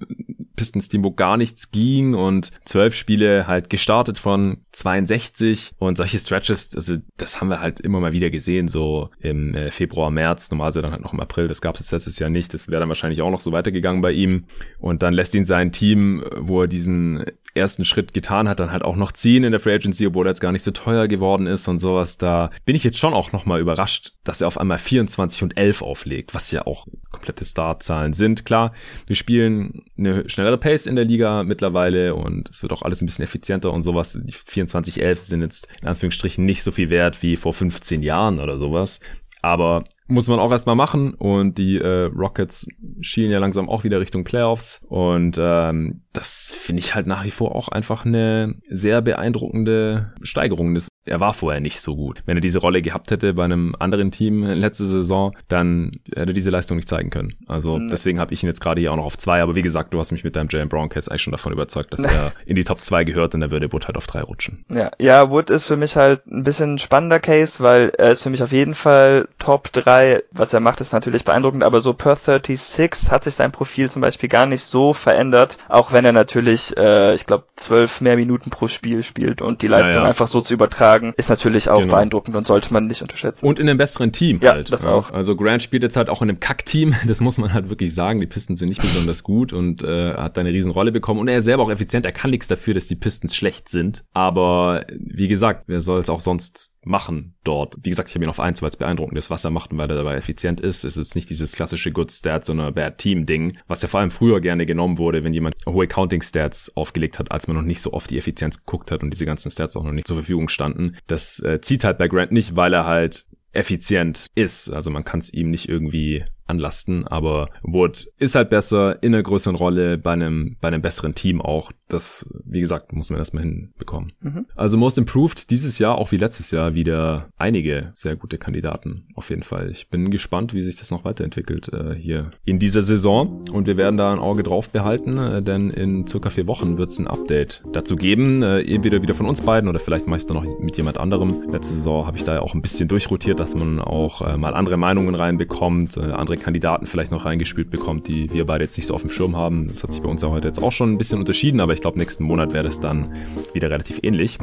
Pistons-Team, 0.61 1.02
wo 1.04 1.11
gar 1.11 1.38
nichts 1.38 1.70
ging 1.70 2.12
und 2.12 2.50
zwölf 2.66 2.94
Spiele 2.94 3.46
halt 3.46 3.70
gestartet 3.70 4.18
von 4.18 4.58
62 4.72 5.72
und 5.78 5.96
solche 5.96 6.18
Stretches, 6.18 6.74
also 6.74 6.96
das 7.16 7.40
haben 7.40 7.48
wir 7.48 7.61
halt 7.61 7.80
immer 7.80 7.98
mal 7.98 8.12
wieder 8.12 8.28
gesehen, 8.28 8.68
so 8.68 9.08
im 9.20 9.54
äh, 9.54 9.70
Februar, 9.70 10.11
März, 10.11 10.50
normalerweise 10.50 10.82
dann 10.82 10.92
halt 10.92 11.02
noch 11.02 11.14
im 11.14 11.20
April, 11.20 11.48
das 11.48 11.62
gab 11.62 11.76
es 11.76 11.90
letztes 11.90 12.18
Jahr 12.18 12.28
nicht, 12.28 12.52
das 12.52 12.68
wäre 12.68 12.80
dann 12.80 12.90
wahrscheinlich 12.90 13.22
auch 13.22 13.30
noch 13.30 13.40
so 13.40 13.52
weitergegangen 13.52 14.02
bei 14.02 14.12
ihm. 14.12 14.44
Und 14.78 15.02
dann 15.02 15.14
lässt 15.14 15.34
ihn 15.34 15.46
sein 15.46 15.72
Team, 15.72 16.22
wo 16.36 16.61
er 16.61 16.68
diesen 16.68 17.24
ersten 17.55 17.84
Schritt 17.84 18.14
getan 18.14 18.48
hat, 18.48 18.61
dann 18.61 18.72
halt 18.72 18.84
auch 18.84 18.96
noch 18.96 19.12
ziehen 19.12 19.44
in 19.44 19.53
der 19.53 19.61
Free 19.61 19.74
Agency, 19.74 20.07
obwohl 20.07 20.26
er 20.26 20.30
jetzt 20.30 20.40
gar 20.40 20.53
nicht 20.53 20.62
so 20.62 20.70
teuer 20.70 21.09
geworden 21.09 21.46
ist 21.46 21.68
und 21.68 21.78
sowas. 21.78 22.18
Da 22.18 22.51
bin 22.64 22.76
ich 22.76 22.84
jetzt 22.84 22.98
schon 22.98 23.14
auch 23.14 23.32
nochmal 23.32 23.61
überrascht, 23.61 24.12
dass 24.24 24.40
er 24.40 24.48
auf 24.48 24.59
einmal 24.59 24.78
24 24.78 25.42
und 25.42 25.57
11 25.57 25.82
auflegt, 25.82 26.34
was 26.34 26.51
ja 26.51 26.66
auch 26.66 26.86
komplette 27.11 27.44
Startzahlen 27.44 28.12
sind. 28.12 28.44
Klar, 28.44 28.72
wir 29.07 29.16
spielen 29.16 29.84
eine 29.98 30.28
schnellere 30.28 30.59
Pace 30.59 30.86
in 30.86 30.96
der 30.96 31.05
Liga 31.05 31.42
mittlerweile 31.42 32.14
und 32.14 32.51
es 32.51 32.62
wird 32.62 32.72
auch 32.72 32.82
alles 32.82 33.03
ein 33.03 33.07
bisschen 33.07 33.24
effizienter 33.24 33.72
und 33.72 33.82
sowas. 33.82 34.18
Die 34.22 34.32
24, 34.32 35.03
11 35.03 35.20
sind 35.20 35.42
jetzt 35.42 35.68
in 35.80 35.88
Anführungsstrichen 35.88 36.44
nicht 36.44 36.62
so 36.62 36.70
viel 36.70 36.90
wert 36.90 37.22
wie 37.22 37.36
vor 37.36 37.53
15 37.53 38.03
Jahren 38.03 38.40
oder 38.40 38.59
sowas. 38.59 39.01
Aber 39.42 39.84
muss 40.11 40.28
man 40.28 40.38
auch 40.38 40.50
erstmal 40.50 40.76
machen 40.76 41.14
und 41.14 41.58
die 41.58 41.78
äh, 41.78 42.04
Rockets 42.04 42.68
schielen 43.00 43.30
ja 43.30 43.38
langsam 43.38 43.68
auch 43.68 43.84
wieder 43.84 44.00
Richtung 44.00 44.24
Playoffs 44.24 44.80
und 44.88 45.36
ähm, 45.38 46.02
das 46.12 46.52
finde 46.56 46.80
ich 46.80 46.94
halt 46.94 47.06
nach 47.06 47.24
wie 47.24 47.30
vor 47.30 47.54
auch 47.54 47.68
einfach 47.68 48.04
eine 48.04 48.56
sehr 48.68 49.00
beeindruckende 49.02 50.12
Steigerung 50.22 50.74
des 50.74 50.90
er 51.06 51.18
war 51.18 51.32
vorher 51.32 51.61
nicht 51.61 51.80
so 51.80 51.96
gut. 51.96 52.22
Wenn 52.26 52.36
er 52.36 52.40
diese 52.42 52.58
Rolle 52.58 52.82
gehabt 52.82 53.11
hätte 53.11 53.32
bei 53.34 53.44
einem 53.44 53.74
anderen 53.78 54.11
Team 54.11 54.44
letzte 54.44 54.84
Saison, 54.84 55.34
dann 55.48 55.92
hätte 56.06 56.30
er 56.30 56.32
diese 56.32 56.50
Leistung 56.50 56.76
nicht 56.76 56.88
zeigen 56.88 57.11
können. 57.11 57.34
Also 57.46 57.78
mhm. 57.78 57.88
deswegen 57.88 58.20
habe 58.20 58.34
ich 58.34 58.42
ihn 58.42 58.46
jetzt 58.46 58.61
gerade 58.61 58.80
hier 58.80 58.92
auch 58.92 58.96
noch 58.96 59.06
auf 59.06 59.18
zwei. 59.18 59.42
Aber 59.42 59.54
wie 59.54 59.62
gesagt, 59.62 59.94
du 59.94 59.98
hast 59.98 60.12
mich 60.12 60.24
mit 60.24 60.36
deinem 60.36 60.48
Jalen 60.50 60.68
Brown 60.68 60.88
Case 60.90 61.11
eigentlich 61.11 61.22
schon 61.22 61.32
davon 61.32 61.52
überzeugt, 61.52 61.92
dass 61.92 62.04
er 62.04 62.32
in 62.46 62.54
die 62.54 62.64
Top 62.64 62.84
2 62.84 63.04
gehört 63.04 63.34
und 63.34 63.40
da 63.40 63.50
würde 63.50 63.72
Wood 63.72 63.86
halt 63.86 63.96
auf 63.96 64.06
drei 64.06 64.20
rutschen. 64.20 64.64
Ja, 64.68 64.90
ja, 64.98 65.30
Wood 65.30 65.50
ist 65.50 65.64
für 65.64 65.76
mich 65.76 65.96
halt 65.96 66.26
ein 66.26 66.44
bisschen 66.44 66.78
spannender 66.78 67.18
Case, 67.18 67.62
weil 67.62 67.90
er 67.96 68.11
ist 68.11 68.22
für 68.22 68.30
mich 68.30 68.42
auf 68.42 68.52
jeden 68.52 68.74
Fall 68.74 69.28
Top 69.38 69.72
3. 69.72 69.99
Was 70.32 70.53
er 70.53 70.61
macht, 70.61 70.80
ist 70.80 70.92
natürlich 70.92 71.24
beeindruckend, 71.24 71.62
aber 71.62 71.80
so 71.80 71.94
per 71.94 72.16
36 72.16 73.11
hat 73.11 73.24
sich 73.24 73.34
sein 73.34 73.53
Profil 73.53 73.90
zum 73.90 74.03
Beispiel 74.03 74.28
gar 74.28 74.46
nicht 74.46 74.62
so 74.62 74.92
verändert, 74.92 75.59
auch 75.68 75.92
wenn 75.92 76.05
er 76.05 76.12
natürlich, 76.12 76.76
äh, 76.76 77.14
ich 77.14 77.26
glaube, 77.26 77.44
zwölf 77.57 78.01
mehr 78.01 78.16
Minuten 78.16 78.51
pro 78.51 78.68
Spiel 78.68 79.03
spielt 79.03 79.42
und 79.42 79.62
die 79.62 79.68
Leistung 79.68 79.94
ja, 79.94 80.03
ja. 80.03 80.09
einfach 80.09 80.28
so 80.28 80.40
zu 80.40 80.55
übertragen 80.55 81.12
ist 81.16 81.28
natürlich 81.28 81.68
auch 81.70 81.80
genau. 81.80 81.94
beeindruckend 81.94 82.36
und 82.36 82.46
sollte 82.46 82.72
man 82.72 82.86
nicht 82.86 83.03
unterschätzen. 83.03 83.46
Und 83.46 83.59
in 83.59 83.68
einem 83.68 83.78
besseren 83.78 84.12
Team 84.12 84.40
ja, 84.42 84.53
halt. 84.53 84.72
Das 84.72 84.84
ja. 84.84 84.90
auch. 84.90 85.11
Also 85.11 85.36
Grant 85.36 85.62
spielt 85.62 85.82
jetzt 85.82 85.96
halt 85.96 86.09
auch 86.09 86.22
in 86.22 86.30
einem 86.30 86.40
Kack-Team, 86.40 86.94
das 87.07 87.20
muss 87.20 87.38
man 87.38 87.53
halt 87.53 87.68
wirklich 87.68 87.94
sagen. 87.94 88.20
Die 88.20 88.26
Pistons 88.26 88.61
sind 88.61 88.68
nicht 88.68 88.80
besonders 88.80 89.22
gut 89.22 89.53
und 89.53 89.82
äh, 89.82 90.14
hat 90.14 90.36
da 90.36 90.40
eine 90.40 90.51
riesen 90.51 90.72
Rolle 90.72 90.92
bekommen. 90.92 91.20
Und 91.20 91.28
er 91.28 91.38
ist 91.38 91.44
selber 91.44 91.62
auch 91.62 91.70
effizient, 91.70 92.07
er 92.07 92.12
kann 92.12 92.30
nichts 92.30 92.48
dafür, 92.48 92.74
dass 92.74 92.86
die 92.86 92.96
Pistons 92.96 93.34
schlecht 93.34 93.68
sind. 93.68 94.05
Aber 94.12 94.84
wie 94.98 95.28
gesagt, 95.28 95.64
wer 95.66 95.80
soll 95.80 96.01
es 96.01 96.09
auch 96.09 96.20
sonst 96.20 96.70
machen 96.83 97.35
dort. 97.45 97.76
Wie 97.83 97.91
gesagt, 97.91 98.09
ich 98.09 98.14
habe 98.14 98.24
ihn 98.24 98.31
auf 98.31 98.41
eins, 98.41 98.62
weil 98.62 98.70
es 98.70 98.76
beeindruckend 98.76 99.18
ist, 99.18 99.31
was 99.31 99.45
er 99.45 99.51
macht 99.51 99.72
und 99.72 99.78
weil 99.78 99.91
er 99.91 99.97
dabei 99.97 100.16
effizient 100.16 100.61
ist. 100.61 100.85
Es 100.85 100.97
ist 100.97 101.14
nicht 101.14 101.28
dieses 101.28 101.53
klassische 101.53 101.93
Good 101.93 102.11
Stats, 102.11 102.47
sondern 102.47 102.72
Bad 102.74 102.99
Team 102.99 103.26
Ding, 103.26 103.59
was 103.66 103.83
ja 103.83 103.89
vor 103.89 104.01
allem 104.01 104.11
früher 104.11 104.41
gerne 104.41 104.66
genommen 104.66 104.99
wurde, 104.99 105.22
wenn 105.22 105.35
jemand 105.35 105.55
hohe 105.66 105.87
Counting 105.87 106.22
Stats 106.22 106.74
aufgelegt 106.76 107.18
hat, 107.18 107.31
als 107.31 107.49
man 107.49 107.57
noch 107.57 107.62
nicht 107.62 107.81
so 107.81 107.93
oft 107.93 108.11
die 108.11 108.18
Effizienz 108.18 108.64
geguckt 108.64 108.91
hat 108.91 109.03
und 109.03 109.11
diese 109.11 109.26
ganzen 109.26 109.51
Stats 109.51 109.76
auch 109.76 109.85
noch 109.85 109.93
nicht 109.93 110.07
zur 110.07 110.16
Verfügung 110.16 110.49
standen. 110.49 110.97
Das 111.07 111.41
äh, 111.41 111.61
zieht 111.61 111.85
halt 111.85 111.99
bei 111.99 112.09
Grant 112.09 112.33
nicht, 112.33 112.57
weil 112.57 112.72
er 112.72 112.87
halt 112.87 113.26
effizient 113.53 114.26
ist. 114.35 114.70
Also 114.70 114.91
man 114.91 115.05
kann 115.05 115.20
es 115.20 115.33
ihm 115.33 115.51
nicht 115.51 115.68
irgendwie 115.68 116.24
anlasten. 116.51 117.07
Aber 117.07 117.48
Wood 117.62 118.09
ist 118.18 118.34
halt 118.34 118.51
besser 118.51 119.03
in 119.03 119.14
einer 119.14 119.22
größeren 119.22 119.57
Rolle 119.57 119.96
bei 119.96 120.12
einem, 120.12 120.57
bei 120.61 120.68
einem 120.68 120.82
besseren 120.82 121.14
Team 121.14 121.40
auch. 121.40 121.72
Das, 121.88 122.30
wie 122.44 122.61
gesagt, 122.61 122.92
muss 122.92 123.11
man 123.11 123.18
erstmal 123.18 123.42
hinbekommen. 123.42 124.12
Mhm. 124.20 124.46
Also 124.55 124.76
Most 124.76 124.98
Improved 124.98 125.51
dieses 125.51 125.78
Jahr, 125.78 125.96
auch 125.96 126.12
wie 126.12 126.16
letztes 126.18 126.51
Jahr, 126.51 126.74
wieder 126.74 127.30
einige 127.36 127.90
sehr 127.94 128.16
gute 128.16 128.38
Kandidaten. 128.38 129.09
Auf 129.14 129.30
jeden 129.30 129.42
Fall. 129.42 129.70
Ich 129.70 129.88
bin 129.88 130.11
gespannt, 130.11 130.55
wie 130.55 130.62
sich 130.62 130.76
das 130.76 130.90
noch 130.90 131.05
weiterentwickelt 131.05 131.72
äh, 131.72 131.94
hier 131.94 132.30
in 132.44 132.59
dieser 132.59 132.82
Saison. 132.82 133.44
Und 133.53 133.66
wir 133.66 133.76
werden 133.76 133.96
da 133.96 134.12
ein 134.12 134.18
Auge 134.18 134.42
drauf 134.42 134.70
behalten, 134.70 135.18
äh, 135.18 135.42
denn 135.42 135.70
in 135.70 136.07
circa 136.07 136.30
vier 136.30 136.46
Wochen 136.46 136.78
wird 136.78 136.90
es 136.90 136.98
ein 136.98 137.07
Update 137.07 137.62
dazu 137.72 137.96
geben. 137.96 138.42
Äh, 138.42 138.62
entweder 138.62 139.03
wieder 139.03 139.14
von 139.14 139.26
uns 139.26 139.42
beiden 139.42 139.68
oder 139.68 139.78
vielleicht 139.78 140.07
mache 140.07 140.18
ich 140.18 140.22
es 140.22 140.26
dann 140.26 140.36
noch 140.36 140.61
mit 140.61 140.76
jemand 140.76 140.98
anderem. 140.98 141.51
Letzte 141.51 141.74
Saison 141.74 142.07
habe 142.07 142.16
ich 142.16 142.24
da 142.24 142.34
ja 142.34 142.40
auch 142.40 142.55
ein 142.55 142.62
bisschen 142.62 142.88
durchrotiert, 142.88 143.40
dass 143.40 143.55
man 143.55 143.80
auch 143.80 144.22
äh, 144.22 144.36
mal 144.36 144.55
andere 144.55 144.76
Meinungen 144.76 145.14
reinbekommt, 145.14 145.96
äh, 145.96 146.12
andere 146.12 146.36
Kandidaten 146.41 146.86
vielleicht 146.86 147.11
noch 147.12 147.24
reingespielt 147.24 147.70
bekommt, 147.70 148.09
die 148.09 148.30
wir 148.32 148.47
beide 148.47 148.64
jetzt 148.64 148.76
nicht 148.76 148.86
so 148.86 148.95
auf 148.95 149.03
dem 149.03 149.11
Schirm 149.11 149.36
haben. 149.36 149.68
Das 149.68 149.82
hat 149.82 149.93
sich 149.93 150.03
bei 150.03 150.09
uns 150.09 150.22
ja 150.22 150.30
heute 150.30 150.49
jetzt 150.49 150.62
auch 150.62 150.72
schon 150.72 150.93
ein 150.93 150.99
bisschen 150.99 151.18
unterschieden, 151.18 151.61
aber 151.61 151.72
ich 151.72 151.80
glaube, 151.80 151.99
nächsten 151.99 152.24
Monat 152.24 152.53
wäre 152.53 152.64
das 152.64 152.80
dann 152.80 153.12
wieder 153.53 153.70
relativ 153.70 154.01
ähnlich. 154.03 154.38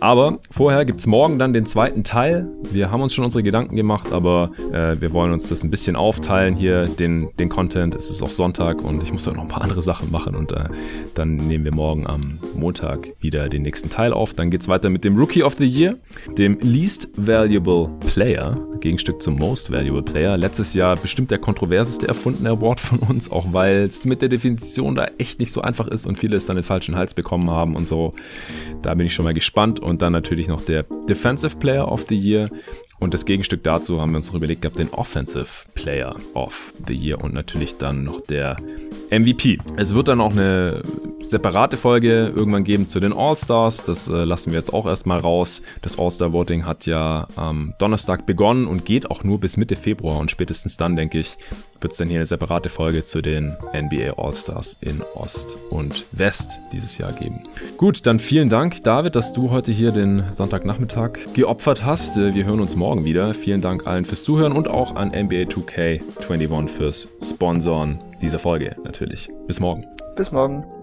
Aber 0.00 0.38
vorher 0.50 0.84
gibt 0.84 1.00
es 1.00 1.06
morgen 1.06 1.38
dann 1.38 1.52
den 1.52 1.66
zweiten 1.66 2.04
Teil. 2.04 2.48
Wir 2.72 2.90
haben 2.90 3.02
uns 3.02 3.14
schon 3.14 3.24
unsere 3.24 3.42
Gedanken 3.42 3.76
gemacht, 3.76 4.12
aber 4.12 4.50
äh, 4.72 5.00
wir 5.00 5.12
wollen 5.12 5.32
uns 5.32 5.48
das 5.48 5.62
ein 5.62 5.70
bisschen 5.70 5.96
aufteilen 5.96 6.56
hier, 6.56 6.86
den, 6.86 7.28
den 7.38 7.48
Content. 7.48 7.94
Es 7.94 8.10
ist 8.10 8.22
auch 8.22 8.30
Sonntag 8.30 8.82
und 8.82 9.02
ich 9.02 9.12
muss 9.12 9.28
auch 9.28 9.34
noch 9.34 9.42
ein 9.42 9.48
paar 9.48 9.62
andere 9.62 9.82
Sachen 9.82 10.10
machen 10.10 10.34
und 10.34 10.52
äh, 10.52 10.64
dann 11.14 11.36
nehmen 11.36 11.64
wir 11.64 11.74
morgen 11.74 12.06
am 12.06 12.38
Montag 12.54 13.08
wieder 13.20 13.48
den 13.48 13.62
nächsten 13.62 13.90
Teil 13.90 14.12
auf. 14.12 14.34
Dann 14.34 14.50
geht 14.50 14.62
es 14.62 14.68
weiter 14.68 14.90
mit 14.90 15.04
dem 15.04 15.16
Rookie 15.16 15.42
of 15.42 15.54
the 15.54 15.66
Year, 15.66 15.96
dem 16.38 16.58
Least 16.60 17.08
Valuable 17.16 17.90
Player, 18.00 18.58
Gegenstück 18.80 19.22
zum 19.22 19.36
Most 19.36 19.70
Valuable 19.70 20.02
Player. 20.02 20.36
Letztes 20.36 20.74
Jahr 20.74 20.96
bestimmt 20.96 21.30
der 21.30 21.38
kontroverseste 21.42 22.08
erfundene 22.08 22.48
Award 22.48 22.80
von 22.80 23.00
uns, 23.00 23.30
auch 23.30 23.52
weil 23.52 23.82
es 23.82 24.06
mit 24.06 24.22
der 24.22 24.30
Definition 24.30 24.94
da 24.94 25.08
echt 25.18 25.38
nicht 25.38 25.52
so 25.52 25.60
einfach 25.60 25.86
ist 25.88 26.06
und 26.06 26.18
viele 26.18 26.36
es 26.38 26.46
dann 26.46 26.56
den 26.56 26.62
falschen 26.62 26.96
Hals 26.96 27.12
bekommen 27.12 27.50
haben 27.50 27.76
und 27.76 27.86
so. 27.86 28.14
Da 28.80 28.94
bin 28.94 29.06
ich 29.06 29.12
schon 29.12 29.26
mal 29.26 29.34
gespannt. 29.34 29.80
Und 29.82 30.00
dann 30.00 30.12
natürlich 30.12 30.48
noch 30.48 30.64
der 30.64 30.84
Defensive 31.08 31.56
Player 31.58 31.90
of 31.90 32.06
the 32.08 32.16
Year. 32.16 32.48
Und 33.02 33.14
das 33.14 33.24
Gegenstück 33.24 33.64
dazu 33.64 34.00
haben 34.00 34.12
wir 34.12 34.18
uns 34.18 34.28
noch 34.28 34.36
überlegt 34.36 34.62
gehabt, 34.62 34.78
den 34.78 34.90
Offensive 34.90 35.66
Player 35.74 36.14
of 36.34 36.72
the 36.86 36.94
Year 36.94 37.20
und 37.20 37.34
natürlich 37.34 37.76
dann 37.76 38.04
noch 38.04 38.20
der 38.20 38.56
MVP. 39.10 39.58
Es 39.76 39.92
wird 39.92 40.06
dann 40.06 40.20
auch 40.20 40.30
eine 40.30 40.84
separate 41.20 41.76
Folge 41.76 42.32
irgendwann 42.32 42.62
geben 42.62 42.88
zu 42.88 43.00
den 43.00 43.12
All-Stars. 43.12 43.84
Das 43.84 44.06
äh, 44.06 44.22
lassen 44.22 44.52
wir 44.52 44.58
jetzt 44.58 44.72
auch 44.72 44.86
erstmal 44.86 45.18
raus. 45.18 45.62
Das 45.80 45.98
All-Star-Voting 45.98 46.64
hat 46.64 46.86
ja 46.86 47.26
am 47.34 47.74
Donnerstag 47.78 48.24
begonnen 48.24 48.68
und 48.68 48.84
geht 48.84 49.10
auch 49.10 49.24
nur 49.24 49.40
bis 49.40 49.56
Mitte 49.56 49.74
Februar. 49.74 50.18
Und 50.18 50.30
spätestens 50.30 50.76
dann, 50.76 50.94
denke 50.94 51.18
ich, 51.18 51.38
wird 51.82 51.92
es 51.92 51.98
dann 51.98 52.08
hier 52.08 52.18
eine 52.18 52.26
separate 52.26 52.68
Folge 52.68 53.02
zu 53.02 53.22
den 53.22 53.56
NBA 53.74 54.14
All-Stars 54.16 54.76
in 54.80 55.02
Ost 55.14 55.56
und 55.70 56.04
West 56.12 56.60
dieses 56.72 56.98
Jahr 56.98 57.12
geben. 57.12 57.40
Gut, 57.76 58.06
dann 58.06 58.18
vielen 58.18 58.48
Dank, 58.48 58.82
David, 58.84 59.16
dass 59.16 59.32
du 59.32 59.50
heute 59.50 59.72
hier 59.72 59.92
den 59.92 60.24
Sonntagnachmittag 60.32 61.18
geopfert 61.34 61.84
hast. 61.84 62.16
Äh, 62.16 62.34
wir 62.34 62.44
hören 62.44 62.60
uns 62.60 62.76
morgen 62.76 63.04
wieder. 63.04 63.34
Vielen 63.34 63.60
Dank 63.60 63.86
allen 63.86 64.04
fürs 64.04 64.24
Zuhören 64.24 64.52
und 64.52 64.68
auch 64.68 64.96
an 64.96 65.08
NBA 65.08 65.48
2K21 65.48 66.68
fürs 66.68 67.08
Sponsoren 67.22 68.02
dieser 68.20 68.38
Folge 68.38 68.76
natürlich. 68.84 69.30
Bis 69.46 69.60
morgen. 69.60 69.86
Bis 70.16 70.32
morgen. 70.32 70.81